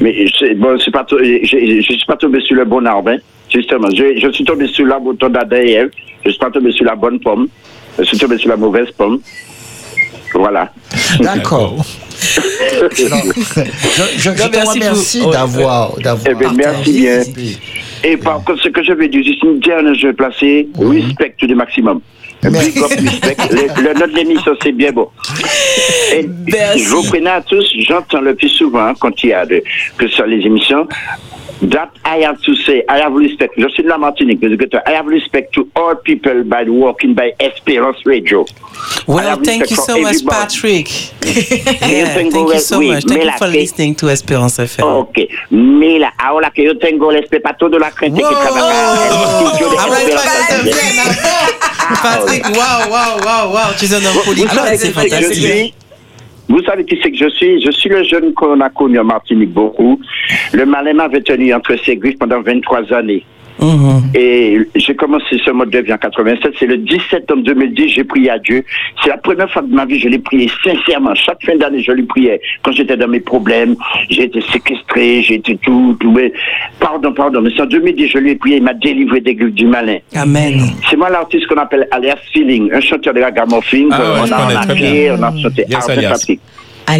Mais 0.00 0.24
c'est- 0.38 0.54
bon, 0.54 0.78
c'est 0.78 0.90
pas, 0.92 1.04
je, 1.10 1.16
je 1.44 1.80
suis 1.82 2.06
pas 2.06 2.16
tombé 2.16 2.40
sur 2.40 2.54
le 2.56 2.64
bon 2.64 2.86
arbre, 2.86 3.10
hein, 3.10 3.16
justement. 3.52 3.88
Je, 3.90 4.18
je 4.20 4.28
suis 4.32 4.44
tombé 4.44 4.68
sur 4.68 4.86
la 4.86 4.98
bouton 5.00 5.28
d'ADN, 5.28 5.88
je 6.24 6.30
suis 6.30 6.38
pas 6.38 6.50
tombé 6.50 6.70
sur 6.72 6.84
la 6.84 6.94
bonne 6.94 7.18
pomme, 7.18 7.48
je 7.98 8.04
suis 8.04 8.18
tombé 8.18 8.38
sur 8.38 8.48
la 8.50 8.56
mauvaise 8.56 8.90
pomme. 8.96 9.20
Voilà. 10.34 10.70
D'accord. 11.20 11.74
Je, 12.20 12.82
je, 12.92 14.30
je 14.30 14.30
te 14.30 14.56
merci 14.56 14.78
remercie 14.78 15.20
d'avoir 15.30 15.96
d'avoir 15.98 16.26
Eh 16.30 16.34
bien, 16.34 16.52
merci 16.56 16.92
bien. 17.00 17.22
Et 18.04 18.16
par 18.16 18.44
contre, 18.44 18.60
ce 18.62 18.68
que 18.68 18.82
je 18.84 18.92
vais 18.92 19.08
dire, 19.08 19.24
juste 19.24 19.42
une 19.42 19.58
dernière, 19.58 19.94
je 19.94 20.08
vais 20.08 20.12
placer, 20.12 20.68
respect 20.78 21.34
du 21.42 21.54
maximum. 21.54 22.00
Respect. 22.42 23.36
Le, 23.50 23.82
le 23.82 23.94
nom 23.94 24.06
de 24.06 24.14
l'émission, 24.14 24.54
c'est 24.62 24.72
bien 24.72 24.92
beau. 24.92 25.10
Et 26.12 26.28
je 26.76 26.88
vous 26.88 27.02
prenais 27.02 27.30
à 27.30 27.40
tous, 27.40 27.66
j'entends 27.80 28.20
le 28.20 28.34
plus 28.34 28.48
souvent 28.48 28.92
quand 28.94 29.22
il 29.22 29.30
y 29.30 29.32
a 29.32 29.44
de, 29.44 29.62
que 29.96 30.08
sur 30.08 30.26
les 30.26 30.44
émissions. 30.46 30.86
That 31.60 31.90
I 32.04 32.18
have 32.18 32.40
to 32.42 32.54
say, 32.54 32.84
I 32.88 33.00
have 33.00 33.14
respect. 33.14 33.50
Je 33.56 33.68
suis 33.70 33.82
de 33.82 33.88
la 33.88 33.98
Martinique, 33.98 34.38
mais 34.40 34.48
I 34.86 34.92
have 34.92 35.08
respect 35.08 35.52
to 35.54 35.68
all 35.74 35.96
people 35.96 36.44
by 36.44 36.62
working 36.68 37.14
by 37.14 37.32
Esperance 37.40 37.96
Radio. 38.06 38.46
Well, 39.08 39.36
thank 39.42 39.68
you 39.68 39.76
so 39.76 39.98
much. 40.00 40.24
Patrick. 40.24 40.88
Yeah, 41.88 42.14
thank 42.14 42.32
you 42.32 42.58
so 42.60 42.78
oui, 42.78 42.90
much. 42.92 43.04
Thank 43.04 43.24
mais 43.24 43.32
you 43.32 43.38
for 43.38 43.48
listening 43.48 43.94
to 43.96 44.08
Espérance 44.08 44.58
FM. 44.60 44.84
Ok, 44.84 45.28
mais 45.50 45.98
là, 45.98 46.12
ahora 46.16 46.50
que 46.50 46.62
yo 46.62 46.78
tengo 46.78 47.10
el 47.10 47.18
respeto 47.22 47.68
de 47.68 47.78
la 47.78 47.90
gente 47.90 48.22
que 48.22 48.28
trabaja 48.28 49.06
en 49.06 49.12
el 49.12 49.22
estudio 49.24 49.70
de 49.70 49.76
Esperance 49.76 50.62
Radio. 50.62 50.72
Patrick, 52.02 52.44
waouh, 52.44 52.90
waouh, 52.90 53.24
waouh, 53.24 53.52
waouh, 53.54 53.74
tu 53.78 53.84
es 53.86 53.94
un 53.94 53.98
homme 53.98 54.48
savez 54.48 54.76
c'est 54.76 54.92
qui 54.92 55.00
c'est 55.00 55.08
que 55.08 55.16
je 55.16 55.22
fantastique. 55.22 55.44
suis 55.44 55.74
Vous 56.48 56.62
savez 56.62 56.84
qui 56.84 56.98
c'est 57.02 57.10
que 57.10 57.16
je 57.16 57.28
suis 57.30 57.62
Je 57.62 57.70
suis 57.70 57.88
le 57.90 58.04
jeune 58.04 58.32
qu'on 58.34 58.60
a 58.60 58.70
connu 58.70 58.98
en 58.98 59.04
Martinique 59.04 59.52
beaucoup. 59.52 60.00
Le 60.52 60.64
malin 60.64 60.94
m'avait 60.94 61.20
tenu 61.20 61.52
entre 61.54 61.76
ses 61.84 61.96
griffes 61.96 62.18
pendant 62.18 62.40
23 62.40 62.92
années. 62.94 63.24
Et 64.14 64.58
j'ai 64.76 64.94
commencé 64.94 65.38
ce 65.44 65.50
mode 65.50 65.70
de 65.70 65.78
vie 65.80 65.92
en 65.92 65.98
87. 65.98 66.52
C'est 66.58 66.66
le 66.66 66.76
17 66.78 67.00
septembre 67.10 67.42
2010, 67.42 67.88
j'ai 67.90 68.04
prié 68.04 68.30
à 68.30 68.38
Dieu. 68.38 68.64
C'est 69.02 69.08
la 69.10 69.16
première 69.16 69.50
fois 69.50 69.62
de 69.62 69.74
ma 69.74 69.84
vie, 69.84 69.98
je 69.98 70.08
l'ai 70.08 70.18
prié 70.18 70.48
sincèrement. 70.64 71.14
Chaque 71.14 71.42
fin 71.44 71.56
d'année, 71.56 71.82
je 71.82 71.92
lui 71.92 72.04
priais. 72.04 72.40
Quand 72.62 72.72
j'étais 72.72 72.96
dans 72.96 73.08
mes 73.08 73.20
problèmes, 73.20 73.74
j'ai 74.10 74.24
été 74.24 74.40
séquestré, 74.52 75.22
j'ai 75.22 75.34
été 75.34 75.56
tout, 75.58 75.96
tout. 76.00 76.12
mais- 76.12 76.32
Pardon, 76.80 77.12
pardon. 77.12 77.40
Mais 77.42 77.50
c'est 77.56 77.62
en 77.62 77.66
2010, 77.66 78.08
je 78.08 78.18
lui 78.18 78.30
ai 78.30 78.36
prié. 78.36 78.56
Il 78.58 78.62
m'a 78.62 78.74
délivré 78.74 79.20
des 79.20 79.34
griffes 79.34 79.54
du 79.54 79.66
malin. 79.66 79.98
Amen. 80.14 80.60
C'est 80.88 80.96
moi 80.96 81.10
l'artiste 81.10 81.46
qu'on 81.48 81.56
appelle 81.56 81.86
Alias 81.90 82.18
Feeling, 82.32 82.70
un 82.72 82.80
chanteur 82.80 83.12
de 83.14 83.20
la 83.20 83.26
ragamuffin. 83.26 83.88
Ah 83.90 84.00
ouais, 84.00 84.20
on 84.28 84.32
a 84.32 84.60
acquis, 84.60 84.74
bien. 84.80 85.16
on 85.18 85.22
a 85.22 85.32
chanté 85.42 85.64
Yes. 85.68 85.86
Patrick. 85.86 86.40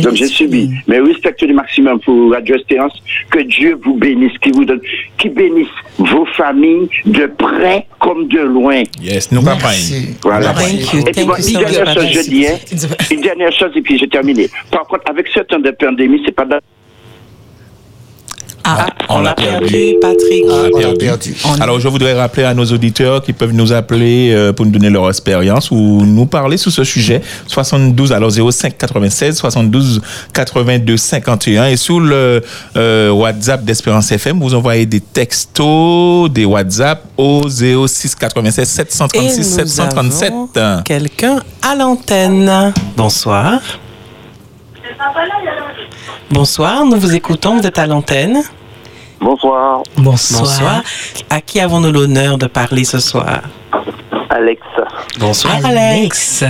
Donc 0.02 0.14
j'ai 0.14 0.26
subi. 0.26 0.70
Mais 0.86 1.00
respectez 1.00 1.46
le 1.46 1.54
maximum 1.54 2.00
pour 2.00 2.32
Radio 2.32 2.56
Espérance. 2.56 2.92
Que 3.30 3.40
Dieu 3.40 3.78
vous 3.82 3.94
bénisse, 3.94 4.36
qui 4.38 4.50
vous 4.50 4.64
donne, 4.64 4.80
qui 5.18 5.28
bénisse 5.28 5.68
vos 5.98 6.26
familles 6.36 6.88
de 7.06 7.26
près 7.26 7.86
comme 7.98 8.28
de 8.28 8.40
loin. 8.40 8.82
Yes, 9.00 9.32
nous 9.32 9.42
campagne. 9.42 10.14
Voilà. 10.22 10.52
Thank 10.52 10.92
you, 10.92 11.00
et 11.06 11.12
puis 11.12 11.24
bon, 11.24 11.34
une 11.34 11.58
dernière 11.58 11.94
chose, 11.94 12.08
je 12.12 12.28
dis, 12.28 12.46
hein, 12.46 12.56
une 13.10 13.20
dernière 13.20 13.52
chose 13.52 13.70
et 13.74 13.82
puis 13.82 13.98
j'ai 13.98 14.08
terminé. 14.08 14.48
Par 14.70 14.82
contre, 14.86 15.10
avec 15.10 15.26
ce 15.28 15.40
temps 15.40 15.58
de 15.58 15.70
pandémie, 15.70 16.20
c'est 16.24 16.34
pas 16.34 16.44
dans- 18.64 19.16
On 19.16 19.20
l'a 19.20 19.34
perdu, 19.34 19.94
Patrick. 20.00 20.44
On 20.48 20.62
l'a 20.78 20.94
perdu. 20.98 21.34
Alors, 21.60 21.80
je 21.80 21.88
voudrais 21.88 22.12
rappeler 22.14 22.44
à 22.44 22.54
nos 22.54 22.64
auditeurs 22.66 23.22
qui 23.22 23.32
peuvent 23.32 23.52
nous 23.54 23.72
appeler 23.72 24.32
euh, 24.32 24.52
pour 24.52 24.66
nous 24.66 24.72
donner 24.72 24.90
leur 24.90 25.08
expérience 25.08 25.70
ou 25.70 25.76
nous 26.04 26.26
parler 26.26 26.56
sur 26.56 26.70
ce 26.70 26.84
sujet. 26.84 27.22
72, 27.46 28.12
alors 28.12 28.30
05 28.30 28.76
96 28.76 29.36
72 29.36 30.00
82 30.34 30.96
51 30.96 31.66
et 31.68 31.76
sur 31.76 32.00
le 32.00 32.42
euh, 32.76 33.10
WhatsApp 33.10 33.64
d'Espérance 33.64 34.12
FM, 34.12 34.38
vous 34.40 34.54
envoyez 34.54 34.86
des 34.86 35.00
textos, 35.00 36.30
des 36.30 36.44
WhatsApp 36.44 37.02
au 37.16 37.48
06 37.48 38.14
96 38.14 38.68
736 38.68 39.24
Et 39.24 39.38
nous 39.38 39.68
737. 39.68 40.32
avons 40.56 40.82
Quelqu'un 40.82 41.40
à 41.62 41.74
l'antenne. 41.74 42.72
Bonsoir. 42.96 43.60
Bonsoir, 46.30 46.84
nous 46.84 46.96
vous 46.98 47.14
écoutons, 47.14 47.56
vous 47.58 47.66
êtes 47.66 47.78
à 47.78 47.86
l'antenne. 47.86 48.42
Bonsoir. 49.20 49.82
Bonsoir. 49.96 50.82
À 51.30 51.40
qui 51.40 51.60
avons-nous 51.60 51.92
l'honneur 51.92 52.38
de 52.38 52.46
parler 52.46 52.84
ce 52.84 52.98
soir? 52.98 53.40
Alex. 54.30 54.60
Bonsoir, 55.18 55.56
Alex. 55.64 56.44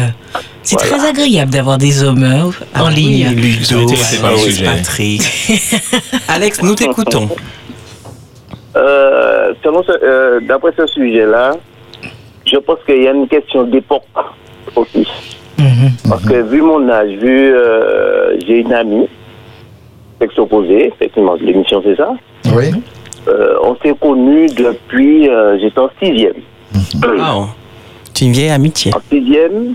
C'est 0.62 0.76
Voilà. 0.78 0.99
très 0.99 1.09
agréable 1.09 1.51
d'avoir 1.53 1.78
des 1.78 2.03
hommes 2.03 2.24
en 2.24 2.51
Ah 2.74 2.84
oui, 2.88 2.94
ligne. 2.94 3.28
Ludo, 3.30 3.88
Alex, 3.88 4.42
sujet. 4.44 4.64
Patrick. 4.66 5.22
Alex, 6.28 6.62
nous 6.62 6.74
t'écoutons. 6.74 7.28
Euh, 8.76 9.55
euh, 9.64 10.40
D'après 10.42 10.72
ce 10.76 10.86
sujet-là, 10.86 11.53
je 12.46 12.57
pense 12.59 12.78
qu'il 12.86 13.03
y 13.03 13.09
a 13.09 13.12
une 13.12 13.28
question 13.28 13.64
d'époque 13.64 14.05
aussi. 14.76 15.07
Parce 16.09 16.24
que 16.24 16.42
vu 16.42 16.62
mon 16.62 16.88
âge, 16.88 17.11
vu 17.11 17.52
euh, 17.54 18.38
j'ai 18.46 18.61
une 18.61 18.72
amie, 18.72 19.09
sexe 20.20 20.38
opposé, 20.38 20.88
effectivement, 20.88 21.34
l'émission 21.40 21.82
c'est 21.84 21.96
ça? 21.96 22.12
Oui. 22.54 22.66
Euh, 23.26 23.56
on 23.62 23.76
s'est 23.76 23.94
connus 24.00 24.46
depuis, 24.46 25.28
euh, 25.28 25.59
j'étais 25.59 25.78
en 25.80 25.90
sixième. 26.02 26.34
Wow. 27.02 27.48
C'est 28.14 28.24
une 28.26 28.32
vieille 28.32 28.50
amitié. 28.50 28.92
En 28.94 29.00
sixième, 29.11 29.74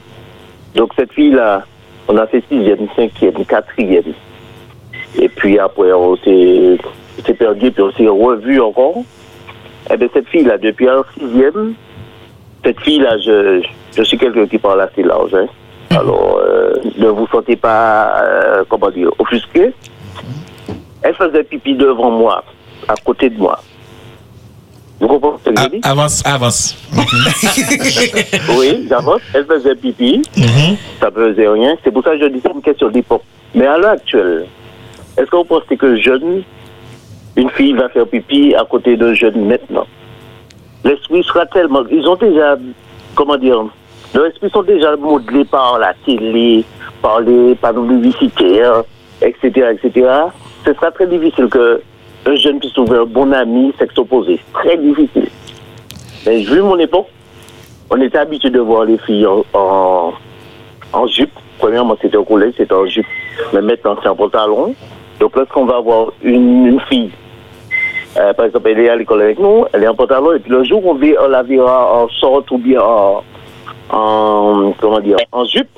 donc 0.75 0.91
cette 0.97 1.11
fille-là, 1.13 1.65
on 2.07 2.17
a 2.17 2.25
fait 2.27 2.43
sixième, 2.49 2.87
cinquième, 2.95 3.45
quatrième. 3.45 4.13
Et 5.19 5.29
puis 5.29 5.59
après, 5.59 5.93
on 5.93 6.15
s'est 6.17 6.77
on 7.19 7.23
s'est 7.25 7.33
perdu, 7.35 7.71
puis 7.71 7.83
on 7.83 7.91
s'est 7.91 8.07
revu 8.07 8.59
encore. 8.59 9.03
Eh 9.91 9.97
bien, 9.97 10.07
cette 10.13 10.27
fille-là, 10.29 10.57
depuis 10.57 10.87
un 10.89 11.03
sixième, 11.17 11.73
cette 12.65 12.79
fille-là, 12.81 13.17
je, 13.19 13.61
je 13.95 14.03
suis 14.03 14.17
quelqu'un 14.17 14.47
qui 14.47 14.57
parle 14.57 14.81
assez 14.81 15.03
large. 15.03 15.33
hein. 15.35 15.45
Alors, 15.95 16.39
euh, 16.39 16.73
ne 16.97 17.07
vous 17.07 17.27
sentez 17.27 17.55
pas, 17.55 18.21
euh, 18.21 18.63
comment 18.69 18.89
dire, 18.89 19.09
offusqué. 19.19 19.73
Elle 21.01 21.13
faisait 21.15 21.43
pipi 21.43 21.75
devant 21.75 22.11
moi, 22.11 22.43
à 22.87 22.95
côté 23.03 23.29
de 23.29 23.37
moi. 23.37 23.59
Vous 24.99 25.07
comprenez 25.07 25.37
ce 25.43 25.49
que 25.49 25.61
je 25.61 25.69
dis? 25.69 25.79
Avance, 25.83 26.23
avance. 26.25 26.77
Oui, 28.57 28.85
j'avance. 28.89 29.21
Elle 29.33 29.45
faisait 29.45 29.75
pipi. 29.75 30.21
Ça 30.99 31.11
faisait 31.11 31.47
rien. 31.47 31.75
C'est 31.83 31.91
pour 31.91 32.03
ça 32.03 32.11
que 32.11 32.19
je 32.21 32.27
dis 32.27 32.39
c'est 32.41 32.51
une 32.51 32.61
question 32.61 32.89
d'époque. 32.89 33.23
Mais 33.53 33.65
à 33.67 33.77
l'heure 33.77 33.91
actuelle, 33.91 34.45
est-ce 35.17 35.29
que 35.29 35.35
vous 35.35 35.43
pensez 35.43 35.75
que 35.77 35.97
jeune, 35.97 36.43
une 37.35 37.49
fille 37.51 37.73
va 37.73 37.89
faire 37.89 38.07
pipi 38.07 38.55
à 38.55 38.63
côté 38.63 38.95
d'un 38.95 39.13
jeune 39.13 39.45
maintenant? 39.45 39.85
L'esprit 40.83 41.23
sera 41.23 41.45
tellement. 41.47 41.83
Ils 41.91 42.07
ont 42.07 42.15
déjà. 42.15 42.55
Comment 43.15 43.37
dire 43.37 43.65
Leurs 44.13 44.27
esprits 44.27 44.49
sont 44.51 44.63
déjà 44.63 44.95
modelés 44.95 45.45
par 45.45 45.79
la 45.79 45.93
télé, 46.05 46.63
par 47.01 47.21
les 47.21 47.55
panneaux 47.55 47.85
publicitaires, 47.85 48.83
etc., 49.21 49.71
etc. 49.71 50.07
Ce 50.65 50.73
sera 50.73 50.91
très 50.91 51.07
difficile 51.07 51.47
que 51.47 51.81
un 52.25 52.35
jeune 52.35 52.59
puisse 52.59 52.73
trouver 52.73 52.97
un 52.99 53.05
bon 53.05 53.31
ami 53.33 53.73
sexe 53.77 53.97
opposé. 53.97 54.39
Très 54.53 54.77
difficile. 54.77 55.27
Mais 56.25 56.41
vu 56.43 56.61
mon 56.61 56.77
époque, 56.77 57.07
on 57.89 57.99
était 58.01 58.19
habitué 58.19 58.49
de 58.49 58.59
voir 58.59 58.85
les 58.85 58.97
filles 58.99 59.25
en, 59.25 60.13
en, 60.93 61.07
jupe. 61.07 61.33
Premièrement, 61.59 61.97
c'était 62.01 62.17
au 62.17 62.23
collège, 62.23 62.53
c'était 62.57 62.73
en 62.73 62.85
jupe. 62.85 63.05
Mais 63.53 63.61
maintenant, 63.61 63.97
c'est 64.01 64.09
en 64.09 64.15
pantalon. 64.15 64.73
Donc, 65.19 65.35
lorsqu'on 65.35 65.65
va 65.65 65.79
voir 65.79 66.13
une, 66.23 66.79
fille, 66.89 67.11
euh, 68.17 68.33
par 68.33 68.45
exemple, 68.45 68.69
elle 68.69 68.79
est 68.79 68.89
à 68.89 68.95
l'école 68.95 69.21
avec 69.21 69.39
nous, 69.39 69.65
elle 69.73 69.83
est 69.83 69.87
en 69.87 69.95
pantalon, 69.95 70.33
et 70.33 70.39
puis 70.39 70.51
le 70.51 70.63
jour 70.63 70.85
où 70.85 70.91
on, 70.91 71.27
la 71.27 71.43
verra 71.43 72.03
en 72.03 72.07
short 72.09 72.49
ou 72.51 72.57
bien 72.57 72.81
en, 72.81 73.23
en, 73.93 74.73
comment 74.81 74.99
dire, 74.99 75.17
en 75.31 75.45
jupe, 75.45 75.69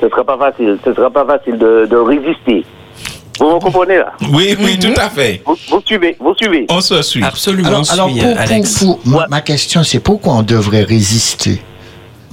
ce 0.00 0.04
ne 0.06 0.10
sera 0.10 0.24
pas 0.24 0.36
facile. 0.38 0.78
Ce 0.84 0.90
ne 0.90 0.94
sera 0.94 1.10
pas 1.10 1.24
facile 1.24 1.58
de, 1.58 1.86
de 1.90 1.96
résister. 1.96 2.64
Vous 3.38 3.46
me 3.46 3.58
comprenez 3.60 3.98
là? 3.98 4.12
Oui, 4.32 4.56
oui, 4.60 4.78
tout 4.78 4.98
à 4.98 5.10
fait. 5.10 5.42
Vous, 5.44 5.56
vous 5.70 5.80
suivez, 5.84 6.16
vous 6.20 6.34
suivez. 6.34 6.66
On 6.70 6.80
se 6.80 7.02
suit. 7.02 7.22
Absolument, 7.22 7.68
Alors, 7.68 7.82
on 7.88 7.92
alors, 7.92 8.08
suit, 8.10 8.20
pour- 8.20 8.30
pour- 8.32 8.40
Alex. 8.40 8.84
pour- 8.84 9.00
ma, 9.04 9.26
ma 9.28 9.40
question, 9.42 9.82
c'est 9.82 10.00
pourquoi 10.00 10.34
on 10.34 10.42
devrait 10.42 10.82
résister 10.84 11.60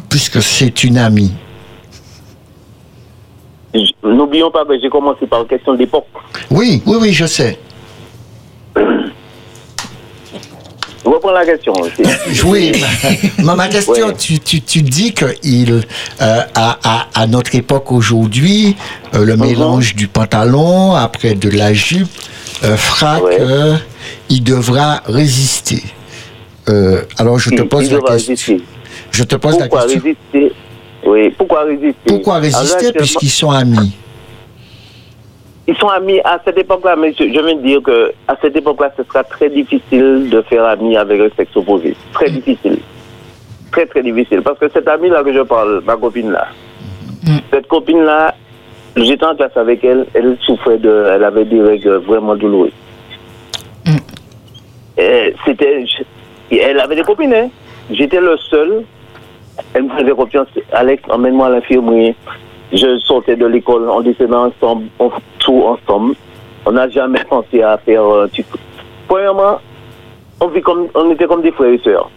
Puisque 0.09 0.41
c'est 0.41 0.83
une 0.83 0.97
amie? 0.97 1.33
N'oublions 4.03 4.51
pas 4.51 4.63
que 4.65 4.79
j'ai 4.79 4.89
commencé 4.89 5.25
par 5.25 5.41
une 5.41 5.47
question 5.47 5.73
d'époque. 5.73 6.05
Oui, 6.51 6.83
oui, 6.85 6.97
oui, 7.01 7.11
je 7.11 7.25
sais. 7.25 7.57
Je 11.05 11.09
reprends 11.09 11.31
la 11.31 11.45
question. 11.45 11.73
aussi. 11.73 12.03
Oui, 12.45 12.71
ma, 13.43 13.55
ma 13.55 13.67
question, 13.67 14.07
Ouais. 14.07 14.15
tu, 14.17 14.39
tu, 14.39 14.61
tu 14.61 14.81
dis 14.81 15.13
que 15.13 15.25
il, 15.43 15.71
euh, 15.73 15.81
à, 16.55 16.77
à, 16.83 17.07
à 17.13 17.27
notre 17.27 17.55
époque 17.55 17.91
aujourd'hui, 17.91 18.75
euh, 19.13 19.25
le 19.25 19.35
mélange 19.37 19.95
du 19.95 20.07
pantalon 20.07 20.93
après 20.95 21.33
de 21.35 21.49
la 21.49 21.73
jupe 21.73 22.07
euh, 22.63 22.77
fera 22.77 23.19
que 23.19 23.73
il 24.29 24.43
devra 24.43 25.01
résister. 25.05 25.83
Euh, 26.69 27.01
alors 27.17 27.39
je 27.39 27.49
te 27.49 27.61
pose 27.63 27.87
il 27.87 27.93
la 27.93 27.99
question. 28.01 28.31
résister. 28.33 28.61
Je 29.11 29.23
te 29.23 29.35
pose 29.35 29.57
Pourquoi 29.57 29.81
la 29.81 29.85
question. 29.87 30.01
résister? 30.31 30.55
Oui, 31.05 31.29
pourquoi 31.37 31.63
résister? 31.65 31.95
Pourquoi 32.07 32.35
résister 32.37 32.93
puisqu'ils 32.93 33.29
sont 33.29 33.51
amis? 33.51 33.91
Ils 35.67 35.77
sont 35.77 35.87
amis 35.87 36.19
à 36.25 36.39
cette 36.43 36.57
époque-là, 36.57 36.95
mais 36.97 37.13
je, 37.13 37.23
je 37.23 37.39
viens 37.39 37.55
de 37.55 37.61
dire 37.61 37.81
que 37.81 38.11
à 38.27 38.35
cette 38.41 38.55
époque-là, 38.55 38.91
ce 38.97 39.03
sera 39.03 39.23
très 39.23 39.49
difficile 39.49 40.29
de 40.29 40.41
faire 40.41 40.65
ami 40.65 40.97
avec 40.97 41.21
un 41.21 41.29
sexe 41.35 41.55
opposé. 41.55 41.95
Très 42.11 42.29
difficile. 42.29 42.79
Très, 43.71 43.85
très 43.85 44.03
difficile. 44.03 44.41
Parce 44.41 44.59
que 44.59 44.69
cette 44.69 44.87
amie-là 44.87 45.23
que 45.23 45.33
je 45.33 45.41
parle, 45.41 45.81
ma 45.85 45.95
copine-là, 45.95 46.47
cette 47.51 47.67
copine-là, 47.67 48.35
j'étais 48.97 49.25
en 49.25 49.35
classe 49.35 49.55
avec 49.55 49.83
elle, 49.83 50.05
elle 50.13 50.37
souffrait 50.45 50.77
de. 50.77 51.07
Elle 51.15 51.23
avait 51.23 51.45
des 51.45 51.61
règles 51.61 51.95
vraiment 51.97 52.35
douloureuses. 52.35 52.71
Et 54.97 55.33
C'était. 55.45 55.85
Elle 56.51 56.79
avait 56.79 56.95
des 56.95 57.03
copines, 57.03 57.33
hein. 57.33 57.47
J'étais 57.89 58.21
le 58.21 58.37
seul 58.49 58.83
Elle 59.73 59.83
me 59.83 59.89
faisait 59.97 60.11
confiance. 60.11 60.47
Alex, 60.71 61.03
emmène-moi 61.09 61.47
à 61.47 61.49
l'infirmerie. 61.51 62.15
Je 62.73 62.97
sortais 62.99 63.35
de 63.35 63.45
l'école, 63.45 63.87
on 63.87 64.01
descendait 64.01 64.33
ensemble, 64.35 64.87
on 64.99 65.11
tout 65.39 65.63
ensemble. 65.63 66.15
On 66.65 66.71
n'a 66.71 66.89
jamais 66.89 67.23
pensé 67.29 67.61
à 67.61 67.77
faire 67.77 68.03
un 68.03 68.27
petit 68.27 68.43
coup. 68.43 68.57
Premièrement, 69.07 69.59
on, 70.41 70.47
vit 70.47 70.61
comme, 70.61 70.87
on 70.95 71.11
était 71.11 71.25
comme 71.27 71.41
des 71.43 71.51
frères 71.51 71.71
et 71.73 71.79
sœurs. 71.79 72.09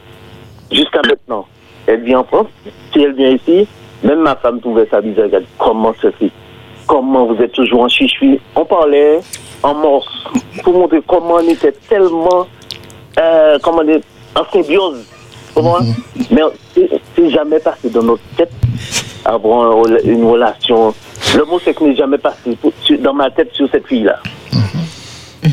Jusqu'à 0.72 1.00
maintenant. 1.06 1.46
Elle 1.86 2.02
vient 2.02 2.20
en 2.20 2.24
France. 2.24 2.46
Si 2.92 3.00
elle 3.02 3.12
vient 3.14 3.30
ici, 3.30 3.68
même 4.02 4.20
ma 4.20 4.34
femme 4.36 4.60
trouvait 4.60 4.86
ça 4.90 5.00
bizarre. 5.00 5.26
Elle 5.32 5.42
dit, 5.42 5.48
comment 5.58 5.94
ça 6.00 6.10
fait? 6.12 6.30
Comment 6.86 7.26
vous 7.26 7.40
êtes 7.42 7.52
toujours 7.52 7.82
en 7.82 7.88
chichi? 7.88 8.40
On 8.54 8.64
parlait 8.64 9.20
en 9.62 9.74
morse 9.74 10.08
pour 10.64 10.72
montrer 10.74 11.02
comment 11.06 11.34
on 11.34 11.48
était 11.48 11.72
tellement, 11.88 12.46
euh, 13.20 13.58
comment 13.62 13.84
dire, 13.84 14.00
en 14.34 14.44
symbiose. 14.52 15.04
Comment 15.54 15.78
Mais 16.30 16.42
c'est- 16.74 16.88
c'est 17.14 17.30
jamais 17.30 17.58
passé 17.60 17.88
dans 17.90 18.02
notre 18.02 18.22
tête 18.36 18.50
avoir 19.26 19.86
une 20.04 20.24
relation. 20.24 20.94
Le 21.34 21.44
mot 21.44 21.60
c'est 21.64 21.74
que 21.74 21.84
n'est 21.84 21.96
jamais 21.96 22.18
passé 22.18 22.56
dans 23.00 23.14
ma 23.14 23.30
tête 23.30 23.50
sur 23.54 23.68
cette 23.70 23.86
fille-là. 23.86 24.18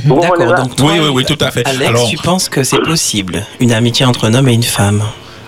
Vous 0.06 0.16
comprenez 0.16 0.46
D'accord, 0.46 0.58
ça? 0.58 0.64
donc 0.64 0.76
toi, 0.76 0.92
Oui, 0.92 1.00
oui, 1.02 1.10
oui, 1.14 1.26
tout 1.26 1.38
à 1.40 1.52
fait. 1.52 1.68
Alex, 1.68 1.86
Alors- 1.90 2.08
tu 2.10 2.18
penses 2.18 2.50
que 2.50 2.64
c'est 2.64 2.80
possible, 2.82 3.44
une 3.60 3.72
amitié 3.72 4.06
entre 4.06 4.26
un 4.26 4.34
homme 4.34 4.48
et 4.50 4.54
une 4.54 4.64
femme? 4.64 5.04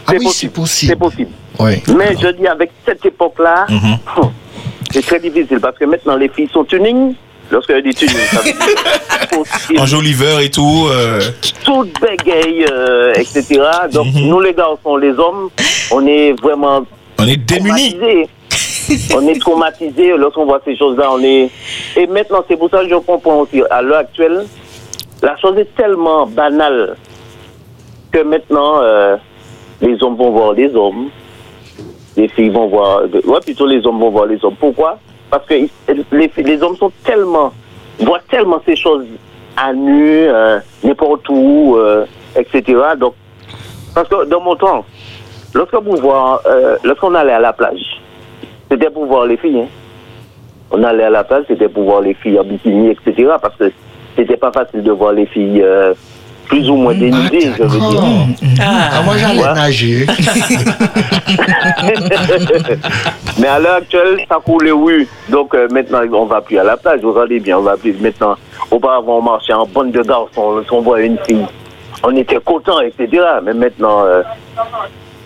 C'est 0.08 0.20
possible. 0.20 0.54
C'est 0.68 0.96
possible. 0.96 1.32
Mais 1.60 2.16
je 2.22 2.28
dis 2.38 2.48
avec 2.48 2.70
cette 2.86 3.04
époque-là, 3.06 3.66
Mhm. 3.70 3.98
c'est 4.92 5.02
très 5.06 5.20
difficile 5.20 5.60
parce 5.60 5.78
que 5.78 5.86
maintenant 5.86 6.16
les 6.16 6.30
filles 6.30 6.50
sont 6.54 6.64
tuning. 6.64 7.16
Lorsque 7.52 7.74
je 7.76 7.80
dis 7.80 7.94
tuning, 7.94 8.16
ça 8.32 8.40
veut 8.40 8.52
dire 8.54 9.82
Enjoliveur 9.82 10.40
et 10.42 10.50
tout. 10.50 10.88
euh, 10.90 11.22
toutes 11.64 11.94
bégayes, 12.02 12.66
euh, 12.72 13.14
etc. 13.16 13.62
Donc 13.92 14.08
nous 14.16 14.40
les 14.40 14.54
garçons, 14.54 14.96
les 14.98 15.12
hommes, 15.12 15.50
on 15.92 16.06
est 16.08 16.34
vraiment 16.42 16.86
on 17.20 17.28
est 17.28 17.38
démunis. 17.38 17.98
on 19.16 19.28
est 19.28 19.40
traumatisés 19.40 20.16
lorsqu'on 20.18 20.46
voit 20.46 20.62
ces 20.66 20.76
choses-là. 20.76 21.10
On 21.12 21.24
est 21.24 21.50
et 21.96 22.08
maintenant 22.08 22.44
c'est 22.48 22.58
pour 22.58 22.70
ça 22.70 22.84
que 22.84 22.90
je 22.90 22.96
comprends 22.96 23.42
aussi 23.42 23.62
à 23.70 23.82
l'heure 23.82 24.00
actuelle, 24.00 24.46
la 25.22 25.38
chose 25.38 25.58
est 25.58 25.76
tellement 25.76 26.26
banale 26.28 26.98
que 28.12 28.20
maintenant 28.20 28.82
euh, 28.82 29.18
les 29.82 30.02
hommes 30.04 30.16
vont 30.16 30.32
voir 30.32 30.54
les 30.54 30.76
hommes, 30.76 31.10
les 32.16 32.28
filles 32.30 32.50
vont 32.50 32.68
voir, 32.68 33.04
ouais 33.04 33.40
plutôt 33.44 33.66
les 33.66 33.86
hommes 33.86 34.00
vont 34.00 34.12
voir 34.12 34.26
les 34.26 34.44
hommes. 34.44 34.56
Pourquoi? 34.60 35.00
Parce 35.30 35.46
que 35.48 35.54
les, 36.12 36.32
les 36.38 36.64
hommes 36.64 36.78
sont 36.78 36.92
tellement 37.04 37.52
voient 38.00 38.22
tellement 38.30 38.62
ces 38.66 38.76
choses 38.76 39.06
à 39.58 39.74
nu, 39.74 40.28
euh, 40.28 40.60
n'importe 40.84 41.28
où, 41.30 41.76
euh, 41.78 42.06
etc. 42.36 42.78
Donc 42.98 43.14
parce 43.94 44.10
que 44.10 44.26
dans 44.26 44.42
mon 44.42 44.56
temps, 44.56 44.86
lorsque 45.56 45.74
vous 45.76 45.96
voir, 45.98 46.42
euh, 46.46 46.78
lorsqu'on 46.84 47.16
allait 47.16 47.34
à 47.34 47.40
la 47.40 47.54
plage, 47.54 47.80
c'était 48.70 48.90
pour 48.92 49.06
voir 49.06 49.26
les 49.26 49.38
filles. 49.38 49.62
hein. 49.62 49.68
On 50.72 50.84
allait 50.84 51.06
à 51.06 51.10
la 51.10 51.24
plage, 51.24 51.46
c'était 51.48 51.70
pour 51.70 51.84
voir 51.86 52.02
les 52.02 52.14
filles 52.16 52.40
en 52.40 52.44
bikini, 52.44 52.90
etc. 52.92 53.34
Parce 53.42 53.56
que 53.56 53.72
c'était 54.16 54.38
pas 54.38 54.52
facile 54.52 54.84
de 54.84 54.92
voir 54.92 55.14
les 55.14 55.26
filles 55.28 55.62
euh, 55.64 55.94
plus 56.48 56.70
ou 56.70 56.76
moins 56.76 56.94
dénudées, 56.94 57.52
je 57.58 57.64
veux 57.64 57.80
dire. 57.90 58.04
Ah, 58.62 59.02
moi 59.04 59.16
j'allais 59.18 59.54
nager. 59.54 60.06
Mais 63.40 63.48
à 63.48 63.60
l'heure 63.60 63.76
actuelle, 63.76 64.20
ça 64.30 64.38
coule 64.44 64.64
les 64.66 64.72
rues. 64.72 65.08
Donc 65.30 65.54
euh, 65.54 65.68
maintenant, 65.72 66.00
on 66.14 66.26
va 66.26 66.42
plus 66.42 66.58
à 66.58 66.64
la 66.64 66.78
plage. 66.78 67.02
Vous 67.02 67.12
regardez 67.12 67.40
bien, 67.40 67.58
on 67.58 67.62
va 67.62 67.78
plus. 67.78 67.94
Maintenant, 68.00 68.36
auparavant, 68.72 69.18
on 69.20 69.22
marchait 69.22 69.54
en 69.54 69.66
bande 69.66 69.92
de 69.92 70.02
garçons. 70.02 70.62
Si 70.64 70.74
on 70.74 70.82
voit 70.82 71.02
une 71.02 71.18
fille, 71.28 71.46
on 72.04 72.16
était 72.16 72.40
content, 72.44 72.80
etc. 72.82 73.24
Mais 73.44 73.54
maintenant, 73.54 74.04
euh, 74.06 74.22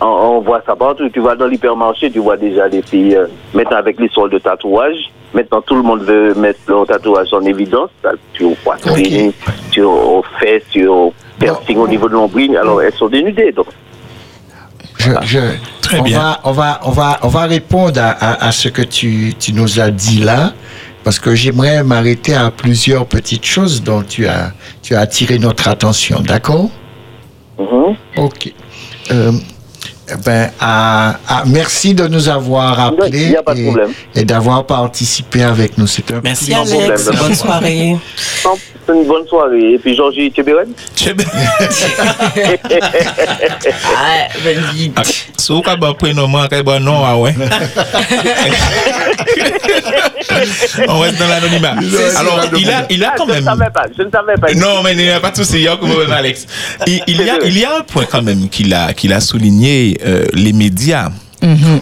on, 0.02 0.06
on 0.06 0.42
voit 0.42 0.62
ça 0.66 0.76
partout. 0.76 1.10
Tu 1.10 1.20
vas 1.20 1.36
dans 1.36 1.48
l'hypermarché, 1.48 2.12
tu 2.12 2.20
vois 2.20 2.38
déjà 2.38 2.70
des 2.70 2.82
filles. 2.82 3.16
euh, 3.16 3.28
maintenant, 3.54 3.78
avec 3.78 4.00
l'histoire 4.00 4.30
de 4.30 4.38
tatouage, 4.40 4.96
maintenant 5.34 5.62
tout 5.62 5.76
le 5.76 5.82
monde 5.84 6.02
veut 6.04 6.34
mettre 6.36 6.60
leur 6.68 6.86
tatouage 6.86 7.28
en 7.34 7.42
évidence. 7.42 7.90
Ça, 8.04 8.12
Tu 8.34 8.44
au 8.44 8.56
poitrine, 8.64 9.32
tu 9.72 9.82
aux 9.82 10.24
fesses, 10.40 10.64
tu 10.72 10.88
au 10.88 11.14
piercing 11.40 11.78
au 11.78 11.88
niveau 11.88 12.08
de 12.08 12.14
l'ombril. 12.14 12.56
Alors, 12.58 12.82
elles 12.82 12.94
sont 12.94 13.08
dénudées. 13.10 13.52
Donc, 13.52 13.68
Je, 14.98 15.12
je- 15.24 15.40
on, 15.98 16.04
Va, 16.04 16.40
on, 16.44 16.52
va, 16.52 16.80
on, 16.84 16.92
va, 16.92 17.20
on 17.24 17.28
va 17.30 17.46
répondre 17.46 18.00
à, 18.02 18.10
à- 18.12 18.48
à 18.48 18.52
ce 18.52 18.68
que 18.70 18.82
tu, 18.84 19.34
tu 19.40 19.54
nous 19.54 19.80
as 19.80 19.90
dit 19.92 20.20
là, 20.20 20.52
parce 21.04 21.18
que 21.20 21.34
j'aimerais 21.34 21.84
m'arrêter 21.84 22.36
à 22.36 22.52
plusieurs 22.52 23.06
petites 23.06 23.46
choses 23.46 23.82
dont 23.82 24.04
tu 24.04 24.28
as, 24.28 24.52
tu 24.84 24.94
as 24.96 25.00
attiré 25.00 25.40
notre 25.40 25.68
attention, 25.68 26.20
d'accord? 26.20 26.70
Ok. 28.18 28.54
Euh, 29.12 29.32
ben, 30.26 30.50
à- 30.60 31.16
à- 31.28 31.44
merci 31.46 31.94
de 31.94 32.08
nous 32.08 32.28
avoir 32.30 32.80
appelés 32.80 33.36
et, 34.16 34.20
et 34.22 34.26
d'avoir 34.26 34.66
participé 34.66 35.44
avec 35.44 35.78
nous. 35.78 35.88
C'était 35.88 36.16
un 36.16 36.22
Merci 36.24 36.52
plaisir. 36.54 36.80
Alex, 36.86 37.06
bonne 37.18 37.36
soirée. 37.36 37.98
C'est 38.88 38.94
une 38.96 39.06
bonne 39.06 39.28
soirée. 39.28 39.74
Et 39.74 39.78
puis, 39.78 39.96
Georgie 39.96 40.32
Tchéberen 40.32 40.70
Ah, 44.96 45.04
So 45.38 45.62
ka 45.62 45.76
ba 45.76 45.94
prénom 45.94 46.28
moi 46.28 46.48
ka 46.48 46.62
ba 46.64 46.80
non 46.80 47.02
ah 47.06 47.16
ouais. 47.18 47.34
On 50.88 51.00
reste 51.00 51.18
dans 51.18 51.28
l'anonymat. 51.28 51.76
Alors 52.18 52.42
il 52.58 52.70
a 52.70 52.86
il 52.90 53.04
a 53.04 53.14
quand 53.18 53.26
Je 53.26 53.32
ne 53.32 53.36
même 53.36 53.44
savais 53.46 53.70
pas, 53.74 53.86
je 53.98 54.04
ne 54.04 54.10
savais 54.12 54.36
pas. 54.36 54.54
Non, 54.54 54.84
mais 54.84 54.92
il 54.94 54.98
n'y 54.98 55.10
a 55.10 55.20
pas 55.20 55.32
de 55.32 55.38
souci, 55.38 55.58
il 55.58 55.62
y 55.64 55.68
a 55.68 55.78
comme 55.78 55.90
Alex. 56.12 56.46
Il, 56.88 57.02
il 57.08 57.22
y 57.22 57.30
a, 57.30 57.38
il 57.44 57.58
y 57.58 57.66
a 57.66 57.78
un 57.78 57.82
point 57.82 58.06
quand 58.10 58.22
même 58.22 58.50
qu'il 58.50 58.74
a, 58.74 58.94
qu'il 58.94 59.14
a 59.14 59.20
souligné, 59.22 59.98
euh, 60.06 60.26
les 60.34 60.54
médias. 60.54 61.10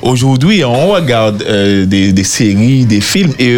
Aujourd'hui, 0.03 0.63
on 0.63 0.89
regarde 0.91 1.43
euh, 1.47 1.85
des, 1.85 2.13
des 2.13 2.23
séries, 2.23 2.85
des 2.85 3.01
films, 3.01 3.33
et 3.39 3.57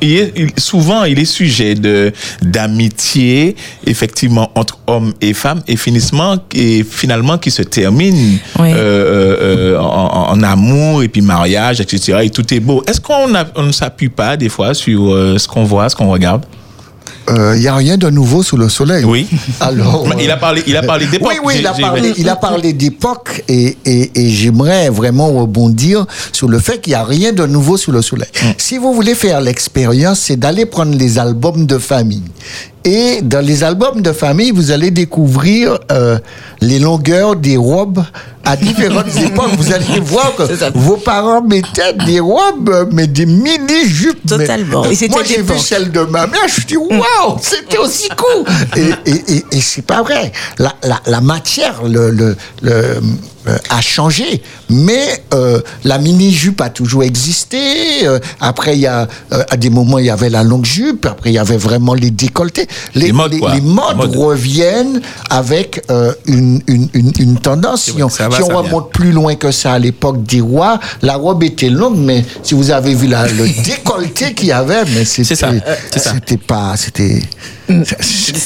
il 0.00 0.12
est- 0.16 0.32
il- 0.36 0.50
souvent, 0.60 1.02
il 1.04 1.18
est 1.18 1.24
sujet 1.24 1.74
de 1.74 2.12
d'amitié, 2.42 3.56
effectivement, 3.86 4.50
entre 4.54 4.78
hommes 4.86 5.12
et 5.20 5.34
femmes, 5.34 5.62
et 5.66 5.76
finalement, 5.76 6.36
et 6.54 6.84
finalement 6.88 7.36
qui 7.38 7.50
se 7.50 7.62
termine 7.62 8.38
euh, 8.74 8.76
euh, 8.76 9.74
euh, 9.74 9.78
en, 9.80 10.30
en 10.32 10.42
amour 10.42 11.02
et 11.02 11.08
puis 11.08 11.20
mariage, 11.22 11.80
etc. 11.80 12.18
Et 12.22 12.30
tout 12.30 12.52
est 12.54 12.60
beau. 12.60 12.82
Est-ce 12.86 13.00
qu'on 13.00 13.26
on 13.56 13.62
ne 13.64 13.72
s'appuie 13.72 14.08
pas 14.10 14.36
des 14.36 14.48
fois 14.48 14.72
sur 14.74 15.12
euh, 15.12 15.36
ce 15.38 15.48
qu'on 15.48 15.64
voit, 15.64 15.88
ce 15.88 15.96
qu'on 15.96 16.10
regarde? 16.10 16.44
Il 17.30 17.60
n'y 17.60 17.68
a 17.68 17.74
rien 17.74 17.96
de 17.96 18.10
nouveau 18.10 18.42
sous 18.42 18.56
le 18.56 18.68
soleil. 18.68 19.04
Oui. 19.04 19.28
Alors, 19.60 20.06
il 20.20 20.30
a 20.30 20.36
parlé, 20.36 20.62
il 20.66 20.76
a 20.76 20.82
parlé 20.82 21.06
d'époque. 21.06 21.30
Oui, 21.30 21.38
oui, 21.42 21.54
il 21.58 21.66
a 21.66 21.72
parlé, 21.72 22.12
il 22.16 22.28
a 22.28 22.36
parlé 22.36 22.72
d'époque 22.72 23.44
et, 23.48 23.76
et, 23.84 24.10
et 24.14 24.28
j'aimerais 24.30 24.88
vraiment 24.90 25.28
rebondir 25.32 26.06
sur 26.32 26.48
le 26.48 26.58
fait 26.58 26.80
qu'il 26.80 26.92
n'y 26.92 26.96
a 26.96 27.04
rien 27.04 27.32
de 27.32 27.46
nouveau 27.46 27.76
sous 27.76 27.92
le 27.92 28.02
soleil. 28.02 28.28
Mm. 28.42 28.46
Si 28.58 28.78
vous 28.78 28.92
voulez 28.94 29.14
faire 29.14 29.40
l'expérience, 29.40 30.20
c'est 30.20 30.36
d'aller 30.36 30.66
prendre 30.66 30.96
les 30.96 31.18
albums 31.18 31.66
de 31.66 31.78
famille. 31.78 32.22
Et 32.84 33.20
dans 33.22 33.44
les 33.44 33.62
albums 33.62 34.00
de 34.00 34.12
famille, 34.12 34.52
vous 34.52 34.70
allez 34.70 34.90
découvrir 34.90 35.78
euh, 35.92 36.18
les 36.62 36.78
longueurs 36.78 37.36
des 37.36 37.56
robes 37.58 38.02
à 38.44 38.56
différentes 38.56 39.14
époques. 39.22 39.50
Vous 39.58 39.72
allez 39.72 40.00
voir 40.00 40.34
que 40.34 40.78
vos 40.78 40.96
parents 40.96 41.42
mettaient 41.42 41.92
des 42.06 42.20
robes, 42.20 42.88
mais 42.92 43.06
des 43.06 43.26
mini-jupes. 43.26 44.26
Totalement. 44.26 44.84
Mais 44.88 44.94
Et 44.96 45.08
Moi, 45.10 45.22
j'ai 45.24 45.42
vu 45.42 45.58
celle 45.58 45.92
de 45.92 46.00
ma 46.00 46.26
mère, 46.26 46.48
je 46.48 46.66
dis 46.66 46.76
waouh, 46.78 47.36
c'était 47.42 47.78
aussi 47.78 48.08
cool. 48.16 48.44
Et, 48.76 49.10
et, 49.10 49.34
et, 49.36 49.44
et 49.52 49.60
c'est 49.60 49.82
pas 49.82 50.02
vrai. 50.02 50.32
La, 50.58 50.74
la, 50.82 51.00
la 51.06 51.20
matière 51.20 51.82
le, 51.84 52.10
le, 52.10 52.36
le, 52.62 53.00
a 53.46 53.80
changé, 53.80 54.42
mais 54.68 55.22
euh, 55.32 55.60
la 55.84 55.98
mini 55.98 56.32
jupe 56.32 56.60
a 56.60 56.68
toujours 56.68 57.02
existé. 57.02 58.06
Euh, 58.06 58.18
après, 58.40 58.74
il 58.74 58.80
y 58.80 58.86
a 58.86 59.08
euh, 59.32 59.42
à 59.50 59.56
des 59.56 59.70
moments 59.70 59.98
il 59.98 60.06
y 60.06 60.10
avait 60.10 60.30
la 60.30 60.42
longue 60.42 60.64
jupe. 60.64 61.06
Après, 61.06 61.30
il 61.30 61.34
y 61.34 61.38
avait 61.38 61.56
vraiment 61.56 61.94
les 61.94 62.10
décolletés. 62.10 62.66
Les, 62.94 63.06
Les 63.06 63.12
modes, 63.12 63.32
les 63.32 64.18
reviennent 64.18 65.00
avec 65.30 65.82
euh, 65.90 66.12
une, 66.26 66.60
une, 66.66 66.88
une, 66.92 67.12
une 67.18 67.38
tendance. 67.38 67.84
Si 67.84 68.02
on, 68.02 68.06
va, 68.06 68.36
si 68.36 68.42
remonte 68.42 68.92
plus 68.92 69.12
loin 69.12 69.34
que 69.34 69.50
ça 69.50 69.72
à 69.72 69.78
l'époque 69.78 70.22
des 70.24 70.40
rois, 70.40 70.78
la 71.02 71.16
robe 71.16 71.42
était 71.42 71.70
longue, 71.70 71.96
mais 71.96 72.24
si 72.42 72.54
vous 72.54 72.70
avez 72.70 72.94
vu 72.94 73.06
la, 73.06 73.26
le 73.26 73.48
décolleté 73.64 74.34
qu'il 74.34 74.48
y 74.48 74.52
avait, 74.52 74.84
mais 74.94 75.04
c'était, 75.04 75.34
c'était 75.34 76.36
pas, 76.36 76.74
c'était, 76.76 77.22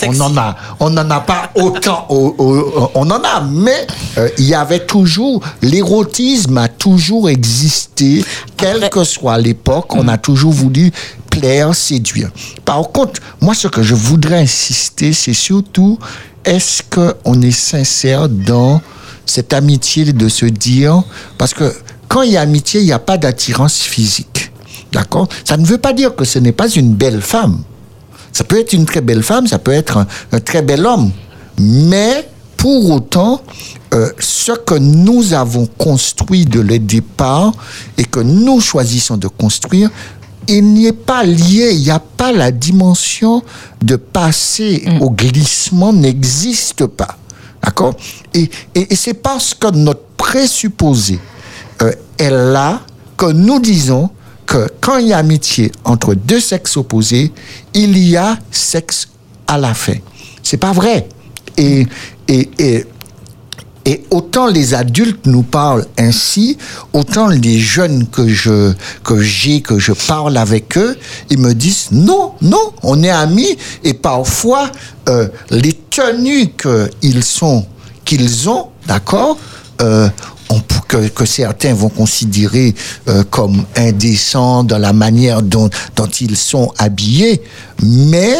on 0.08 0.20
en 0.20 0.36
a, 0.36 0.56
on 0.80 0.90
n'en 0.90 1.10
a 1.10 1.20
pas 1.20 1.50
autant, 1.54 2.06
au- 2.08 2.34
au- 2.38 2.90
on 2.94 3.10
en 3.10 3.22
a, 3.24 3.40
mais 3.42 3.86
euh, 4.18 4.28
il 4.38 4.44
y 4.44 4.54
avait 4.54 4.84
toujours, 4.86 5.40
l'érotisme 5.62 6.58
a 6.58 6.68
toujours 6.68 7.28
existé, 7.28 8.24
quelle 8.56 8.88
que 8.90 9.04
soit 9.04 9.38
l'époque, 9.38 9.94
on 9.94 10.08
a 10.08 10.18
toujours 10.18 10.52
voulu 10.52 10.92
plaire, 11.30 11.74
séduire. 11.74 12.30
Par 12.64 12.80
contre, 12.92 13.20
moi, 13.40 13.54
ce 13.54 13.68
que 13.68 13.82
je 13.82 13.94
voudrais 13.94 14.40
insister, 14.42 15.12
c'est 15.12 15.34
surtout, 15.34 15.98
est-ce 16.44 16.82
qu'on 16.90 17.40
est 17.42 17.50
sincère 17.50 18.28
dans 18.28 18.80
cette 19.26 19.52
amitié 19.52 20.12
de 20.12 20.28
se 20.28 20.46
dire, 20.46 21.02
parce 21.38 21.54
que 21.54 21.72
quand 22.08 22.22
il 22.22 22.32
y 22.32 22.36
a 22.36 22.42
amitié, 22.42 22.80
il 22.80 22.86
n'y 22.86 22.92
a 22.92 22.98
pas 22.98 23.16
d'attirance 23.16 23.78
physique. 23.78 24.52
D'accord? 24.92 25.26
Ça 25.44 25.56
ne 25.56 25.64
veut 25.66 25.78
pas 25.78 25.92
dire 25.92 26.14
que 26.14 26.24
ce 26.24 26.38
n'est 26.38 26.52
pas 26.52 26.68
une 26.68 26.94
belle 26.94 27.20
femme. 27.20 27.62
Ça 28.34 28.44
peut 28.44 28.58
être 28.58 28.74
une 28.74 28.84
très 28.84 29.00
belle 29.00 29.22
femme, 29.22 29.46
ça 29.46 29.58
peut 29.58 29.72
être 29.72 29.96
un, 29.96 30.06
un 30.32 30.40
très 30.40 30.60
bel 30.60 30.84
homme. 30.84 31.10
Mais 31.58 32.28
pour 32.58 32.90
autant, 32.90 33.40
euh, 33.94 34.10
ce 34.18 34.52
que 34.52 34.74
nous 34.74 35.34
avons 35.34 35.66
construit 35.78 36.44
de 36.44 36.60
le 36.60 36.78
départ 36.78 37.52
et 37.96 38.04
que 38.04 38.20
nous 38.20 38.60
choisissons 38.60 39.16
de 39.16 39.28
construire, 39.28 39.90
il 40.48 40.64
n'y 40.64 40.86
est 40.86 40.92
pas 40.92 41.24
lié, 41.24 41.70
il 41.72 41.82
n'y 41.82 41.90
a 41.90 42.00
pas 42.00 42.32
la 42.32 42.50
dimension 42.50 43.42
de 43.82 43.96
passer 43.96 44.84
au 45.00 45.10
glissement 45.10 45.92
n'existe 45.92 46.86
pas. 46.86 47.16
D'accord? 47.62 47.94
Et, 48.34 48.50
et, 48.74 48.92
et 48.92 48.96
c'est 48.96 49.14
parce 49.14 49.54
que 49.54 49.70
notre 49.70 50.02
présupposé 50.16 51.18
euh, 51.82 51.92
est 52.18 52.30
là 52.30 52.80
que 53.16 53.26
nous 53.30 53.60
disons 53.60 54.10
quand 54.80 54.98
il 54.98 55.08
y 55.08 55.12
a 55.12 55.18
amitié 55.18 55.72
entre 55.84 56.14
deux 56.14 56.40
sexes 56.40 56.76
opposés, 56.76 57.32
il 57.72 57.98
y 57.98 58.16
a 58.16 58.38
sexe 58.50 59.08
à 59.46 59.58
la 59.58 59.74
fin. 59.74 59.96
C'est 60.42 60.56
pas 60.56 60.72
vrai. 60.72 61.08
Et, 61.56 61.86
et, 62.28 62.50
et, 62.58 62.86
et 63.86 64.04
autant 64.10 64.46
les 64.46 64.74
adultes 64.74 65.26
nous 65.26 65.42
parlent 65.42 65.86
ainsi, 65.98 66.56
autant 66.92 67.28
les 67.28 67.58
jeunes 67.58 68.06
que 68.06 68.26
je 68.28 68.72
que 69.02 69.20
j'ai 69.20 69.60
que 69.60 69.78
je 69.78 69.92
parle 69.92 70.36
avec 70.38 70.78
eux, 70.78 70.96
ils 71.30 71.38
me 71.38 71.52
disent 71.52 71.88
non, 71.92 72.32
non, 72.40 72.72
on 72.82 73.02
est 73.02 73.10
amis 73.10 73.56
et 73.82 73.92
parfois 73.94 74.70
euh, 75.08 75.28
les 75.50 75.74
tenues 75.74 76.54
qu'ils 76.56 77.24
sont 77.24 77.66
qu'ils 78.04 78.48
ont, 78.48 78.68
d'accord, 78.86 79.38
euh, 79.80 80.08
que, 80.88 81.08
que 81.08 81.24
certains 81.24 81.74
vont 81.74 81.88
considérer 81.88 82.74
euh, 83.08 83.24
comme 83.30 83.64
indécents 83.76 84.64
dans 84.64 84.78
la 84.78 84.92
manière 84.92 85.42
dont, 85.42 85.68
dont 85.96 86.06
ils 86.06 86.36
sont 86.36 86.72
habillés, 86.78 87.42
mais 87.82 88.36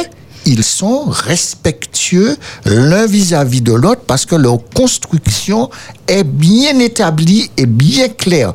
ils 0.47 0.65
sont 0.65 1.05
respectueux 1.07 2.37
l'un 2.67 3.07
vis-à-vis 3.07 3.63
de 3.63 3.73
l'autre 3.73 4.03
parce 4.07 4.27
que 4.27 4.35
leur 4.35 4.59
construction 4.75 5.71
est 6.07 6.25
bien 6.25 6.79
établie 6.79 7.51
et 7.57 7.67
bien 7.67 8.09
claire. 8.09 8.55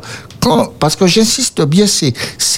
Parce 0.80 0.96
que 0.96 1.08
j'insiste 1.08 1.62
bien, 1.62 1.86
c'est, 1.88 2.14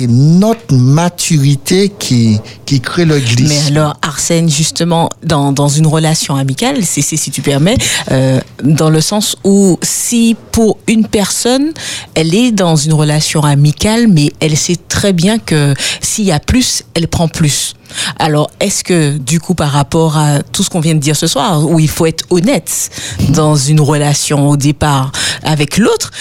notre 0.08 0.74
maturité 0.74 1.92
qui, 1.98 2.40
crée 2.82 3.06
le 3.06 3.20
glisse. 3.20 3.50
Mais 3.50 3.78
alors, 3.78 3.96
Arsène, 4.02 4.50
justement, 4.50 5.10
dans, 5.24 5.68
une 5.68 5.88
relation 5.88 6.36
amicale, 6.36 6.84
c'est, 6.84 7.02
si 7.02 7.32
tu 7.32 7.42
permets, 7.42 7.78
euh, 8.12 8.40
dans 8.64 8.90
le 8.90 9.02
sens 9.02 9.36
où 9.44 9.78
si 9.82 10.36
pour 10.52 10.78
une 10.88 11.06
personne, 11.06 11.72
elle 12.16 12.34
est 12.34 12.52
dans 12.52 12.76
une 12.76 12.94
relation 12.94 13.44
amicale, 13.44 14.08
mais 14.08 14.32
elle 14.40 14.58
sait 14.58 14.78
très 14.88 15.14
bien 15.14 15.38
que 15.38 15.74
s'il 16.02 16.26
y 16.26 16.32
a 16.32 16.40
plus, 16.40 16.84
elle 16.94 17.08
prend 17.08 17.28
plus. 17.28 17.76
Alors, 18.20 18.50
est-ce 18.60 18.84
que, 18.84 19.18
du 19.18 19.40
coup, 19.40 19.54
par 19.54 19.72
rapport 19.72 20.18
à 20.18 20.42
tout 20.42 20.64
ce 20.64 20.70
qu'on 20.70 20.80
vient 20.80 20.96
de 20.96 21.00
dire 21.00 21.16
ce 21.16 21.28
soir, 21.28 21.70
où 21.70 21.80
il 21.80 21.90
faut 21.90 22.06
être 22.06 22.26
honnête 22.30 22.90
dans 23.30 23.56
une 23.56 23.82
relation 23.82 24.50
au 24.50 24.58
départ 24.58 25.12
avec 25.44 25.78
l'autre, 25.78 26.12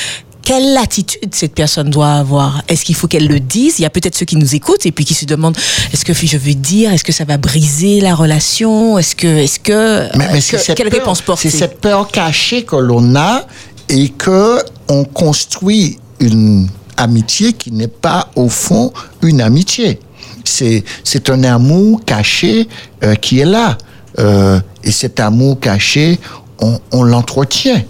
quelle 0.42 0.76
attitude 0.78 1.34
cette 1.34 1.54
personne 1.54 1.90
doit 1.90 2.12
avoir? 2.14 2.62
Est-ce 2.68 2.84
qu'il 2.84 2.94
faut 2.94 3.06
qu'elle 3.08 3.28
le 3.28 3.40
dise? 3.40 3.78
Il 3.78 3.82
y 3.82 3.84
a 3.84 3.90
peut-être 3.90 4.16
ceux 4.16 4.26
qui 4.26 4.36
nous 4.36 4.54
écoutent 4.54 4.86
et 4.86 4.92
puis 4.92 5.04
qui 5.04 5.14
se 5.14 5.24
demandent 5.24 5.56
est-ce 5.92 6.04
que 6.04 6.12
je 6.14 6.36
veux 6.36 6.54
dire 6.54 6.92
Est-ce 6.92 7.04
que 7.04 7.12
ça 7.12 7.24
va 7.24 7.36
briser 7.36 8.00
la 8.00 8.14
relation? 8.14 8.98
Est-ce 8.98 9.14
que, 9.16 9.26
est-ce 9.26 9.60
que, 9.60 10.08
Mais, 10.16 10.28
mais 10.32 10.38
est-ce 10.38 10.48
c'est 10.50 10.56
que- 10.56 10.62
cette 10.62 10.76
quelle 10.76 10.90
peur- 10.90 11.00
réponse 11.00 11.20
porter? 11.22 11.50
C'est 11.50 11.58
cette 11.58 11.80
peur 11.80 12.08
cachée 12.08 12.64
que 12.64 12.76
l'on 12.76 13.14
a 13.16 13.46
et 13.88 14.08
que 14.10 14.58
on 14.88 15.04
construit 15.04 15.98
une 16.20 16.68
amitié 16.96 17.52
qui 17.52 17.72
n'est 17.72 17.88
pas 17.88 18.30
au 18.36 18.48
fond 18.48 18.92
une 19.22 19.40
amitié. 19.40 19.98
C'est 20.44 20.84
c'est 21.04 21.30
un 21.30 21.44
amour 21.44 22.00
caché 22.04 22.68
euh, 23.04 23.14
qui 23.14 23.40
est 23.40 23.44
là. 23.44 23.76
Euh, 24.18 24.58
et 24.82 24.90
cet 24.90 25.20
amour 25.20 25.60
caché, 25.60 26.18
on, 26.60 26.78
on 26.92 27.02
l'entretient. 27.04 27.82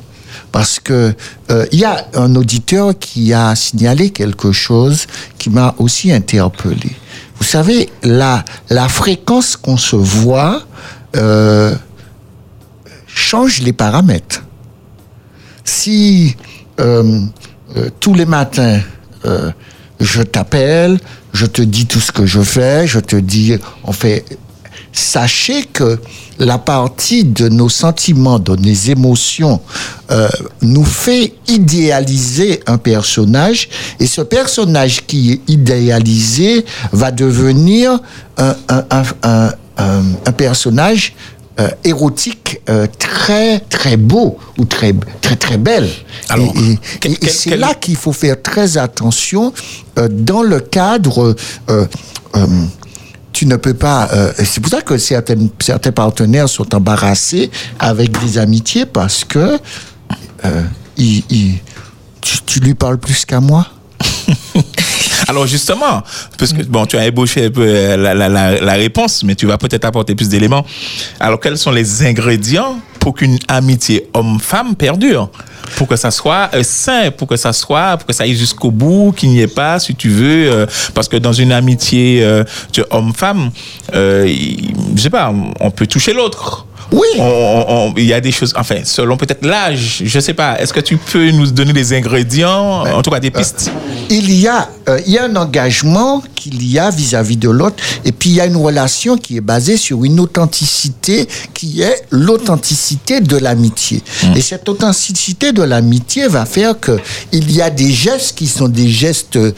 Parce 0.52 0.80
que 0.80 1.14
euh, 1.50 1.66
il 1.72 1.78
y 1.78 1.84
a 1.84 2.06
un 2.14 2.34
auditeur 2.34 2.98
qui 2.98 3.32
a 3.32 3.54
signalé 3.54 4.10
quelque 4.10 4.52
chose 4.52 5.06
qui 5.38 5.50
m'a 5.50 5.74
aussi 5.78 6.12
interpellé. 6.12 6.96
Vous 7.38 7.44
savez, 7.44 7.88
la, 8.02 8.44
la 8.68 8.88
fréquence 8.88 9.56
qu'on 9.56 9.76
se 9.76 9.96
voit 9.96 10.62
euh, 11.16 11.74
change 13.06 13.60
les 13.60 13.72
paramètres. 13.72 14.42
Si 15.64 16.36
euh, 16.80 17.20
tous 18.00 18.14
les 18.14 18.26
matins, 18.26 18.80
je 20.00 20.22
t'appelle, 20.22 20.98
je 21.32 21.46
te 21.46 21.62
dis 21.62 21.86
tout 21.86 22.00
ce 22.00 22.10
que 22.10 22.26
je 22.26 22.40
fais, 22.40 22.86
je 22.86 22.98
te 22.98 23.16
dis, 23.16 23.56
on 23.84 23.92
fait. 23.92 24.24
Sachez 24.92 25.64
que 25.64 25.98
la 26.38 26.58
partie 26.58 27.24
de 27.24 27.48
nos 27.48 27.68
sentiments, 27.68 28.38
de 28.38 28.56
nos 28.56 28.72
émotions, 28.90 29.60
euh, 30.10 30.28
nous 30.62 30.84
fait 30.84 31.34
idéaliser 31.48 32.60
un 32.66 32.78
personnage, 32.78 33.68
et 34.00 34.06
ce 34.06 34.20
personnage 34.22 35.06
qui 35.06 35.32
est 35.32 35.40
idéalisé 35.48 36.64
va 36.92 37.10
devenir 37.12 37.98
un, 38.36 38.56
un, 38.68 38.84
un, 39.22 39.52
un- 39.78 40.32
personnage 40.32 41.14
euh, 41.58 41.68
érotique 41.84 42.60
euh, 42.70 42.86
très 42.98 43.60
très 43.60 43.96
beau 43.98 44.38
ou 44.58 44.64
très 44.64 44.94
très 45.20 45.36
très 45.36 45.58
belle. 45.58 45.88
Alors, 46.30 46.52
et 46.56 46.72
et- 47.08 47.12
et- 47.12 47.24
et 47.26 47.28
c'est 47.28 47.56
là 47.56 47.74
qu'il 47.74 47.96
faut 47.96 48.12
faire 48.12 48.40
très 48.40 48.78
attention 48.78 49.52
euh, 49.98 50.08
dans 50.10 50.42
le 50.42 50.60
cadre. 50.60 51.36
Tu 53.32 53.46
ne 53.46 53.56
peux 53.56 53.74
pas. 53.74 54.08
euh, 54.12 54.32
c'est 54.36 54.60
pour 54.60 54.70
ça 54.70 54.82
que 54.82 54.98
certains 54.98 55.92
partenaires 55.94 56.48
sont 56.48 56.74
embarrassés 56.74 57.50
avec 57.78 58.18
des 58.20 58.38
amitiés 58.38 58.86
parce 58.86 59.24
que 59.24 59.58
euh, 60.44 60.62
tu, 60.96 62.60
lui 62.60 62.74
parles 62.74 62.98
plus 62.98 63.24
qu'à 63.24 63.40
moi. 63.40 63.66
Alors 65.28 65.46
justement, 65.46 66.02
parce 66.38 66.52
que 66.52 66.62
bon, 66.62 66.86
tu 66.86 66.96
as 66.96 67.06
ébauché 67.06 67.46
un 67.46 67.50
peu 67.50 67.64
euh, 67.64 68.60
la 68.60 68.72
réponse, 68.72 69.22
mais 69.22 69.34
tu 69.34 69.46
vas 69.46 69.58
peut-être 69.58 69.84
apporter 69.84 70.14
plus 70.14 70.28
d'éléments. 70.28 70.64
Alors 71.20 71.38
quels 71.40 71.58
sont 71.58 71.70
les 71.70 72.04
ingrédients 72.04 72.80
pour 73.00 73.14
qu'une 73.14 73.38
amitié 73.48 74.08
homme-femme 74.14 74.76
perdure 74.76 75.30
pour 75.76 75.88
que 75.88 75.96
ça 75.96 76.10
soit 76.10 76.50
euh, 76.54 76.62
sain, 76.62 77.10
pour 77.10 77.26
que 77.28 77.36
ça 77.36 77.52
soit, 77.52 77.96
pour 77.96 78.06
que 78.06 78.12
ça 78.12 78.24
aille 78.24 78.34
jusqu'au 78.34 78.70
bout, 78.70 79.12
qu'il 79.16 79.30
n'y 79.30 79.40
ait 79.40 79.46
pas, 79.46 79.78
si 79.78 79.94
tu 79.94 80.08
veux, 80.08 80.50
euh, 80.50 80.66
parce 80.94 81.08
que 81.08 81.16
dans 81.16 81.32
une 81.32 81.52
amitié 81.52 82.22
euh, 82.22 82.44
homme-femme, 82.90 83.50
euh, 83.94 84.26
je 84.94 85.00
sais 85.00 85.10
pas, 85.10 85.32
on 85.60 85.70
peut 85.70 85.86
toucher 85.86 86.12
l'autre. 86.12 86.66
Oui. 86.92 87.06
Il 87.96 88.04
y 88.04 88.12
a 88.12 88.20
des 88.20 88.32
choses, 88.32 88.52
enfin, 88.56 88.76
selon 88.84 89.16
peut-être 89.16 89.44
l'âge, 89.44 90.02
je 90.04 90.20
sais 90.20 90.34
pas. 90.34 90.58
Est-ce 90.60 90.72
que 90.72 90.80
tu 90.80 90.96
peux 90.96 91.30
nous 91.30 91.50
donner 91.50 91.72
des 91.72 91.92
ingrédients, 91.92 92.84
en 92.84 93.02
tout 93.02 93.10
cas 93.10 93.20
des 93.20 93.30
pistes? 93.30 93.70
Il 94.08 94.32
y 94.32 94.48
a, 94.48 94.68
euh, 94.88 95.00
il 95.06 95.12
y 95.12 95.18
a 95.18 95.24
un 95.24 95.36
engagement 95.36 96.22
qu'il 96.34 96.66
y 96.66 96.78
a 96.78 96.90
vis-à-vis 96.90 97.36
de 97.36 97.48
l'autre, 97.48 97.76
et 98.04 98.10
puis 98.12 98.30
il 98.30 98.36
y 98.36 98.40
a 98.40 98.46
une 98.46 98.56
relation 98.56 99.16
qui 99.16 99.36
est 99.36 99.40
basée 99.40 99.76
sur 99.76 100.04
une 100.04 100.18
authenticité 100.20 101.28
qui 101.54 101.82
est 101.82 102.02
l'authenticité 102.10 103.20
de 103.20 103.36
l'amitié. 103.36 104.02
Et 104.34 104.40
cette 104.40 104.68
authenticité 104.68 105.52
de 105.52 105.62
l'amitié 105.62 106.26
va 106.28 106.44
faire 106.46 106.78
que 106.78 106.98
il 107.32 107.50
y 107.52 107.62
a 107.62 107.70
des 107.70 107.92
gestes 107.92 108.36
qui 108.36 108.46
sont 108.48 108.68
des 108.68 108.88
gestes 108.88 109.36
euh, 109.36 109.52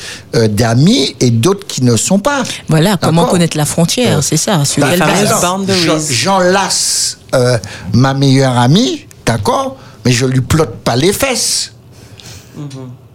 d'amis 0.49 1.17
et 1.21 1.31
d'autres 1.31 1.67
qui 1.67 1.83
ne 1.83 1.97
sont 1.97 2.19
pas. 2.19 2.43
Voilà, 2.69 2.97
comment 3.01 3.25
connaître 3.27 3.57
la 3.57 3.65
frontière, 3.65 4.23
c'est 4.23 4.37
ça. 4.37 4.65
Sur 4.65 4.81
Par 4.83 4.91
quelle 4.91 4.99
base? 5.01 5.23
Exemple, 5.23 5.73
je- 5.73 6.13
J'enlace 6.15 7.19
euh, 7.35 7.59
ma 7.93 8.15
meilleure 8.15 8.59
amie, 8.59 9.07
d'accord, 9.27 9.77
mais 10.05 10.13
je 10.13 10.27
lui 10.27 10.41
plotte 10.41 10.77
pas 10.85 10.97
les 10.97 11.13
fesses. 11.13 11.73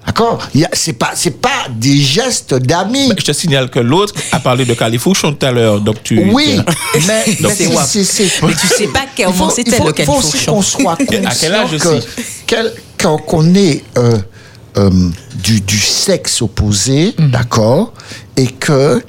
D'accord? 0.06 0.40
Y 0.56 0.64
a- 0.64 0.70
C'est 0.74 0.94
pas, 0.94 1.12
c'est 1.16 1.32
pas 1.42 1.68
des 1.70 1.98
gestes 1.98 2.54
d'amis. 2.54 3.12
Je 3.18 3.26
te 3.26 3.32
signale 3.34 3.70
que 3.70 3.80
l'autre 3.80 4.14
a 4.32 4.40
parlé 4.40 4.64
de 4.66 4.74
califourchon 4.74 5.34
tout 5.34 5.46
à 5.46 5.52
l'heure, 5.52 5.82
donc 5.82 6.02
tu. 6.02 6.32
Oui, 6.32 6.62
mais, 7.08 7.26
Donc, 7.42 7.52
mais 7.52 7.56
c'est- 7.56 7.68
ouais. 7.68 7.84
c'est- 7.86 8.04
c'est- 8.06 8.42
Mais 8.42 8.54
tu 8.54 8.68
sais 8.68 8.88
pas 8.88 9.06
comment 9.18 9.50
c'était 9.50 9.78
le 9.80 9.94
Il 9.98 10.06
faut 10.06 10.14
aussi 10.14 10.46
qu'on 10.46 10.62
soit 10.62 10.94
À 11.02 11.36
quel 11.36 11.54
âge 11.54 11.72
conscient 11.72 12.00
que 12.48 12.56
quand 12.98 13.18
qu'on 13.18 13.54
est 13.54 13.84
euh, 13.98 14.18
euh, 14.78 14.90
du, 15.36 15.60
du 15.62 15.78
sexe 15.80 16.42
opposé, 16.42 17.14
d'accord, 17.18 17.94
et 18.38 18.48
que 18.48 19.04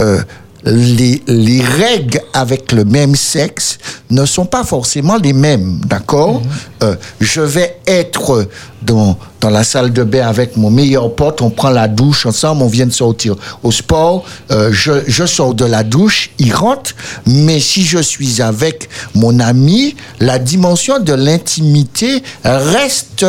euh, 0.00 0.22
les, 0.64 1.22
les 1.26 1.60
règles 1.62 2.20
avec 2.32 2.72
le 2.72 2.84
même 2.84 3.14
sexe 3.14 3.78
ne 4.10 4.24
sont 4.26 4.46
pas 4.46 4.64
forcément 4.64 5.16
les 5.16 5.32
mêmes, 5.32 5.80
d'accord? 5.86 6.42
Euh, 6.82 6.96
Je 7.20 7.40
vais 7.40 7.78
être 7.86 8.48
dans, 8.82 9.16
dans 9.40 9.50
la 9.50 9.64
salle 9.64 9.92
de 9.92 10.02
bain 10.04 10.26
avec 10.26 10.56
mon 10.56 10.70
meilleur 10.70 11.14
pote, 11.14 11.42
on 11.42 11.50
prend 11.50 11.70
la 11.70 11.88
douche 11.88 12.26
ensemble, 12.26 12.62
on 12.62 12.68
vient 12.68 12.86
de 12.86 12.92
sortir 12.92 13.34
au 13.62 13.70
sport, 13.70 14.24
euh, 14.50 14.70
je, 14.72 14.92
je 15.06 15.26
sors 15.26 15.54
de 15.54 15.64
la 15.64 15.84
douche, 15.84 16.30
il 16.38 16.52
rentre, 16.54 16.92
mais 17.26 17.60
si 17.60 17.84
je 17.84 17.98
suis 17.98 18.42
avec 18.42 18.88
mon 19.14 19.40
ami, 19.40 19.96
la 20.20 20.38
dimension 20.38 20.98
de 20.98 21.12
l'intimité 21.12 22.22
reste 22.44 23.24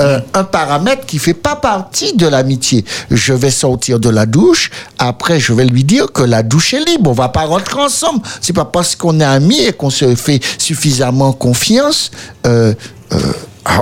euh, 0.00 0.20
un 0.34 0.44
paramètre 0.44 1.06
qui 1.06 1.18
fait 1.18 1.34
pas 1.34 1.56
partie 1.56 2.14
de 2.14 2.26
l'amitié. 2.26 2.84
Je 3.10 3.32
vais 3.32 3.50
sortir 3.50 4.00
de 4.00 4.08
la 4.08 4.26
douche, 4.26 4.70
après 4.98 5.38
je 5.40 5.52
vais 5.52 5.64
lui 5.64 5.84
dire 5.84 6.12
que 6.12 6.22
la 6.22 6.42
douche 6.42 6.74
est 6.74 6.84
libre, 6.84 7.10
on 7.10 7.14
va 7.14 7.28
pas 7.28 7.44
rentrer 7.44 7.80
ensemble. 7.80 8.20
C'est 8.40 8.52
pas 8.52 8.64
parce 8.64 8.96
qu'on 8.96 9.20
est 9.20 9.24
amis 9.24 9.60
et 9.60 9.72
qu'on 9.72 9.90
se 9.90 10.14
fait 10.14 10.40
suffisamment 10.58 11.32
confiance. 11.32 12.10
euh, 12.46 12.74
euh, 13.12 13.18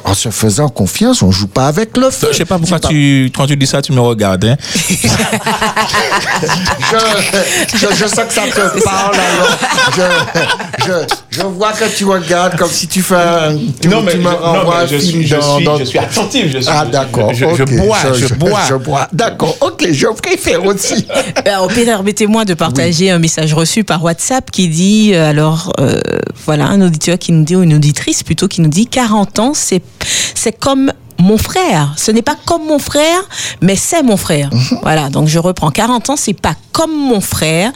en 0.04 0.14
se 0.14 0.30
faisant 0.30 0.68
confiance, 0.68 1.22
on 1.22 1.30
joue 1.30 1.46
pas 1.48 1.66
avec 1.68 1.96
le 1.96 2.10
feu. 2.10 2.28
Je 2.32 2.36
sais 2.38 2.44
pas 2.44 2.58
pourquoi 2.58 2.80
tu, 2.80 3.30
quand 3.34 3.46
tu 3.46 3.56
dis 3.56 3.66
ça, 3.66 3.80
tu 3.82 3.92
me 3.92 4.00
regardes. 4.00 4.44
Hein. 4.44 4.56
je, 6.90 7.78
je, 7.78 7.86
je 7.94 8.06
sens 8.06 8.24
que 8.26 8.32
ça 8.34 8.48
te 8.70 8.82
parle 8.82 9.14
alors. 9.14 9.58
Je, 9.96 10.84
je, 10.86 10.92
je 11.30 11.42
vois 11.42 11.72
que 11.72 11.84
tu 11.96 12.04
regardes 12.04 12.56
comme 12.56 12.70
si 12.70 12.86
tu 12.88 13.02
fais 13.02 13.14
un, 13.16 13.56
tu, 13.80 13.88
Non, 13.88 14.02
mais 14.02 14.12
tu 14.12 14.18
me 14.18 14.24
je- 14.24 14.28
non, 14.28 14.36
renvoies 14.38 14.76
mais 14.78 14.82
un 14.82 14.86
je 14.86 14.98
film 14.98 15.10
suis- 15.20 15.26
je 15.26 15.36
dans- 15.36 15.56
suis- 15.56 15.64
dans- 15.64 15.78
je 15.78 15.84
suis 15.84 15.98
attentif, 15.98 16.46
je 16.52 16.58
suis- 16.58 16.70
ah 16.72 16.84
d'accord. 16.84 17.32
je- 17.34 17.46
je 17.56 17.62
ok. 17.62 17.76
bois, 17.76 17.98
je 18.14 18.34
bois. 18.34 18.60
Je 18.68 18.74
bois. 18.74 19.08
D'accord. 19.12 19.56
Ok. 19.60 19.86
Je 19.90 20.06
préfère 20.08 20.64
aussi. 20.64 21.06
Alors, 21.44 21.68
permettez-moi 21.68 22.44
de 22.44 22.54
partager 22.54 23.10
un 23.10 23.18
message 23.18 23.54
reçu 23.54 23.84
par 23.84 24.02
WhatsApp 24.02 24.50
qui 24.50 24.68
dit, 24.68 25.10
euh, 25.14 25.30
alors, 25.30 25.72
euh, 25.80 25.98
voilà, 26.46 26.66
un 26.66 26.80
auditeur 26.80 27.18
qui 27.18 27.32
nous 27.32 27.44
dit, 27.44 27.56
ou 27.56 27.62
une 27.62 27.74
auditrice 27.74 28.22
plutôt, 28.22 28.48
qui 28.48 28.60
nous 28.60 28.68
dit 28.68 28.86
40 28.86 29.38
ans, 29.38 29.54
c'est, 30.34 30.58
comme 30.58 30.92
mon 31.18 31.36
frère. 31.36 31.94
Ce 31.96 32.10
n'est 32.10 32.22
pas 32.22 32.36
comme 32.44 32.66
mon 32.66 32.78
frère, 32.78 33.20
mais 33.60 33.76
c'est 33.76 34.02
mon 34.02 34.16
frère. 34.16 34.50
Voilà, 34.82 35.08
donc 35.10 35.28
je 35.28 35.38
reprends. 35.38 35.70
40 35.70 36.10
ans, 36.10 36.16
c'est 36.16 36.38
pas 36.40 36.54
comme 36.72 36.94
mon 36.96 37.20
frère, 37.20 37.72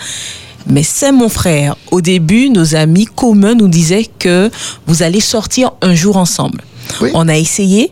mais 0.67 0.83
c'est 0.83 1.13
mon 1.13 1.29
frère. 1.29 1.77
Au 1.91 2.01
début, 2.01 2.51
nos 2.51 2.75
amis 2.75 3.07
communs 3.07 3.55
nous 3.55 3.69
disaient 3.69 4.09
que 4.19 4.51
vous 4.87 5.03
allez 5.03 5.21
sortir 5.21 5.73
un 5.83 5.95
jour 5.95 6.17
ensemble. 6.17 6.63
On 7.15 7.29
a 7.29 7.37
essayé, 7.37 7.91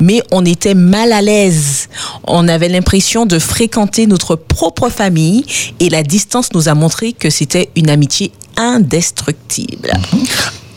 mais 0.00 0.22
on 0.32 0.44
était 0.44 0.74
mal 0.74 1.12
à 1.12 1.22
l'aise. 1.22 1.88
On 2.26 2.48
avait 2.48 2.68
l'impression 2.68 3.26
de 3.26 3.38
fréquenter 3.38 4.06
notre 4.06 4.36
propre 4.36 4.88
famille 4.88 5.44
et 5.80 5.90
la 5.90 6.02
distance 6.02 6.52
nous 6.54 6.68
a 6.68 6.74
montré 6.74 7.12
que 7.12 7.30
c'était 7.30 7.70
une 7.76 7.90
amitié 7.90 8.32
indestructible. 8.56 9.92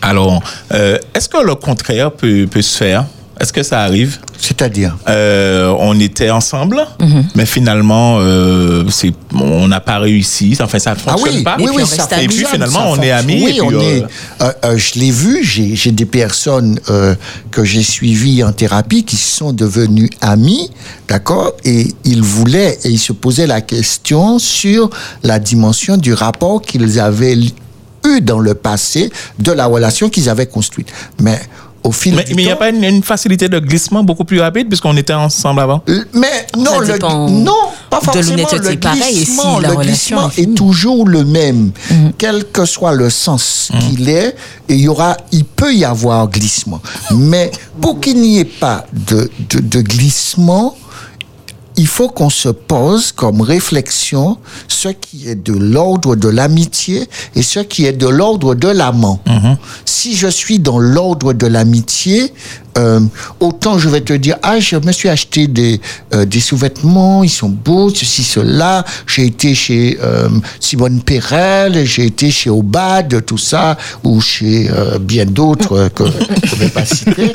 Alors, 0.01 0.41
euh, 0.73 0.97
est-ce 1.13 1.29
que 1.29 1.37
le 1.45 1.55
contraire 1.55 2.11
peut, 2.11 2.47
peut 2.49 2.61
se 2.61 2.77
faire? 2.77 3.05
Est-ce 3.39 3.51
que 3.53 3.63
ça 3.63 3.81
arrive? 3.81 4.19
C'est-à-dire? 4.37 4.95
On 5.07 5.99
était 5.99 6.29
ensemble, 6.29 6.85
Mhm. 6.99 7.25
mais 7.33 7.47
finalement, 7.47 8.17
euh, 8.19 8.83
c'est, 8.89 9.13
on 9.33 9.67
n'a 9.67 9.79
pas 9.79 9.97
réussi. 9.97 10.55
Enfin, 10.61 10.77
ça 10.77 10.91
ne 10.91 10.97
Ah 11.07 11.11
fonctionne 11.13 11.37
oui, 11.37 11.43
pas. 11.43 11.55
oui, 11.59 11.65
oui, 11.73 11.83
ça 11.87 12.07
Et 12.21 12.27
puis 12.27 12.45
finalement, 12.45 12.91
on 12.91 13.01
est 13.01 13.09
amis. 13.09 13.43
Oui, 13.45 13.59
on 13.63 13.73
euh, 13.73 13.79
est. 13.81 14.03
euh, 14.43 14.51
euh, 14.65 14.77
je 14.77 14.99
l'ai 14.99 15.09
vu. 15.09 15.43
J'ai 15.43 15.75
j'ai 15.75 15.91
des 15.91 16.05
personnes 16.05 16.79
euh, 16.91 17.15
que 17.49 17.63
j'ai 17.63 17.81
suivies 17.81 18.43
en 18.43 18.51
thérapie 18.51 19.03
qui 19.05 19.15
sont 19.17 19.53
devenues 19.53 20.09
amies, 20.21 20.69
d'accord, 21.07 21.53
et 21.65 21.87
ils 22.03 22.21
voulaient 22.21 22.77
et 22.83 22.89
ils 22.89 22.99
se 22.99 23.13
posaient 23.13 23.47
la 23.47 23.61
question 23.61 24.37
sur 24.37 24.89
la 25.23 25.39
dimension 25.39 25.97
du 25.97 26.13
rapport 26.13 26.61
qu'ils 26.61 26.99
avaient 26.99 27.37
eu 28.05 28.21
dans 28.21 28.39
le 28.39 28.53
passé 28.53 29.11
de 29.39 29.51
la 29.51 29.65
relation 29.65 30.09
qu'ils 30.09 30.29
avaient 30.29 30.47
construite. 30.47 30.89
Mais 31.19 31.39
au 31.83 31.91
fil 31.91 32.15
Mais 32.15 32.23
du 32.23 32.35
mais 32.35 32.43
il 32.43 32.45
n'y 32.45 32.51
a 32.51 32.55
pas 32.55 32.69
une, 32.69 32.83
une 32.83 33.03
facilité 33.03 33.49
de 33.49 33.59
glissement 33.59 34.03
beaucoup 34.03 34.23
plus 34.23 34.39
rapide 34.39 34.67
puisqu'on 34.67 34.95
était 34.97 35.13
ensemble 35.13 35.61
avant? 35.61 35.81
Mais 36.13 36.45
non, 36.57 36.79
le, 36.79 36.97
non, 37.31 37.53
pas 37.89 38.01
forcément. 38.01 38.47
Le 38.51 38.69
si 38.69 38.77
glissement, 38.77 39.59
la 39.59 39.69
le 39.69 39.75
relation 39.75 40.17
glissement 40.17 40.31
est 40.37 40.41
est, 40.41 40.53
toujours 40.53 41.07
le 41.07 41.23
même, 41.25 41.71
quel 42.17 42.45
que 42.45 42.65
soit 42.65 42.93
le 42.93 43.09
sens 43.09 43.71
qu'il 43.79 44.09
ait. 44.09 44.35
Et 44.69 44.75
il 44.75 44.81
y 44.81 44.87
aura, 44.87 45.17
il 45.31 45.43
peut 45.45 45.73
y 45.73 45.83
avoir 45.83 46.29
glissement. 46.29 46.81
Mais 47.15 47.51
pour 47.81 47.99
qu'il 47.99 48.21
n'y 48.21 48.39
ait 48.39 48.45
pas 48.45 48.85
de, 48.93 49.29
de, 49.49 49.59
de 49.59 49.81
glissement, 49.81 50.75
il 51.81 51.87
faut 51.87 52.09
qu'on 52.09 52.29
se 52.29 52.49
pose 52.49 53.11
comme 53.11 53.41
réflexion 53.41 54.37
ce 54.67 54.89
qui 54.89 55.27
est 55.27 55.33
de 55.33 55.53
l'ordre 55.53 56.15
de 56.15 56.29
l'amitié 56.29 57.09
et 57.35 57.41
ce 57.41 57.59
qui 57.59 57.87
est 57.87 57.93
de 57.93 58.07
l'ordre 58.07 58.53
de 58.53 58.67
l'amant. 58.67 59.19
Si 59.83 60.15
je 60.15 60.27
suis 60.27 60.59
dans 60.59 60.77
l'ordre 60.77 61.33
de 61.33 61.47
l'amitié, 61.47 62.33
euh, 62.77 62.99
autant 63.39 63.77
je 63.77 63.89
vais 63.89 64.01
te 64.01 64.13
dire, 64.13 64.37
ah, 64.43 64.59
je 64.59 64.77
me 64.77 64.91
suis 64.91 65.09
acheté 65.09 65.47
des, 65.47 65.81
euh, 66.13 66.25
des 66.25 66.39
sous-vêtements, 66.39 67.23
ils 67.23 67.29
sont 67.29 67.49
beaux, 67.49 67.89
ceci, 67.89 68.23
cela. 68.23 68.85
J'ai 69.07 69.25
été 69.25 69.53
chez 69.55 69.97
euh, 70.01 70.29
Simone 70.59 71.01
Perel, 71.01 71.85
j'ai 71.85 72.05
été 72.05 72.31
chez 72.31 72.49
Obad, 72.49 73.25
tout 73.25 73.37
ça, 73.37 73.77
ou 74.03 74.21
chez 74.21 74.69
bien 75.01 75.25
d'autres 75.25 75.89
que 75.89 76.05
je 76.43 76.55
ne 76.55 76.59
vais 76.59 76.69
pas 76.69 76.85
citer. 76.85 77.33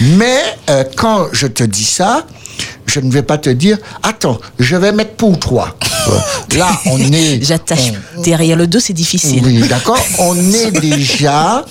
Mais 0.16 0.40
quand 0.96 1.26
je 1.32 1.46
te 1.46 1.64
dis 1.64 1.84
ça, 1.84 2.26
je 2.86 3.00
ne 3.00 3.10
vais 3.10 3.22
pas 3.22 3.38
te 3.38 3.50
dire, 3.50 3.78
attends, 4.02 4.38
je 4.58 4.76
vais 4.76 4.92
mettre 4.92 5.12
pour 5.12 5.38
toi. 5.38 5.76
Là, 6.56 6.70
on 6.86 6.98
est. 6.98 7.42
J'attache 7.42 7.92
derrière 8.24 8.56
le 8.56 8.66
dos, 8.66 8.80
c'est 8.80 8.92
difficile. 8.92 9.42
Oui, 9.44 9.60
d'accord. 9.68 9.98
On 10.18 10.36
est 10.36 10.70
déjà 10.80 11.64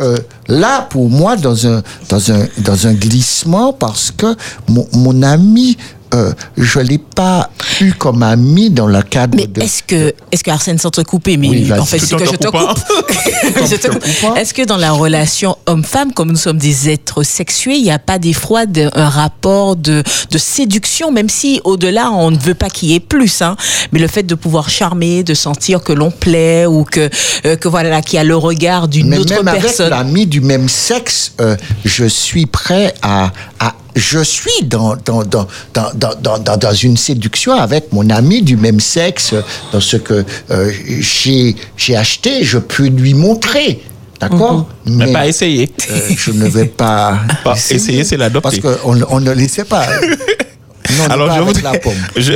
euh, 0.00 0.16
là 0.48 0.86
pour 0.90 1.08
moi 1.08 1.36
dans 1.36 1.66
un 1.66 2.94
glissement 2.94 3.72
parce 3.72 4.10
que 4.10 4.34
mon 4.68 5.22
ami. 5.22 5.76
Euh, 6.14 6.32
je 6.56 6.80
l'ai 6.80 6.98
pas 6.98 7.50
eu 7.80 7.92
comme 7.92 8.22
ami 8.22 8.70
dans 8.70 8.86
le 8.86 9.02
cadre 9.02 9.38
de. 9.46 9.62
Est-ce 9.62 9.82
que, 9.82 10.12
est-ce 10.32 10.42
que 10.44 10.50
Arsène 10.50 10.78
couper, 11.06 11.36
mais 11.36 11.48
Oui, 11.48 11.72
en 11.72 11.84
fait, 11.84 11.98
c'est 11.98 12.16
que 12.16 12.24
je 12.24 12.30
te 12.36 12.48
coupe. 12.48 12.56
Je 13.70 13.76
te 13.76 13.88
coupe. 13.88 14.36
Est-ce 14.36 14.54
que 14.54 14.64
dans 14.64 14.76
la 14.76 14.92
relation 14.92 15.56
homme-femme, 15.66 16.12
comme 16.12 16.30
nous 16.30 16.36
sommes 16.36 16.58
des 16.58 16.88
êtres 16.88 17.22
sexués, 17.22 17.76
il 17.76 17.82
n'y 17.82 17.90
a 17.90 17.98
pas 17.98 18.18
des 18.18 18.32
fois 18.32 18.66
de- 18.66 18.90
un 18.94 19.08
rapport 19.08 19.76
de, 19.76 20.02
de 20.30 20.38
séduction, 20.38 21.10
même 21.12 21.28
si 21.28 21.60
au-delà, 21.64 22.10
on 22.10 22.30
ne 22.30 22.38
veut 22.38 22.54
pas 22.54 22.68
qu'il 22.70 22.90
y 22.90 22.94
ait 22.94 23.00
plus, 23.00 23.42
hein, 23.42 23.56
mais 23.92 23.98
le 23.98 24.08
fait 24.08 24.22
de 24.22 24.34
pouvoir 24.34 24.70
charmer, 24.70 25.22
de 25.22 25.34
sentir 25.34 25.82
que 25.82 25.92
l'on 25.92 26.10
plaît 26.10 26.66
ou 26.66 26.84
que, 26.84 27.08
euh, 27.46 27.56
que 27.56 27.68
voilà, 27.68 28.02
qu'il 28.02 28.16
y 28.16 28.20
a 28.20 28.24
le 28.24 28.36
regard 28.36 28.88
d'une 28.88 29.08
Mais 29.08 29.18
autre 29.18 29.34
même 29.34 29.48
avec 29.48 29.62
personne. 29.62 29.90
l'ami 29.90 30.26
du 30.26 30.40
même 30.40 30.68
sexe, 30.68 31.32
euh, 31.40 31.56
je 31.84 32.04
suis 32.04 32.46
prêt 32.46 32.94
à, 33.02 33.32
à 33.58 33.74
je 33.96 34.20
suis 34.20 34.64
dans, 34.64 34.96
dans, 35.04 35.22
dans, 35.24 35.46
dans, 35.74 35.90
dans, 35.94 36.38
dans, 36.38 36.56
dans- 36.56 36.72
une 36.74 36.96
séduction 36.96 37.52
avec 37.52 37.92
mon 37.92 38.08
ami 38.10 38.42
du 38.42 38.56
même 38.56 38.80
sexe, 38.80 39.34
dans 39.72 39.80
ce 39.80 39.96
que 39.96 40.24
euh, 40.50 40.70
j'ai 41.00 41.56
j'ai 41.76 41.96
acheté, 41.96 42.44
je 42.44 42.58
peux 42.58 42.86
lui 42.86 43.14
montrer. 43.14 43.82
D'accord? 44.20 44.68
Mais 44.86 45.12
pas 45.12 45.26
essayer. 45.26 45.70
euh, 45.90 45.98
je 46.16 46.30
ne 46.32 46.46
vais 46.46 46.66
pas. 46.66 47.18
Pas 47.42 47.56
essayer, 47.70 48.04
c'est 48.04 48.16
l'adopter. 48.18 48.60
Parce 48.60 48.76
qu'on 48.78 49.00
on 49.08 49.20
ne 49.20 49.30
laissait 49.32 49.64
pas. 49.64 49.86
Non, 50.98 51.04
Alors, 51.08 51.28
je, 52.16 52.32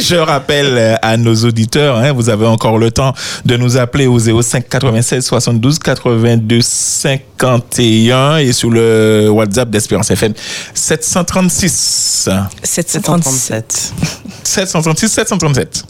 je 0.00 0.16
rappelle 0.16 0.76
euh, 0.78 0.94
à 1.02 1.16
nos 1.16 1.34
auditeurs, 1.34 1.96
hein, 1.96 2.12
vous 2.12 2.28
avez 2.28 2.46
encore 2.46 2.78
le 2.78 2.90
temps 2.90 3.14
de 3.44 3.56
nous 3.56 3.76
appeler 3.76 4.06
au 4.06 4.18
05 4.18 4.68
96 4.68 5.24
72 5.24 5.78
82 5.78 6.60
51 6.62 8.38
et 8.38 8.52
sur 8.52 8.70
le 8.70 9.28
WhatsApp 9.30 9.70
d'Espérance 9.70 10.10
FM 10.10 10.32
736 10.74 12.28
737. 12.62 13.92
736 14.42 15.08
737. 15.08 15.84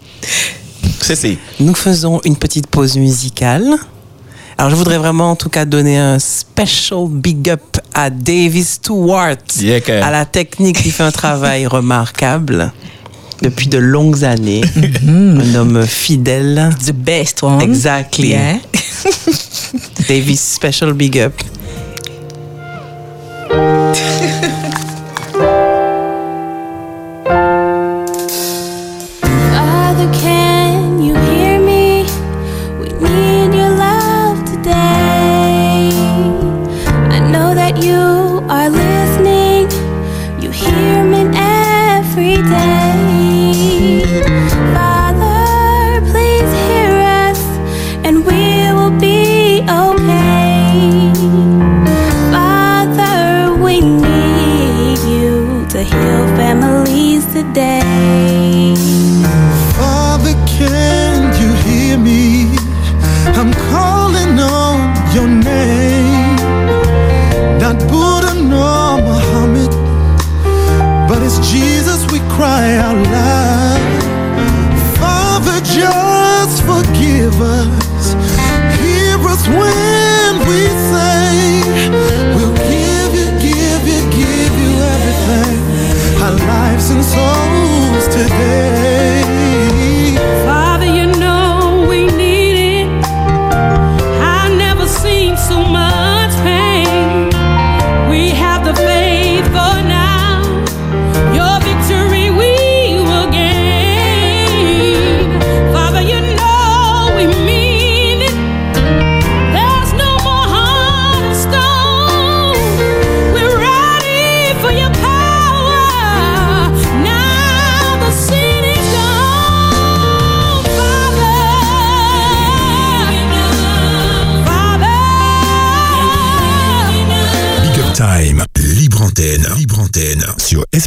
C'est 1.00 1.16
c'est. 1.16 1.38
Nous 1.60 1.74
faisons 1.74 2.20
une 2.24 2.36
petite 2.36 2.66
pause 2.66 2.96
musicale. 2.96 3.64
Alors, 4.58 4.70
je 4.70 4.76
voudrais 4.76 4.98
vraiment, 4.98 5.30
en 5.30 5.36
tout 5.36 5.48
cas, 5.48 5.64
donner 5.64 5.96
un 5.98 6.18
special 6.18 7.06
big 7.08 7.48
up 7.48 7.78
à 7.94 8.10
Davis 8.10 8.70
Stewart, 8.74 9.36
Yeah, 9.60 9.80
que- 9.80 9.92
à 10.02 10.10
la 10.10 10.24
technique 10.24 10.82
qui 10.82 10.90
fait 10.90 11.04
un 11.04 11.12
travail 11.12 11.66
remarquable 11.68 12.72
depuis 13.40 13.68
de 13.68 13.78
longues 13.78 14.24
années. 14.24 14.62
un 15.08 15.54
homme 15.54 15.86
fidèle. 15.86 16.70
The 16.84 16.90
best 16.92 17.42
one. 17.44 17.60
Exactly. 17.62 18.30
Yeah. 18.30 18.56
Davis, 20.08 20.40
special 20.40 20.92
big 20.92 21.18
up. 21.18 21.34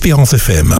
Espérance 0.02 0.34
FM. 0.34 0.76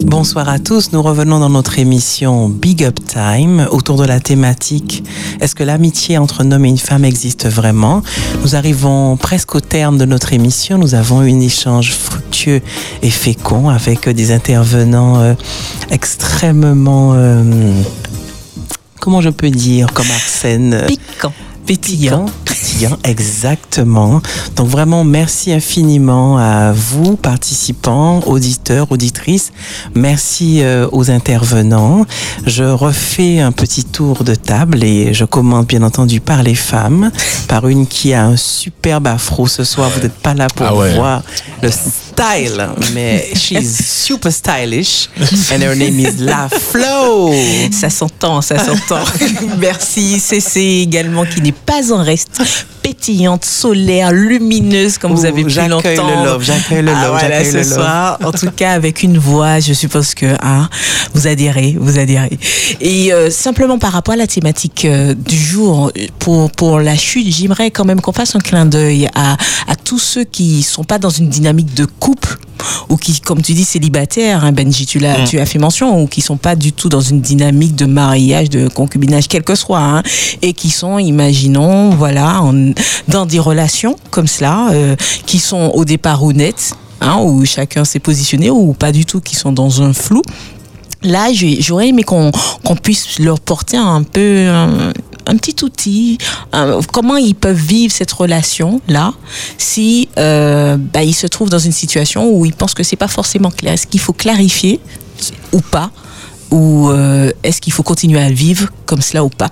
Bonsoir 0.00 0.48
à 0.48 0.58
tous, 0.58 0.90
nous 0.90 1.00
revenons 1.00 1.38
dans 1.38 1.48
notre 1.48 1.78
émission 1.78 2.48
Big 2.48 2.82
Up 2.82 2.98
Time 3.06 3.68
autour 3.70 3.96
de 3.98 4.04
la 4.04 4.18
thématique 4.18 5.04
Est-ce 5.40 5.54
que 5.54 5.62
l'amitié 5.62 6.18
entre 6.18 6.40
un 6.40 6.50
homme 6.50 6.64
et 6.64 6.68
une 6.68 6.76
femme 6.76 7.04
existe 7.04 7.46
vraiment? 7.46 8.02
Nous 8.42 8.56
arrivons 8.56 9.16
presque 9.16 9.54
au 9.54 9.60
terme 9.60 9.96
de 9.96 10.06
notre 10.06 10.32
émission, 10.32 10.76
nous 10.76 10.96
avons 10.96 11.22
eu 11.22 11.30
un 11.30 11.38
échange 11.38 11.92
fructueux 11.92 12.62
et 13.00 13.10
fécond 13.10 13.68
avec 13.68 14.08
des 14.08 14.32
intervenants 14.32 15.20
euh, 15.20 15.34
extrêmement... 15.92 17.12
euh, 17.14 17.44
comment 18.98 19.20
je 19.20 19.30
peux 19.30 19.50
dire 19.50 19.92
comme 19.92 20.10
Arsène? 20.10 20.82
Piquant. 20.88 21.32
Pétillant. 21.66 22.26
Pétillant, 22.44 22.96
exactement. 23.04 24.20
Donc 24.54 24.68
vraiment, 24.68 25.02
merci 25.04 25.52
infiniment 25.52 26.38
à 26.38 26.72
vous, 26.72 27.16
participants, 27.16 28.20
auditeurs, 28.26 28.90
auditrices. 28.92 29.52
Merci 29.94 30.62
euh, 30.62 30.88
aux 30.92 31.10
intervenants. 31.10 32.06
Je 32.46 32.64
refais 32.64 33.40
un 33.40 33.52
petit 33.52 33.84
tour 33.84 34.22
de 34.24 34.34
table 34.34 34.84
et 34.84 35.12
je 35.12 35.24
commence 35.24 35.66
bien 35.66 35.82
entendu 35.82 36.20
par 36.20 36.42
les 36.42 36.54
femmes, 36.54 37.10
par 37.48 37.66
une 37.68 37.86
qui 37.86 38.14
a 38.14 38.24
un 38.24 38.36
superbe 38.36 39.06
afro 39.08 39.46
ce 39.46 39.64
soir. 39.64 39.90
Vous 39.94 40.02
n'êtes 40.02 40.14
pas 40.14 40.34
là 40.34 40.46
pour 40.54 40.66
Ah 40.66 40.74
ouais. 40.74 40.94
voir 40.94 41.22
le 41.62 41.70
style, 42.16 42.68
mais 42.94 43.34
she's 43.34 43.76
super 43.84 44.32
stylish 44.32 45.08
and 45.52 45.62
her 45.62 45.76
name 45.76 46.00
is 46.00 46.18
La 46.18 46.48
Flow. 46.48 47.32
Ça 47.70 47.90
s'entend, 47.90 48.40
ça 48.40 48.58
s'entend. 48.58 49.04
Merci 49.58 50.18
CC 50.18 50.60
également 50.82 51.26
qui 51.26 51.42
n'est 51.42 51.52
pas 51.52 51.92
en 51.92 52.02
reste, 52.02 52.40
pétillante, 52.86 53.44
solaire, 53.44 54.12
lumineuse 54.12 54.98
comme 54.98 55.12
vous 55.12 55.24
avez 55.24 55.42
pu 55.42 55.50
j'accueille 55.50 55.96
l'entendre. 55.96 56.20
le 56.20 56.24
love, 56.24 56.42
j'accueille 56.44 56.82
le 56.82 56.92
Ah, 56.94 57.02
love, 57.02 57.10
voilà, 57.10 57.28
j'accueille 57.42 57.46
ce 57.52 57.56
le 57.56 57.62
love. 57.62 57.72
soir. 57.74 58.18
En 58.24 58.30
tout 58.32 58.50
cas, 58.54 58.72
avec 58.72 59.02
une 59.02 59.18
voix, 59.18 59.58
je 59.58 59.72
suppose 59.72 60.14
que 60.14 60.26
hein, 60.40 60.68
vous 61.12 61.26
adhérez, 61.26 61.76
vous 61.78 61.98
adhérez. 61.98 62.38
Et 62.80 63.12
euh, 63.12 63.28
simplement 63.30 63.78
par 63.78 63.92
rapport 63.92 64.14
à 64.14 64.16
la 64.16 64.26
thématique 64.28 64.84
euh, 64.84 65.14
du 65.14 65.36
jour, 65.36 65.90
pour, 66.20 66.50
pour 66.52 66.78
la 66.78 66.96
chute, 66.96 67.26
j'aimerais 67.34 67.70
quand 67.72 67.84
même 67.84 68.00
qu'on 68.00 68.12
fasse 68.12 68.36
un 68.36 68.40
clin 68.40 68.66
d'œil 68.66 69.08
à, 69.16 69.36
à 69.66 69.74
tous 69.74 69.98
ceux 69.98 70.24
qui 70.24 70.62
sont 70.62 70.84
pas 70.84 70.98
dans 70.98 71.10
une 71.10 71.28
dynamique 71.28 71.74
de 71.74 71.86
couple 71.86 72.38
ou 72.88 72.96
qui, 72.96 73.20
comme 73.20 73.42
tu 73.42 73.52
dis, 73.52 73.64
célibataires, 73.64 74.44
hein, 74.44 74.50
Benji, 74.52 74.86
tu, 74.86 74.98
l'as, 74.98 75.18
Mm. 75.18 75.24
tu 75.24 75.38
as 75.38 75.46
fait 75.46 75.58
mention, 75.58 76.02
ou 76.02 76.06
qui 76.06 76.20
sont 76.20 76.36
pas 76.38 76.56
du 76.56 76.72
tout 76.72 76.88
dans 76.88 77.00
une 77.02 77.20
dynamique 77.20 77.74
de 77.76 77.84
mariage, 77.84 78.48
de 78.48 78.68
concubinage, 78.68 79.28
quel 79.28 79.42
que 79.42 79.54
soit, 79.54 79.78
hein, 79.80 80.02
et 80.42 80.52
qui 80.54 80.70
sont, 80.70 80.98
imaginons, 80.98 81.90
voilà, 81.90 82.40
en- 82.42 82.72
dans 83.08 83.26
des 83.26 83.38
relations 83.38 83.96
comme 84.10 84.26
cela, 84.26 84.68
euh, 84.72 84.96
qui 85.26 85.38
sont 85.38 85.70
au 85.74 85.84
départ 85.84 86.22
honnêtes, 86.22 86.74
hein, 87.00 87.18
où 87.20 87.44
chacun 87.44 87.84
s'est 87.84 87.98
positionné, 87.98 88.50
ou 88.50 88.72
pas 88.72 88.92
du 88.92 89.04
tout, 89.04 89.20
qui 89.20 89.36
sont 89.36 89.52
dans 89.52 89.82
un 89.82 89.92
flou. 89.92 90.22
Là, 91.02 91.28
j'aurais 91.60 91.88
aimé 91.88 92.02
qu'on 92.02 92.32
qu'on 92.64 92.74
puisse 92.74 93.18
leur 93.18 93.38
porter 93.38 93.76
un 93.76 94.02
peu 94.02 94.48
un, 94.48 95.36
petit 95.36 95.56
outil, 95.62 96.18
comment 96.92 97.16
ils 97.16 97.34
peuvent 97.34 97.56
vivre 97.56 97.92
cette 97.92 98.12
relation-là 98.12 99.12
si 99.58 100.08
euh, 100.18 100.76
bah, 100.78 101.02
ils 101.02 101.14
se 101.14 101.26
trouvent 101.26 101.50
dans 101.50 101.58
une 101.58 101.72
situation 101.72 102.30
où 102.30 102.44
ils 102.44 102.54
pensent 102.54 102.74
que 102.74 102.82
c'est 102.82 102.96
pas 102.96 103.08
forcément 103.08 103.50
clair. 103.50 103.74
Est-ce 103.74 103.86
qu'il 103.86 104.00
faut 104.00 104.14
clarifier 104.14 104.80
ou 105.52 105.60
pas 105.60 105.90
Ou 106.50 106.90
euh, 106.90 107.32
est-ce 107.42 107.60
qu'il 107.60 107.72
faut 107.72 107.82
continuer 107.82 108.20
à 108.20 108.30
vivre 108.30 108.68
comme 108.86 109.02
cela 109.02 109.24
ou 109.24 109.28
pas? 109.28 109.50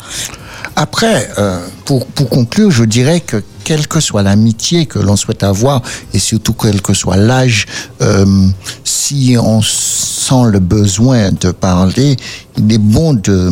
Après, 0.76 1.30
euh, 1.38 1.60
pour, 1.84 2.06
pour 2.06 2.28
conclure, 2.28 2.70
je 2.70 2.84
dirais 2.84 3.20
que 3.20 3.42
quelle 3.64 3.86
que 3.88 4.00
soit 4.00 4.22
l'amitié 4.22 4.86
que 4.86 4.98
l'on 4.98 5.16
souhaite 5.16 5.42
avoir, 5.42 5.82
et 6.12 6.18
surtout 6.18 6.52
quel 6.52 6.82
que 6.82 6.94
soit 6.94 7.16
l'âge, 7.16 7.66
euh, 8.00 8.48
si 8.84 9.36
on 9.40 9.62
sent 9.62 10.50
le 10.50 10.58
besoin 10.58 11.32
de 11.32 11.50
parler, 11.50 12.16
il 12.56 12.72
est 12.72 12.78
bon 12.78 13.14
de, 13.14 13.50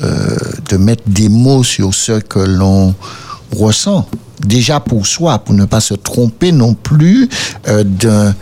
de 0.00 0.76
mettre 0.76 1.04
des 1.06 1.28
mots 1.28 1.64
sur 1.64 1.94
ce 1.94 2.18
que 2.20 2.40
l'on 2.40 2.94
ressent. 3.56 4.08
Déjà 4.44 4.80
pour 4.80 5.06
soi, 5.06 5.38
pour 5.38 5.54
ne 5.54 5.66
pas 5.66 5.80
se 5.80 5.94
tromper 5.94 6.50
non 6.50 6.74
plus. 6.74 7.28
Euh, 7.68 7.84
de, 7.84 8.32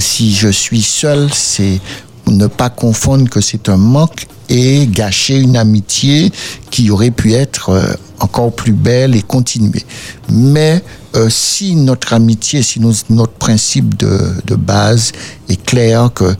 si 0.00 0.34
je 0.34 0.48
suis 0.48 0.82
seul, 0.82 1.28
c'est 1.32 1.80
ne 2.26 2.46
pas 2.46 2.70
confondre 2.70 3.28
que 3.28 3.40
c'est 3.40 3.68
un 3.68 3.76
manque 3.76 4.26
et 4.48 4.86
gâcher 4.86 5.38
une 5.38 5.56
amitié 5.56 6.30
qui 6.70 6.90
aurait 6.90 7.10
pu 7.10 7.32
être 7.32 7.70
euh, 7.70 7.94
encore 8.20 8.52
plus 8.54 8.72
belle 8.72 9.14
et 9.16 9.22
continuer. 9.22 9.84
Mais 10.30 10.82
euh, 11.16 11.28
si 11.30 11.74
notre 11.74 12.12
amitié, 12.12 12.62
si 12.62 12.80
nos- 12.80 12.92
notre 13.10 13.32
principe 13.34 13.96
de, 13.96 14.18
de 14.46 14.54
base 14.54 15.12
est 15.48 15.62
clair 15.64 16.10
que 16.14 16.34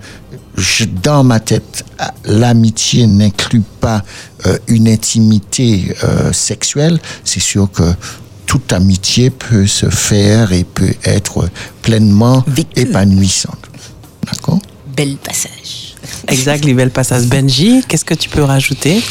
je- 0.57 0.85
dans 1.03 1.25
ma 1.25 1.41
tête, 1.41 1.85
l'amitié 2.25 3.07
n'inclut 3.07 3.63
pas 3.81 4.03
euh, 4.47 4.59
une 4.69 4.89
intimité 4.89 5.95
euh, 6.05 6.33
sexuelle, 6.33 6.99
c'est 7.25 7.41
sûr 7.41 7.71
que 7.73 7.83
toute 8.47 8.73
amitié 8.73 9.31
peut 9.31 9.67
se 9.67 9.89
faire 9.89 10.53
et 10.53 10.65
peut 10.65 10.95
être 11.05 11.49
pleinement 11.83 12.45
épanouissante. 12.77 13.59
D'accord? 14.31 14.61
Bel 14.97 15.17
passage. 15.17 15.95
Exact, 16.29 16.65
les 16.65 16.75
belles 16.75 16.91
passages. 16.91 17.27
Benji, 17.27 17.83
qu'est-ce 17.89 18.05
que 18.05 18.15
tu 18.15 18.29
peux 18.29 18.43
rajouter? 18.43 19.03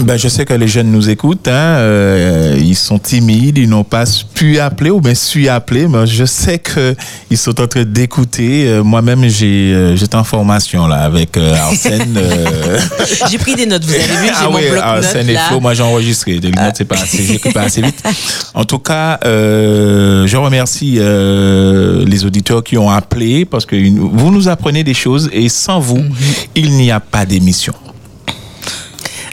Ben, 0.00 0.16
je 0.16 0.28
sais 0.28 0.44
que 0.44 0.54
les 0.54 0.68
jeunes 0.68 0.92
nous 0.92 1.10
écoutent. 1.10 1.48
Hein, 1.48 1.50
euh, 1.78 2.56
ils 2.58 2.76
sont 2.76 2.98
timides, 2.98 3.58
ils 3.58 3.68
n'ont 3.68 3.82
pas 3.84 4.04
pu 4.32 4.58
appeler 4.60 4.90
ou 4.90 5.00
bien 5.00 5.14
su 5.14 5.48
appeler. 5.48 5.88
Mais 5.88 6.06
je 6.06 6.24
sais 6.24 6.58
que 6.58 6.94
ils 7.30 7.36
sont 7.36 7.60
en 7.60 7.66
train 7.66 7.82
d'écouter. 7.84 8.66
Euh, 8.68 8.84
Moi-même, 8.84 9.26
j'ai 9.28 9.72
euh, 9.74 9.96
j'étais 9.96 10.14
en 10.14 10.22
formation 10.24 10.86
là 10.86 11.02
avec 11.02 11.36
euh, 11.36 11.52
Arsène. 11.54 12.16
euh, 12.16 12.78
J'ai 13.30 13.38
pris 13.38 13.56
des 13.56 13.66
notes, 13.66 13.84
vous 13.84 13.92
avez 13.94 14.02
vu, 14.04 14.26
j'ai 14.26 14.32
ah 14.36 14.48
mon 14.48 14.56
oui, 14.56 14.62
Arsène 14.80 15.28
et 15.28 15.32
là. 15.34 15.40
Flo, 15.48 15.60
moi 15.60 15.74
j'ai 15.74 15.82
enregistré. 15.82 16.38
Les 16.38 16.50
lunettes, 16.50 16.76
c'est 16.78 16.84
pas 16.84 16.94
assez, 16.96 17.24
j'écoute 17.24 17.52
pas 17.52 17.62
assez 17.62 17.82
vite. 17.82 18.02
En 18.54 18.64
tout 18.64 18.78
cas, 18.78 19.18
euh, 19.24 20.26
je 20.26 20.36
remercie 20.36 20.96
euh, 20.98 22.04
les 22.06 22.24
auditeurs 22.24 22.62
qui 22.64 22.76
ont 22.78 22.90
appelé 22.90 23.44
parce 23.44 23.66
que 23.66 23.76
vous 23.76 24.30
nous 24.30 24.48
apprenez 24.48 24.82
des 24.84 24.94
choses 24.94 25.28
et 25.32 25.48
sans 25.48 25.80
vous, 25.80 26.02
il 26.54 26.72
n'y 26.72 26.90
a 26.90 27.00
pas 27.00 27.24
d'émission. 27.26 27.74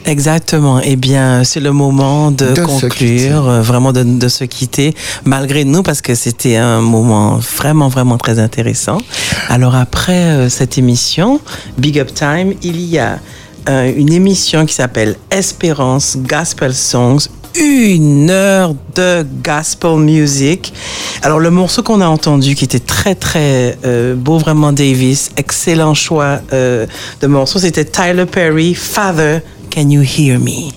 Exactement. 0.06 0.80
Eh 0.82 0.96
bien, 0.96 1.44
c'est 1.44 1.60
le 1.60 1.72
moment 1.72 2.30
de, 2.30 2.54
conclure, 2.62 3.48
euh, 3.48 3.60
vraiment 3.60 3.92
de, 3.92 4.02
de 4.02 4.28
se 4.28 4.44
quitter, 4.44 4.94
malgré 5.24 5.64
nous, 5.64 5.82
parce 5.82 6.00
que 6.00 6.14
c'était 6.14 6.56
un 6.56 6.80
moment 6.80 7.38
vraiment, 7.58 7.88
vraiment 7.88 8.16
très 8.16 8.38
intéressant. 8.38 8.98
Alors 9.48 9.74
après 9.74 10.12
euh, 10.12 10.48
cette 10.48 10.78
émission, 10.78 11.40
Big 11.76 11.98
Up 11.98 12.14
Time, 12.14 12.54
il 12.62 12.80
y 12.80 12.98
a 12.98 13.18
euh, 13.68 13.92
une 13.96 14.12
émission 14.12 14.64
qui 14.64 14.74
s'appelle 14.74 15.16
Espérance 15.30 16.16
Gospel 16.16 16.72
Songs. 16.72 17.28
Une 17.58 18.30
heure 18.30 18.74
de 18.94 19.26
gospel 19.42 19.96
music. 19.96 20.72
Alors 21.22 21.40
le 21.40 21.50
morceau 21.50 21.82
qu'on 21.82 22.00
a 22.02 22.06
entendu, 22.06 22.54
qui 22.54 22.64
était 22.64 22.78
très 22.78 23.14
très 23.14 23.78
euh, 23.84 24.14
beau, 24.14 24.38
vraiment 24.38 24.72
Davis, 24.72 25.30
excellent 25.36 25.94
choix 25.94 26.40
euh, 26.52 26.86
de 27.22 27.26
morceau, 27.26 27.58
c'était 27.58 27.86
Tyler 27.86 28.26
Perry, 28.26 28.74
Father, 28.74 29.40
Can 29.76 29.90
You 29.90 30.00
Hear 30.00 30.38
Me? 30.38 30.72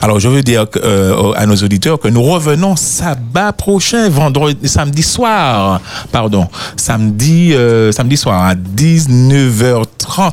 Alors, 0.00 0.18
je 0.18 0.26
veux 0.26 0.42
dire 0.42 0.64
euh, 0.76 1.32
à 1.32 1.44
nos 1.44 1.56
auditeurs 1.56 2.00
que 2.00 2.08
nous 2.08 2.22
revenons 2.22 2.74
sabbat 2.74 3.52
prochain, 3.52 4.08
vendredi, 4.08 4.66
samedi 4.66 5.02
soir, 5.02 5.78
pardon, 6.10 6.48
samedi, 6.74 7.52
euh, 7.52 7.92
samedi 7.92 8.16
soir 8.16 8.42
à 8.42 8.54
19h30. 8.54 10.32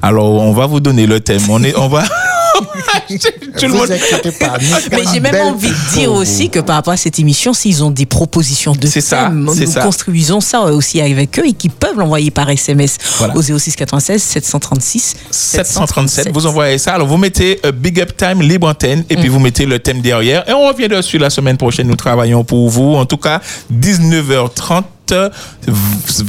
Alors, 0.00 0.30
on 0.30 0.52
va 0.52 0.66
vous 0.66 0.78
donner 0.78 1.08
le 1.08 1.18
thème. 1.18 1.42
On 1.48 1.60
est, 1.64 1.76
on 1.76 1.88
va. 1.88 2.04
Tout 3.08 3.66
le 3.66 3.68
monde- 3.72 3.88
pas. 4.38 4.58
Mais 4.90 5.02
j'ai 5.12 5.20
même 5.20 5.46
envie 5.46 5.68
de 5.70 5.92
dire 5.94 6.12
aussi 6.12 6.50
que 6.50 6.58
par 6.60 6.76
rapport 6.76 6.92
à 6.92 6.96
cette 6.96 7.18
émission, 7.18 7.52
s'ils 7.54 7.82
ont 7.82 7.90
des 7.90 8.06
propositions 8.06 8.72
de 8.72 8.86
thèmes, 8.88 9.44
nous 9.44 9.66
ça. 9.66 9.80
construisons 9.80 10.40
ça 10.40 10.60
aussi 10.62 11.00
avec 11.00 11.38
eux 11.38 11.46
et 11.46 11.52
qui 11.52 11.68
peuvent 11.68 11.96
l'envoyer 11.98 12.30
par 12.30 12.48
SMS 12.50 12.98
Voilà. 13.18 13.36
au 13.36 13.42
06 13.42 13.74
96 13.76 14.22
736 14.22 15.16
737, 15.30 16.30
vous 16.32 16.46
envoyez 16.46 16.78
ça. 16.78 16.94
Alors, 16.94 17.06
vous 17.06 17.16
mettez 17.16 17.60
euh, 17.64 17.72
Big 17.72 18.00
Up 18.00 18.16
Time, 18.16 18.42
libre 18.42 18.68
antenne, 18.68 19.04
et 19.08 19.16
Mm. 19.16 19.20
puis 19.20 19.28
vous 19.28 19.40
mettez 19.40 19.66
le 19.66 19.78
thème 19.78 20.00
derrière. 20.00 20.48
Et 20.48 20.52
on 20.52 20.66
revient 20.68 20.88
dessus 20.88 21.18
la 21.18 21.30
semaine 21.30 21.56
prochaine. 21.56 21.86
Nous 21.88 21.96
travaillons 21.96 22.44
pour 22.44 22.68
vous. 22.68 22.94
En 22.94 23.04
tout 23.06 23.16
cas, 23.16 23.40
19h30, 23.72 24.82
euh, 25.12 25.30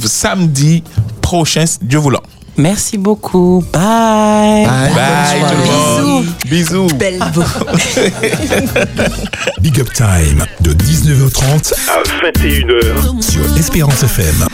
samedi 0.06 0.82
prochain. 1.20 1.64
Dieu 1.82 1.98
voulant. 1.98 2.22
Merci 2.56 2.98
beaucoup. 2.98 3.64
Bye. 3.72 4.66
Bye, 4.66 5.40
tout 5.40 5.56
le 5.56 5.62
monde. 6.02 6.26
Bisous. 6.46 6.88
Belle. 6.98 7.20
Big 9.60 9.80
Up 9.80 9.88
Time 9.94 10.44
de 10.60 10.72
19h30 10.72 11.72
À 11.88 12.02
21h. 12.26 13.22
sur 13.22 13.56
Espérance 13.56 14.02
FM. 14.02 14.46